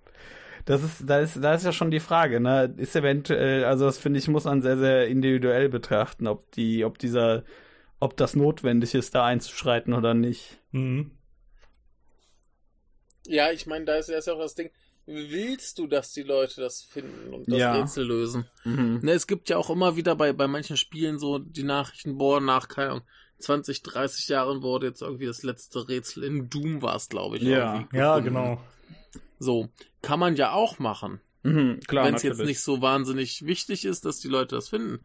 das 0.66 0.82
ist, 0.84 1.04
da 1.10 1.20
ist, 1.20 1.44
da 1.44 1.54
ist 1.54 1.66
ja 1.66 1.72
schon 1.72 1.92
die 1.92 2.00
Frage, 2.00 2.40
ne? 2.40 2.74
Ist 2.78 2.96
eventuell, 2.96 3.66
also 3.66 3.86
das 3.86 3.98
finde 3.98 4.18
ich, 4.20 4.28
muss 4.28 4.46
man 4.46 4.62
sehr, 4.62 4.78
sehr 4.78 5.08
individuell 5.08 5.70
betrachten, 5.70 6.26
ob 6.26 6.50
die, 6.52 6.84
ob 6.86 6.98
dieser, 6.98 7.44
ob 8.00 8.18
das 8.18 8.36
notwendig 8.36 8.96
ist, 8.96 9.14
da 9.14 9.26
einzuschreiten 9.26 9.94
oder 9.94 10.14
nicht. 10.14 10.60
mhm. 10.72 11.12
Ja, 13.26 13.52
ich 13.52 13.66
meine, 13.68 13.86
da 13.86 13.96
ist 13.96 14.10
ja 14.10 14.34
auch 14.34 14.40
das 14.40 14.56
Ding, 14.56 14.70
willst 15.06 15.80
du, 15.80 15.88
dass 15.88 16.12
die 16.12 16.24
Leute 16.24 16.62
das 16.62 16.82
finden 16.82 17.34
und 17.34 17.52
das 17.52 17.60
Ja. 17.60 17.74
Rätsel 17.74 18.06
lösen? 18.06 18.46
Mhm. 18.64 19.00
Ne, 19.02 19.12
es 19.12 19.28
gibt 19.28 19.50
ja 19.50 19.58
auch 19.58 19.70
immer 19.70 19.96
wieder 19.96 20.16
bei, 20.16 20.34
bei 20.34 20.48
manchen 20.48 20.78
Spielen 20.78 21.20
so 21.20 21.40
die 21.40 21.64
Nachrichten, 21.64 22.18
boah, 22.18 22.40
nach, 22.40 22.68
keine 22.68 22.92
Ahnung, 22.92 23.04
20, 23.40 23.84
30 23.84 24.30
Jahren 24.30 24.62
wurde 24.62 24.88
jetzt 24.88 25.02
irgendwie 25.02 25.26
das 25.26 25.44
letzte 25.44 25.88
Rätsel 25.90 26.24
in 26.24 26.50
Doom 26.50 26.82
war 26.82 26.96
es, 26.96 27.10
glaube 27.10 27.38
ich. 27.38 27.44
Ja. 27.44 27.88
ja, 27.92 28.20
genau. 28.20 28.64
So, 29.40 29.70
kann 30.02 30.20
man 30.20 30.36
ja 30.38 30.54
auch 30.54 30.80
machen. 30.80 31.20
Mhm, 31.44 31.82
klar, 31.82 32.06
wenn 32.06 32.16
es 32.16 32.24
jetzt 32.24 32.40
nicht 32.40 32.62
so 32.62 32.82
wahnsinnig 32.82 33.46
wichtig 33.46 33.84
ist, 33.84 34.06
dass 34.06 34.20
die 34.20 34.30
Leute 34.30 34.56
das 34.56 34.70
finden. 34.70 35.04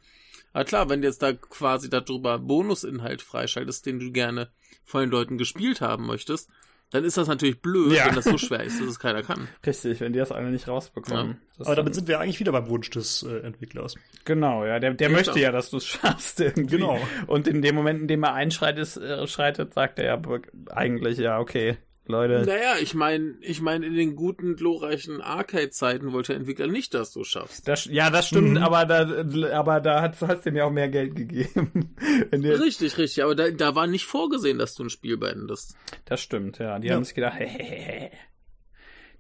Aber 0.52 0.64
klar, 0.64 0.88
wenn 0.88 1.02
du 1.02 1.08
jetzt 1.08 1.22
da 1.22 1.32
quasi 1.32 1.90
darüber 1.90 2.38
Bonusinhalt 2.38 3.22
freischaltest, 3.22 3.84
den 3.86 3.98
du 3.98 4.12
gerne 4.12 4.50
von 4.84 5.00
den 5.00 5.10
Leuten 5.10 5.36
gespielt 5.36 5.80
haben 5.80 6.06
möchtest, 6.06 6.48
dann 6.90 7.04
ist 7.04 7.16
das 7.16 7.28
natürlich 7.28 7.60
blöd, 7.60 7.92
Ja. 7.92 8.06
wenn 8.06 8.14
das 8.14 8.24
so 8.24 8.38
schwer 8.38 8.62
ist, 8.64 8.80
dass 8.80 8.88
es 8.88 8.98
keiner 8.98 9.22
kann. 9.22 9.48
Richtig, 9.66 10.00
wenn 10.00 10.12
die 10.12 10.18
das 10.18 10.32
alle 10.32 10.50
nicht 10.50 10.68
rausbekommen. 10.68 11.40
Das 11.58 11.66
Aber 11.66 11.76
damit 11.76 11.94
sind 11.94 12.08
wir 12.08 12.18
eigentlich 12.20 12.40
wieder 12.40 12.52
beim 12.52 12.68
Wunsch 12.68 12.90
des 12.90 13.22
äh, 13.22 13.40
Entwicklers. 13.40 13.94
Genau, 14.24 14.64
ja, 14.64 14.78
der, 14.78 14.94
der 14.94 15.08
Ja, 15.08 15.12
möchte 15.14 15.32
klar. 15.32 15.42
ja, 15.42 15.52
dass 15.52 15.70
du 15.70 15.76
es 15.78 15.86
schaffst 15.86 16.40
irgendwie. 16.40 16.76
Genau. 16.76 16.98
Und 17.26 17.46
in 17.48 17.62
dem 17.62 17.74
Moment, 17.74 18.00
in 18.02 18.08
dem 18.08 18.22
er 18.22 18.34
einschreitet, 18.34 18.96
äh, 18.96 19.26
schreitet, 19.26 19.74
sagt 19.74 19.98
er 19.98 20.04
ja 20.04 20.22
eigentlich, 20.70 21.18
ja, 21.18 21.38
okay, 21.40 21.76
Leute. 22.08 22.44
Naja, 22.46 22.76
ich 22.80 22.94
meine, 22.94 23.36
ich 23.42 23.60
meine, 23.60 23.86
in 23.86 23.94
den 23.94 24.16
guten, 24.16 24.56
glorreichen 24.56 25.20
Arcade-Zeiten 25.20 26.12
wollte 26.12 26.32
der 26.32 26.36
Entwickler 26.40 26.66
nicht, 26.66 26.94
dass 26.94 27.12
du 27.12 27.22
schaffst. 27.22 27.68
Das, 27.68 27.84
ja, 27.84 28.10
das 28.10 28.28
stimmt, 28.28 28.52
Mhm. 28.52 28.56
aber 28.58 28.84
da, 28.86 29.24
aber 29.58 29.80
da 29.80 30.02
hat, 30.02 30.20
hast 30.20 30.44
du 30.46 30.50
ihm 30.50 30.56
ja 30.56 30.64
auch 30.64 30.72
mehr 30.72 30.88
Geld 30.88 31.14
gegeben. 31.14 31.94
Richtig, 32.32 32.96
richtig, 32.98 33.22
aber 33.22 33.34
da, 33.34 33.50
da 33.50 33.74
war 33.74 33.86
nicht 33.86 34.06
vorgesehen, 34.06 34.58
dass 34.58 34.74
du 34.74 34.84
ein 34.84 34.90
Spiel 34.90 35.16
beendest. 35.16 35.76
das 36.06 36.20
stimmt, 36.20 36.58
ja. 36.58 36.78
Die 36.78 36.88
Ja. 36.88 36.94
haben 36.94 37.04
sich 37.04 37.14
gedacht, 37.14 37.38
hehehe, 37.38 38.10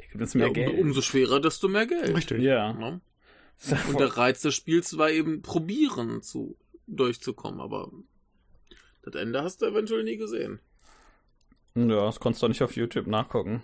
der 0.00 0.06
gibt 0.10 0.20
uns 0.22 0.34
mehr 0.34 0.44
Ja, 0.46 0.48
um, 0.48 0.54
Geld. 0.54 0.78
umso 0.80 1.00
schwerer, 1.02 1.40
desto 1.40 1.68
mehr 1.68 1.86
Geld. 1.86 2.16
Richtig. 2.16 2.40
ja. 2.42 2.72
Ne? 2.72 3.00
Ja 3.64 3.72
Und 3.72 3.78
voll- 3.80 3.96
der 3.96 4.16
Reiz 4.16 4.40
des 4.42 4.54
Spiels 4.54 4.96
war 4.98 5.10
eben 5.10 5.42
probieren 5.42 6.22
zu 6.22 6.56
durchzukommen, 6.86 7.60
aber 7.60 7.90
das 9.02 9.14
Ende 9.14 9.42
hast 9.42 9.60
du 9.62 9.66
eventuell 9.66 10.04
nie 10.04 10.16
gesehen. 10.16 10.60
Ja, 11.74 12.06
das 12.06 12.20
konntest 12.20 12.42
du 12.42 12.46
doch 12.46 12.50
nicht 12.50 12.62
auf 12.62 12.76
YouTube 12.76 13.06
nachgucken. 13.06 13.62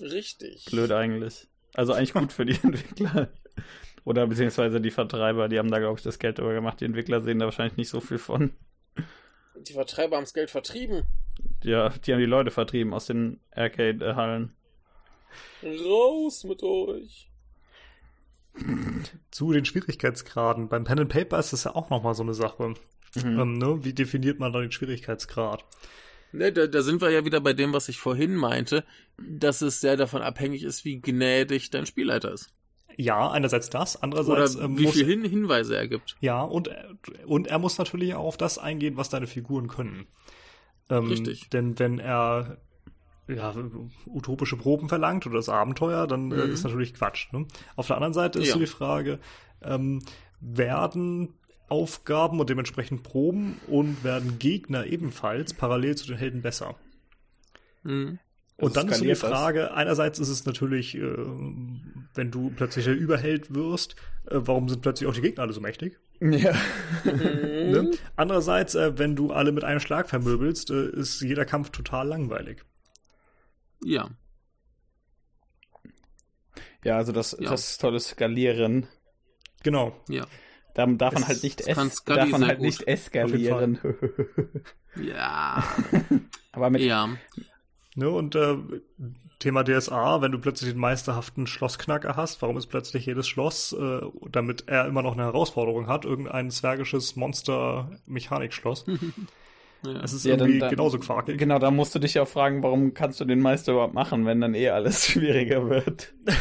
Richtig. 0.00 0.66
Blöd 0.66 0.92
eigentlich. 0.92 1.48
Also 1.74 1.92
eigentlich 1.92 2.14
gut 2.14 2.32
für 2.32 2.46
die 2.46 2.58
Entwickler. 2.62 3.28
Oder 4.04 4.26
beziehungsweise 4.26 4.80
die 4.80 4.90
Vertreiber, 4.90 5.48
die 5.48 5.58
haben 5.58 5.70
da, 5.70 5.78
glaube 5.78 5.98
ich, 5.98 6.04
das 6.04 6.18
Geld 6.18 6.38
drüber 6.38 6.54
gemacht. 6.54 6.80
Die 6.80 6.84
Entwickler 6.84 7.20
sehen 7.22 7.38
da 7.38 7.46
wahrscheinlich 7.46 7.76
nicht 7.76 7.88
so 7.88 8.00
viel 8.00 8.18
von. 8.18 8.52
Die 9.56 9.72
Vertreiber 9.72 10.16
haben 10.16 10.24
das 10.24 10.34
Geld 10.34 10.50
vertrieben. 10.50 11.02
Ja, 11.62 11.88
die 11.88 12.12
haben 12.12 12.20
die 12.20 12.26
Leute 12.26 12.50
vertrieben 12.50 12.94
aus 12.94 13.06
den 13.06 13.40
Arcade-Hallen. 13.52 14.52
Raus 15.62 16.44
mit 16.44 16.62
euch. 16.62 17.30
Zu 19.30 19.52
den 19.52 19.64
Schwierigkeitsgraden. 19.64 20.68
Beim 20.68 20.84
Pen 20.84 21.00
and 21.00 21.12
Paper 21.12 21.38
ist 21.38 21.52
das 21.52 21.64
ja 21.64 21.74
auch 21.74 21.90
nochmal 21.90 22.14
so 22.14 22.22
eine 22.22 22.34
Sache. 22.34 22.74
Mhm. 23.16 23.40
Ähm, 23.40 23.58
ne? 23.58 23.84
Wie 23.84 23.92
definiert 23.92 24.38
man 24.38 24.52
da 24.52 24.60
den 24.60 24.72
Schwierigkeitsgrad? 24.72 25.64
Ne, 26.36 26.52
da, 26.52 26.66
da 26.66 26.82
sind 26.82 27.00
wir 27.00 27.10
ja 27.10 27.24
wieder 27.24 27.40
bei 27.40 27.52
dem, 27.52 27.72
was 27.72 27.88
ich 27.88 27.98
vorhin 27.98 28.34
meinte, 28.34 28.84
dass 29.18 29.62
es 29.62 29.80
sehr 29.80 29.96
davon 29.96 30.22
abhängig 30.22 30.62
ist, 30.62 30.84
wie 30.84 31.00
gnädig 31.00 31.70
dein 31.70 31.86
Spielleiter 31.86 32.32
ist. 32.32 32.52
Ja, 32.98 33.30
einerseits 33.30 33.68
das, 33.70 33.96
Oder 33.96 34.04
andererseits 34.04 34.54
ähm, 34.56 34.78
wie 34.78 34.84
muss, 34.84 34.94
viel 34.94 35.04
Hin 35.06 35.24
Hinweise 35.24 35.76
er 35.76 35.86
gibt. 35.88 36.16
ja 36.20 36.42
und 36.42 36.70
und 37.26 37.46
er 37.46 37.58
muss 37.58 37.76
natürlich 37.78 38.14
auch 38.14 38.24
auf 38.24 38.36
das 38.38 38.58
eingehen, 38.58 38.96
was 38.96 39.10
deine 39.10 39.26
Figuren 39.26 39.68
können. 39.68 40.06
Ähm, 40.88 41.06
Richtig. 41.06 41.50
Denn 41.50 41.78
wenn 41.78 41.98
er 41.98 42.58
ja, 43.28 43.52
utopische 44.06 44.56
Proben 44.56 44.88
verlangt 44.88 45.26
oder 45.26 45.36
das 45.36 45.48
Abenteuer, 45.48 46.06
dann 46.06 46.30
äh, 46.32 46.46
Mhm. 46.46 46.52
ist 46.52 46.64
natürlich 46.64 46.94
Quatsch. 46.94 47.32
Ne? 47.32 47.46
Auf 47.74 47.88
der 47.88 47.96
anderen 47.96 48.14
Seite 48.14 48.38
ist 48.38 48.48
Ja. 48.48 48.54
so 48.54 48.60
die 48.60 48.66
Frage, 48.66 49.18
ähm, 49.62 50.00
werden 50.40 51.34
Aufgaben 51.68 52.38
und 52.40 52.48
dementsprechend 52.50 53.02
Proben 53.02 53.60
und 53.66 54.04
werden 54.04 54.38
Gegner 54.38 54.86
ebenfalls 54.86 55.54
parallel 55.54 55.96
zu 55.96 56.06
den 56.06 56.16
Helden 56.16 56.42
besser? 56.42 56.76
Mhm. 57.82 58.18
Also 58.58 58.68
Und 58.68 58.76
dann 58.76 58.88
ist 58.88 58.98
so 58.98 59.04
die 59.04 59.14
skaliert 59.14 59.22
das? 59.22 59.30
Frage, 59.30 59.74
einerseits 59.74 60.18
ist 60.18 60.28
es 60.28 60.46
natürlich, 60.46 60.94
äh, 60.96 61.00
wenn 62.14 62.30
du 62.30 62.50
plötzlich 62.56 62.86
der 62.86 62.94
Überheld 62.94 63.54
wirst, 63.54 63.96
äh, 64.26 64.36
warum 64.36 64.68
sind 64.68 64.80
plötzlich 64.80 65.08
auch 65.08 65.14
die 65.14 65.20
Gegner 65.20 65.42
alle 65.42 65.52
so 65.52 65.60
mächtig? 65.60 65.98
Ja. 66.20 66.54
Ne? 67.04 67.90
Andererseits, 68.16 68.74
äh, 68.74 68.98
wenn 68.98 69.14
du 69.16 69.32
alle 69.32 69.52
mit 69.52 69.64
einem 69.64 69.80
Schlag 69.80 70.08
vermöbelst, 70.08 70.70
äh, 70.70 70.88
ist 70.88 71.20
jeder 71.20 71.44
Kampf 71.44 71.68
total 71.68 72.08
langweilig. 72.08 72.64
Ja. 73.84 74.08
Ja, 76.84 76.96
also 76.96 77.12
das, 77.12 77.36
Ja. 77.38 77.50
das 77.50 77.76
tolle 77.78 78.00
Skalieren. 78.00 78.86
Genau. 79.62 79.94
Ja. 80.08 80.26
Da 80.76 80.84
darf 80.84 81.14
man 81.14 81.26
halt 81.26 81.42
nicht, 81.42 81.62
es 81.66 82.04
darf 82.04 82.28
man 82.28 82.46
halt 82.46 82.58
gut. 82.58 82.66
nicht 82.66 82.86
eskalieren. 82.86 83.78
Ja. 84.98 85.62
Aber 86.52 86.70
mit, 86.70 86.80
ja. 86.80 87.10
Ne? 87.96 88.08
Und 88.08 88.34
äh, 88.34 88.56
Thema 89.38 89.62
DSA, 89.62 90.22
wenn 90.22 90.32
du 90.32 90.38
plötzlich 90.38 90.70
den 90.70 90.80
meisterhaften 90.80 91.46
Schlossknacker 91.46 92.16
hast, 92.16 92.40
warum 92.40 92.56
ist 92.56 92.68
plötzlich 92.68 93.04
jedes 93.04 93.28
Schloss, 93.28 93.74
äh, 93.74 94.00
damit 94.30 94.68
er 94.68 94.86
immer 94.86 95.02
noch 95.02 95.12
eine 95.12 95.24
Herausforderung 95.24 95.86
hat, 95.86 96.06
irgendein 96.06 96.50
zwergisches 96.50 97.14
Monster-Mechanikschloss? 97.14 98.86
ja. 99.92 100.00
Es 100.02 100.12
ist 100.12 100.24
Ja, 100.24 100.32
irgendwie 100.36 100.58
dann- 100.58 100.70
genauso 100.70 100.98
quakig. 100.98 101.38
Genau, 101.38 101.58
da 101.58 101.70
musst 101.70 101.94
du 101.94 101.98
dich 101.98 102.14
ja 102.14 102.24
fragen, 102.24 102.62
warum 102.62 102.94
kannst 102.94 103.20
du 103.20 103.24
den 103.24 103.40
Meister 103.40 103.72
überhaupt 103.72 103.94
machen, 103.94 104.26
wenn 104.26 104.40
dann 104.40 104.54
eh 104.54 104.70
alles 104.70 105.04
schwieriger 105.06 105.68
wird. 105.68 106.12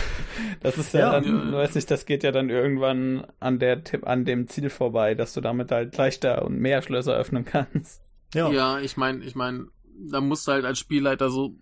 Das 0.62 0.78
ist 0.78 0.94
ja, 0.94 1.00
Ja. 1.00 1.12
dann, 1.20 1.52
Ja, 1.52 1.58
weiß 1.60 1.76
nicht, 1.76 1.90
das 1.92 2.06
geht 2.06 2.24
ja 2.24 2.32
dann 2.32 2.50
irgendwann 2.50 3.26
an 3.40 3.60
der 3.60 3.84
Tipp, 3.84 4.06
an 4.08 4.26
dem 4.26 4.48
Ziel 4.48 4.70
vorbei, 4.70 5.14
dass 5.16 5.34
du 5.34 5.42
damit 5.42 5.72
halt 5.72 5.96
leichter 5.98 6.44
und 6.44 6.58
mehr 6.58 6.82
Schlösser 6.82 7.16
öffnen 7.16 7.46
kannst. 7.46 8.02
Ja. 8.34 8.50
Ja, 8.52 8.80
ich 8.80 8.98
meine, 8.98 9.24
ich 9.24 9.36
meine, 9.36 9.68
da 10.10 10.22
musst 10.22 10.48
du 10.48 10.52
halt 10.54 10.66
als 10.66 10.80
Spielleiter 10.80 11.30
so 11.30 11.56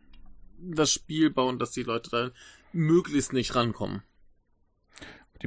das 0.59 0.91
Spiel 0.91 1.29
bauen, 1.31 1.59
dass 1.59 1.71
die 1.71 1.83
Leute 1.83 2.09
da 2.09 2.29
möglichst 2.71 3.33
nicht 3.33 3.55
rankommen. 3.55 4.03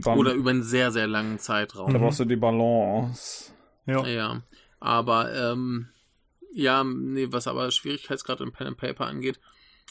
Oder 0.04 0.34
über 0.34 0.50
einen 0.50 0.62
sehr, 0.62 0.90
sehr 0.92 1.06
langen 1.06 1.38
Zeitraum. 1.38 1.90
da 1.92 1.98
brauchst 1.98 2.20
du 2.20 2.26
die 2.26 2.36
Balance. 2.36 3.52
Ja. 3.86 4.06
Ja. 4.06 4.42
Aber, 4.78 5.32
ähm, 5.34 5.88
ja, 6.56 6.82
nee, 6.84 7.28
was 7.30 7.46
aber 7.46 7.70
Schwierigkeitsgrad 7.70 8.40
im 8.40 8.50
Pen 8.50 8.68
and 8.68 8.78
Paper 8.78 9.04
angeht, 9.04 9.38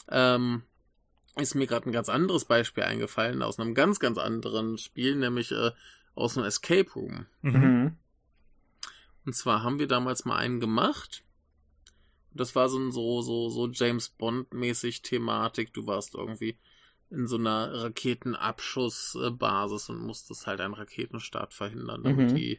ähm, 0.08 0.62
ist 1.36 1.54
mir 1.54 1.68
gerade 1.68 1.88
ein 1.88 1.92
ganz 1.92 2.08
anderes 2.08 2.44
Beispiel 2.44 2.82
eingefallen 2.82 3.42
aus 3.42 3.60
einem 3.60 3.74
ganz, 3.74 4.00
ganz 4.00 4.18
anderen 4.18 4.76
Spiel, 4.76 5.14
nämlich 5.14 5.52
äh, 5.52 5.70
aus 6.16 6.36
einem 6.36 6.46
Escape 6.46 6.90
Room. 6.94 7.26
Mhm. 7.42 7.96
Und 9.24 9.32
zwar 9.34 9.62
haben 9.62 9.78
wir 9.78 9.86
damals 9.86 10.24
mal 10.24 10.38
einen 10.38 10.58
gemacht. 10.58 11.22
Das 12.32 12.56
war 12.56 12.68
so 12.68 12.78
ein 12.78 12.90
so, 12.90 13.22
so, 13.22 13.48
so 13.48 13.68
James 13.68 14.08
Bond-mäßig 14.08 15.02
Thematik. 15.02 15.72
Du 15.72 15.86
warst 15.86 16.16
irgendwie 16.16 16.58
in 17.10 17.28
so 17.28 17.36
einer 17.36 17.84
Raketenabschussbasis 17.84 19.88
und 19.90 20.00
musstest 20.00 20.48
halt 20.48 20.60
einen 20.60 20.74
Raketenstart 20.74 21.54
verhindern, 21.54 22.02
damit 22.02 22.32
Mhm. 22.32 22.34
die 22.34 22.58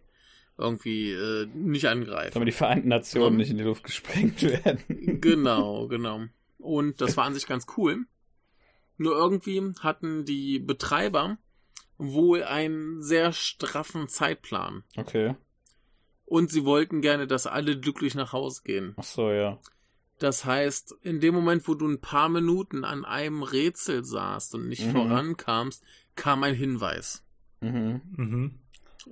irgendwie 0.57 1.11
äh, 1.11 1.45
nicht 1.53 1.85
angreifen. 1.85 2.31
Damit 2.33 2.47
die 2.47 2.51
Vereinten 2.53 2.87
Nationen 2.89 3.33
Ja. 3.33 3.37
nicht 3.37 3.51
in 3.51 3.57
die 3.57 3.63
Luft 3.63 3.83
gesprengt 3.83 4.41
werden. 4.43 4.81
Genau, 5.21 5.87
genau. 5.87 6.21
Und 6.57 6.99
das 7.01 7.15
war 7.17 7.25
an 7.25 7.33
sich 7.33 7.45
ganz 7.47 7.65
cool. 7.77 8.05
Nur 8.97 9.15
irgendwie 9.15 9.61
hatten 9.79 10.25
die 10.25 10.57
Betreiber 10.59 11.37
wohl 11.99 12.43
einen 12.43 13.01
sehr 13.03 13.31
straffen 13.33 14.07
Zeitplan. 14.07 14.83
Okay. 14.95 15.35
Und 16.25 16.49
sie 16.51 16.65
wollten 16.65 17.01
gerne, 17.01 17.27
dass 17.27 17.47
alle 17.47 17.79
glücklich 17.79 18.15
nach 18.15 18.33
Hause 18.33 18.61
gehen. 18.63 18.93
Ach 18.97 19.03
so, 19.03 19.31
ja. 19.31 19.59
Das 20.19 20.45
heißt, 20.45 20.95
in 21.03 21.19
dem 21.19 21.35
Moment, 21.35 21.67
wo 21.67 21.75
du 21.75 21.87
ein 21.87 22.01
paar 22.01 22.27
Minuten 22.27 22.83
an 22.83 23.05
einem 23.05 23.43
Rätsel 23.43 24.03
saßt 24.03 24.55
und 24.55 24.67
nicht 24.67 24.85
Mhm. 24.87 24.91
vorankamst, 24.93 25.83
kam 26.15 26.41
ein 26.43 26.55
Hinweis. 26.55 27.23
Mhm. 27.61 28.01
Mhm. 28.15 28.51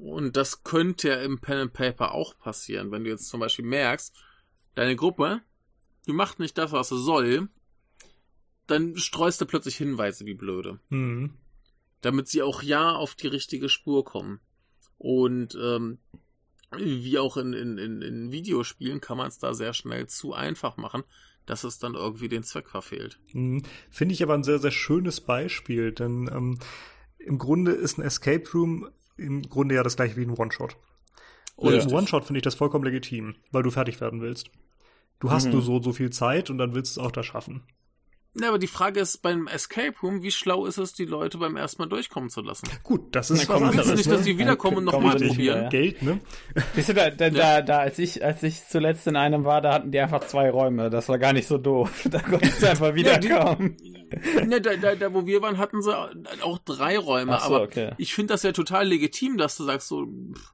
Und 0.02 0.36
das 0.36 0.64
könnte 0.64 1.10
ja 1.10 1.16
im 1.22 1.40
Pen 1.40 1.58
and 1.58 1.74
Paper 1.74 2.12
auch 2.14 2.38
passieren, 2.38 2.92
wenn 2.92 3.04
du 3.04 3.10
jetzt 3.10 3.30
zum 3.30 3.40
Beispiel 3.40 3.66
merkst, 3.66 4.14
deine 4.76 4.96
Gruppe, 4.96 5.42
die 6.08 6.14
macht 6.14 6.40
nicht 6.40 6.58
das, 6.58 6.72
was 6.72 6.90
sie 6.90 7.02
soll, 7.02 7.48
dann 8.68 8.98
streust 8.98 9.40
du 9.42 9.46
plötzlich 9.46 9.78
Hinweise 9.78 10.26
wie 10.26 10.34
blöde, 10.34 10.80
Mhm. 10.90 11.34
damit 12.02 12.28
sie 12.28 12.42
auch 12.42 12.62
ja 12.62 12.92
auf 12.96 13.16
die 13.16 13.28
richtige 13.28 13.70
Spur 13.70 14.04
kommen. 14.04 14.40
Und 14.98 15.56
ähm, 15.62 16.00
wie 16.78 17.20
auch 17.20 17.38
in, 17.38 17.54
in, 17.54 17.78
in, 17.78 18.02
in 18.02 18.32
Videospielen 18.32 19.02
kann 19.02 19.18
man 19.18 19.28
es 19.28 19.38
da 19.40 19.54
sehr 19.54 19.74
schnell 19.74 20.08
zu 20.08 20.34
einfach 20.34 20.78
machen, 20.78 21.04
dass 21.46 21.64
es 21.64 21.78
dann 21.80 21.94
irgendwie 21.94 22.28
den 22.28 22.44
Zweck 22.44 22.70
verfehlt. 22.70 23.20
Mhm. 23.34 23.64
Finde 23.92 24.14
ich 24.14 24.24
aber 24.24 24.34
ein 24.34 24.44
sehr, 24.44 24.60
sehr 24.60 24.72
schönes 24.72 25.22
Beispiel, 25.22 25.92
denn 25.92 26.30
ähm, 26.34 26.60
im 27.20 27.38
Grunde 27.38 27.72
ist 27.72 27.98
ein 27.98 28.02
Escape 28.04 28.44
Room 28.54 28.90
im 29.18 29.42
Grunde 29.44 29.76
ja 29.76 29.84
das 29.84 29.96
gleiche 29.96 30.16
wie 30.18 30.24
ein 30.26 30.32
One-Shot. 30.32 30.78
Und 31.56 31.74
Ja. 31.74 31.82
im 31.82 31.92
One-Shot 31.92 32.26
finde 32.26 32.40
ich 32.40 32.44
das 32.44 32.56
vollkommen 32.56 32.84
legitim, 32.84 33.36
weil 33.52 33.64
du 33.64 33.72
fertig 33.72 34.02
werden 34.02 34.22
willst. 34.22 34.50
Du 35.20 35.32
hast 35.32 35.46
Mhm. 35.46 35.52
nur 35.54 35.62
so 35.62 35.76
und 35.78 35.84
so 35.84 35.94
viel 35.94 36.10
Zeit 36.10 36.50
und 36.50 36.58
dann 36.58 36.74
willst 36.74 36.96
du 36.98 37.02
es 37.02 37.06
auch 37.08 37.12
da 37.12 37.24
schaffen. 37.24 37.64
Ja, 38.40 38.50
aber 38.50 38.60
die 38.60 38.68
Frage 38.68 39.00
ist 39.00 39.22
beim 39.22 39.48
Escape 39.48 39.94
Room, 40.04 40.22
wie 40.22 40.32
schlau 40.32 40.66
ist 40.66 40.78
es, 40.78 40.94
die 40.94 41.06
Leute 41.06 41.38
beim 41.38 41.56
ersten 41.56 41.82
Mal 41.82 41.88
durchkommen 41.88 42.30
zu 42.30 42.42
lassen? 42.42 42.68
Gut, 42.84 43.16
das 43.16 43.32
ist 43.32 43.48
was 43.48 43.62
anderes. 43.62 43.88
Nicht, 43.96 44.08
ne? 44.08 44.16
dass 44.16 44.26
sie 44.26 44.38
wiederkommen 44.38 44.78
und 44.78 44.84
nochmal 44.86 45.16
probieren? 45.16 45.70
Geld, 45.70 46.02
ne? 46.02 46.20
Siehst 46.74 46.90
du, 46.90 46.94
da, 46.94 47.10
da, 47.12 47.30
da, 47.30 47.62
da 47.62 47.78
als, 47.80 47.98
ich, 47.98 48.26
als 48.26 48.44
ich 48.44 48.68
zuletzt 48.68 49.08
in 49.08 49.16
einem 49.16 49.46
war, 49.46 49.62
da 49.62 49.74
hatten 49.74 49.92
die 49.92 50.00
einfach 50.00 50.26
zwei 50.26 50.50
Räume. 50.50 50.90
Das 50.90 51.08
war 51.08 51.18
gar 51.18 51.32
nicht 51.32 51.48
so 51.48 51.58
doof. 51.58 52.08
Da 52.10 52.20
konntest 52.22 52.62
du 52.62 52.70
einfach 52.70 52.96
Ja, 52.96 53.18
die- 53.18 53.30
wiederkommen. 53.30 53.78
Ne, 54.46 54.62
da, 54.62 54.76
da, 54.76 54.96
da, 54.96 55.14
wo 55.14 55.26
wir 55.26 55.42
waren, 55.42 55.58
hatten 55.58 55.82
sie 55.82 55.94
auch 56.42 56.58
drei 56.60 56.98
Räume. 56.98 57.34
Ach 57.36 57.46
so, 57.48 57.56
aber 57.56 57.64
okay. 57.64 57.92
ich 57.98 58.14
finde 58.14 58.34
das 58.34 58.44
ja 58.44 58.52
total 58.52 58.88
legitim, 58.88 59.38
dass 59.38 59.58
du 59.58 59.64
sagst, 59.64 59.88
so, 59.88 60.06
pff, 60.06 60.54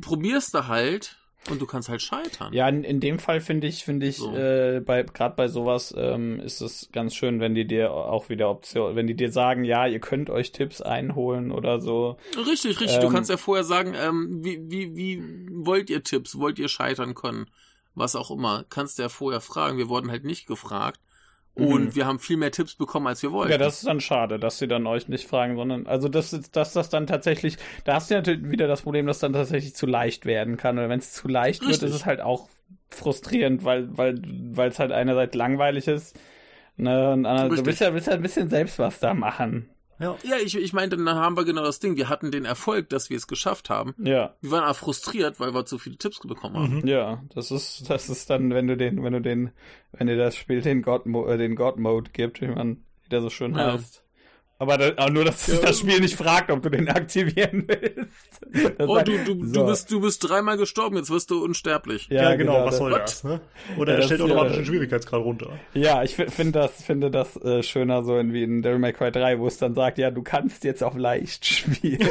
probierst 0.00 0.54
du 0.54 0.66
halt 0.68 1.16
und 1.50 1.60
du 1.62 1.66
kannst 1.66 1.88
halt 1.88 2.02
scheitern. 2.02 2.52
Ja, 2.52 2.68
in, 2.68 2.84
in 2.84 3.00
dem 3.00 3.18
Fall 3.18 3.40
finde 3.40 3.66
ich, 3.66 3.84
finde 3.84 4.06
ich, 4.06 4.16
So. 4.18 4.34
äh, 4.36 4.80
bei 4.84 5.02
gerade 5.02 5.34
bei 5.36 5.48
sowas 5.48 5.94
ähm, 5.96 6.40
ist 6.40 6.60
es 6.60 6.88
ganz 6.92 7.14
schön, 7.14 7.40
wenn 7.40 7.54
die 7.54 7.66
dir 7.66 7.92
auch 7.92 8.28
wieder 8.28 8.50
Option, 8.50 8.96
wenn 8.96 9.06
die 9.06 9.14
dir 9.14 9.32
sagen, 9.32 9.64
ja, 9.64 9.86
ihr 9.86 10.00
könnt 10.00 10.28
euch 10.30 10.52
Tipps 10.52 10.82
einholen 10.82 11.50
oder 11.50 11.80
so. 11.80 12.16
Richtig, 12.36 12.80
richtig. 12.80 12.98
du 13.00 13.06
Ähm, 13.06 13.12
kannst 13.12 13.30
ja 13.30 13.36
vorher 13.36 13.64
sagen, 13.64 13.94
ähm, 13.94 14.44
wie, 14.44 14.60
wie, 14.70 14.94
wie 14.96 15.22
wollt 15.50 15.88
ihr 15.90 16.02
Tipps? 16.02 16.38
Wollt 16.38 16.58
ihr 16.58 16.68
scheitern 16.68 17.14
können? 17.14 17.46
Was 17.94 18.14
auch 18.14 18.30
immer. 18.30 18.64
Kannst 18.68 18.98
du 18.98 19.02
ja 19.02 19.08
vorher 19.08 19.40
fragen. 19.40 19.78
Wir 19.78 19.88
wurden 19.88 20.10
halt 20.10 20.24
nicht 20.24 20.46
gefragt. 20.46 21.00
Und 21.58 21.86
Mhm. 21.86 21.94
wir 21.96 22.06
haben 22.06 22.18
viel 22.18 22.36
mehr 22.36 22.52
Tipps 22.52 22.74
bekommen, 22.76 23.06
als 23.08 23.22
wir 23.22 23.32
wollten. 23.32 23.50
Ja, 23.52 23.58
das 23.58 23.78
ist 23.78 23.86
dann 23.86 24.00
schade, 24.00 24.38
dass 24.38 24.58
sie 24.58 24.68
dann 24.68 24.86
euch 24.86 25.08
nicht 25.08 25.26
fragen, 25.28 25.56
sondern 25.56 25.86
also 25.86 26.08
das 26.08 26.32
ist, 26.32 26.54
dass 26.56 26.72
das 26.72 26.88
dann 26.88 27.06
tatsächlich, 27.06 27.56
da 27.84 27.94
hast 27.94 28.10
du 28.10 28.14
natürlich 28.14 28.50
wieder 28.50 28.68
das 28.68 28.82
Problem, 28.82 29.06
dass 29.06 29.18
dann 29.18 29.32
tatsächlich 29.32 29.74
zu 29.74 29.86
leicht 29.86 30.24
werden 30.26 30.56
kann. 30.56 30.78
Oder 30.78 30.88
wenn 30.88 31.00
es 31.00 31.12
zu 31.12 31.26
leicht 31.28 31.66
wird, 31.66 31.82
Richtig. 31.82 31.88
ist 31.90 31.94
es 31.96 32.06
halt 32.06 32.20
auch 32.20 32.48
frustrierend, 32.90 33.64
weil 33.64 33.88
weil 33.96 34.20
weil 34.52 34.68
es 34.70 34.78
halt 34.78 34.92
einerseits 34.92 35.34
langweilig 35.34 35.88
ist. 35.88 36.18
Ne, 36.76 37.12
und 37.12 37.26
andererseits, 37.26 37.60
du 37.62 37.66
willst 37.66 37.80
ja, 37.80 37.92
willst 37.94 38.06
ja 38.06 38.14
ein 38.14 38.22
bisschen 38.22 38.48
selbst 38.48 38.78
was 38.78 39.00
da 39.00 39.14
machen. 39.14 39.68
Ja. 40.00 40.16
ja, 40.22 40.36
ich, 40.36 40.56
ich 40.56 40.72
meinte, 40.72 40.96
dann 40.96 41.08
haben 41.08 41.36
wir 41.36 41.44
genau 41.44 41.62
das 41.62 41.80
Ding. 41.80 41.96
Wir 41.96 42.08
hatten 42.08 42.30
den 42.30 42.44
Erfolg, 42.44 42.88
dass 42.88 43.10
wir 43.10 43.16
es 43.16 43.26
geschafft 43.26 43.68
haben. 43.68 43.94
Ja. 43.98 44.34
Wir 44.40 44.50
waren 44.52 44.64
aber 44.64 44.74
frustriert, 44.74 45.40
weil 45.40 45.54
wir 45.54 45.64
zu 45.64 45.78
viele 45.78 45.96
Tipps 45.96 46.20
bekommen 46.20 46.56
haben. 46.56 46.80
Mhm. 46.80 46.86
Ja, 46.86 47.22
das 47.34 47.50
ist, 47.50 47.90
das 47.90 48.08
ist 48.08 48.30
dann, 48.30 48.50
wenn 48.50 48.66
du 48.66 48.76
den, 48.76 49.02
wenn 49.02 49.12
du 49.12 49.20
den, 49.20 49.50
wenn 49.92 50.06
dir 50.06 50.16
das 50.16 50.36
Spiel 50.36 50.62
den 50.62 50.82
God, 50.82 51.06
äh, 51.06 51.36
den 51.36 51.56
God 51.56 51.78
Mode 51.78 52.10
gibt, 52.12 52.40
wie 52.40 52.48
man 52.48 52.84
wieder 53.04 53.20
so 53.20 53.30
schön 53.30 53.56
heißt. 53.56 54.04
Aber 54.60 54.76
da, 54.76 54.92
auch 54.96 55.10
nur, 55.10 55.24
dass 55.24 55.46
Ja. 55.46 55.58
das 55.60 55.78
Spiel 55.78 56.00
nicht 56.00 56.16
fragt, 56.16 56.50
ob 56.50 56.62
du 56.62 56.68
den 56.68 56.88
aktivieren 56.88 57.64
willst. 57.68 58.40
Das 58.78 58.88
Oh, 58.88 58.98
du, 59.00 59.16
du, 59.24 59.46
so. 59.46 59.52
du, 59.52 59.66
bist, 59.66 59.90
du 59.92 60.00
bist 60.00 60.28
dreimal 60.28 60.56
gestorben, 60.56 60.96
jetzt 60.96 61.10
wirst 61.10 61.30
du 61.30 61.44
unsterblich. 61.44 62.08
Ja, 62.10 62.34
genau, 62.34 62.64
was 62.64 62.70
das- 62.70 62.78
soll 62.78 62.90
What? 62.92 63.02
das? 63.02 63.22
Ne? 63.24 63.40
Oder 63.76 63.92
Ja, 63.92 63.94
er 63.94 63.96
das- 63.98 64.06
stellt 64.06 64.20
automatisch 64.22 64.52
ja. 64.52 64.58
den 64.58 64.66
Schwierigkeitsgrad 64.66 65.20
runter. 65.22 65.50
Ja, 65.74 66.02
ich 66.02 66.16
fi- 66.16 66.26
finde 66.28 66.58
das, 66.58 66.82
finde 66.82 67.10
das 67.12 67.36
äh, 67.36 67.62
schöner 67.62 68.02
so 68.02 68.18
in, 68.18 68.32
wie 68.32 68.42
in 68.42 68.62
Devil 68.62 68.80
May 68.80 68.92
Cry 68.92 69.12
3, 69.12 69.38
wo 69.38 69.46
es 69.46 69.58
dann 69.58 69.74
sagt, 69.74 69.96
ja, 69.98 70.10
du 70.10 70.22
kannst 70.22 70.64
jetzt 70.64 70.82
auf 70.82 70.96
leicht 70.96 71.44
spielen. 71.46 72.00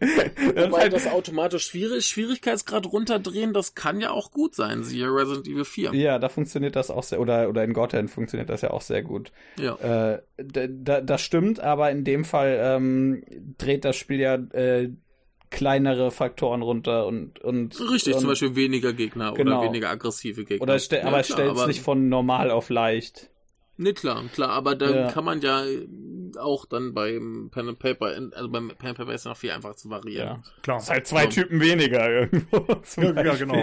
Wobei 0.54 0.80
halt, 0.80 0.92
das 0.92 1.06
automatisch 1.06 1.66
schwierig, 1.66 2.06
Schwierigkeitsgrad 2.06 2.86
runterdrehen, 2.86 3.52
das 3.52 3.74
kann 3.74 4.00
ja 4.00 4.10
auch 4.10 4.30
gut 4.30 4.54
sein, 4.54 4.84
siehe 4.84 5.06
Resident 5.06 5.48
Evil 5.48 5.64
4. 5.64 5.94
ja, 5.94 6.18
da 6.18 6.28
funktioniert 6.28 6.76
das 6.76 6.90
auch 6.90 7.02
sehr, 7.02 7.20
oder, 7.20 7.48
oder 7.48 7.64
in 7.64 7.72
Godhand 7.72 8.10
funktioniert 8.10 8.48
das 8.48 8.62
ja 8.62 8.70
auch 8.70 8.80
sehr 8.82 9.02
gut. 9.02 9.32
Ja. 9.58 9.74
Äh, 10.14 10.22
da, 10.36 10.66
da, 10.68 11.00
das 11.00 11.20
stimmt, 11.20 11.60
aber 11.60 11.90
in 11.90 12.04
dem 12.04 12.24
Fall 12.24 12.58
ähm, 12.60 13.24
dreht 13.58 13.84
das 13.84 13.96
Spiel 13.96 14.20
ja 14.20 14.34
äh, 14.34 14.90
kleinere 15.50 16.10
Faktoren 16.10 16.62
runter 16.62 17.06
und 17.06 17.38
und 17.40 17.80
Richtig, 17.90 18.14
und, 18.14 18.20
zum 18.20 18.28
Beispiel 18.28 18.54
weniger 18.54 18.92
Gegner 18.92 19.32
Genau. 19.34 19.60
oder 19.60 19.68
weniger 19.68 19.90
aggressive 19.90 20.44
Gegner. 20.44 20.62
oder 20.62 20.78
ste 20.78 20.96
Ja, 20.98 21.04
aber 21.06 21.22
stellt 21.22 21.56
es 21.56 21.66
nicht 21.66 21.80
von 21.80 22.08
normal 22.08 22.50
auf 22.50 22.68
leicht. 22.68 23.30
Nee, 23.80 23.92
klar, 23.92 24.22
klar, 24.34 24.50
aber 24.50 24.74
da 24.74 24.90
Ja. 24.90 25.10
kann 25.12 25.24
man 25.24 25.40
ja 25.40 25.62
auch 26.38 26.66
dann 26.66 26.92
beim 26.94 27.48
Pen 27.50 27.68
and 27.70 27.78
Paper, 27.78 28.06
also 28.34 28.48
beim 28.50 28.68
Pen 28.76 28.88
and 28.90 28.98
Paper 28.98 29.12
ist 29.14 29.24
noch 29.24 29.36
viel 29.36 29.50
einfacher 29.50 29.76
zu 29.76 29.88
variieren. 29.88 30.26
Ja. 30.28 30.42
Klar. 30.62 30.78
ist 30.78 30.90
halt 30.90 31.06
zwei 31.06 31.24
Ja. 31.24 31.30
Typen 31.30 31.60
weniger 31.60 32.08
irgendwo. 32.10 32.58
Ja, 32.96 33.22
ja, 33.22 33.34
genau. 33.34 33.54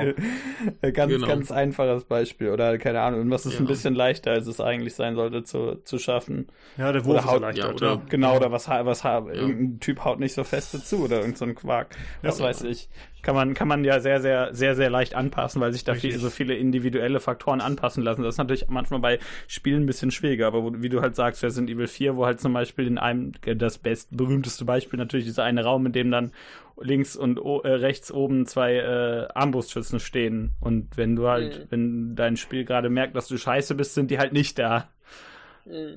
Äh, 0.82 0.92
Ganz, 0.92 1.12
Genau. 1.12 1.28
ganz 1.28 1.52
einfaches 1.52 2.06
Beispiel. 2.06 2.50
Oder 2.50 2.78
keine 2.78 3.02
Ahnung, 3.02 3.20
irgendwas 3.20 3.46
ist 3.46 3.60
ein 3.60 3.66
Ja. 3.66 3.70
bisschen 3.70 3.94
leichter, 3.94 4.32
als 4.32 4.48
es 4.48 4.60
eigentlich 4.60 4.96
sein 4.96 5.16
sollte 5.16 5.44
zu, 5.44 5.76
zu 5.84 6.00
schaffen. 6.00 6.48
Ja, 6.78 6.92
der 6.92 7.02
Oder 7.02 7.06
Wurf 7.06 7.18
ist 7.20 7.26
haut- 7.28 7.34
erleichtert. 7.42 7.82
ja, 7.82 7.92
oder- 7.92 8.02
ja. 8.02 8.02
Genau, 8.10 8.36
oder 8.38 8.52
was, 8.52 8.68
ha- 8.68 8.86
was 8.86 9.04
ha- 9.04 9.26
irgendein 9.32 9.80
Typ 9.80 10.04
haut 10.04 10.20
nicht 10.20 10.34
so 10.34 10.44
feste 10.44 10.82
zu 10.84 11.04
oder 11.04 11.20
irgend 11.22 11.38
so 11.38 11.46
ein 11.46 11.56
Quark. 11.56 11.96
Was 12.24 12.40
Ja. 12.40 12.46
weiß 12.46 12.64
ich. 12.64 12.90
Kann 13.26 13.34
man, 13.34 13.56
kann 13.56 13.68
man 13.68 13.84
ja 13.84 14.00
sehr, 14.00 14.22
sehr, 14.22 14.54
sehr, 14.54 14.76
sehr 14.76 14.92
leicht 14.92 15.16
anpassen, 15.16 15.60
weil 15.60 15.74
sich 15.74 15.84
da 15.84 15.96
viel, 15.96 16.16
so 16.20 16.30
viele 16.30 16.54
individuelle 16.54 17.20
Faktoren 17.20 17.60
anpassen 17.60 18.04
lassen. 18.04 18.22
Das 18.22 18.36
ist 18.36 18.38
natürlich 18.38 18.68
manchmal 18.70 19.00
bei 19.00 19.18
Spielen 19.48 19.82
ein 19.84 19.86
bisschen 19.88 20.12
schwieriger, 20.12 20.46
aber 20.46 20.62
wo, 20.64 20.72
wie 20.76 20.90
du 20.90 21.02
halt 21.02 21.16
sagst, 21.16 21.44
Resident 21.44 21.72
Evil 21.72 21.88
4, 21.88 22.16
wo 22.18 22.28
halt 22.28 22.40
zum 22.40 22.54
Beispiel 22.54 22.86
in 22.86 23.00
einem, 23.00 23.32
äh, 23.44 23.56
das 23.56 23.80
best, 23.80 24.16
berühmteste 24.16 24.64
Beispiel 24.64 25.00
natürlich 25.00 25.26
dieser 25.26 25.44
eine 25.44 25.64
Raum, 25.64 25.88
in 25.88 25.92
dem 25.92 26.12
dann 26.12 26.34
links 26.80 27.16
und 27.16 27.40
äh, 27.40 27.68
rechts 27.68 28.12
oben 28.12 28.46
zwei 28.46 28.76
äh, 28.76 29.28
Armbrustschützen 29.34 30.00
stehen. 30.00 30.52
Und 30.60 30.96
wenn 30.96 31.16
du 31.16 31.28
halt, 31.28 31.58
Mhm. 31.62 31.66
wenn 31.72 32.16
dein 32.16 32.38
Spiel 32.38 32.64
gerade 32.64 32.90
merkt, 32.92 33.16
dass 33.16 33.28
du 33.28 33.38
scheiße 33.38 33.74
bist, 33.74 33.96
sind 33.96 34.12
die 34.12 34.20
halt 34.20 34.34
nicht 34.34 34.60
da. 34.60 34.88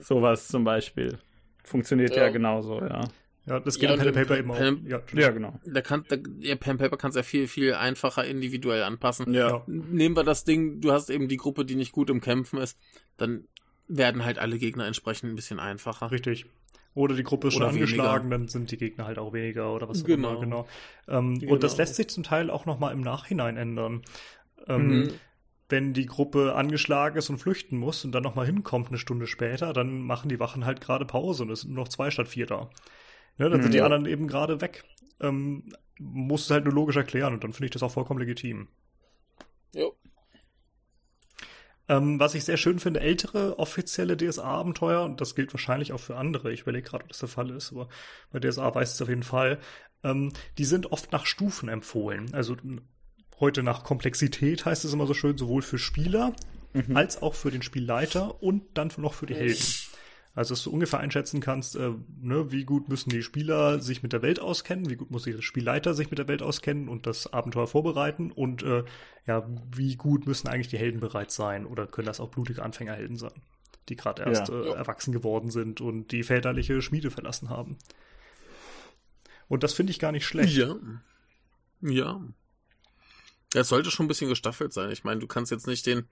Sowas 0.01 0.49
zum 0.49 0.65
Beispiel. 0.65 1.19
Funktioniert 1.63 2.17
ja, 2.17 2.23
Ja. 2.25 2.29
genauso, 2.31 2.81
ja. 2.81 3.03
Ja, 3.49 3.61
das 3.61 3.79
geht 3.79 3.89
Ja, 3.89 3.95
im 3.97 4.01
Pen 4.01 4.13
Paper 4.15 4.39
eben 4.39 4.51
auch. 4.51 4.57
Pen- 4.59 4.87
Ja, 4.87 5.01
Ja, 5.15 5.31
genau. 5.31 5.59
Da 5.65 5.81
kann, 5.81 6.05
da, 6.09 6.17
ja, 6.41 6.55
Pen 6.57 6.79
Paper 6.79 6.97
kannst 6.97 7.17
ja 7.17 7.23
viel, 7.23 7.49
viel 7.49 7.75
einfacher 7.75 8.25
individuell 8.25 8.83
anpassen. 8.83 9.33
Ja. 9.33 9.63
Nehmen 9.67 10.17
wir 10.17 10.25
das 10.25 10.45
Ding, 10.45 10.81
du 10.81 10.93
hast 10.93 11.11
eben 11.11 11.29
die 11.29 11.37
Gruppe, 11.37 11.65
die 11.65 11.75
nicht 11.77 11.93
gut 11.93 12.11
im 12.11 12.21
Kämpfen 12.21 12.59
ist, 12.59 12.79
dann 13.17 13.45
werden 13.89 14.25
halt 14.25 14.39
alle 14.39 14.59
Gegner 14.59 14.87
entsprechend 14.87 15.31
ein 15.33 15.37
bisschen 15.37 15.59
einfacher. 15.61 16.11
Richtig. 16.11 16.47
Oder 16.95 17.15
die 17.15 17.23
Gruppe 17.23 17.49
ist 17.49 17.55
schon 17.55 17.63
Oder 17.63 17.71
weniger. 17.75 17.85
angeschlagen, 17.87 18.31
dann 18.31 18.49
sind 18.49 18.71
die 18.71 18.77
Gegner 18.77 19.07
halt 19.07 19.19
auch 19.19 19.33
weniger 19.33 19.73
oder 19.73 19.89
was 19.89 20.03
auch 20.03 20.07
Genau. 20.07 20.31
immer. 20.33 20.41
Genau. 20.41 20.69
Ähm, 21.07 21.39
Genau. 21.39 21.53
Und 21.53 21.63
das 21.63 21.77
lässt 21.77 21.95
sich 21.95 22.09
zum 22.09 22.25
Teil 22.25 22.51
auch 22.51 22.67
nochmal 22.67 22.93
im 22.93 23.01
Nachhinein 23.01 23.57
ändern. 23.57 24.03
Ähm, 24.67 24.89
Mhm. 24.89 25.09
Wenn 25.71 25.93
die 25.93 26.07
Gruppe 26.07 26.55
angeschlagen 26.55 27.19
ist 27.19 27.29
und 27.29 27.37
flüchten 27.39 27.77
muss 27.77 28.03
und 28.03 28.13
dann 28.13 28.23
nochmal 28.23 28.47
hinkommt 28.47 28.89
eine 28.89 28.97
Stunde 28.97 29.27
später, 29.27 29.75
dann 29.75 30.01
machen 30.01 30.31
die 30.31 30.41
Wachen 30.41 30.65
halt 30.65 30.81
gerade 30.81 31.05
Pause 31.05 31.43
und 31.43 31.51
es 31.51 31.61
sind 31.61 31.75
nur 31.75 31.85
noch 31.85 31.91
zwei 31.91 32.11
statt 32.11 32.27
vier 32.29 32.47
da. 32.47 32.71
Ne, 33.39 33.49
dann 33.51 33.63
sind 33.63 33.73
die 33.73 33.79
Ja. 33.79 33.85
anderen 33.85 34.07
eben 34.07 34.27
gerade 34.29 34.61
weg. 34.61 34.85
ähm, 35.21 35.65
musst 35.99 36.45
es 36.45 36.51
halt 36.53 36.65
nur 36.65 36.73
logisch 36.75 36.95
erklären 36.97 37.35
und 37.35 37.43
dann 37.43 37.53
finde 37.53 37.67
ich 37.67 37.73
das 37.73 37.83
auch 37.83 37.91
vollkommen 37.91 38.21
legitim. 38.21 38.69
Jo. 39.75 39.97
Ähm, 41.89 42.21
was 42.21 42.35
ich 42.35 42.45
sehr 42.45 42.57
schön 42.57 42.79
finde, 42.79 43.01
ältere 43.01 43.59
offizielle 43.59 44.17
DSA-Abenteuer, 44.17 45.03
und 45.05 45.21
das 45.21 45.35
gilt 45.35 45.53
wahrscheinlich 45.55 45.93
auch 45.93 45.99
für 46.01 46.17
andere, 46.17 46.53
ich 46.53 46.61
überlege 46.63 46.89
gerade, 46.89 47.03
ob 47.05 47.09
das 47.09 47.19
der 47.19 47.29
Fall 47.29 47.51
ist, 47.51 47.73
aber 47.73 47.89
bei 48.31 48.39
DSA 48.39 48.75
weiß 48.75 48.91
ich 48.91 48.95
es 48.95 49.03
auf 49.03 49.09
jeden 49.09 49.23
Fall, 49.25 49.59
ähm, 50.05 50.33
die 50.59 50.65
sind 50.65 50.93
oft 50.93 51.11
nach 51.13 51.27
Stufen 51.27 51.69
empfohlen. 51.69 52.33
Also 52.35 52.57
heute 53.41 53.63
nach 53.63 53.83
Komplexität 53.85 54.67
heißt 54.67 54.85
es 54.85 54.93
immer 54.93 55.07
so 55.07 55.15
schön, 55.15 55.37
sowohl 55.39 55.63
für 55.63 55.79
Spieler 55.79 56.33
mhm. 56.75 56.97
als 56.97 57.23
auch 57.23 57.35
für 57.35 57.51
den 57.51 57.63
Spielleiter 57.63 58.43
und 58.43 58.63
dann 58.75 58.93
noch 58.99 59.15
für 59.15 59.27
die 59.27 59.35
Helden. 59.35 59.65
Also, 60.39 60.55
dass 60.55 60.63
du 60.63 60.71
ungefähr 60.71 61.01
einschätzen 61.01 61.41
kannst, 61.41 61.75
äh, 61.75 61.91
ne, 62.21 62.53
wie 62.53 62.65
gut 62.65 62.89
müssen 62.89 63.11
die 63.11 63.25
Spieler 63.25 63.81
sich 63.81 64.05
mit 64.05 64.13
der 64.13 64.23
Welt 64.23 64.39
auskennen, 64.39 64.89
wie 64.89 64.95
gut 64.95 65.11
muss 65.11 65.25
der 65.25 65.43
Spielleiter 65.43 65.95
sich 65.95 66.13
mit 66.13 66.21
der 66.21 66.29
Welt 66.29 66.43
auskennen 66.43 66.89
und 66.89 67.09
das 67.09 67.33
Abenteuer 67.33 67.67
vorbereiten 67.67 68.31
und 68.31 68.63
äh, 68.63 68.85
ja, 69.27 69.45
wie 69.75 69.97
gut 69.97 70.29
müssen 70.29 70.47
eigentlich 70.47 70.69
die 70.69 70.79
Helden 70.79 71.01
bereit 71.01 71.33
sein 71.33 71.67
oder 71.67 71.89
können 71.89 72.07
das 72.07 72.21
auch 72.21 72.29
blutige 72.29 72.63
Anfängerhelden 72.63 73.17
sein, 73.17 73.33
die 73.89 73.97
gerade 73.97 74.23
erst 74.23 74.49
ja. 74.49 74.55
äh, 74.55 74.75
erwachsen 74.75 75.11
geworden 75.11 75.51
sind 75.51 75.81
und 75.81 76.13
die 76.13 76.23
väterliche 76.23 76.83
Schmiede 76.83 77.11
verlassen 77.11 77.51
haben. 77.51 77.77
Und 79.49 79.65
das 79.65 79.75
finde 79.75 79.91
ich 79.91 79.99
gar 79.99 80.13
nicht 80.13 80.25
schlecht. 80.25 80.57
Ja. 80.57 80.77
Ja. 81.81 82.23
Es 83.55 83.69
sollte 83.71 83.91
schon 83.91 84.07
ein 84.07 84.09
bisschen 84.09 84.29
gestaffelt 84.29 84.73
sein. 84.73 84.93
Ich 84.93 85.03
meine, 85.03 85.19
du 85.19 85.27
kannst 85.27 85.51
jetzt 85.51 85.67
nicht 85.67 85.85
den 85.85 86.07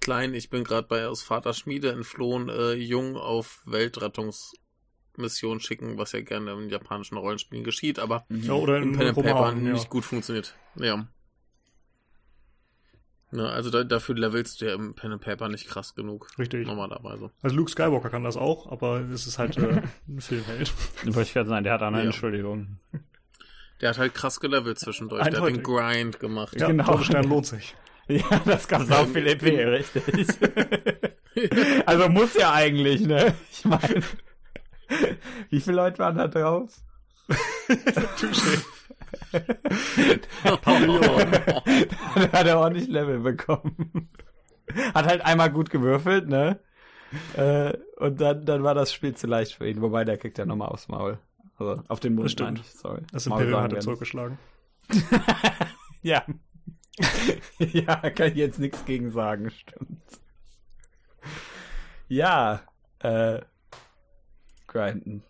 kleinen, 0.00 0.34
ich 0.34 0.50
bin 0.50 0.64
gerade 0.64 0.86
bei 0.88 1.06
aus 1.06 1.22
Vater 1.22 1.54
Schmiede 1.54 1.92
entflohen, 1.92 2.48
äh, 2.48 2.72
Jung 2.72 3.16
auf 3.16 3.62
Weltrettungsmission 3.66 5.60
schicken, 5.60 5.98
was 5.98 6.12
ja 6.12 6.20
gerne 6.20 6.52
in 6.52 6.68
japanischen 6.68 7.16
Rollenspielen 7.16 7.64
geschieht, 7.64 7.98
aber 7.98 8.24
ja, 8.28 8.52
oder 8.52 8.78
in, 8.78 8.94
in 8.94 8.98
Pen 8.98 9.08
and 9.08 9.22
Paper 9.22 9.52
nicht 9.52 9.90
gut 9.90 10.04
funktioniert. 10.04 10.54
Ja. 10.76 11.06
Ja, 13.32 13.44
also 13.44 13.70
da, 13.70 13.84
dafür 13.84 14.16
levelst 14.16 14.60
du 14.60 14.66
ja 14.66 14.74
im 14.74 14.94
Pen 14.94 15.12
and 15.12 15.22
Paper 15.22 15.48
nicht 15.48 15.68
krass 15.68 15.94
genug. 15.94 16.36
Richtig. 16.36 16.66
Normalerweise. 16.66 17.30
Also 17.42 17.54
Luke 17.54 17.70
Skywalker 17.70 18.10
kann 18.10 18.24
das 18.24 18.36
auch, 18.36 18.70
aber 18.72 19.00
es 19.12 19.26
ist 19.26 19.38
halt 19.38 19.56
äh, 19.56 19.82
ein 20.08 20.20
Filmheld. 20.20 20.72
Wollte 21.04 21.22
ich 21.22 21.32
gerade 21.32 21.48
sagen, 21.48 21.62
der 21.62 21.74
hat 21.74 21.82
eine 21.82 21.98
ja. 21.98 22.04
Entschuldigung. 22.06 22.78
Der 23.80 23.90
hat 23.90 23.98
halt 23.98 24.14
krass 24.14 24.40
gelevelt 24.40 24.78
zwischendurch. 24.78 25.22
Eindeutig. 25.22 25.40
Der 25.40 25.48
hat 25.48 25.56
den 25.56 25.62
Grind 25.62 26.20
gemacht. 26.20 26.60
Ja, 26.60 26.66
genau. 26.66 26.84
Todesstern 26.84 27.24
lohnt 27.24 27.46
sich. 27.46 27.76
Ja, 28.30 28.40
das 28.44 28.66
gab 28.66 28.82
sau 28.82 29.04
viel 29.04 29.26
EP, 29.26 29.42
richtig. 29.42 30.26
also 31.86 32.08
muss 32.08 32.34
ja 32.34 32.52
eigentlich, 32.52 33.02
ne? 33.02 33.34
Ich 33.52 33.64
meine, 33.64 34.02
wie 35.50 35.60
viele 35.60 35.76
Leute 35.76 35.98
waren 36.00 36.16
da 36.16 36.26
drauf? 36.26 36.74
Pavillon. 40.62 41.30
Dann 42.14 42.32
hat 42.32 42.46
er 42.46 42.58
ordentlich 42.58 42.88
Level 42.88 43.20
bekommen. 43.20 44.10
Hat 44.94 45.06
halt 45.06 45.24
einmal 45.24 45.50
gut 45.50 45.70
gewürfelt, 45.70 46.28
ne? 46.28 46.58
Äh, 47.36 47.76
und 47.96 48.20
dann, 48.20 48.44
dann 48.44 48.62
war 48.62 48.74
das 48.74 48.92
Spiel 48.92 49.14
zu 49.14 49.26
leicht 49.26 49.54
für 49.54 49.68
ihn. 49.68 49.80
Wobei, 49.82 50.04
der 50.04 50.16
kriegt 50.16 50.38
ja 50.38 50.46
nochmal 50.46 50.68
aufs 50.68 50.88
Maul. 50.88 51.18
Also 51.58 51.82
auf 51.88 52.00
den 52.00 52.14
Mund, 52.14 52.24
das 52.24 52.32
stimmt. 52.32 52.60
Ich, 52.60 52.72
sorry. 52.72 53.02
Das 53.12 53.26
Imperium 53.26 53.60
hat 53.60 53.72
er 53.72 53.80
zurückgeschlagen. 53.80 54.38
ja. 56.02 56.24
ja, 57.58 57.96
kann 58.10 58.28
ich 58.28 58.36
jetzt 58.36 58.58
nichts 58.58 58.84
gegen 58.84 59.10
sagen, 59.10 59.50
stimmt. 59.50 60.00
Ja, 62.08 62.62
äh, 62.98 63.40
grinden. 64.66 65.22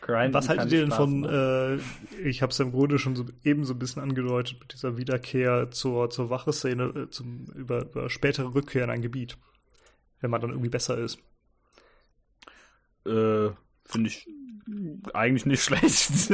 grinden 0.00 0.34
Was 0.34 0.48
haltet 0.48 0.72
ihr 0.72 0.80
denn 0.80 0.92
von, 0.92 1.24
äh, 1.24 1.76
ich 2.22 2.42
habe 2.42 2.50
es 2.50 2.58
ja 2.58 2.64
im 2.64 2.72
Grunde 2.72 2.98
schon 2.98 3.16
so, 3.16 3.24
eben 3.44 3.64
so 3.64 3.74
ein 3.74 3.78
bisschen 3.78 4.02
angedeutet, 4.02 4.58
mit 4.60 4.72
dieser 4.72 4.96
Wiederkehr 4.96 5.70
zur, 5.70 6.10
zur 6.10 6.30
Wache-Szene, 6.30 6.84
äh, 6.84 7.10
zum, 7.10 7.46
über, 7.54 7.82
über 7.82 8.10
spätere 8.10 8.54
Rückkehr 8.54 8.84
in 8.84 8.90
ein 8.90 9.02
Gebiet, 9.02 9.38
wenn 10.20 10.30
man 10.30 10.40
dann 10.40 10.50
irgendwie 10.50 10.70
besser 10.70 10.98
ist? 10.98 11.18
Äh, 13.04 13.50
finde 13.84 14.08
ich 14.08 14.26
eigentlich 15.14 15.46
nicht 15.46 15.62
schlecht. 15.64 16.32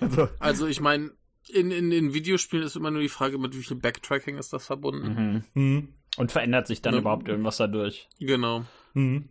also, 0.00 0.28
also 0.38 0.66
ich 0.66 0.80
meine, 0.80 1.12
in, 1.48 1.70
in 1.70 1.90
den 1.90 2.14
Videospielen 2.14 2.64
ist 2.64 2.76
immer 2.76 2.90
nur 2.90 3.02
die 3.02 3.08
Frage, 3.08 3.38
mit 3.38 3.56
wie 3.56 3.62
viel 3.62 3.76
Backtracking 3.76 4.38
ist 4.38 4.52
das 4.52 4.66
verbunden. 4.66 5.44
Mhm. 5.54 5.62
Mhm. 5.62 5.88
Und 6.16 6.32
verändert 6.32 6.66
sich 6.66 6.82
dann 6.82 6.94
ja. 6.94 7.00
überhaupt 7.00 7.28
irgendwas 7.28 7.58
dadurch? 7.58 8.08
Genau. 8.18 8.64
Mhm. 8.94 9.28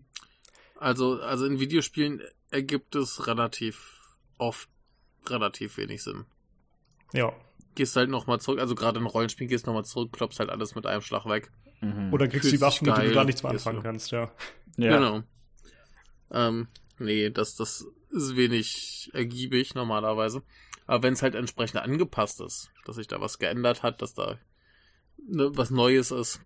Also, 0.77 1.19
also 1.21 1.45
in 1.45 1.59
Videospielen 1.59 2.21
ergibt 2.51 2.95
es 2.95 3.27
relativ 3.27 4.01
oft 4.37 4.69
relativ 5.27 5.77
wenig 5.77 6.03
Sinn. 6.03 6.25
Ja. 7.13 7.33
Gehst 7.73 7.95
halt 7.95 8.09
nochmal 8.09 8.39
zurück, 8.39 8.59
also 8.59 8.75
gerade 8.75 8.99
in 8.99 9.05
Rollenspielen 9.05 9.49
gehst 9.49 9.65
nochmal 9.65 9.85
zurück, 9.85 10.13
klopfst 10.13 10.39
halt 10.39 10.49
alles 10.49 10.75
mit 10.75 10.85
einem 10.85 11.01
Schlag 11.01 11.25
weg. 11.25 11.51
Mhm. 11.81 12.13
Oder 12.13 12.27
kriegst 12.27 12.51
die 12.51 12.61
Waffen, 12.61 12.87
mit 12.87 12.97
denen 12.97 13.09
du 13.09 13.13
da 13.15 13.23
nichts 13.23 13.43
mehr 13.43 13.51
anfangen 13.51 13.83
kannst, 13.83 14.11
ja. 14.11 14.31
ja. 14.77 14.97
Genau. 14.97 15.23
Ähm, 16.31 16.67
nee, 16.99 17.29
das, 17.29 17.55
das 17.55 17.87
ist 18.11 18.35
wenig 18.35 19.09
ergiebig 19.13 19.75
normalerweise. 19.75 20.43
Aber 20.85 21.03
wenn 21.03 21.13
es 21.13 21.21
halt 21.21 21.35
entsprechend 21.35 21.81
angepasst 21.81 22.41
ist, 22.41 22.71
dass 22.85 22.95
sich 22.95 23.07
da 23.07 23.19
was 23.19 23.39
geändert 23.39 23.83
hat, 23.83 24.01
dass 24.01 24.13
da 24.13 24.37
ne, 25.17 25.49
was 25.55 25.71
Neues 25.71 26.11
ist, 26.11 26.41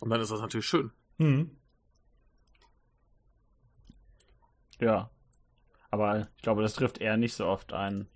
und 0.00 0.10
dann 0.10 0.20
ist 0.20 0.30
das 0.30 0.40
natürlich 0.40 0.66
schön. 0.66 0.90
Mhm. 1.18 1.56
Ja. 4.80 5.10
Aber 5.90 6.20
ich 6.36 6.42
glaube, 6.42 6.62
das 6.62 6.74
trifft 6.74 6.98
eher 6.98 7.16
nicht 7.16 7.34
so 7.34 7.46
oft 7.46 7.72
ein. 7.72 8.08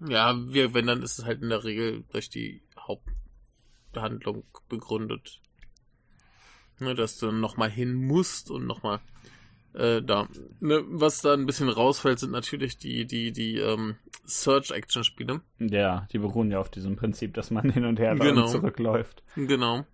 Ja, 0.00 0.34
wir, 0.52 0.74
wenn, 0.74 0.86
dann 0.86 1.02
ist 1.02 1.18
es 1.18 1.24
halt 1.24 1.42
in 1.42 1.48
der 1.48 1.64
Regel 1.64 2.04
durch 2.10 2.28
die 2.28 2.62
Hauptbehandlung 2.78 4.44
begründet. 4.68 5.40
Ne, 6.78 6.94
dass 6.94 7.18
du 7.18 7.30
nochmal 7.30 7.70
hin 7.70 7.94
musst 7.94 8.50
und 8.50 8.66
nochmal 8.66 9.00
äh, 9.76 10.02
da. 10.02 10.28
Ne, 10.60 10.82
was 10.88 11.20
da 11.20 11.34
ein 11.34 11.46
bisschen 11.46 11.68
rausfällt, 11.68 12.18
sind 12.18 12.32
natürlich 12.32 12.78
die, 12.78 13.06
die, 13.06 13.32
die 13.32 13.58
ähm, 13.58 13.96
Search-Action-Spiele. 14.24 15.40
Ja, 15.58 16.06
die 16.12 16.18
beruhen 16.18 16.50
ja 16.50 16.58
auf 16.58 16.70
diesem 16.70 16.96
Prinzip, 16.96 17.34
dass 17.34 17.50
man 17.50 17.70
hin 17.70 17.84
und 17.84 17.98
her 17.98 18.14
genau. 18.16 18.46
zurückläuft. 18.46 19.22
Genau. 19.36 19.84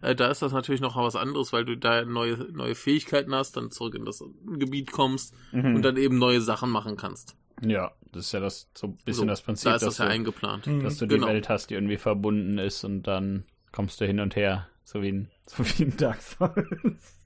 Äh, 0.00 0.14
da 0.14 0.30
ist 0.30 0.42
das 0.42 0.52
natürlich 0.52 0.80
noch 0.80 0.96
was 0.96 1.16
anderes, 1.16 1.52
weil 1.52 1.64
du 1.64 1.76
da 1.76 2.04
neue, 2.04 2.36
neue 2.52 2.74
Fähigkeiten 2.74 3.34
hast, 3.34 3.56
dann 3.56 3.70
zurück 3.70 3.94
in 3.94 4.04
das 4.04 4.22
Gebiet 4.46 4.92
kommst 4.92 5.34
mhm. 5.52 5.76
und 5.76 5.82
dann 5.82 5.96
eben 5.96 6.18
neue 6.18 6.40
Sachen 6.40 6.70
machen 6.70 6.96
kannst. 6.96 7.36
Ja, 7.60 7.92
das 8.12 8.26
ist 8.26 8.32
ja 8.32 8.40
das 8.40 8.68
so 8.74 8.88
ein 8.88 8.96
bisschen 9.04 9.22
so, 9.22 9.26
das 9.26 9.42
Prinzip. 9.42 9.64
Da 9.64 9.74
ist 9.76 9.82
das 9.82 9.98
ja 9.98 10.04
du, 10.04 10.12
eingeplant. 10.12 10.68
Dass 10.82 10.98
du 10.98 11.06
die 11.06 11.16
genau. 11.16 11.26
Welt 11.26 11.48
hast, 11.48 11.70
die 11.70 11.74
irgendwie 11.74 11.96
verbunden 11.96 12.58
ist 12.58 12.84
und 12.84 13.02
dann 13.02 13.44
kommst 13.72 14.00
du 14.00 14.06
hin 14.06 14.20
und 14.20 14.36
her, 14.36 14.68
so 14.84 15.02
wie 15.02 15.12
ein, 15.12 15.30
so 15.46 15.64
wie 15.64 15.84
ein 15.84 15.96
Dark 15.96 16.22
Souls. 16.22 17.18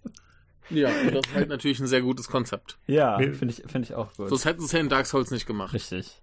Ja, 0.70 0.88
und 0.88 1.14
das 1.14 1.26
ist 1.26 1.34
halt 1.34 1.48
natürlich 1.48 1.80
ein 1.80 1.86
sehr 1.86 2.02
gutes 2.02 2.28
Konzept. 2.28 2.78
Ja, 2.86 3.18
finde 3.18 3.46
ich, 3.46 3.62
find 3.70 3.84
ich 3.84 3.94
auch 3.94 4.14
gut. 4.14 4.28
Sonst 4.28 4.44
hätten 4.44 4.60
sie 4.60 4.66
es 4.66 4.72
ja 4.72 4.80
in 4.80 4.88
Dark 4.88 5.06
Souls 5.06 5.30
nicht 5.30 5.46
gemacht. 5.46 5.74
Richtig. 5.74 6.22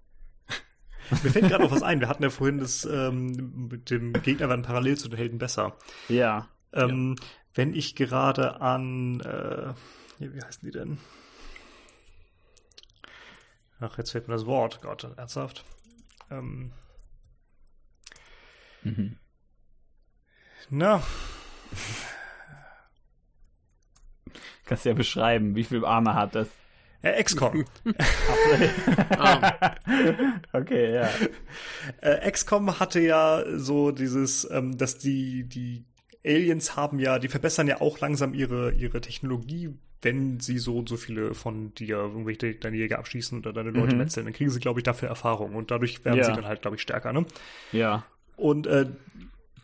Mir 1.10 1.30
fällt 1.30 1.48
gerade 1.48 1.64
noch 1.64 1.72
was 1.72 1.82
ein. 1.82 2.00
Wir 2.00 2.08
hatten 2.08 2.22
ja 2.22 2.30
vorhin 2.30 2.58
das 2.58 2.84
ähm, 2.84 3.68
mit 3.68 3.90
dem 3.90 4.12
Gegner 4.12 4.48
werden 4.48 4.62
parallel 4.62 4.96
zu 4.96 5.08
den 5.08 5.18
Helden 5.18 5.38
besser. 5.38 5.76
Ja. 6.08 6.48
Ähm, 6.72 7.16
ja. 7.18 7.26
Wenn 7.54 7.74
ich 7.74 7.96
gerade 7.96 8.60
an, 8.60 9.20
äh, 9.20 9.74
wie 10.18 10.40
heißen 10.40 10.64
die 10.64 10.70
denn? 10.70 10.98
Ach, 13.80 13.98
jetzt 13.98 14.12
fällt 14.12 14.28
mir 14.28 14.34
das 14.34 14.46
Wort. 14.46 14.80
Gott, 14.82 15.04
ernsthaft. 15.16 15.64
Ähm, 16.30 16.70
mhm. 18.82 19.16
Na, 20.68 21.02
Kannst 24.66 24.84
ja 24.84 24.94
beschreiben, 24.94 25.54
wie 25.54 25.64
viele 25.64 25.86
Arme 25.86 26.14
hat 26.14 26.34
das? 26.34 26.48
Äh, 27.02 27.22
XCOM. 27.22 27.64
okay, 30.52 30.94
ja. 30.94 31.08
Äh, 32.02 32.30
XCOM 32.30 32.78
hatte 32.78 33.00
ja 33.00 33.42
so 33.56 33.90
dieses, 33.90 34.48
ähm, 34.50 34.76
dass 34.76 34.98
die, 34.98 35.44
die 35.44 35.84
Aliens 36.24 36.76
haben 36.76 36.98
ja, 36.98 37.18
die 37.18 37.28
verbessern 37.28 37.68
ja 37.68 37.80
auch 37.80 38.00
langsam 38.00 38.34
ihre, 38.34 38.72
ihre 38.72 39.00
Technologie, 39.00 39.70
wenn 40.02 40.40
sie 40.40 40.58
so 40.58 40.78
und 40.78 40.88
so 40.88 40.96
viele 40.96 41.34
von 41.34 41.74
dir 41.74 41.96
irgendwelche 41.96 42.54
deine 42.54 42.76
Jäger 42.76 42.98
abschießen 42.98 43.38
oder 43.38 43.52
deine 43.52 43.70
Leute 43.70 43.94
mhm. 43.94 43.98
metzeln, 43.98 44.26
dann 44.26 44.34
kriegen 44.34 44.50
sie, 44.50 44.60
glaube 44.60 44.80
ich, 44.80 44.84
dafür 44.84 45.08
Erfahrung 45.08 45.54
und 45.54 45.70
dadurch 45.70 46.04
werden 46.04 46.18
ja. 46.18 46.24
sie 46.24 46.32
dann 46.32 46.46
halt, 46.46 46.60
glaube 46.62 46.76
ich, 46.76 46.82
stärker, 46.82 47.12
ne? 47.12 47.24
Ja. 47.72 48.04
Und 48.36 48.66
äh, 48.66 48.86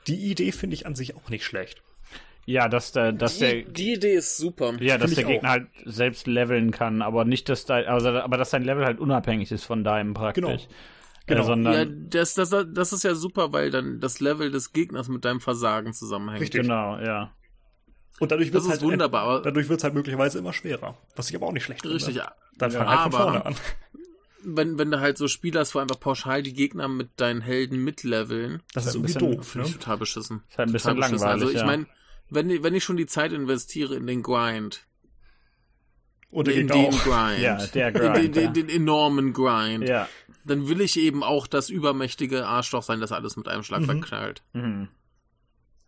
die 0.06 0.30
Idee 0.30 0.52
finde 0.52 0.74
ich 0.74 0.86
an 0.86 0.94
sich 0.94 1.16
auch 1.16 1.28
nicht 1.28 1.44
schlecht. 1.44 1.82
Ja, 2.46 2.68
dass 2.68 2.92
der, 2.92 3.12
dass 3.12 3.34
die, 3.38 3.40
der. 3.40 3.62
Die 3.64 3.92
Idee 3.94 4.14
ist 4.14 4.36
super. 4.36 4.72
Ja, 4.80 4.98
dass 4.98 5.14
der 5.14 5.24
Gegner 5.24 5.48
auch. 5.48 5.52
halt 5.52 5.66
selbst 5.84 6.26
leveln 6.28 6.70
kann, 6.70 7.02
aber 7.02 7.24
nicht, 7.24 7.48
dass 7.48 7.64
da, 7.66 7.74
also, 7.76 8.08
aber 8.10 8.36
dass 8.38 8.50
sein 8.50 8.62
Level 8.62 8.84
halt 8.84 9.00
unabhängig 9.00 9.50
ist 9.52 9.64
von 9.64 9.82
deinem 9.84 10.14
praktisch. 10.14 10.42
Genau. 10.44 10.58
Genau. 11.26 11.40
Äh, 11.42 11.44
sondern 11.44 11.72
ja, 11.74 11.84
das, 12.08 12.34
das, 12.34 12.50
das 12.50 12.92
ist 12.92 13.02
ja 13.02 13.16
super, 13.16 13.52
weil 13.52 13.70
dann 13.72 13.98
das 13.98 14.20
Level 14.20 14.52
des 14.52 14.72
Gegners 14.72 15.08
mit 15.08 15.24
deinem 15.24 15.40
Versagen 15.40 15.92
zusammenhängt. 15.92 16.40
Richtig. 16.40 16.62
Genau, 16.62 16.96
ja. 16.98 17.32
Und 18.20 18.30
dadurch 18.30 18.52
wird 18.52 18.62
es 18.62 18.68
halt 18.70 18.80
wunderbar. 18.82 19.42
dadurch 19.42 19.68
wird 19.68 19.80
es 19.80 19.84
halt 19.84 19.94
möglicherweise 19.94 20.38
immer 20.38 20.52
schwerer. 20.52 20.96
Was 21.16 21.28
ich 21.28 21.34
aber 21.36 21.46
auch 21.48 21.52
nicht 21.52 21.64
schlecht 21.64 21.84
Richtig. 21.84 22.14
finde. 22.14 22.28
Dann 22.58 22.70
fang 22.70 22.88
halt 22.88 23.00
von 23.00 23.12
vorne 23.12 23.44
an. 23.44 23.56
wenn, 24.44 24.78
wenn 24.78 24.90
du 24.92 25.00
halt 25.00 25.18
so 25.18 25.26
Spiele 25.26 25.58
hast, 25.58 25.74
wo 25.74 25.80
einfach 25.80 25.98
pauschal 25.98 26.42
die 26.44 26.54
Gegner 26.54 26.86
mit 26.86 27.08
deinen 27.16 27.40
Helden 27.40 27.82
mitleveln, 27.82 28.62
Das 28.72 28.86
ist 28.86 28.94
ein 28.94 28.98
irgendwie 29.02 29.14
bisschen- 29.14 29.32
doof, 29.36 29.48
finde 29.48 29.66
ne? 29.68 29.70
ich 29.74 29.78
total 29.78 29.96
beschissen. 29.98 30.42
Ist 30.48 30.58
halt 30.58 30.68
ein 30.68 30.72
bisschen 30.72 30.94
Total 30.94 31.08
beschissen. 31.10 31.26
langweilig, 31.28 31.42
Also 31.42 31.54
ich 31.54 31.60
ja. 31.60 31.66
meine, 31.66 31.86
wenn, 32.30 32.62
wenn 32.62 32.74
ich 32.74 32.84
schon 32.84 32.96
die 32.96 33.06
Zeit 33.06 33.32
investiere 33.32 33.94
in 33.94 34.06
den 34.06 34.22
Grind, 34.22 34.86
Und 36.30 36.48
der 36.48 36.54
in 36.56 36.68
den 36.68 36.86
auch. 36.86 37.04
Grind, 37.04 37.40
Ja, 37.40 37.64
der 37.66 37.88
in 37.88 37.94
Grind, 37.94 38.16
den, 38.16 38.32
den, 38.32 38.44
ja. 38.44 38.50
den 38.50 38.68
enormen 38.68 39.32
Grind, 39.32 39.88
Ja. 39.88 40.08
dann 40.44 40.68
will 40.68 40.80
ich 40.80 40.98
eben 40.98 41.22
auch 41.22 41.46
das 41.46 41.70
übermächtige 41.70 42.46
Arschloch 42.46 42.82
sein, 42.82 43.00
das 43.00 43.12
alles 43.12 43.36
mit 43.36 43.48
einem 43.48 43.62
Schlag 43.62 43.82
Mhm. 43.82 43.86
verknallt. 43.86 44.42
Mhm. 44.52 44.88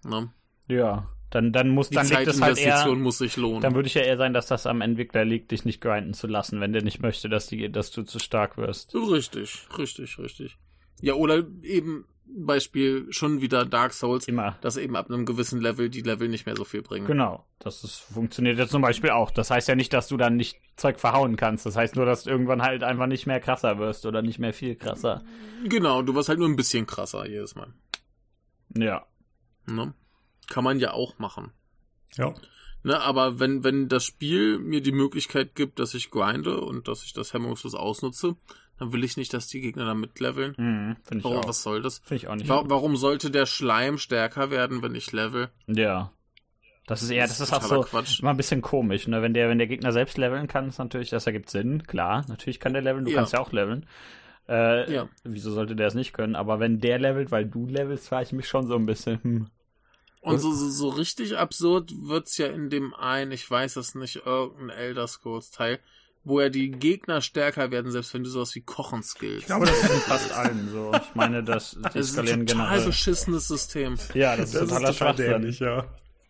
Ne? 0.05 0.33
Ja. 0.69 1.09
Dann, 1.31 1.53
dann 1.53 1.69
muss, 1.69 1.91
Die 1.91 1.97
dann 1.97 2.09
liegt 2.09 2.27
es 2.27 2.41
halt 2.41 2.57
eher, 2.57 2.87
muss 2.95 3.19
sich 3.19 3.37
lohnen. 3.37 3.61
dann 3.61 3.75
würde 3.75 3.87
ich 3.87 3.93
ja 3.95 4.01
eher 4.01 4.17
sein, 4.17 4.33
dass 4.33 4.47
das 4.47 4.67
am 4.67 4.81
Entwickler 4.81 5.27
liegt, 5.27 5.51
dich 5.51 5.67
nicht 5.67 5.83
grinden 5.83 6.15
zu 6.15 6.27
lassen, 6.27 6.59
wenn 6.63 6.73
der 6.73 6.83
nicht 6.83 7.01
möchte, 7.03 7.29
dass, 7.29 7.49
die, 7.49 7.71
dass 7.71 7.91
du 7.91 8.03
zu 8.05 8.19
stark 8.19 8.57
wirst. 8.57 8.95
Richtig, 8.95 9.67
richtig, 9.77 10.19
richtig. 10.19 10.57
Ja, 11.03 11.13
oder 11.15 11.45
eben 11.63 12.07
Beispiel 12.35 13.07
schon 13.11 13.41
wieder 13.41 13.65
Dark 13.65 13.93
Souls, 13.93 14.29
Immer. 14.29 14.57
dass 14.61 14.77
eben 14.77 14.97
ab 14.97 15.11
einem 15.11 15.27
gewissen 15.27 15.61
Level 15.61 15.91
die 15.91 16.03
Level 16.03 16.29
nicht 16.29 16.47
mehr 16.47 16.57
so 16.57 16.65
viel 16.65 16.83
bringen. 16.83 17.07
Genau. 17.07 17.45
Das 17.59 17.85
ist, 17.85 17.99
funktioniert 17.99 18.59
ja 18.59 18.67
zum 18.67 18.83
Beispiel 18.83 19.11
auch. 19.11 19.31
Das 19.31 19.51
heißt 19.51 19.69
ja 19.69 19.75
nicht, 19.75 19.93
dass 19.93 20.09
du 20.09 20.17
dann 20.17 20.37
nicht 20.37 20.61
Zeug 20.77 21.01
verhauen 21.01 21.37
kannst. 21.37 21.67
Das 21.67 21.77
heißt 21.77 21.97
nur, 21.97 22.07
dass 22.07 22.25
du 22.25 22.31
irgendwann 22.31 22.63
halt 22.63 22.83
einfach 22.83 23.07
nicht 23.07 23.27
mehr 23.27 23.41
krasser 23.41 23.79
wirst 23.79 24.07
oder 24.07 24.23
nicht 24.23 24.39
mehr 24.39 24.53
viel 24.53 24.77
krasser. 24.77 25.23
Genau, 25.65 26.03
du 26.03 26.15
wirst 26.15 26.29
halt 26.29 26.39
nur 26.39 26.49
ein 26.49 26.57
bisschen 26.57 26.87
krasser 26.87 27.27
jedes 27.27 27.55
Mal. 27.55 27.73
Ja. 28.77 29.07
Ne? 29.67 29.95
Kann 30.49 30.65
man 30.65 30.79
ja 30.79 30.93
auch 30.93 31.19
machen. 31.19 31.53
Ja. 32.17 32.35
Ne, 32.85 33.01
aber 33.01 33.41
wenn, 33.41 33.65
wenn 33.65 33.89
das 33.89 34.05
Spiel 34.05 34.59
mir 34.59 34.81
die 34.81 34.93
Möglichkeit 34.93 35.55
gibt, 35.55 35.79
dass 35.81 35.95
ich 35.95 36.11
grinde 36.11 36.61
und 36.61 36.87
dass 36.89 37.05
ich 37.05 37.13
das 37.13 37.33
hemmungslos 37.35 37.75
ausnutze, 37.75 38.37
dann 38.79 38.93
will 38.93 39.03
ich 39.03 39.17
nicht, 39.17 39.35
dass 39.35 39.49
die 39.49 39.61
Gegner 39.61 39.85
da 39.85 39.95
mitleveln. 39.95 40.55
Mhm, 40.57 40.97
ich 41.17 41.25
Warum, 41.25 41.39
auch. 41.39 41.49
was 41.49 41.63
soll 41.65 41.83
das? 41.83 41.99
Finde 41.99 42.17
ich 42.23 42.29
auch 42.29 42.37
nicht. 42.37 42.49
Wa 42.49 42.63
warum 42.67 42.97
sollte 42.97 43.31
der 43.33 43.47
Schleim 43.47 43.99
stärker 43.99 44.51
werden, 44.53 44.81
wenn 44.83 44.95
ich 44.95 45.11
level? 45.13 45.49
Ja. 45.67 46.13
Das 46.87 47.03
ist 47.03 47.11
eher, 47.11 47.27
das 47.27 47.41
ist 47.41 47.53
auch 47.53 47.61
so 47.63 47.81
Quatsch. 47.83 48.21
immer 48.21 48.31
ein 48.31 48.37
bisschen 48.39 48.63
komisch, 48.63 49.09
ne? 49.09 49.21
Wenn 49.21 49.35
der, 49.35 49.49
wenn 49.51 49.59
der 49.59 49.67
Gegner 49.67 49.93
selbst 49.93 50.17
leveln 50.17 50.47
kann, 50.47 50.69
ist 50.69 50.79
natürlich, 50.79 51.11
das 51.11 51.27
ergibt 51.27 51.51
Sinn. 51.51 51.83
Klar, 51.83 52.25
natürlich 52.29 52.61
kann 52.61 52.73
der 52.73 52.81
leveln, 52.81 53.05
du 53.05 53.11
Ja. 53.11 53.17
kannst 53.19 53.33
ja 53.35 53.41
auch 53.41 53.53
leveln. 53.53 53.85
Äh, 54.49 54.91
Ja. 54.91 55.09
Wieso 55.25 55.51
sollte 55.51 55.77
der 55.77 55.89
es 55.89 55.95
nicht 55.95 56.13
können? 56.15 56.35
Aber 56.37 56.61
wenn 56.61 56.79
der 56.81 56.99
levelt, 56.99 57.31
weil 57.31 57.45
du 57.45 57.67
levelst, 57.67 58.09
frage 58.09 58.25
ich 58.27 58.33
mich 58.33 58.49
schon 58.49 58.67
so 58.69 58.77
ein 58.77 58.87
bisschen. 58.87 59.23
Hm. 59.23 59.47
Und 60.21 60.39
so, 60.41 60.53
so, 60.53 60.69
so 60.69 60.89
richtig 60.89 61.37
absurd 61.39 61.93
wird's 61.97 62.37
ja 62.39 62.47
in 62.49 62.71
dem 62.71 62.95
einen, 62.95 63.31
ich 63.33 63.49
weiß 63.51 63.77
es 63.77 63.95
nicht, 63.95 64.27
irgendein 64.27 64.71
Elder 64.71 65.07
Scrolls 65.07 65.51
Teil, 65.51 65.79
wo 66.25 66.41
ja 66.41 66.49
die 66.49 66.71
Gegner 66.73 67.21
stärker 67.21 67.71
werden, 67.71 67.91
selbst 67.93 68.13
wenn 68.15 68.25
du 68.25 68.29
sowas 68.31 68.55
wie 68.55 68.61
Kochen 68.61 69.03
skillst. 69.03 69.41
Ich 69.43 69.47
glaube, 69.47 69.67
das 69.67 69.83
ist 69.83 69.91
in 69.91 70.01
fast 70.01 70.33
allen 70.33 70.69
so. 70.71 70.93
Ich 70.93 71.15
meine, 71.15 71.43
die 71.43 71.47
das 71.53 71.75
ist 71.95 72.19
ein 72.19 72.27
total 72.27 72.45
generell. 72.45 72.85
beschissenes 72.85 73.47
System. 73.49 73.97
Ja, 74.15 74.37
das 74.37 74.47
ist 74.49 74.55
Das 74.55 74.63
ist 74.63 74.69
totaler 74.71 74.93
total 74.93 75.15
dämlich, 75.15 75.61
ja. 75.61 75.85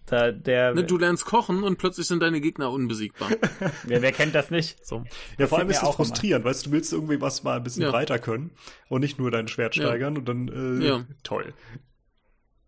Da, 0.06 0.32
der, 0.32 0.74
Ne, 0.74 0.84
du 0.84 0.96
lernst 0.96 1.24
kochen 1.26 1.62
und 1.62 1.76
plötzlich 1.76 2.06
sind 2.06 2.20
deine 2.22 2.40
Gegner 2.40 2.70
unbesiegbar. 2.70 3.30
wer, 3.84 4.00
wer 4.00 4.12
kennt 4.12 4.34
das 4.34 4.50
nicht? 4.50 4.86
So. 4.86 5.04
Ja, 5.38 5.46
vor 5.46 5.58
allem 5.58 5.68
ist 5.68 5.76
das 5.82 5.84
auch 5.84 5.98
immer. 5.98 6.06
frustrierend, 6.06 6.44
weißt 6.46 6.64
du, 6.66 6.70
du 6.70 6.76
willst 6.76 6.92
irgendwie 6.92 7.20
was 7.20 7.42
mal 7.42 7.56
ein 7.56 7.62
bisschen 7.62 7.82
Ja. 7.82 7.90
breiter 7.90 8.18
können 8.18 8.50
und 8.88 9.00
nicht 9.00 9.18
nur 9.18 9.30
dein 9.30 9.48
Schwert 9.48 9.76
Ja. 9.76 9.84
steigern 9.86 10.16
und 10.16 10.26
dann, 10.26 10.80
äh, 10.80 10.86
Ja. 10.86 11.06
toll. 11.24 11.52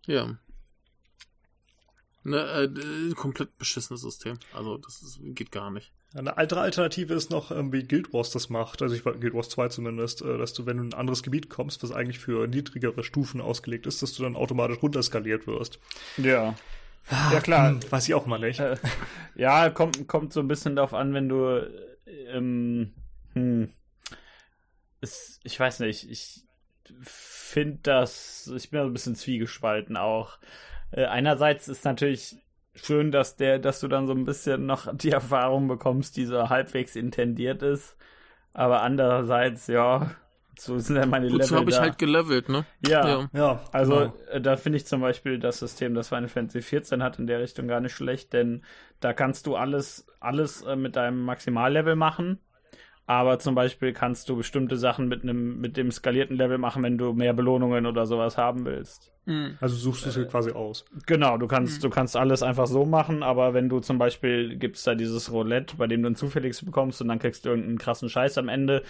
Ja. 0.06 0.36
Ne, 2.22 2.36
äh, 2.38 3.14
komplett 3.14 3.56
beschissenes 3.56 4.02
System. 4.02 4.38
Also, 4.52 4.76
das 4.76 5.02
ist, 5.02 5.20
geht 5.22 5.50
gar 5.50 5.70
nicht. 5.70 5.92
Eine 6.12 6.36
andere 6.36 6.60
Alternative 6.60 7.14
ist 7.14 7.30
noch, 7.30 7.50
ähm, 7.52 7.72
wie 7.72 7.84
Guild 7.84 8.12
Wars 8.12 8.30
das 8.30 8.50
macht, 8.50 8.82
also 8.82 8.94
ich 8.96 9.04
war 9.04 9.14
Guild 9.14 9.32
Wars 9.32 9.48
2 9.48 9.68
zumindest, 9.68 10.22
äh, 10.22 10.38
dass 10.38 10.52
du, 10.52 10.66
wenn 10.66 10.76
du 10.76 10.82
in 10.82 10.88
ein 10.90 10.98
anderes 10.98 11.22
Gebiet 11.22 11.48
kommst, 11.48 11.82
was 11.82 11.92
eigentlich 11.92 12.18
für 12.18 12.48
niedrigere 12.48 13.04
Stufen 13.04 13.40
ausgelegt 13.40 13.86
ist, 13.86 14.02
dass 14.02 14.12
du 14.14 14.24
dann 14.24 14.34
automatisch 14.34 14.82
runterskaliert 14.82 15.46
wirst. 15.46 15.78
Ja. 16.16 16.56
Ja, 17.32 17.40
klar. 17.40 17.70
Hm, 17.70 17.80
weiß 17.90 18.08
ich 18.08 18.14
auch 18.14 18.26
mal 18.26 18.38
nicht. 18.38 18.60
Äh, 18.60 18.76
ja, 19.36 19.70
kommt, 19.70 20.08
kommt 20.08 20.32
so 20.32 20.40
ein 20.40 20.48
bisschen 20.48 20.76
darauf 20.76 20.94
an, 20.94 21.14
wenn 21.14 21.28
du, 21.28 21.70
ähm, 22.06 22.92
hm, 23.34 23.70
es, 25.00 25.38
ich 25.44 25.58
weiß 25.58 25.80
nicht, 25.80 26.10
ich 26.10 26.42
finde 27.02 27.78
das, 27.82 28.50
ich 28.54 28.70
bin 28.70 28.78
da 28.78 28.84
so 28.84 28.90
ein 28.90 28.92
bisschen 28.92 29.16
zwiegespalten 29.16 29.96
auch. 29.96 30.38
Äh, 30.92 31.04
einerseits 31.06 31.68
ist 31.68 31.84
natürlich 31.84 32.36
schön, 32.74 33.10
dass 33.10 33.36
der, 33.36 33.58
dass 33.58 33.80
du 33.80 33.88
dann 33.88 34.06
so 34.06 34.12
ein 34.12 34.24
bisschen 34.24 34.66
noch 34.66 34.94
die 34.96 35.10
Erfahrung 35.10 35.68
bekommst, 35.68 36.16
die 36.16 36.24
so 36.24 36.48
halbwegs 36.48 36.96
intendiert 36.96 37.62
ist. 37.62 37.96
Aber 38.52 38.82
andererseits, 38.82 39.66
ja, 39.66 40.10
so 40.58 40.78
sind 40.78 40.96
ja 40.96 41.06
meine 41.06 41.26
Wozu 41.26 41.38
Level 41.38 41.58
habe 41.58 41.70
ich 41.70 41.78
halt 41.78 41.98
gelevelt, 41.98 42.48
ne? 42.48 42.64
ja, 42.86 43.28
Ja, 43.32 43.60
also 43.72 43.94
genau. 43.94 44.14
äh, 44.30 44.40
da 44.40 44.56
finde 44.56 44.76
ich 44.76 44.86
zum 44.86 45.00
Beispiel 45.00 45.38
das 45.38 45.58
System, 45.58 45.94
das 45.94 46.08
Final 46.08 46.28
Fantasy 46.28 46.62
14 46.62 47.02
hat, 47.02 47.18
in 47.18 47.26
der 47.26 47.40
Richtung 47.40 47.68
gar 47.68 47.80
nicht 47.80 47.94
schlecht, 47.94 48.32
denn 48.32 48.62
da 49.00 49.12
kannst 49.12 49.46
du 49.46 49.56
alles, 49.56 50.06
alles 50.18 50.62
äh, 50.62 50.76
mit 50.76 50.96
deinem 50.96 51.24
Maximallevel 51.24 51.96
machen. 51.96 52.38
Aber 53.06 53.38
zum 53.40 53.54
Beispiel 53.56 53.92
kannst 53.92 54.28
du 54.28 54.36
bestimmte 54.36 54.76
Sachen 54.76 55.08
mit 55.08 55.22
einem, 55.22 55.60
mit 55.60 55.76
dem 55.76 55.90
skalierten 55.90 56.36
Level 56.36 56.58
machen, 56.58 56.82
wenn 56.84 56.96
du 56.96 57.12
mehr 57.12 57.32
Belohnungen 57.32 57.86
oder 57.86 58.06
sowas 58.06 58.38
haben 58.38 58.64
willst. 58.64 59.12
Mhm. 59.26 59.58
Also 59.60 59.76
suchst 59.76 60.04
du 60.04 60.08
es 60.08 60.14
dir 60.14 60.26
quasi 60.26 60.52
aus. 60.52 60.84
Genau, 61.06 61.36
du 61.36 61.46
kannst, 61.46 61.84
du 61.84 61.90
kannst 61.90 62.16
alles 62.16 62.42
einfach 62.42 62.66
so 62.66 62.84
machen, 62.84 63.22
aber 63.22 63.54
wenn 63.54 63.68
du 63.68 63.80
zum 63.80 63.98
Beispiel 63.98 64.56
gibt's 64.56 64.84
da 64.84 64.94
dieses 64.94 65.30
Roulette, 65.30 65.76
bei 65.76 65.86
dem 65.86 66.02
du 66.02 66.10
ein 66.10 66.16
zufälliges 66.16 66.64
bekommst 66.64 67.00
und 67.02 67.08
dann 67.08 67.18
kriegst 67.18 67.44
du 67.44 67.50
irgendeinen 67.50 67.78
krassen 67.78 68.08
Scheiß 68.08 68.38
am 68.38 68.48
Ende, 68.48 68.82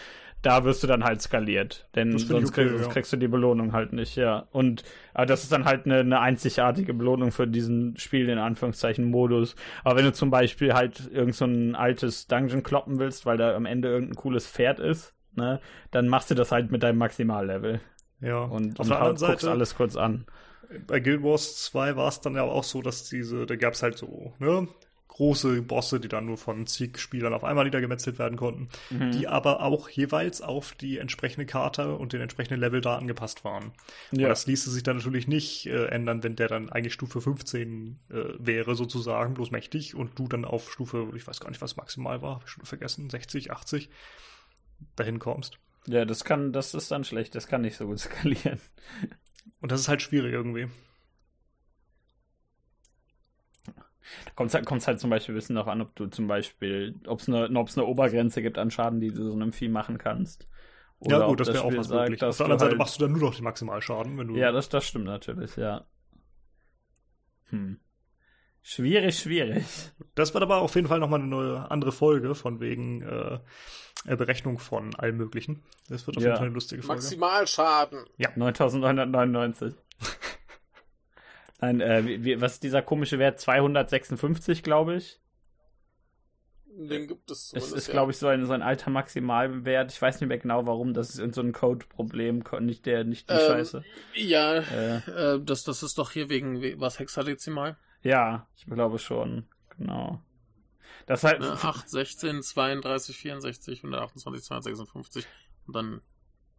da 0.42 0.64
wirst 0.64 0.82
du 0.82 0.86
dann 0.86 1.04
halt 1.04 1.20
skaliert. 1.20 1.88
Denn 1.94 2.16
sonst, 2.16 2.50
okay, 2.50 2.62
kriegst, 2.62 2.70
sonst 2.70 2.86
ja. 2.86 2.92
kriegst 2.92 3.12
du 3.12 3.16
die 3.16 3.28
Belohnung 3.28 3.72
halt 3.72 3.92
nicht, 3.92 4.16
ja. 4.16 4.46
Und 4.52 4.84
aber 5.12 5.26
das 5.26 5.42
ist 5.42 5.52
dann 5.52 5.64
halt 5.64 5.84
eine, 5.84 5.98
eine 5.98 6.20
einzigartige 6.20 6.94
Belohnung 6.94 7.32
für 7.32 7.46
diesen 7.46 7.96
Spiel, 7.96 8.28
in 8.28 8.38
Anführungszeichen, 8.38 9.04
Modus. 9.04 9.56
Aber 9.84 9.98
wenn 9.98 10.04
du 10.04 10.12
zum 10.12 10.30
Beispiel 10.30 10.72
halt 10.72 11.10
irgend 11.12 11.34
so 11.34 11.44
ein 11.44 11.74
altes 11.74 12.26
Dungeon 12.26 12.62
kloppen 12.62 12.98
willst, 12.98 13.26
weil 13.26 13.36
da 13.36 13.54
am 13.54 13.66
Ende 13.66 13.88
irgendein 13.88 14.16
cooles 14.16 14.46
Pferd 14.46 14.78
ist, 14.78 15.14
ne, 15.34 15.60
dann 15.90 16.08
machst 16.08 16.30
du 16.30 16.34
das 16.34 16.52
halt 16.52 16.70
mit 16.70 16.82
deinem 16.82 16.98
Maximallevel. 16.98 17.80
Ja. 18.20 18.42
Und, 18.42 18.78
auf 18.78 18.86
und 18.86 18.90
der 18.90 18.98
anderen 18.98 19.16
Seite, 19.16 19.50
alles 19.50 19.74
kurz 19.74 19.96
an. 19.96 20.26
bei 20.86 21.00
Guild 21.00 21.22
Wars 21.22 21.56
2 21.64 21.96
war 21.96 22.08
es 22.08 22.20
dann 22.20 22.34
ja 22.34 22.42
auch 22.42 22.64
so, 22.64 22.82
dass 22.82 23.08
diese, 23.08 23.46
da 23.46 23.56
gab 23.56 23.74
es 23.74 23.82
halt 23.82 23.98
so, 23.98 24.34
ne, 24.38 24.68
große 25.08 25.62
Bosse, 25.62 26.00
die 26.00 26.08
dann 26.08 26.24
nur 26.24 26.38
von 26.38 26.66
zig 26.66 26.96
Spielern 26.98 27.34
auf 27.34 27.44
einmal 27.44 27.64
niedergemetzelt 27.64 28.18
werden 28.18 28.38
konnten, 28.38 28.68
Mhm. 28.90 29.10
die 29.10 29.26
aber 29.28 29.60
auch 29.60 29.88
jeweils 29.90 30.40
auf 30.40 30.72
die 30.72 30.98
entsprechende 30.98 31.44
Karte 31.46 31.96
und 31.96 32.12
den 32.12 32.20
entsprechenden 32.22 32.60
Level 32.60 32.80
da 32.80 32.96
angepasst 32.96 33.44
waren. 33.44 33.72
Und 34.12 34.20
das 34.28 34.46
ließe 34.46 34.70
sich 34.70 34.82
dann 34.82 34.96
natürlich 34.96 35.26
nicht 35.28 35.66
äh, 35.66 35.86
ändern, 35.86 36.22
wenn 36.22 36.36
der 36.36 36.48
dann 36.48 36.70
eigentlich 36.70 36.94
Stufe 36.94 37.20
15 37.20 37.98
äh, 38.08 38.14
wäre, 38.38 38.76
sozusagen, 38.76 39.34
bloß 39.34 39.50
mächtig, 39.50 39.94
und 39.94 40.18
du 40.18 40.26
dann 40.28 40.44
auf 40.46 40.72
Stufe, 40.72 41.08
ich 41.14 41.26
weiß 41.26 41.40
gar 41.40 41.50
nicht, 41.50 41.60
was 41.60 41.76
maximal 41.76 42.22
war, 42.22 42.36
hab 42.36 42.44
ich 42.44 42.50
schon 42.50 42.64
vergessen, 42.64 43.10
60, 43.10 43.50
80, 43.50 43.90
dahin 44.96 45.18
kommst. 45.18 45.58
Ja, 45.86 46.04
das 46.04 46.24
kann, 46.24 46.52
das 46.52 46.74
ist 46.74 46.90
dann 46.90 47.04
schlecht, 47.04 47.34
das 47.34 47.46
kann 47.46 47.62
nicht 47.62 47.76
so 47.76 47.86
gut 47.86 47.98
skalieren. 48.00 48.60
Und 49.60 49.72
das 49.72 49.80
ist 49.80 49.88
halt 49.88 50.02
schwierig 50.02 50.32
irgendwie. 50.32 50.68
Da 54.24 54.32
kommt 54.34 54.52
halt, 54.54 54.66
kommt's 54.66 54.86
halt 54.86 54.98
zum 55.00 55.10
Beispiel 55.10 55.34
ein 55.34 55.38
bisschen 55.38 55.54
darauf 55.54 55.70
an, 55.70 55.80
ob 55.82 55.94
du 55.94 56.06
zum 56.06 56.26
Beispiel, 56.26 56.98
ob 57.06 57.20
es 57.20 57.28
eine, 57.28 57.44
eine 57.46 57.84
Obergrenze 57.84 58.42
gibt 58.42 58.58
an 58.58 58.70
Schaden, 58.70 59.00
die 59.00 59.08
du 59.08 59.22
so 59.24 59.32
einem 59.32 59.52
Vieh 59.52 59.68
machen 59.68 59.98
kannst. 59.98 60.48
ja, 61.00 61.22
ob 61.22 61.28
gut, 61.28 61.40
das 61.40 61.48
wäre 61.48 61.62
auch 61.62 61.76
was 61.76 61.88
sagt, 61.88 62.10
möglich. 62.10 62.22
Auf 62.24 62.36
der 62.36 62.46
anderen 62.46 62.58
Seite 62.58 62.70
halt- 62.70 62.78
machst 62.78 62.96
du 62.96 63.04
dann 63.04 63.12
nur 63.12 63.20
noch 63.20 63.34
den 63.34 63.44
Maximalschaden, 63.44 64.18
wenn 64.18 64.28
du. 64.28 64.36
Ja, 64.36 64.52
das, 64.52 64.68
das 64.68 64.84
stimmt 64.86 65.04
natürlich, 65.06 65.56
ja. 65.56 65.86
Hm. 67.50 67.78
Schwierig, 68.62 69.18
schwierig. 69.18 69.64
Das 70.14 70.34
wird 70.34 70.42
aber 70.42 70.58
auf 70.58 70.74
jeden 70.74 70.86
Fall 70.86 70.98
nochmal 70.98 71.20
eine 71.20 71.28
neue, 71.28 71.70
andere 71.70 71.92
Folge 71.92 72.34
von 72.34 72.60
wegen 72.60 73.02
äh, 73.02 73.38
Berechnung 74.16 74.58
von 74.58 74.94
allem 74.96 75.16
Möglichen. 75.18 75.62
Das 75.88 76.06
wird 76.06 76.16
auf 76.16 76.22
Ja. 76.22 76.30
jeden 76.30 76.36
Fall 76.38 76.46
eine 76.46 76.54
lustige 76.54 76.82
Folge. 76.82 77.02
Maximalschaden. 77.02 78.04
9999. 78.36 79.74
Nein, 81.60 81.80
äh, 81.82 82.04
wie, 82.06 82.24
wie, 82.24 82.40
was 82.40 82.54
ist 82.54 82.62
dieser 82.62 82.80
komische 82.82 83.18
Wert? 83.18 83.38
256, 83.40 84.62
glaube 84.62 84.96
ich. 84.96 85.20
Den 86.72 87.08
gibt 87.08 87.30
es 87.30 87.52
Es 87.54 87.72
ist, 87.72 87.88
ja. 87.88 87.92
glaube 87.92 88.12
ich, 88.12 88.16
so 88.18 88.28
ein, 88.28 88.46
so 88.46 88.52
ein 88.54 88.62
alter 88.62 88.88
Maximalwert. 88.90 89.92
Ich 89.92 90.00
weiß 90.00 90.20
nicht 90.20 90.28
mehr 90.28 90.38
genau, 90.38 90.66
warum. 90.66 90.94
Das 90.94 91.10
ist 91.10 91.18
irgend 91.18 91.34
so 91.34 91.42
ein 91.42 91.52
Code-Problem, 91.52 92.42
nicht 92.60 92.86
der, 92.86 93.04
nicht 93.04 93.28
die 93.28 93.34
Ähm, 93.34 93.40
Scheiße. 93.40 93.84
Ja, 94.14 94.54
Äh, 94.60 94.96
äh, 95.34 95.40
das, 95.44 95.64
das 95.64 95.82
ist 95.82 95.98
doch 95.98 96.12
hier 96.12 96.30
wegen 96.30 96.62
we- 96.62 96.76
was 96.80 96.98
Hexadezimal. 96.98 97.76
ja, 98.02 98.46
ich 98.56 98.64
glaube 98.64 98.98
schon. 98.98 99.46
Genau. 99.76 100.22
Das 101.10 101.24
halt. 101.24 101.40
Ne? 101.40 101.50
8, 101.50 101.88
16, 101.90 102.40
32, 102.40 103.16
64, 103.16 103.78
128, 103.82 104.44
256 104.44 105.26
und 105.66 105.74
dann 105.74 106.00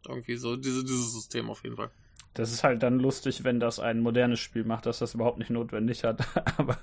irgendwie 0.06 0.36
so 0.36 0.57
diese, 0.57 0.84
dieses 0.84 1.14
System 1.14 1.49
auf 1.49 1.64
jeden 1.64 1.78
Fall. 1.78 1.90
Das 2.34 2.52
ist 2.52 2.61
halt 2.61 2.84
dann 2.84 2.99
lustig, 2.99 3.45
wenn 3.45 3.61
das 3.61 3.80
ein 3.80 4.02
modernes 4.02 4.41
Spiel 4.41 4.65
macht, 4.65 4.86
das 4.88 4.99
das 4.99 5.14
überhaupt 5.14 5.38
nicht 5.38 5.52
notwendig 5.52 6.03
hat, 6.03 6.28
aber 6.57 6.78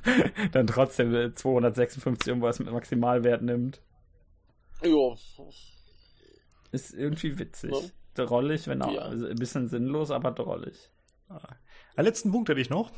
dann 0.53 0.67
trotzdem 0.67 1.15
äh, 1.15 1.35
256 1.35 2.29
irgendwas 2.29 2.59
mit 2.59 2.73
Maximalwert 2.73 3.43
nimmt. 3.43 3.83
Jo. 4.83 5.19
ist 6.73 6.95
irgendwie 6.95 7.39
witzig. 7.39 7.73
Ja. 7.73 8.25
Drollig, 8.25 8.67
wenn 8.67 8.81
auch 8.81 8.95
Ja. 8.95 9.03
also 9.03 9.27
ein 9.27 9.37
bisschen 9.37 9.69
sinnlos, 9.69 10.11
aber 10.11 10.31
drollig. 10.31 10.89
Einen 11.29 12.07
letzten 12.07 12.33
Punkt 12.33 12.49
hätte 12.49 12.63
ich 12.63 12.71
noch, 12.71 12.93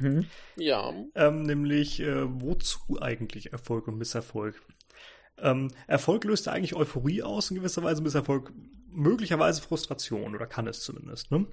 Mhm. 0.00 0.26
Ja. 0.56 0.92
ähm, 1.14 1.42
nämlich 1.42 2.00
äh, 2.00 2.24
wozu 2.40 2.98
eigentlich 3.00 3.52
Erfolg 3.52 3.88
und 3.88 3.98
Misserfolg? 3.98 4.60
Ähm, 5.38 5.70
Erfolg 5.86 6.24
löst 6.24 6.46
ja 6.46 6.52
eigentlich 6.52 6.76
Euphorie 6.76 7.22
aus 7.22 7.50
in 7.50 7.56
gewisser 7.56 7.82
Weise, 7.82 8.02
Misserfolg 8.02 8.52
möglicherweise 8.90 9.60
Frustration 9.62 10.34
oder 10.34 10.46
kann 10.46 10.66
es 10.68 10.80
zumindest. 10.80 11.30
Ne? 11.32 11.46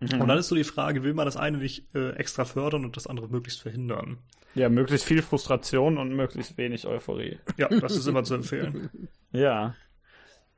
Mhm. 0.00 0.20
Und 0.20 0.28
dann 0.28 0.38
ist 0.38 0.48
so 0.48 0.54
die 0.54 0.64
Frage, 0.64 1.02
will 1.02 1.14
man 1.14 1.26
das 1.26 1.36
eine 1.36 1.58
nicht 1.58 1.94
äh, 1.94 2.10
extra 2.10 2.44
fördern 2.44 2.84
und 2.84 2.96
das 2.96 3.06
andere 3.06 3.28
möglichst 3.28 3.62
verhindern? 3.62 4.18
Ja, 4.54 4.68
möglichst 4.68 5.06
viel 5.06 5.22
Frustration 5.22 5.96
und 5.98 6.14
möglichst 6.14 6.58
wenig 6.58 6.86
Euphorie. 6.86 7.38
Ja, 7.56 7.68
das 7.68 7.96
ist 7.96 8.06
immer 8.06 8.24
zu 8.24 8.34
empfehlen. 8.34 8.90
Ja. 9.32 9.74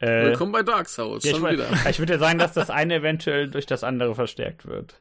Äh, 0.00 0.24
Willkommen 0.24 0.50
bei 0.50 0.64
Dark 0.64 0.88
Souls, 0.88 1.22
ja, 1.22 1.30
ich 1.30 1.36
schon 1.36 1.46
woll- 1.46 1.52
wieder. 1.52 1.68
ich 1.88 2.00
würde 2.00 2.14
ja 2.14 2.18
sagen, 2.18 2.40
dass 2.40 2.52
das 2.54 2.68
eine 2.70 2.96
eventuell 2.96 3.48
durch 3.48 3.66
das 3.66 3.84
andere 3.84 4.16
verstärkt 4.16 4.66
wird. 4.66 5.00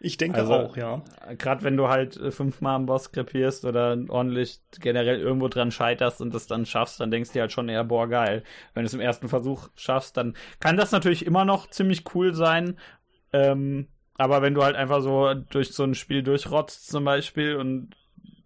Ich 0.00 0.16
denke 0.16 0.38
Also- 0.38 0.54
auch, 0.54 0.76
ja. 0.76 1.02
Gerade 1.38 1.64
wenn 1.64 1.76
du 1.76 1.88
halt 1.88 2.16
äh, 2.16 2.30
fünfmal 2.30 2.76
am 2.76 2.86
Boss 2.86 3.10
krepierst 3.10 3.64
oder 3.64 3.96
ordentlich 4.08 4.60
generell 4.80 5.18
irgendwo 5.18 5.48
dran 5.48 5.70
scheiterst 5.72 6.20
und 6.20 6.32
das 6.32 6.46
dann 6.46 6.66
schaffst, 6.66 7.00
dann 7.00 7.10
denkst 7.10 7.30
du 7.30 7.34
dir 7.34 7.40
halt 7.42 7.52
schon 7.52 7.68
eher, 7.68 7.82
boah, 7.84 8.08
geil. 8.08 8.44
Wenn 8.74 8.84
du 8.84 8.86
es 8.86 8.94
im 8.94 9.00
ersten 9.00 9.28
Versuch 9.28 9.68
schaffst, 9.74 10.16
dann 10.16 10.34
kann 10.60 10.76
das 10.76 10.92
natürlich 10.92 11.26
immer 11.26 11.44
noch 11.44 11.68
ziemlich 11.68 12.04
cool 12.14 12.32
sein. 12.34 12.78
Ähm, 13.32 13.88
aber 14.16 14.40
wenn 14.40 14.54
du 14.54 14.62
halt 14.62 14.76
einfach 14.76 15.00
so 15.00 15.34
durch 15.34 15.72
so 15.72 15.82
ein 15.84 15.94
Spiel 15.94 16.22
durchrotzt 16.22 16.88
zum 16.88 17.04
Beispiel 17.04 17.56
und 17.56 17.90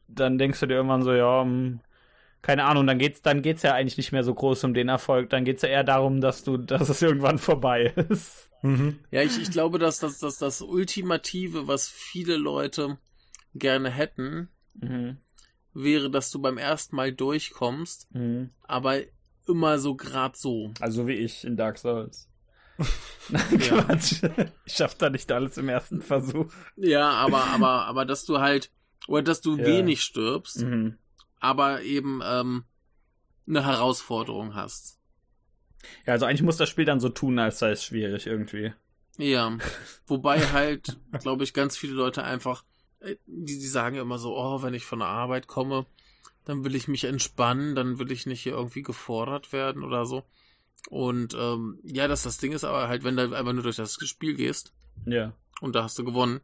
dann 0.08 0.38
denkst 0.38 0.60
du 0.60 0.66
dir 0.66 0.74
irgendwann 0.74 1.02
so, 1.02 1.12
ja, 1.12 1.42
hm, 1.42 1.80
keine 2.42 2.64
Ahnung, 2.64 2.86
dann 2.86 2.98
geht's, 2.98 3.22
dann 3.22 3.40
geht's 3.42 3.62
ja 3.62 3.72
eigentlich 3.74 3.96
nicht 3.96 4.12
mehr 4.12 4.24
so 4.24 4.34
groß 4.34 4.64
um 4.64 4.74
den 4.74 4.88
Erfolg. 4.88 5.30
Dann 5.30 5.44
geht's 5.44 5.62
ja 5.62 5.68
eher 5.68 5.84
darum, 5.84 6.20
dass 6.20 6.42
du, 6.44 6.56
dass 6.56 6.88
es 6.88 7.00
irgendwann 7.00 7.38
vorbei 7.38 7.92
ist. 8.08 8.48
Mhm. 8.62 8.98
Ja, 9.10 9.22
ich, 9.22 9.40
ich 9.40 9.50
glaube, 9.50 9.78
dass 9.78 9.98
das, 10.00 10.18
das, 10.18 10.38
das 10.38 10.60
Ultimative, 10.62 11.66
was 11.68 11.88
viele 11.88 12.36
Leute 12.36 12.98
gerne 13.54 13.90
hätten, 13.90 14.48
Mhm. 14.74 15.18
wäre, 15.74 16.10
dass 16.10 16.30
du 16.30 16.40
beim 16.40 16.56
ersten 16.58 16.96
Mal 16.96 17.12
durchkommst, 17.12 18.08
Mhm. 18.14 18.50
aber 18.62 19.00
immer 19.46 19.78
so 19.78 19.94
grad 19.96 20.36
so. 20.36 20.72
Also 20.80 21.06
wie 21.06 21.12
ich 21.14 21.44
in 21.44 21.56
Dark 21.56 21.76
Souls. 21.78 22.28
Nein, 23.28 23.42
Ja. 23.60 23.82
Quatsch. 23.82 24.22
Ich 24.64 24.72
schaff 24.74 24.94
da 24.96 25.10
nicht 25.10 25.30
alles 25.30 25.58
im 25.58 25.68
ersten 25.68 26.00
Versuch. 26.00 26.50
Ja, 26.76 27.10
aber, 27.10 27.44
aber, 27.44 27.84
aber 27.86 28.04
dass 28.06 28.24
du 28.24 28.38
halt, 28.40 28.70
oder 29.08 29.22
dass 29.22 29.40
du 29.42 29.56
Ja. 29.58 29.66
wenig 29.66 30.02
stirbst, 30.02 30.62
Mhm. 30.62 30.98
Aber 31.42 31.82
eben 31.82 32.20
ähm, 32.24 32.64
eine 33.48 33.64
Herausforderung 33.66 34.54
hast. 34.54 34.98
Ja, 36.06 36.12
also 36.14 36.26
eigentlich 36.26 36.42
muss 36.42 36.56
das 36.56 36.68
Spiel 36.68 36.84
dann 36.84 37.00
so 37.00 37.08
tun, 37.08 37.38
als 37.38 37.58
sei 37.58 37.70
es 37.72 37.84
schwierig 37.84 38.26
irgendwie. 38.26 38.72
Ja, 39.18 39.58
wobei 40.06 40.40
halt, 40.52 40.98
glaube 41.20 41.44
ich, 41.44 41.52
ganz 41.52 41.76
viele 41.76 41.94
Leute 41.94 42.22
einfach, 42.22 42.64
äh, 43.00 43.16
die, 43.26 43.58
die 43.58 43.66
sagen 43.66 43.96
immer 43.96 44.18
so, 44.18 44.36
oh, 44.38 44.62
wenn 44.62 44.74
ich 44.74 44.84
von 44.84 45.00
der 45.00 45.08
Arbeit 45.08 45.48
komme, 45.48 45.84
dann 46.44 46.64
will 46.64 46.74
ich 46.76 46.86
mich 46.88 47.04
entspannen, 47.04 47.74
dann 47.74 47.98
will 47.98 48.12
ich 48.12 48.26
nicht 48.26 48.42
hier 48.42 48.52
irgendwie 48.52 48.82
gefordert 48.82 49.52
werden 49.52 49.82
oder 49.84 50.06
so. 50.06 50.22
Und 50.88 51.34
ähm, 51.34 51.78
ja, 51.84 52.06
dass 52.08 52.22
das 52.22 52.38
Ding 52.38 52.52
ist 52.52 52.64
aber 52.64 52.88
halt, 52.88 53.04
wenn 53.04 53.16
du 53.16 53.22
einfach 53.36 53.52
nur 53.52 53.62
durch 53.62 53.76
das 53.76 53.94
Spiel 53.94 54.34
gehst 54.34 54.72
Ja. 55.06 55.32
und 55.60 55.74
da 55.74 55.82
hast 55.84 55.98
du 55.98 56.04
gewonnen, 56.04 56.40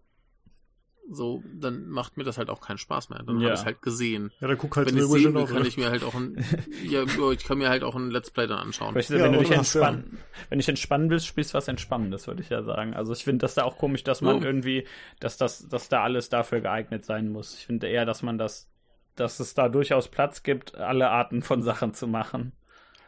so, 1.11 1.43
dann 1.55 1.89
macht 1.89 2.17
mir 2.19 2.25
das 2.25 2.37
halt 2.37 2.51
auch 2.51 2.61
keinen 2.61 2.77
Spaß 2.79 3.09
mehr. 3.09 3.23
Dann 3.23 3.41
Ja. 3.41 3.47
habe 3.51 3.55
ich 3.61 3.65
halt 3.65 3.81
gesehen. 3.83 4.31
Ja, 4.41 4.49
dann 4.49 4.59
guck 4.59 4.77
halt 4.77 4.89
Wenn 4.89 4.97
ich 4.99 5.05
sehen 5.05 5.35
will, 5.35 5.47
kann 5.47 5.65
ich 5.65 5.77
mir 5.79 5.91
halt 5.91 6.05
auch 6.05 6.15
ein, 6.15 6.37
ja, 6.85 7.05
ich 7.33 7.45
kann 7.45 7.59
mir 7.59 7.69
halt 7.71 7.83
auch 7.83 7.95
ein 7.97 8.11
Let's 8.11 8.31
Play 8.31 8.47
dann 8.47 8.59
anschauen. 8.59 8.95
Weißt 8.95 9.11
du, 9.11 9.17
Ja, 9.17 9.25
wenn 9.25 9.33
du 9.33 9.39
dich 9.39 9.51
entspannen, 9.51 10.19
wenn 10.51 10.59
dich 10.59 10.69
entspannen 10.69 11.09
willst, 11.11 11.27
spielst 11.27 11.55
du 11.55 11.59
was 11.59 11.67
Entspannendes, 11.69 12.27
würde 12.27 12.43
ich 12.43 12.51
ja 12.51 12.63
sagen. 12.63 12.95
Also 12.95 13.13
ich 13.15 13.25
finde 13.25 13.39
das 13.39 13.55
da 13.55 13.65
auch 13.65 13.79
komisch, 13.79 14.05
dass 14.05 14.21
man 14.21 14.37
Oh. 14.37 14.43
irgendwie, 14.45 14.87
dass 15.21 15.37
das, 15.39 15.67
dass 15.69 15.89
da 15.89 16.03
alles 16.03 16.29
dafür 16.29 16.61
geeignet 16.61 17.05
sein 17.07 17.31
muss. 17.31 17.55
Ich 17.55 17.65
finde 17.67 17.89
eher, 17.89 18.05
dass 18.05 18.23
man 18.23 18.37
das, 18.37 18.69
dass 19.17 19.41
es 19.41 19.55
da 19.55 19.69
durchaus 19.69 20.09
Platz 20.09 20.43
gibt, 20.43 20.77
alle 20.77 21.09
Arten 21.11 21.43
von 21.43 21.63
Sachen 21.63 21.95
zu 21.95 22.07
machen. 22.07 22.53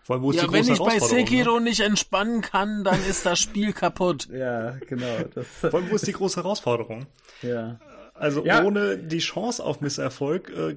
Vor 0.03 0.17
allem, 0.17 0.23
wo 0.25 0.31
ist 0.31 0.39
Ja, 0.39 0.47
die 0.47 0.53
wenn 0.55 0.63
ich 0.63 0.69
bei 0.71 0.75
Herausforderung, 0.77 1.27
Sekiro 1.27 1.61
nicht 1.61 1.81
entspannen 1.81 2.41
kann, 2.41 2.83
dann 2.85 2.99
ist 3.05 3.27
das 3.27 3.39
Spiel 3.39 3.73
kaputt. 3.75 4.29
Ja, 4.33 4.71
genau. 4.89 5.19
Das, 5.35 5.63
Ne? 5.63 5.71
Vor 5.71 5.75
allem, 5.81 5.91
wo 5.91 5.95
ist 5.95 6.07
die 6.07 6.13
große 6.13 6.37
Herausforderung? 6.43 7.07
ja. 7.43 7.79
Also 8.21 8.45
Ja. 8.45 8.63
ohne 8.65 8.99
die 8.99 9.19
Chance 9.19 9.65
auf 9.65 9.81
Misserfolg 9.81 10.51
äh, 10.51 10.77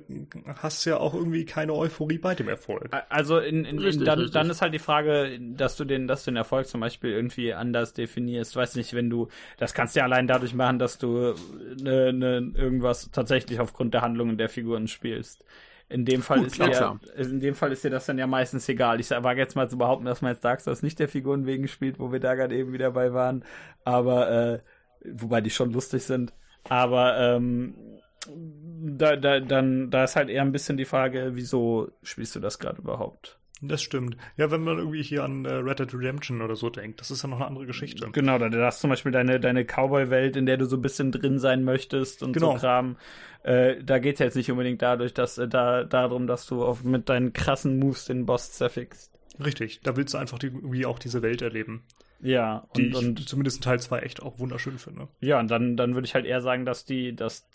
hast 0.61 0.85
du 0.85 0.91
ja 0.91 0.97
auch 0.97 1.13
irgendwie 1.13 1.43
keine 1.43 1.73
Euphorie 1.73 2.17
bei 2.17 2.35
dem 2.35 2.47
Erfolg. 2.47 2.89
Also 3.09 3.37
in, 3.39 3.65
in, 3.65 3.77
in, 3.77 3.79
Richtig, 3.79 4.05
dann, 4.05 4.19
richtig. 4.19 4.33
dann 4.33 4.49
ist 4.49 4.61
halt 4.61 4.73
die 4.73 4.79
Frage, 4.79 5.37
dass 5.41 5.75
du 5.75 5.83
den, 5.83 6.07
dass 6.07 6.23
du 6.23 6.31
den 6.31 6.37
Erfolg 6.37 6.67
zum 6.67 6.79
Beispiel 6.79 7.11
irgendwie 7.11 7.53
anders 7.53 7.93
definierst. 7.93 8.55
Weiß 8.55 8.75
nicht, 8.75 8.93
wenn 8.93 9.09
du, 9.09 9.27
das 9.57 9.73
kannst 9.73 9.93
du 9.95 9.99
ja 9.99 10.05
allein 10.05 10.25
dadurch 10.25 10.53
machen, 10.53 10.79
dass 10.79 10.97
du 10.97 11.33
ne, 11.81 12.13
ne, 12.13 12.51
irgendwas 12.55 13.11
tatsächlich 13.11 13.59
aufgrund 13.59 13.93
der 13.93 14.01
Handlungen 14.03 14.37
der 14.37 14.47
Figuren 14.47 14.87
spielst. 14.87 15.43
In 15.89 16.05
dem 16.05 16.21
Fall 16.21 16.37
Gut, 16.39 16.47
ist 16.47 16.53
klar, 16.55 16.69
dir, 16.69 16.75
klar. 16.77 16.99
in 17.17 17.41
dem 17.41 17.55
Fall 17.55 17.73
ist 17.73 17.83
dir 17.83 17.89
das 17.89 18.05
dann 18.05 18.17
ja 18.17 18.25
meistens 18.25 18.69
egal. 18.69 19.01
Ich 19.01 19.11
wage 19.11 19.41
jetzt 19.41 19.55
mal 19.57 19.69
zu 19.69 19.77
behaupten, 19.77 20.05
dass 20.05 20.21
man 20.21 20.31
jetzt 20.31 20.45
Dark 20.45 20.61
Souls 20.61 20.81
nicht 20.81 20.97
der 20.97 21.09
Figuren 21.09 21.45
wegen 21.45 21.67
spielt, 21.67 21.99
wo 21.99 22.11
wir 22.13 22.21
da 22.21 22.35
gerade 22.35 22.55
eben 22.55 22.71
wieder 22.71 22.91
bei 22.91 23.13
waren. 23.13 23.43
Aber 23.83 24.31
äh, 24.31 24.59
wobei 25.11 25.41
die 25.41 25.49
schon 25.49 25.73
lustig 25.73 26.03
sind. 26.03 26.33
Aber 26.69 27.17
ähm, 27.19 27.73
da, 28.81 29.15
da, 29.15 29.39
dann, 29.39 29.89
da 29.89 30.03
ist 30.05 30.15
halt 30.15 30.29
eher 30.29 30.41
ein 30.41 30.51
bisschen 30.51 30.77
die 30.77 30.85
Frage, 30.85 31.31
wieso 31.33 31.91
spielst 32.03 32.35
du 32.35 32.39
das 32.39 32.59
gerade 32.59 32.81
überhaupt? 32.81 33.37
Das 33.65 33.81
stimmt. 33.81 34.17
Ja, 34.35 34.51
wenn 34.51 34.61
man 34.63 34.77
irgendwie 34.77 35.01
hier 35.03 35.23
an 35.23 35.45
äh, 35.45 35.53
Red 35.53 35.79
Dead 35.79 35.93
Redemption 35.93 36.41
oder 36.41 36.55
so 36.57 36.69
denkt, 36.69 36.99
das 36.99 37.11
ist 37.11 37.23
ja 37.23 37.29
noch 37.29 37.37
eine 37.37 37.47
andere 37.47 37.65
Geschichte. 37.65 38.09
Genau, 38.11 38.37
da 38.37 38.49
hast 38.65 38.81
zum 38.81 38.89
Beispiel 38.89 39.13
deine, 39.13 39.39
deine 39.39 39.63
Cowboy-Welt, 39.63 40.35
in 40.35 40.45
der 40.45 40.57
du 40.57 40.65
so 40.65 40.75
ein 40.75 40.81
bisschen 40.81 41.13
drin 41.13 41.39
sein 41.39 41.63
möchtest 41.63 42.23
und 42.23 42.33
Genau. 42.33 42.53
so 42.53 42.57
Kram. 42.59 42.97
Äh, 43.43 43.81
da 43.81 43.99
geht's 43.99 44.19
jetzt 44.19 44.35
nicht 44.35 44.51
unbedingt 44.51 44.81
dadurch, 44.81 45.13
dass 45.13 45.37
äh, 45.37 45.47
da 45.47 45.85
darum, 45.85 46.27
dass 46.27 46.45
du 46.45 46.63
auf, 46.63 46.83
mit 46.83 47.07
deinen 47.07 47.31
krassen 47.31 47.79
Moves 47.79 48.03
den 48.05 48.25
Boss 48.25 48.51
zerfickst. 48.51 49.11
Richtig. 49.43 49.79
Da 49.81 49.95
willst 49.95 50.13
du 50.13 50.17
einfach 50.17 50.39
die, 50.39 50.47
irgendwie 50.47 50.85
auch 50.85 50.99
diese 50.99 51.21
Welt 51.21 51.41
erleben, 51.41 51.83
Ja, 52.23 52.67
die 52.75 52.87
und, 52.87 52.91
ich 52.91 52.97
und 52.97 53.29
zumindest 53.29 53.57
in 53.57 53.63
Teil 53.63 53.79
2 53.79 53.99
echt 53.99 54.23
auch 54.23 54.39
wunderschön 54.39 54.79
finde. 54.79 55.09
ja, 55.19 55.39
und 55.39 55.51
dann, 55.51 55.75
dann 55.75 55.93
würde 55.93 56.05
ich 56.05 56.15
halt 56.15 56.25
eher 56.25 56.41
sagen, 56.41 56.65
dass 56.65 56.85
die, 56.85 57.15
dass, 57.15 57.45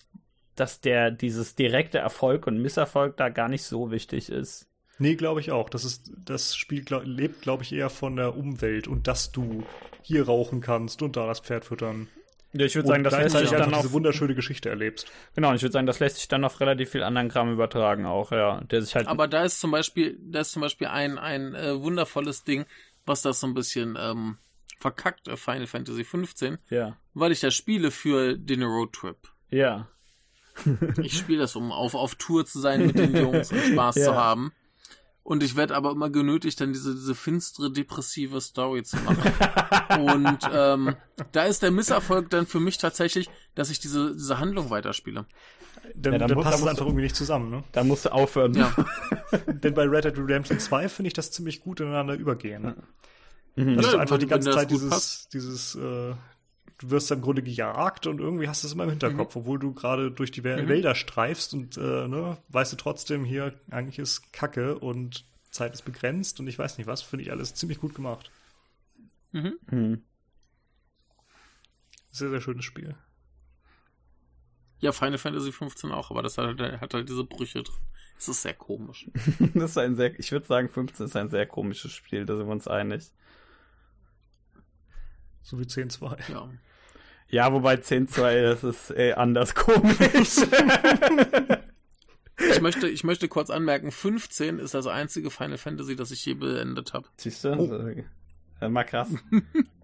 dass 0.57 0.81
der 0.81 1.11
dieses 1.11 1.55
direkte 1.55 1.99
Erfolg 1.99 2.47
und 2.47 2.61
Misserfolg 2.61 3.17
da 3.17 3.31
gar 3.31 3.49
nicht 3.49 3.65
so 3.65 3.91
wichtig 3.91 4.29
ist. 4.31 4.69
Nee, 4.99 5.15
glaube 5.15 5.41
ich 5.41 5.53
auch. 5.53 5.71
Das 5.71 5.85
ist 5.85 6.13
das 6.25 6.57
Spiel 6.57 6.83
glaub, 6.83 7.03
lebt, 7.05 7.41
glaube 7.41 7.63
ich, 7.63 7.73
eher 7.73 7.89
von 7.89 8.17
der 8.17 8.37
Umwelt 8.37 8.89
und 8.89 9.07
dass 9.07 9.33
du 9.33 9.65
hier 10.03 10.27
rauchen 10.27 10.61
kannst 10.61 11.03
und 11.03 11.17
da 11.17 11.27
das 11.27 11.41
Pferd 11.41 11.65
füttern. 11.65 12.09
Ja, 12.53 12.65
ich 12.65 12.75
würde 12.75 12.89
sagen, 12.89 13.05
das 13.05 13.17
lässt 13.17 13.37
sich 13.37 13.51
dann 13.51 13.75
auf 13.75 13.83
diese 13.83 13.93
wunderschöne 13.93 14.35
Geschichte 14.35 14.71
erlebst. 14.71 15.07
Genau, 15.35 15.51
und 15.51 15.57
ich 15.57 15.63
würde 15.63 15.73
sagen, 15.75 15.87
das 15.87 16.01
lässt 16.01 16.17
sich 16.17 16.29
dann 16.29 16.45
auf 16.45 16.61
relativ 16.61 16.91
viel 16.91 17.03
anderen 17.03 17.29
Kram 17.29 17.53
übertragen 17.53 18.07
auch, 18.07 18.33
ja. 18.33 18.63
Der 18.63 18.83
sich 18.83 18.95
halt. 18.95 19.07
Aber 19.07 19.29
da 19.29 19.45
ist 19.45 19.61
zum 19.61 19.71
Beispiel, 19.71 20.19
da 20.21 20.41
ist 20.41 20.53
zum 20.53 20.63
Beispiel 20.63 20.87
ein, 20.87 21.19
ein 21.19 21.55
äh, 21.55 21.81
wundervolles 21.81 22.45
Ding, 22.45 22.65
was 23.05 23.23
das 23.23 23.41
so 23.41 23.47
ein 23.47 23.55
bisschen 23.55 23.99
ähm, 24.01 24.39
verkackt, 24.79 25.29
äh, 25.29 25.37
Final 25.37 25.67
Fantasy 25.67 26.05
15, 26.05 26.59
ja. 26.71 26.97
weil 27.15 27.33
ich 27.33 27.41
das 27.41 27.55
spiele 27.55 27.91
für 27.91 28.37
den 28.37 28.63
Roadtrip. 28.63 29.17
Ja. 29.51 29.89
Ich 31.03 31.17
spiele 31.17 31.39
das, 31.39 31.55
um 31.55 31.71
auf, 31.71 31.95
auf 31.95 32.17
Tour 32.17 32.45
zu 32.45 32.59
sein 32.59 32.85
mit 32.87 32.99
den 32.99 33.15
Jungs 33.17 33.53
und 33.53 33.61
Spaß 33.61 33.95
Ja. 33.97 34.05
zu 34.07 34.15
haben. 34.17 34.53
Und 35.23 35.43
ich 35.45 35.55
werde 35.57 35.77
aber 35.77 35.93
immer 35.93 36.11
genötigt, 36.11 36.61
dann 36.61 36.73
diese, 36.73 36.95
diese 36.95 37.15
finstere, 37.15 37.71
depressive 37.71 38.41
Story 38.41 38.83
zu 38.83 38.97
machen. 38.97 39.31
und 40.01 40.39
ähm, 40.53 40.97
da 41.33 41.45
ist 41.45 41.63
der 41.63 41.71
Misserfolg 41.71 42.31
dann 42.31 42.47
für 42.47 42.59
mich 42.61 42.79
tatsächlich, 42.79 43.29
dass 43.55 43.71
ich 43.71 43.79
diese, 43.79 44.15
diese 44.15 44.39
Handlung 44.41 44.71
weiterspiele. 44.71 45.27
Dann, 45.95 46.15
Ja, 46.15 46.19
dann 46.19 46.29
dann 46.29 46.35
muss- 46.37 46.45
passt 46.45 46.59
dann 46.59 46.65
es 46.65 46.69
einfach 46.71 46.85
du- 46.85 46.89
irgendwie 46.91 47.03
nicht 47.05 47.15
zusammen, 47.17 47.51
ne? 47.51 47.63
Da 47.73 47.85
musst 47.85 48.07
du 48.07 48.13
aufhören. 48.13 48.55
Ja. 48.55 48.75
Denn 49.47 49.75
bei 49.75 49.85
Red 49.85 50.07
Dead 50.07 50.19
Redemption 50.19 50.59
2 50.59 50.89
finde 50.89 51.09
ich 51.09 51.15
das 51.15 51.31
ziemlich 51.31 51.61
gut 51.61 51.79
ineinander 51.81 52.15
übergehen. 52.15 52.75
Mhm. 53.57 53.77
Dass 53.77 53.87
Ja, 53.87 53.93
du 53.93 53.99
einfach 53.99 54.19
die 54.19 54.27
ganze 54.27 54.49
das 54.51 54.57
Zeit 54.57 54.71
dieses, 54.71 54.91
passt. 54.91 55.35
dieses, 55.35 55.75
äh, 55.75 55.79
du 56.79 56.91
wirst 56.91 57.11
im 57.11 57.21
Grunde 57.21 57.43
gejagt 57.43 58.07
und 58.07 58.21
irgendwie 58.21 58.49
hast 58.49 58.63
du 58.63 58.69
es 58.69 58.73
immer 58.75 58.85
im 58.85 58.91
Hinterkopf, 58.91 59.35
obwohl 59.37 59.59
du 59.59 59.73
gerade 59.75 60.11
durch 60.13 60.31
die 60.31 60.43
Mhm. 60.43 60.69
Wälder 60.69 60.95
streifst 60.95 61.55
und 61.55 61.77
äh, 61.77 62.07
ne, 62.09 62.39
weißt 62.49 62.73
du 62.73 62.77
trotzdem 62.77 63.25
hier, 63.25 63.59
eigentlich 63.71 63.99
ist 63.99 64.33
Kacke 64.33 64.79
und 64.79 65.25
Zeit 65.51 65.75
ist 65.75 65.83
begrenzt 65.85 66.39
und 66.41 66.47
ich 66.47 66.59
weiß 66.59 66.79
nicht 66.79 66.87
was, 66.87 67.03
finde 67.03 67.25
ich 67.25 67.31
alles 67.33 67.55
ziemlich 67.55 67.81
gut 67.81 67.95
gemacht. 67.95 68.31
Mhm. 69.33 69.59
Mhm. 69.71 70.03
Sehr, 72.11 72.31
sehr 72.31 72.41
schönes 72.41 72.65
Spiel. 72.65 72.95
Ja, 74.81 74.93
Final 74.93 75.19
Fantasy 75.19 75.51
15 75.51 75.91
auch, 75.91 76.11
aber 76.11 76.23
das 76.23 76.39
hat, 76.39 76.59
halt- 76.61 76.81
hat 76.81 76.95
halt 76.95 77.09
diese 77.09 77.25
Brüche 77.25 77.63
drin. 77.65 77.75
Das 78.17 78.29
ist 78.29 78.43
sehr 78.43 78.55
komisch. 78.55 79.09
Das 79.55 79.71
ist 79.73 79.79
ein 79.79 79.97
sehr, 79.97 80.19
ich 80.19 80.31
würde 80.33 80.47
sagen, 80.47 80.69
15 80.69 81.07
ist 81.07 81.17
ein 81.17 81.31
sehr 81.31 81.47
komisches 81.47 81.93
Spiel, 81.93 82.27
da 82.27 82.37
sind 82.37 82.47
wir 82.47 82.53
uns 82.53 82.69
einig. 82.69 83.11
So 85.49 85.59
wie 85.59 85.65
10-2. 85.65 86.31
Ja. 86.31 86.51
Ja, 87.31 87.53
wobei 87.55 87.77
10-2, 87.77 88.43
das 88.43 88.65
ist 88.65 88.91
eh 88.91 89.15
anders 89.15 89.55
komisch. 89.55 90.43
Ich 92.39 92.61
möchte, 92.61 92.87
ich 92.87 93.03
möchte 93.03 93.29
kurz 93.29 93.49
anmerken, 93.49 93.91
15 93.91 94.59
ist 94.59 94.75
das 94.75 94.87
einzige 94.87 95.31
Final 95.31 95.57
Fantasy, 95.57 95.97
das 95.97 96.11
ich 96.11 96.25
je 96.27 96.35
beendet 96.35 96.93
habe. 96.93 97.09
Siehst 97.17 97.45
du? 97.45 97.53
Oh. 97.55 98.05
Ja, 98.61 98.69
mal 98.69 98.85
krass. 98.85 99.09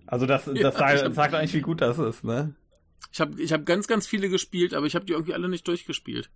Also 0.06 0.26
das, 0.26 0.44
das 0.44 0.58
ja, 0.58 0.70
sagt, 0.72 1.14
sagt 1.14 1.34
eigentlich, 1.34 1.54
wie 1.54 1.62
gut 1.62 1.80
das 1.80 1.98
ist, 1.98 2.24
ne? 2.24 2.54
Ich 3.10 3.20
habe 3.22 3.40
ich 3.40 3.52
hab 3.52 3.64
ganz, 3.64 3.86
ganz 3.86 4.06
viele 4.06 4.28
gespielt, 4.28 4.74
aber 4.74 4.84
ich 4.84 4.94
habe 4.94 5.06
die 5.06 5.14
irgendwie 5.14 5.32
alle 5.34 5.48
nicht 5.48 5.66
durchgespielt. 5.66 6.28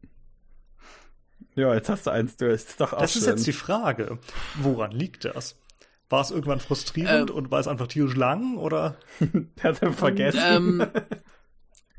Ja, 1.54 1.74
jetzt 1.74 1.90
hast 1.90 2.06
du 2.06 2.10
eins 2.12 2.38
durch. 2.38 2.62
Das 2.62 2.70
ist 2.70 2.80
doch 2.80 2.92
auch 2.94 3.00
Das 3.00 3.12
schön. 3.12 3.20
ist 3.22 3.28
jetzt 3.28 3.46
die 3.46 3.52
Frage. 3.52 4.18
Woran 4.56 4.92
liegt 4.92 5.26
das? 5.26 5.58
War 6.08 6.22
es 6.22 6.30
irgendwann 6.30 6.60
frustrierend 6.60 7.30
ähm, 7.30 7.36
und 7.36 7.50
war 7.50 7.60
es 7.60 7.68
einfach 7.68 7.86
tierisch 7.86 8.16
lang 8.16 8.56
oder? 8.56 8.98
hat 9.62 9.82
er 9.82 9.92
vergessen. 9.92 10.80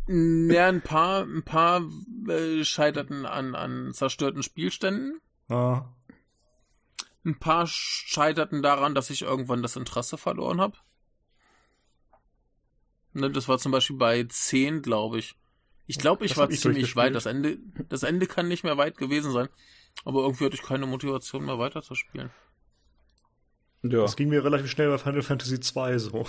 Ähm, 0.07 0.49
ja, 0.51 0.67
ein 0.67 0.81
paar, 0.81 1.23
ein 1.23 1.43
paar 1.43 1.83
äh, 2.27 2.63
scheiterten 2.63 3.25
an, 3.25 3.53
an 3.53 3.93
zerstörten 3.93 4.41
Spielständen. 4.41 5.21
Ah. 5.47 5.85
Ein 7.23 7.37
paar 7.37 7.67
scheiterten 7.67 8.63
daran, 8.63 8.95
dass 8.95 9.09
ich 9.09 9.21
irgendwann 9.21 9.61
das 9.61 9.75
Interesse 9.75 10.17
verloren 10.17 10.59
habe. 10.59 10.77
Ne, 13.13 13.29
das 13.29 13.47
war 13.47 13.59
zum 13.59 13.71
Beispiel 13.71 13.97
bei 13.97 14.23
10, 14.23 14.81
glaube 14.81 15.19
ich. 15.19 15.35
Ich 15.85 15.97
glaube, 15.97 16.23
ich 16.25 16.31
das 16.31 16.37
war 16.37 16.49
ich 16.49 16.61
ziemlich 16.61 16.95
weit. 16.95 17.15
Das 17.15 17.25
Ende, 17.25 17.57
das 17.89 18.03
Ende 18.03 18.27
kann 18.27 18.47
nicht 18.47 18.63
mehr 18.63 18.77
weit 18.77 18.97
gewesen 18.97 19.31
sein. 19.31 19.49
Aber 20.05 20.21
irgendwie 20.21 20.45
hatte 20.45 20.55
ich 20.55 20.61
keine 20.61 20.85
Motivation 20.85 21.45
mehr 21.45 21.59
weiterzuspielen. 21.59 22.31
Ja. 23.83 24.01
Das 24.01 24.15
ging 24.15 24.29
mir 24.29 24.43
relativ 24.43 24.69
schnell 24.69 24.89
bei 24.89 24.97
Final 24.97 25.21
Fantasy 25.21 25.59
2 25.59 25.97
so. 25.97 26.25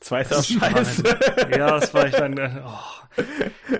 Zwei 0.00 0.22
ist 0.22 0.34
auch 0.34 0.44
scheiße. 0.44 1.02
ja, 1.50 1.78
das 1.78 1.92
war 1.92 2.06
ich 2.06 2.14
dann. 2.14 2.38
Äh, 2.38 2.62
oh. 2.64 3.78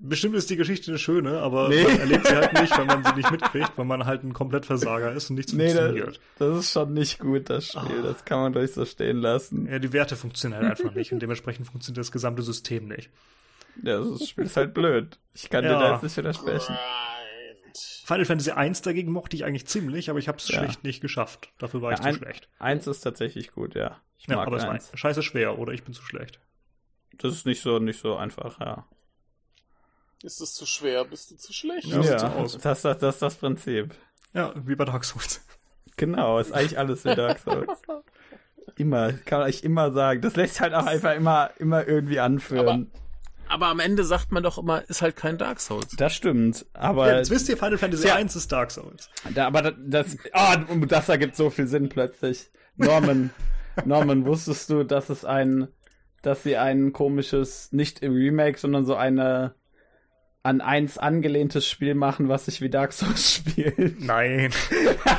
Bestimmt 0.00 0.34
ist 0.34 0.48
die 0.48 0.56
Geschichte 0.56 0.90
eine 0.90 0.98
schöne, 0.98 1.38
aber 1.40 1.68
nee. 1.68 1.82
man 1.82 2.00
erlebt 2.00 2.26
sie 2.26 2.34
halt 2.34 2.54
nicht, 2.54 2.76
wenn 2.76 2.86
man 2.86 3.04
sie 3.04 3.12
nicht 3.14 3.30
mitkriegt, 3.30 3.72
weil 3.76 3.84
man 3.84 4.06
halt 4.06 4.24
ein 4.24 4.32
Komplettversager 4.32 5.12
ist 5.12 5.28
und 5.28 5.36
nichts 5.36 5.52
nee, 5.52 5.68
funktioniert. 5.68 6.20
Das, 6.38 6.48
das, 6.48 6.58
ist 6.58 6.72
schon 6.72 6.94
nicht 6.94 7.18
gut, 7.18 7.50
das 7.50 7.66
Spiel. 7.66 8.00
Oh. 8.00 8.02
Das 8.02 8.24
kann 8.24 8.40
man 8.40 8.52
durch 8.54 8.72
so 8.72 8.84
stehen 8.86 9.18
lassen. 9.18 9.68
Ja, 9.70 9.78
die 9.78 9.92
Werte 9.92 10.16
funktionieren 10.16 10.62
halt 10.62 10.78
einfach 10.78 10.94
nicht 10.94 11.12
und 11.12 11.20
dementsprechend 11.20 11.66
funktioniert 11.66 11.98
das 11.98 12.12
gesamte 12.12 12.42
System 12.42 12.88
nicht. 12.88 13.10
Ja, 13.82 14.00
das 14.00 14.28
Spiel 14.28 14.44
ist 14.44 14.56
halt 14.56 14.74
blöd. 14.74 15.18
Ich 15.34 15.50
kann 15.50 15.64
ja. 15.64 15.74
dir 15.74 15.78
da 15.78 15.92
jetzt 15.92 16.02
nicht 16.02 16.16
widersprechen. 16.16 16.76
Final 18.12 18.26
Fantasy 18.26 18.50
1 18.50 18.82
dagegen 18.82 19.10
mochte 19.10 19.36
ich 19.36 19.44
eigentlich 19.44 19.66
ziemlich, 19.66 20.10
aber 20.10 20.18
ich 20.18 20.28
habe 20.28 20.36
es 20.36 20.46
ja. 20.48 20.58
schlicht 20.58 20.84
nicht 20.84 21.00
geschafft. 21.00 21.50
Dafür 21.58 21.80
war 21.80 21.92
ja, 21.92 21.98
ich 21.98 22.04
ein, 22.04 22.12
zu 22.12 22.18
schlecht. 22.18 22.48
Eins 22.58 22.86
ist 22.86 23.00
tatsächlich 23.00 23.52
gut, 23.52 23.74
ja. 23.74 24.00
Ich 24.18 24.28
mag 24.28 24.36
ja, 24.36 24.42
aber 24.42 24.56
eins. 24.56 24.84
es 24.84 24.92
war 24.92 24.98
scheiße 24.98 25.22
schwer 25.22 25.58
oder 25.58 25.72
ich 25.72 25.82
bin 25.82 25.94
zu 25.94 26.02
schlecht. 26.02 26.38
Das 27.18 27.32
ist 27.32 27.46
nicht 27.46 27.62
so 27.62 27.78
nicht 27.78 28.00
so 28.00 28.16
einfach, 28.16 28.60
ja. 28.60 28.86
Ist 30.22 30.40
es 30.42 30.54
zu 30.54 30.66
schwer? 30.66 31.06
Bist 31.06 31.30
du 31.30 31.36
zu 31.36 31.54
schlecht? 31.54 31.86
Ja, 31.86 32.02
ja 32.02 32.16
das, 32.16 32.58
das, 32.58 32.82
das, 32.82 32.98
das 32.98 33.14
ist 33.14 33.22
das 33.22 33.34
Prinzip. 33.36 33.94
Ja, 34.34 34.52
wie 34.56 34.74
bei 34.74 34.84
Dark 34.84 35.04
Souls. 35.04 35.44
Genau, 35.96 36.38
ist 36.38 36.52
eigentlich 36.52 36.78
alles 36.78 37.04
wie 37.04 37.14
Dark 37.14 37.38
Souls. 37.38 37.68
immer, 38.76 39.12
kann 39.12 39.38
man 39.38 39.46
eigentlich 39.46 39.64
immer 39.64 39.90
sagen. 39.92 40.20
Das 40.20 40.36
lässt 40.36 40.60
halt 40.60 40.74
auch 40.74 40.86
einfach 40.86 41.14
immer, 41.14 41.50
immer 41.58 41.86
irgendwie 41.86 42.20
anführen. 42.20 42.90
Aber 43.52 43.66
am 43.66 43.80
Ende 43.80 44.02
sagt 44.02 44.32
man 44.32 44.42
doch 44.42 44.56
immer, 44.56 44.82
ist 44.88 45.02
halt 45.02 45.14
kein 45.14 45.36
Dark 45.36 45.60
Souls. 45.60 45.94
Das 45.98 46.14
stimmt, 46.14 46.64
aber. 46.72 47.10
Ja, 47.10 47.18
jetzt 47.18 47.28
wisst 47.28 47.50
ihr, 47.50 47.58
Final 47.58 47.76
Fantasy 47.76 48.08
ja. 48.08 48.14
1 48.14 48.34
ist 48.34 48.50
Dark 48.50 48.70
Souls. 48.70 49.10
Da, 49.34 49.46
aber 49.46 49.60
das, 49.60 49.74
das, 49.78 50.16
oh, 50.32 50.74
das 50.86 51.10
ergibt 51.10 51.36
so 51.36 51.50
viel 51.50 51.66
Sinn 51.66 51.90
plötzlich. 51.90 52.50
Norman, 52.76 53.28
Norman, 53.84 54.24
wusstest 54.24 54.70
du, 54.70 54.84
dass 54.84 55.10
es 55.10 55.26
ein, 55.26 55.68
dass 56.22 56.44
sie 56.44 56.56
ein 56.56 56.94
komisches, 56.94 57.70
nicht 57.72 58.00
im 58.00 58.14
Remake, 58.14 58.58
sondern 58.58 58.86
so 58.86 58.94
eine 58.94 59.54
an 60.42 60.62
eins 60.62 60.96
angelehntes 60.96 61.68
Spiel 61.68 61.94
machen, 61.94 62.30
was 62.30 62.46
sich 62.46 62.62
wie 62.62 62.70
Dark 62.70 62.94
Souls 62.94 63.34
spielt? 63.34 64.00
Nein. 64.00 64.50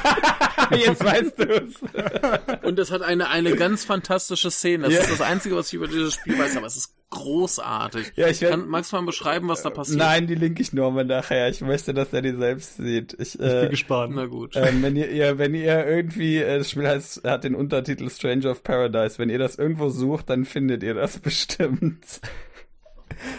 Jetzt 0.71 1.03
weißt 1.03 1.37
du 1.37 1.43
es. 1.43 2.63
Und 2.63 2.79
es 2.79 2.89
hat 2.89 3.03
eine, 3.03 3.29
eine 3.29 3.55
ganz 3.55 3.85
fantastische 3.85 4.49
Szene. 4.49 4.85
Das 4.85 4.93
ja. 4.93 5.01
ist 5.01 5.11
das 5.11 5.21
Einzige, 5.21 5.55
was 5.55 5.67
ich 5.67 5.75
über 5.75 5.87
dieses 5.87 6.15
Spiel 6.15 6.39
weiß, 6.39 6.57
aber 6.57 6.65
es 6.65 6.77
ist 6.77 6.95
großartig. 7.13 8.13
Ja, 8.15 8.27
ich 8.27 8.41
werd, 8.41 8.51
Kann, 8.51 8.67
magst 8.67 8.91
du 8.91 8.97
mal 8.97 9.05
beschreiben, 9.05 9.47
was 9.47 9.61
da 9.61 9.69
passiert? 9.69 9.99
Nein, 9.99 10.27
die 10.27 10.35
link 10.35 10.59
ich 10.59 10.73
nur 10.73 10.91
mal 10.91 11.05
nachher. 11.05 11.49
Ich 11.49 11.61
möchte, 11.61 11.93
dass 11.93 12.11
er 12.11 12.21
die 12.21 12.35
selbst 12.35 12.77
sieht. 12.77 13.13
Ich, 13.13 13.39
ich 13.39 13.41
äh, 13.41 13.61
bin 13.61 13.69
gespannt. 13.69 14.15
Na 14.15 14.25
gut. 14.25 14.55
Äh, 14.55 14.71
wenn 14.81 14.95
ihr, 14.95 15.09
ihr, 15.09 15.37
wenn 15.37 15.53
ihr 15.53 15.85
irgendwie, 15.85 16.37
äh, 16.37 16.57
das 16.57 16.69
Spiel 16.69 16.87
heißt, 16.87 17.23
hat 17.23 17.43
den 17.43 17.55
Untertitel 17.55 18.09
Stranger 18.09 18.51
of 18.51 18.63
Paradise. 18.63 19.19
Wenn 19.19 19.29
ihr 19.29 19.39
das 19.39 19.55
irgendwo 19.57 19.89
sucht, 19.89 20.29
dann 20.29 20.45
findet 20.45 20.83
ihr 20.83 20.95
das 20.95 21.19
bestimmt. 21.19 22.21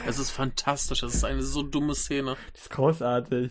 Es 0.07 0.19
ist 0.19 0.31
fantastisch. 0.31 1.03
Es 1.03 1.15
ist 1.15 1.25
eine 1.25 1.43
so 1.43 1.63
dumme 1.63 1.95
Szene. 1.95 2.37
Das 2.53 2.63
ist 2.63 2.71
großartig. 2.71 3.51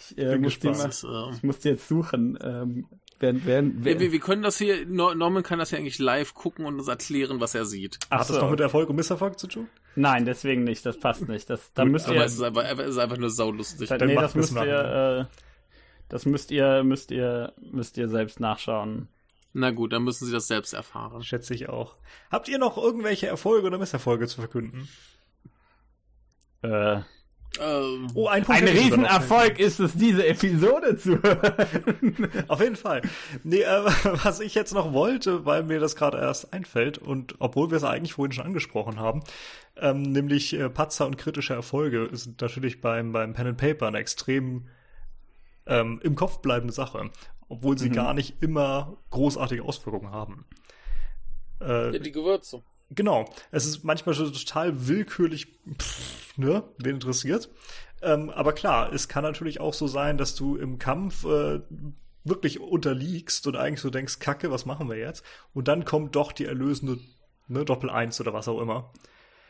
Ich, 0.00 0.18
äh, 0.18 0.38
muss, 0.38 0.58
die 0.58 0.68
mal, 0.68 0.90
äh, 0.90 1.34
ich 1.34 1.42
muss 1.42 1.58
die 1.60 1.68
jetzt 1.68 1.88
suchen. 1.88 2.38
Ähm, 2.42 2.86
Während, 3.20 3.46
während, 3.46 3.84
während 3.84 4.00
wir, 4.00 4.12
wir, 4.12 4.20
können 4.20 4.42
das 4.42 4.58
hier, 4.58 4.86
Norman 4.86 5.42
kann 5.42 5.58
das 5.58 5.72
ja 5.72 5.78
eigentlich 5.78 5.98
live 5.98 6.34
gucken 6.34 6.66
und 6.66 6.78
uns 6.78 6.86
erklären, 6.86 7.40
was 7.40 7.54
er 7.54 7.64
sieht. 7.64 7.98
Ach, 8.10 8.20
hat 8.20 8.30
das 8.30 8.40
noch 8.40 8.50
mit 8.50 8.60
Erfolg 8.60 8.88
und 8.88 8.96
Misserfolg 8.96 9.38
zu 9.38 9.48
tun? 9.48 9.68
Nein, 9.96 10.24
deswegen 10.24 10.62
nicht, 10.62 10.86
das 10.86 11.00
passt 11.00 11.28
nicht. 11.28 11.50
Das, 11.50 11.72
da 11.72 11.84
müsst 11.84 12.08
ihr, 12.08 12.22
es 12.22 12.34
ist 12.34 12.42
einfach, 12.42 12.62
es 12.62 12.90
ist 12.90 12.98
einfach 12.98 13.16
nur 13.16 13.30
saulustig. 13.30 13.88
Da, 13.88 13.96
nee, 13.98 14.14
das 14.14 14.36
müsst 14.36 14.54
ihr, 14.54 15.28
äh, 15.28 15.36
das 16.08 16.26
müsst 16.26 16.52
ihr, 16.52 16.84
müsst 16.84 17.10
ihr, 17.10 17.52
müsst 17.72 17.98
ihr 17.98 18.08
selbst 18.08 18.38
nachschauen. 18.38 19.08
Na 19.52 19.72
gut, 19.72 19.92
dann 19.92 20.04
müssen 20.04 20.26
sie 20.26 20.32
das 20.32 20.46
selbst 20.46 20.72
erfahren. 20.72 21.24
Schätze 21.24 21.54
ich 21.54 21.68
auch. 21.68 21.96
Habt 22.30 22.48
ihr 22.48 22.58
noch 22.58 22.76
irgendwelche 22.76 23.26
Erfolge 23.26 23.66
oder 23.66 23.78
Misserfolge 23.78 24.28
zu 24.28 24.40
verkünden? 24.40 24.88
Äh, 26.62 27.00
ähm, 27.60 28.08
oh, 28.14 28.28
ein, 28.28 28.46
ein 28.46 28.68
Riesenerfolg 28.68 29.58
ist 29.58 29.80
es, 29.80 29.94
diese 29.94 30.26
Episode 30.26 30.96
zu 30.96 31.22
hören. 31.22 32.30
Auf 32.48 32.60
jeden 32.60 32.76
Fall. 32.76 33.02
Nee, 33.42 33.62
äh, 33.62 33.84
was 34.24 34.40
ich 34.40 34.54
jetzt 34.54 34.74
noch 34.74 34.92
wollte, 34.92 35.44
weil 35.44 35.62
mir 35.64 35.80
das 35.80 35.96
gerade 35.96 36.18
erst 36.18 36.52
einfällt 36.52 36.98
und 36.98 37.34
obwohl 37.38 37.70
wir 37.70 37.78
es 37.78 37.84
eigentlich 37.84 38.14
vorhin 38.14 38.32
schon 38.32 38.44
angesprochen 38.44 39.00
haben, 39.00 39.22
ähm, 39.76 40.02
nämlich 40.02 40.54
äh, 40.54 40.68
Patzer 40.68 41.06
und 41.06 41.18
kritische 41.18 41.54
Erfolge 41.54 42.08
sind 42.12 42.40
natürlich 42.40 42.80
beim, 42.80 43.12
beim 43.12 43.32
Pen 43.32 43.48
and 43.48 43.58
Paper 43.58 43.88
eine 43.88 43.98
extrem 43.98 44.68
ähm, 45.66 46.00
im 46.02 46.14
Kopf 46.14 46.38
bleibende 46.38 46.72
Sache, 46.72 47.10
obwohl 47.48 47.78
sie 47.78 47.88
mhm. 47.88 47.94
gar 47.94 48.14
nicht 48.14 48.42
immer 48.42 48.98
großartige 49.10 49.62
Auswirkungen 49.62 50.12
haben. 50.12 50.44
Äh, 51.60 51.92
ja, 51.92 51.98
die 51.98 52.12
Gewürze. 52.12 52.62
Genau. 52.90 53.28
Es 53.50 53.66
ist 53.66 53.84
manchmal 53.84 54.14
schon 54.14 54.32
total 54.32 54.88
willkürlich, 54.88 55.58
pff, 55.78 56.36
ne, 56.38 56.64
wen 56.78 56.94
interessiert. 56.94 57.50
Ähm, 58.00 58.30
aber 58.30 58.52
klar, 58.52 58.92
es 58.92 59.08
kann 59.08 59.24
natürlich 59.24 59.60
auch 59.60 59.74
so 59.74 59.86
sein, 59.86 60.18
dass 60.18 60.34
du 60.34 60.56
im 60.56 60.78
Kampf 60.78 61.24
äh, 61.24 61.60
wirklich 62.24 62.60
unterliegst 62.60 63.46
und 63.46 63.56
eigentlich 63.56 63.80
so 63.80 63.90
denkst, 63.90 64.18
Kacke, 64.20 64.50
was 64.50 64.66
machen 64.66 64.88
wir 64.88 64.96
jetzt? 64.96 65.24
Und 65.52 65.68
dann 65.68 65.84
kommt 65.84 66.16
doch 66.16 66.32
die 66.32 66.44
erlösende 66.44 66.98
ne, 67.48 67.64
Doppel 67.64 67.90
eins 67.90 68.20
oder 68.20 68.32
was 68.32 68.48
auch 68.48 68.60
immer. 68.60 68.92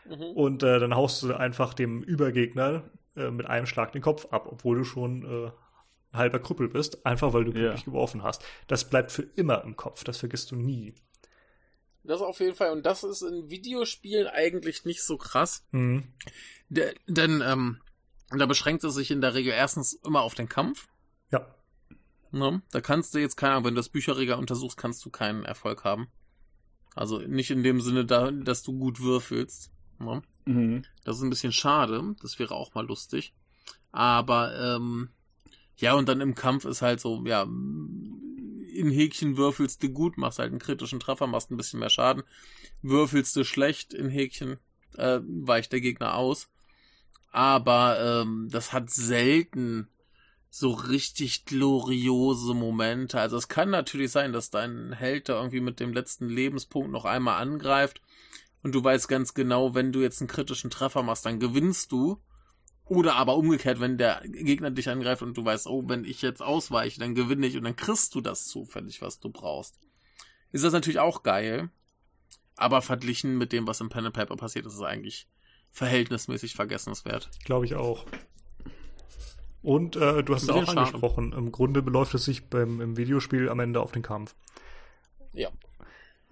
Mhm. 0.09 0.23
Und 0.35 0.63
äh, 0.63 0.79
dann 0.79 0.95
haust 0.95 1.23
du 1.23 1.35
einfach 1.35 1.75
dem 1.75 2.03
Übergegner 2.03 2.85
äh, 3.17 3.31
mit 3.31 3.47
einem 3.47 3.67
Schlag 3.67 3.93
den 3.93 4.03
Kopf 4.03 4.27
ab, 4.31 4.47
obwohl 4.51 4.79
du 4.79 4.85
schon 4.85 5.25
äh, 5.25 5.51
halber 6.17 6.39
Krüppel 6.39 6.69
bist, 6.69 7.05
einfach 7.05 7.33
weil 7.33 7.45
du 7.45 7.53
glücklich 7.53 7.81
ja. 7.81 7.85
geworfen 7.85 8.23
hast. 8.23 8.43
Das 8.67 8.89
bleibt 8.89 9.13
für 9.13 9.23
immer 9.23 9.63
im 9.65 9.77
Kopf, 9.77 10.05
das 10.05 10.19
vergisst 10.19 10.51
du 10.51 10.57
nie. 10.57 10.95
Das 12.09 12.23
auf 12.23 12.41
jeden 12.41 12.57
Fall. 12.57 12.73
Und 12.73 12.87
das 12.87 13.05
ist 13.05 13.21
in 13.21 13.51
Videospielen 13.51 14.29
eigentlich 14.29 14.87
nicht 14.87 15.03
so 15.03 15.19
krass. 15.19 15.67
Mhm. 15.73 16.05
De 16.71 16.95
denn 17.07 17.43
ähm, 17.45 17.83
da 18.31 18.47
beschränkt 18.47 18.83
es 18.83 18.95
sich 18.95 19.11
in 19.11 19.21
der 19.21 19.35
Regel 19.35 19.53
erstens 19.53 19.93
immer 19.93 20.23
auf 20.23 20.35
den 20.35 20.49
Kampf. 20.49 20.89
Ja. 21.31 21.55
Ne? 22.31 22.63
Da 22.71 22.81
kannst 22.81 23.15
du 23.15 23.19
jetzt, 23.19 23.37
keine 23.37 23.53
Ahnung, 23.53 23.67
wenn 23.67 23.75
du 23.75 23.81
das 23.81 23.91
Bücherregal 23.91 24.39
untersuchst, 24.39 24.79
kannst 24.79 25.05
du 25.05 25.11
keinen 25.11 25.45
Erfolg 25.45 25.85
haben. 25.85 26.09
Also 26.95 27.19
nicht 27.19 27.51
in 27.51 27.63
dem 27.63 27.83
Sinne, 27.83 28.07
da, 28.07 28.31
dass 28.31 28.63
du 28.63 28.73
gut 28.79 29.01
würfelst. 29.01 29.71
Ne? 29.99 30.23
Mhm. 30.47 30.85
Das 31.05 31.19
ist 31.19 31.23
ein 31.23 31.31
bisschen 31.31 31.53
schade. 31.53 32.17
Das 32.23 32.39
wäre 32.39 32.55
auch 32.55 32.73
mal 32.73 32.87
lustig. 32.87 33.35
Aber 33.93 34.59
ähm, 34.59 35.11
ja, 35.77 35.93
und 35.93 36.09
dann 36.09 36.23
im 36.23 36.35
Kampf 36.35 36.65
ist 36.65 36.81
halt 36.81 37.01
so, 37.01 37.23
ja, 37.27 37.47
in 38.79 38.91
Häkchen 38.91 39.37
würfelst 39.37 39.83
du 39.83 39.91
gut, 39.91 40.17
machst 40.17 40.39
halt 40.39 40.51
einen 40.51 40.61
kritischen 40.61 41.01
Treffer, 41.01 41.27
machst 41.27 41.51
ein 41.51 41.57
bisschen 41.57 41.81
mehr 41.81 41.91
Schaden. 41.91 42.23
Würfelst 42.83 43.35
du 43.37 43.45
schlecht 43.45 43.93
in 43.93 44.09
Häkchen, 44.09 44.59
äh, 44.97 45.21
weicht 45.23 45.73
der 45.73 45.81
Gegner 45.81 46.15
aus. 46.15 46.49
Aber 47.31 48.23
ähm, 48.23 48.49
das 48.51 48.73
hat 48.73 48.91
selten 48.91 49.89
so 50.51 50.71
richtig 50.71 51.45
gloriose 51.45 52.55
Momente. 52.55 53.21
Also 53.21 53.37
es 53.37 53.49
kann 53.49 53.71
natürlich 53.71 54.11
sein, 54.11 54.33
dass 54.33 54.51
dein 54.51 54.93
Held 54.93 55.29
da 55.29 55.35
irgendwie 55.35 55.61
mit 55.61 55.79
dem 55.79 55.93
letzten 55.93 56.29
Lebenspunkt 56.29 56.91
noch 56.91 57.05
einmal 57.05 57.41
angreift 57.43 58.01
und 58.63 58.75
du 58.75 58.83
weißt 58.83 59.09
ganz 59.09 59.35
genau, 59.35 59.75
wenn 59.75 59.93
du 59.93 60.01
jetzt 60.01 60.21
einen 60.21 60.29
kritischen 60.29 60.71
Treffer 60.71 61.03
machst, 61.03 61.27
dann 61.27 61.41
gewinnst 61.41 61.93
du. 61.93 62.19
Oder 62.89 63.17
aber 63.17 63.37
umgekehrt, 63.37 63.81
wenn 63.81 63.99
der 63.99 64.23
Gegner 64.25 64.71
dich 64.71 64.89
angreift 64.89 65.23
und 65.23 65.37
du 65.37 65.45
weißt, 65.45 65.67
oh, 65.67 65.85
wenn 65.89 66.05
ich 66.05 66.23
jetzt 66.23 66.43
ausweiche, 66.43 67.01
dann 67.01 67.15
gewinne 67.15 67.47
ich 67.47 67.57
und 67.57 67.65
dann 67.65 67.77
kriegst 67.77 68.15
du 68.15 68.21
das 68.21 68.47
zufällig, 68.47 69.03
was 69.03 69.21
du 69.21 69.31
brauchst. 69.31 69.79
Ist 70.53 70.65
das 70.65 70.73
natürlich 70.73 70.99
auch 70.99 71.23
geil. 71.23 71.71
Aber 72.57 72.83
verglichen 72.83 73.39
mit 73.39 73.53
dem, 73.53 73.67
was 73.67 73.81
im 73.81 73.89
Pen 73.89 74.07
and 74.07 74.15
Paper 74.15 74.37
passiert, 74.37 74.67
ist 74.67 74.75
es 74.75 74.83
eigentlich 74.83 75.29
verhältnismäßig 75.71 76.55
vergessenswert. 76.55 77.31
Glaube 77.45 77.67
ich 77.67 77.75
auch. 77.75 78.05
Und 79.63 79.97
äh, 79.97 80.25
du 80.25 80.35
hast 80.35 80.45
es 80.45 80.51
auch 80.51 80.69
angesprochen. 80.69 81.33
Im 81.33 81.53
Grunde 81.53 81.83
beläuft 81.83 82.15
es 82.15 82.25
sich 82.25 82.49
beim 82.49 82.81
im 82.81 82.97
Videospiel 82.97 83.49
am 83.49 83.61
Ende 83.61 83.81
auf 83.81 83.93
den 83.93 84.03
Kampf. 84.03 84.35
Ja. 85.33 85.51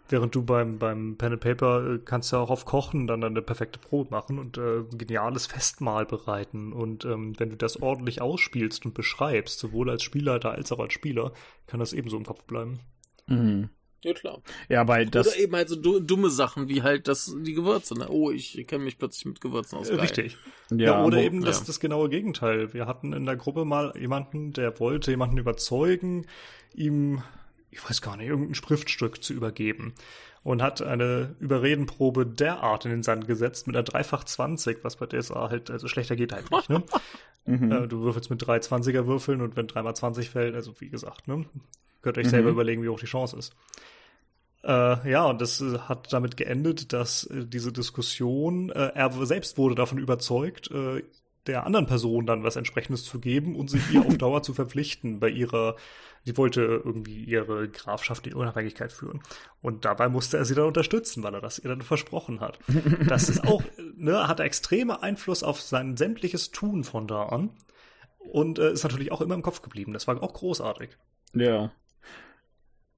Während 0.09 0.35
du 0.35 0.43
beim, 0.43 0.79
beim 0.79 1.17
Pen 1.17 1.33
and 1.33 1.41
Paper 1.41 1.95
äh, 1.95 1.99
kannst 2.05 2.33
ja 2.33 2.39
auch 2.39 2.51
auf 2.51 2.65
Kochen 2.65 3.07
dann 3.07 3.25
eine 3.25 3.43
perfekte 3.43 3.79
Brot 3.81 4.11
machen 4.11 4.39
und 4.39 4.57
äh, 4.57 4.79
ein 4.79 4.99
geniales 4.99 5.47
Festmahl 5.47 6.07
bereiten. 6.07 6.73
Und 6.73 7.05
ähm, 7.05 7.35
wenn 7.39 7.51
du 7.51 7.57
das 7.57 7.83
ordentlich 7.83 8.21
ausspielst 8.23 8.87
und 8.87 8.95
beschreibst, 8.95 9.59
sowohl 9.59 9.91
als 9.91 10.03
Spielleiter 10.03 10.53
als 10.53 10.71
auch 10.73 10.79
als 10.79 10.93
Spieler, 10.93 11.33
kann 11.67 11.81
das 11.81 11.93
ebenso 11.93 12.17
im 12.17 12.25
Kopf 12.25 12.45
bleiben. 12.45 12.79
Mhm. 13.27 13.71
Ja, 14.05 14.13
klar. 14.13 14.41
Ja, 14.69 14.85
bei 14.85 15.05
das. 15.05 15.27
Oder 15.27 15.39
eben 15.39 15.57
halt 15.57 15.69
so 15.69 15.75
du 15.75 15.99
dumme 15.99 16.31
Sachen 16.31 16.69
wie 16.69 16.83
halt 16.83 17.09
das, 17.09 17.35
die 17.43 17.55
Gewürze. 17.55 17.95
Ne? 17.99 18.07
Oh, 18.09 18.31
ich 18.31 18.65
kenne 18.69 18.85
mich 18.85 18.99
plötzlich 18.99 19.25
mit 19.25 19.41
Gewürzen 19.41 19.79
aus. 19.79 19.89
Äh, 19.89 19.93
Geil. 19.93 20.01
Richtig. 20.03 20.37
ja, 20.71 20.77
Ja, 20.77 21.05
oder 21.05 21.17
wo- 21.17 21.23
eben 21.23 21.43
das, 21.45 21.61
ja. 21.61 21.65
das 21.67 21.81
genaue 21.81 22.09
Gegenteil. 22.09 22.73
Wir 22.73 22.87
hatten 22.87 23.13
in 23.13 23.27
der 23.27 23.35
Gruppe 23.37 23.65
mal 23.65 23.93
jemanden, 23.99 24.53
der 24.53 24.79
wollte 24.79 25.11
jemanden 25.11 25.39
überzeugen, 25.39 26.27
ihm, 26.75 27.23
ich 27.77 27.89
weiß 27.89 28.03
gar 28.03 28.17
nicht, 28.17 28.29
irgendein 28.29 28.55
Schriftstück 28.55 29.23
zu 29.23 29.33
übergeben. 29.33 29.95
Und 30.43 30.63
hat 30.63 30.81
eine 30.81 31.35
Überredenprobe 31.41 32.25
derart 32.25 32.85
in 32.85 32.93
den 32.93 33.03
Sand 33.03 33.27
gesetzt 33.27 33.67
mit 33.67 33.75
einer 33.75 33.83
Dreifach 33.83 34.23
20, 34.23 34.85
was 34.85 34.95
bei 34.95 35.07
DSA 35.07 35.51
halt, 35.51 35.71
also 35.71 35.89
schlechter 35.89 36.15
geht 36.15 36.33
halt 36.33 36.51
nicht, 36.51 36.69
ne? 36.71 36.83
Mhm. 37.49 37.71
Äh, 37.71 37.87
du 37.87 38.01
würfelst 38.01 38.29
mit 38.29 38.45
drei 38.45 38.57
20er 38.59 39.07
Würfeln 39.07 39.41
und 39.41 39.55
wenn 39.55 39.69
dreimal 39.69 39.95
20 39.95 40.31
fällt, 40.31 40.57
also 40.57 40.75
wie 40.81 40.89
gesagt, 40.89 41.29
ne? 41.29 41.45
Könnt 42.03 42.19
euch 42.19 42.29
selber 42.29 42.49
Mhm. 42.49 42.55
überlegen, 42.55 42.83
wie 42.83 42.89
hoch 42.89 42.99
die 42.99 43.07
Chance 43.07 43.37
ist. 43.37 43.55
Äh, 44.65 45.11
ja, 45.11 45.25
und 45.27 45.41
das 45.41 45.61
äh, 45.61 45.79
hat 45.79 46.13
damit 46.13 46.37
geendet, 46.37 46.93
dass 46.93 47.23
äh, 47.25 47.45
diese 47.45 47.73
Diskussion, 47.73 48.71
äh, 48.71 48.91
er 48.95 49.13
selbst 49.27 49.59
wurde 49.59 49.77
davon 49.77 49.99
überzeugt, 49.99 50.71
äh, 50.73 51.05
der 51.47 51.65
anderen 51.67 51.87
Person 51.87 52.27
dann 52.27 52.43
was 52.45 52.57
entsprechendes 52.57 53.05
zu 53.05 53.21
geben 53.21 53.57
und 53.57 53.71
sich 53.71 53.91
ihr 53.93 54.01
auf 54.05 54.17
Dauer 54.19 54.43
zu 54.43 54.55
verpflichten 54.55 55.21
bei 55.21 55.29
ihrer, 55.29 55.77
sie 56.25 56.37
wollte 56.37 56.61
irgendwie 56.63 57.25
ihre 57.25 57.69
grafschaftliche 57.69 58.37
Unabhängigkeit 58.37 58.93
führen. 58.93 59.23
Und 59.63 59.85
dabei 59.85 60.09
musste 60.09 60.37
er 60.37 60.45
sie 60.45 60.55
dann 60.55 60.67
unterstützen, 60.67 61.23
weil 61.23 61.35
er 61.35 61.41
das 61.41 61.59
ihr 61.59 61.69
dann 61.71 61.83
versprochen 61.83 62.41
hat. 62.41 62.59
Das 63.09 63.29
ist 63.29 63.47
auch, 63.47 63.63
ne, 63.97 64.29
hat 64.29 64.41
extreme 64.41 65.03
Einfluss 65.03 65.43
auf 65.43 65.61
sein 65.61 65.97
sämtliches 65.97 66.51
Tun 66.51 66.85
von 66.85 67.07
da 67.07 67.25
an. 67.25 67.51
Und 68.19 68.59
äh, 68.59 68.73
ist 68.73 68.83
natürlich 68.83 69.13
auch 69.13 69.21
immer 69.21 69.37
im 69.37 69.43
Kopf 69.43 69.63
geblieben. 69.63 69.93
Das 69.93 70.09
war 70.09 70.21
auch 70.23 70.33
großartig. 70.35 70.91
ja. 71.33 71.71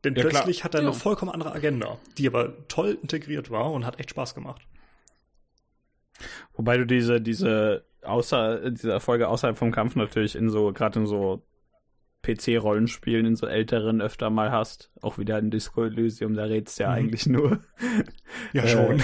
Denn 0.04 0.14
Ja, 0.14 0.20
klar. 0.22 0.30
plötzlich 0.44 0.62
hat 0.62 0.74
er 0.76 0.82
Ja. 0.82 0.86
eine 0.88 0.96
vollkommen 0.96 1.32
andere 1.32 1.52
Agenda, 1.52 1.98
die 2.18 2.28
aber 2.28 2.68
toll 2.68 2.96
integriert 3.02 3.50
war 3.50 3.72
und 3.72 3.84
hat 3.84 3.98
echt 3.98 4.10
Spaß 4.10 4.32
gemacht. 4.34 4.62
Wobei 6.54 6.76
du 6.78 6.86
diese, 6.86 7.20
diese, 7.20 7.84
außer, 8.02 8.70
diese 8.70 8.92
Erfolge 8.92 9.28
außerhalb 9.28 9.56
vom 9.56 9.72
Kampf 9.72 9.96
natürlich 9.96 10.36
in 10.36 10.50
so, 10.50 10.72
gerade 10.72 11.00
in 11.00 11.06
so 11.06 11.42
PC-Rollenspielen, 12.22 13.26
in 13.26 13.36
so 13.36 13.46
älteren 13.46 14.00
öfter 14.02 14.28
mal 14.30 14.50
hast. 14.50 14.90
Auch 15.00 15.18
wieder 15.18 15.38
in 15.38 15.50
Disco 15.50 15.84
Elysium, 15.84 16.34
da 16.34 16.44
redst 16.44 16.78
du 16.78 16.84
ja 16.84 16.90
Mhm. 16.90 16.94
eigentlich 16.96 17.26
nur. 17.26 17.58
Ja, 18.52 18.64
Äh, 18.64 18.98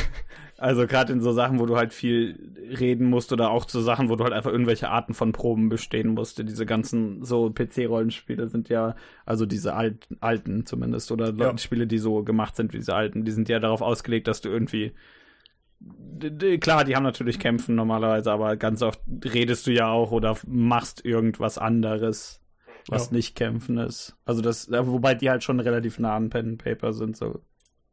Also 0.57 0.87
gerade 0.87 1.13
in 1.13 1.21
so 1.21 1.33
Sachen, 1.33 1.59
wo 1.59 1.67
du 1.67 1.77
halt 1.77 1.93
viel 1.93 2.53
reden 2.79 3.11
musst 3.11 3.33
oder 3.33 3.51
auch 3.51 3.69
so 3.69 3.81
Sachen, 3.83 4.09
wo 4.09 4.17
du 4.17 4.25
halt 4.25 4.33
einfach 4.33 4.53
irgendwelche 4.53 4.89
Arten 4.89 5.13
von 5.13 5.33
Proben 5.33 5.69
bestehen 5.69 6.15
musst. 6.15 6.39
Diese 6.39 6.65
ganzen 6.65 7.25
so 7.25 7.51
PC-Rollenspiele 7.51 8.49
sind 8.49 8.69
ja, 8.69 8.95
also 9.27 9.47
diese 9.47 9.75
alten, 9.75 10.17
alten 10.21 10.65
zumindest, 10.65 11.11
oder 11.11 11.35
Ja. 11.37 11.59
Spiele, 11.59 11.87
die 11.87 11.99
so 11.99 12.23
gemacht 12.23 12.55
sind 12.57 12.73
wie 12.73 12.79
diese 12.79 12.95
alten, 12.95 13.25
die 13.25 13.33
sind 13.33 13.49
ja 13.49 13.59
darauf 13.59 13.83
ausgelegt, 13.83 14.29
dass 14.29 14.41
du 14.41 14.49
irgendwie 14.49 14.93
Klar, 16.61 16.85
die 16.85 16.97
haben 16.97 17.03
natürlich 17.03 17.39
Kämpfen 17.39 17.75
normalerweise, 17.75 18.33
aber 18.33 18.57
ganz 18.57 18.81
oft 18.83 19.01
redest 19.25 19.67
du 19.67 19.73
ja 19.73 19.89
auch 19.89 20.11
oder 20.11 20.37
machst 20.47 21.05
irgendwas 21.05 21.59
anderes, 21.59 22.41
was 22.89 23.07
Ja. 23.11 23.17
nicht 23.17 23.35
Kämpfen 23.37 23.77
ist. 23.79 24.17
Also 24.25 24.41
das, 24.41 24.69
ja, 24.69 24.87
wobei 24.87 25.15
die 25.15 25.29
halt 25.29 25.43
schon 25.45 25.61
relativ 25.61 25.99
nah 25.99 26.17
an 26.17 26.31
Pen 26.31 26.51
and 26.51 26.65
Paper 26.65 26.93
sind, 26.93 27.17
so 27.17 27.43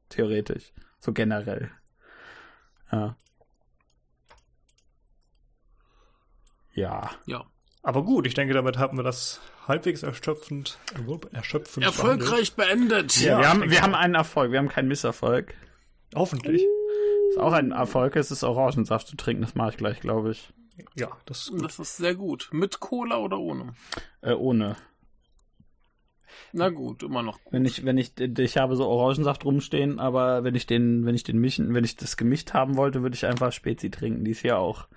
theoretisch, 0.10 0.72
so 1.00 1.12
generell. 1.14 1.72
Ja. 2.92 3.18
Ja. 6.74 7.12
Ja. 7.26 7.46
Aber 7.84 8.04
gut, 8.04 8.28
ich 8.28 8.34
denke, 8.36 8.54
damit 8.54 8.78
haben 8.78 8.98
wir 8.98 9.04
das 9.04 9.42
halbwegs 9.68 10.04
erschöpfend, 10.04 10.78
erschöpfend 11.32 11.86
Erfolgreich 11.86 12.54
beendet. 12.56 13.20
Ja, 13.20 13.38
wir, 13.38 13.42
ich 13.42 13.48
haben, 13.48 13.72
wir 13.72 13.82
haben 13.82 13.96
einen 13.96 14.16
Erfolg, 14.16 14.52
wir 14.52 14.60
haben 14.60 14.70
keinen 14.70 14.88
Misserfolg. 14.88 15.48
behandelt. 15.48 16.16
Hoffentlich. 16.16 16.66
Ist 17.32 17.40
auch 17.40 17.54
ein 17.54 17.72
Erfolg, 17.72 18.16
es 18.16 18.30
ist 18.32 18.44
Orangensaft 18.44 19.08
zu 19.08 19.16
trinken, 19.16 19.42
das 19.42 19.56
mache 19.56 19.72
ich 19.72 19.78
gleich, 19.78 20.00
glaube 20.00 20.32
ich. 20.32 20.54
Ja, 20.96 21.10
das 21.26 21.42
ist 21.44 21.52
gut. 21.52 21.64
Das 21.64 21.80
ist 21.80 21.98
sehr 21.98 22.16
gut. 22.16 22.50
Mit 22.52 22.80
Cola 22.80 23.18
oder 23.18 23.40
ohne? 23.40 23.74
Äh, 24.22 24.34
ohne. 24.34 24.76
Na 26.54 26.70
gut, 26.70 27.04
immer 27.04 27.22
noch 27.24 27.42
gut. 27.44 27.54
Wenn 27.54 27.66
ich, 27.66 27.86
wenn 27.86 27.98
ich, 27.98 28.18
ich 28.20 28.58
habe 28.58 28.76
so 28.76 28.88
Orangensaft 28.88 29.46
rumstehen, 29.46 30.00
aber 30.00 30.44
wenn 30.44 30.56
ich 30.56 30.66
den, 30.66 31.06
wenn 31.06 31.16
ich 31.16 31.24
den 31.24 31.38
mischen, 31.40 31.74
wenn 31.74 31.84
ich 31.84 31.96
das 31.96 32.18
gemischt 32.18 32.54
haben 32.54 32.78
wollte, 32.78 33.02
würde 33.02 33.16
ich 33.16 33.26
einfach 33.26 33.52
Spezi 33.52 33.90
trinken, 33.90 34.24
dies 34.26 34.40
hier 34.40 34.58
auch. 34.58 34.88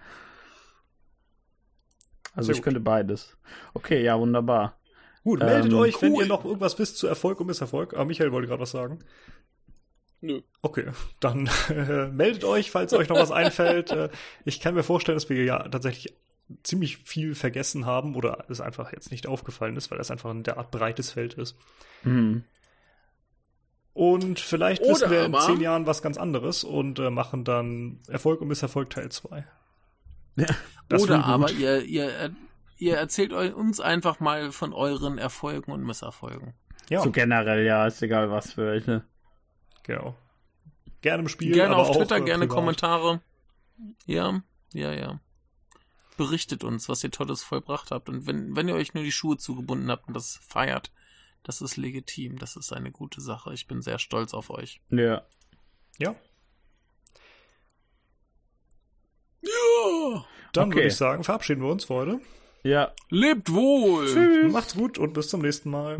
Also 2.34 2.46
Sehr 2.46 2.54
ich 2.54 2.58
gut. 2.58 2.64
könnte 2.64 2.80
beides. 2.80 3.36
Okay, 3.74 4.02
ja, 4.02 4.18
wunderbar. 4.18 4.78
Gut, 5.22 5.38
meldet 5.40 5.72
Ähm, 5.72 5.78
euch, 5.78 6.00
wenn 6.02 6.12
cool. 6.12 6.22
ihr 6.22 6.28
noch 6.28 6.44
irgendwas 6.44 6.78
wisst 6.78 6.98
zu 6.98 7.06
Erfolg 7.06 7.40
und 7.40 7.46
Misserfolg. 7.46 7.94
Ah, 7.96 8.04
Michael 8.04 8.32
wollte 8.32 8.48
gerade 8.48 8.60
was 8.62 8.72
sagen. 8.72 8.98
Nö. 10.24 10.40
Okay, 10.62 10.86
dann 11.20 11.50
äh, 11.68 12.06
meldet 12.06 12.44
euch, 12.44 12.70
falls 12.70 12.94
euch 12.94 13.10
noch 13.10 13.18
was 13.18 13.30
einfällt. 13.30 13.90
Äh, 13.90 14.08
ich 14.46 14.58
kann 14.58 14.74
mir 14.74 14.82
vorstellen, 14.82 15.16
dass 15.16 15.28
wir 15.28 15.44
ja 15.44 15.68
tatsächlich 15.68 16.14
ziemlich 16.62 16.96
viel 16.96 17.34
vergessen 17.34 17.84
haben 17.84 18.14
oder 18.14 18.46
es 18.48 18.62
einfach 18.62 18.92
jetzt 18.92 19.10
nicht 19.10 19.26
aufgefallen 19.26 19.76
ist, 19.76 19.90
weil 19.90 19.98
das 19.98 20.10
einfach 20.10 20.30
ein 20.30 20.42
derart 20.42 20.70
breites 20.70 21.10
Feld 21.10 21.34
ist. 21.34 21.56
Hm. 22.04 22.44
Und 23.92 24.40
vielleicht 24.40 24.82
Oder 24.82 24.92
wissen 24.92 25.10
wir 25.10 25.24
in 25.26 25.34
zehn 25.34 25.60
Jahren 25.60 25.86
was 25.86 26.00
ganz 26.00 26.16
anderes 26.16 26.64
und 26.64 26.98
äh, 26.98 27.10
machen 27.10 27.44
dann 27.44 28.00
Erfolg 28.08 28.40
und 28.40 28.48
Misserfolg 28.48 28.88
Teil 28.88 29.10
2. 29.10 29.46
Ja. 30.36 30.46
Oder 30.98 31.22
aber 31.24 31.50
ihr, 31.52 31.82
ihr, 31.82 32.34
ihr 32.78 32.96
erzählt 32.96 33.34
uns 33.34 33.78
einfach 33.78 34.20
mal 34.20 34.52
von 34.52 34.72
euren 34.72 35.18
Erfolgen 35.18 35.70
und 35.70 35.84
Misserfolgen. 35.84 36.54
Ja, 36.88 37.02
So 37.02 37.10
generell, 37.10 37.64
ja, 37.64 37.86
ist 37.86 38.02
egal 38.02 38.30
was 38.30 38.52
für 38.54 38.66
welche. 38.66 39.04
Genau. 39.84 40.16
Gerne 41.00 41.22
im 41.22 41.28
Spiel, 41.28 41.52
gerne 41.54 41.74
aber 41.74 41.82
auf 41.82 41.90
auch, 41.90 41.96
Twitter, 41.96 42.16
äh, 42.16 42.22
gerne 42.22 42.46
privat. 42.46 42.56
Kommentare. 42.56 43.20
Ja, 44.06 44.42
ja, 44.72 44.92
ja. 44.92 45.20
Berichtet 46.16 46.62
uns, 46.64 46.88
was 46.88 47.02
ihr 47.04 47.10
Tolles 47.10 47.42
vollbracht 47.42 47.90
habt. 47.90 48.08
Und 48.08 48.26
wenn, 48.26 48.54
wenn 48.56 48.68
ihr 48.68 48.74
euch 48.74 48.94
nur 48.94 49.02
die 49.04 49.12
Schuhe 49.12 49.36
zugebunden 49.36 49.90
habt 49.90 50.08
und 50.08 50.14
das 50.14 50.36
feiert, 50.48 50.92
das 51.42 51.60
ist 51.60 51.76
legitim. 51.76 52.38
Das 52.38 52.56
ist 52.56 52.72
eine 52.72 52.90
gute 52.92 53.20
Sache. 53.20 53.52
Ich 53.52 53.66
bin 53.66 53.82
sehr 53.82 53.98
stolz 53.98 54.32
auf 54.32 54.50
euch. 54.50 54.80
Ja. 54.90 55.22
Ja, 55.98 56.14
Ja. 59.42 60.24
dann 60.52 60.68
Okay. 60.68 60.76
würde 60.76 60.88
ich 60.88 60.96
sagen, 60.96 61.22
verabschieden 61.24 61.62
wir 61.62 61.70
uns 61.70 61.84
für 61.84 61.94
heute. 61.94 62.20
Ja. 62.62 62.92
Lebt 63.10 63.52
wohl. 63.52 64.48
Macht's 64.48 64.74
gut 64.74 64.96
und 64.98 65.12
bis 65.12 65.28
zum 65.28 65.42
nächsten 65.42 65.70
Mal. 65.70 65.98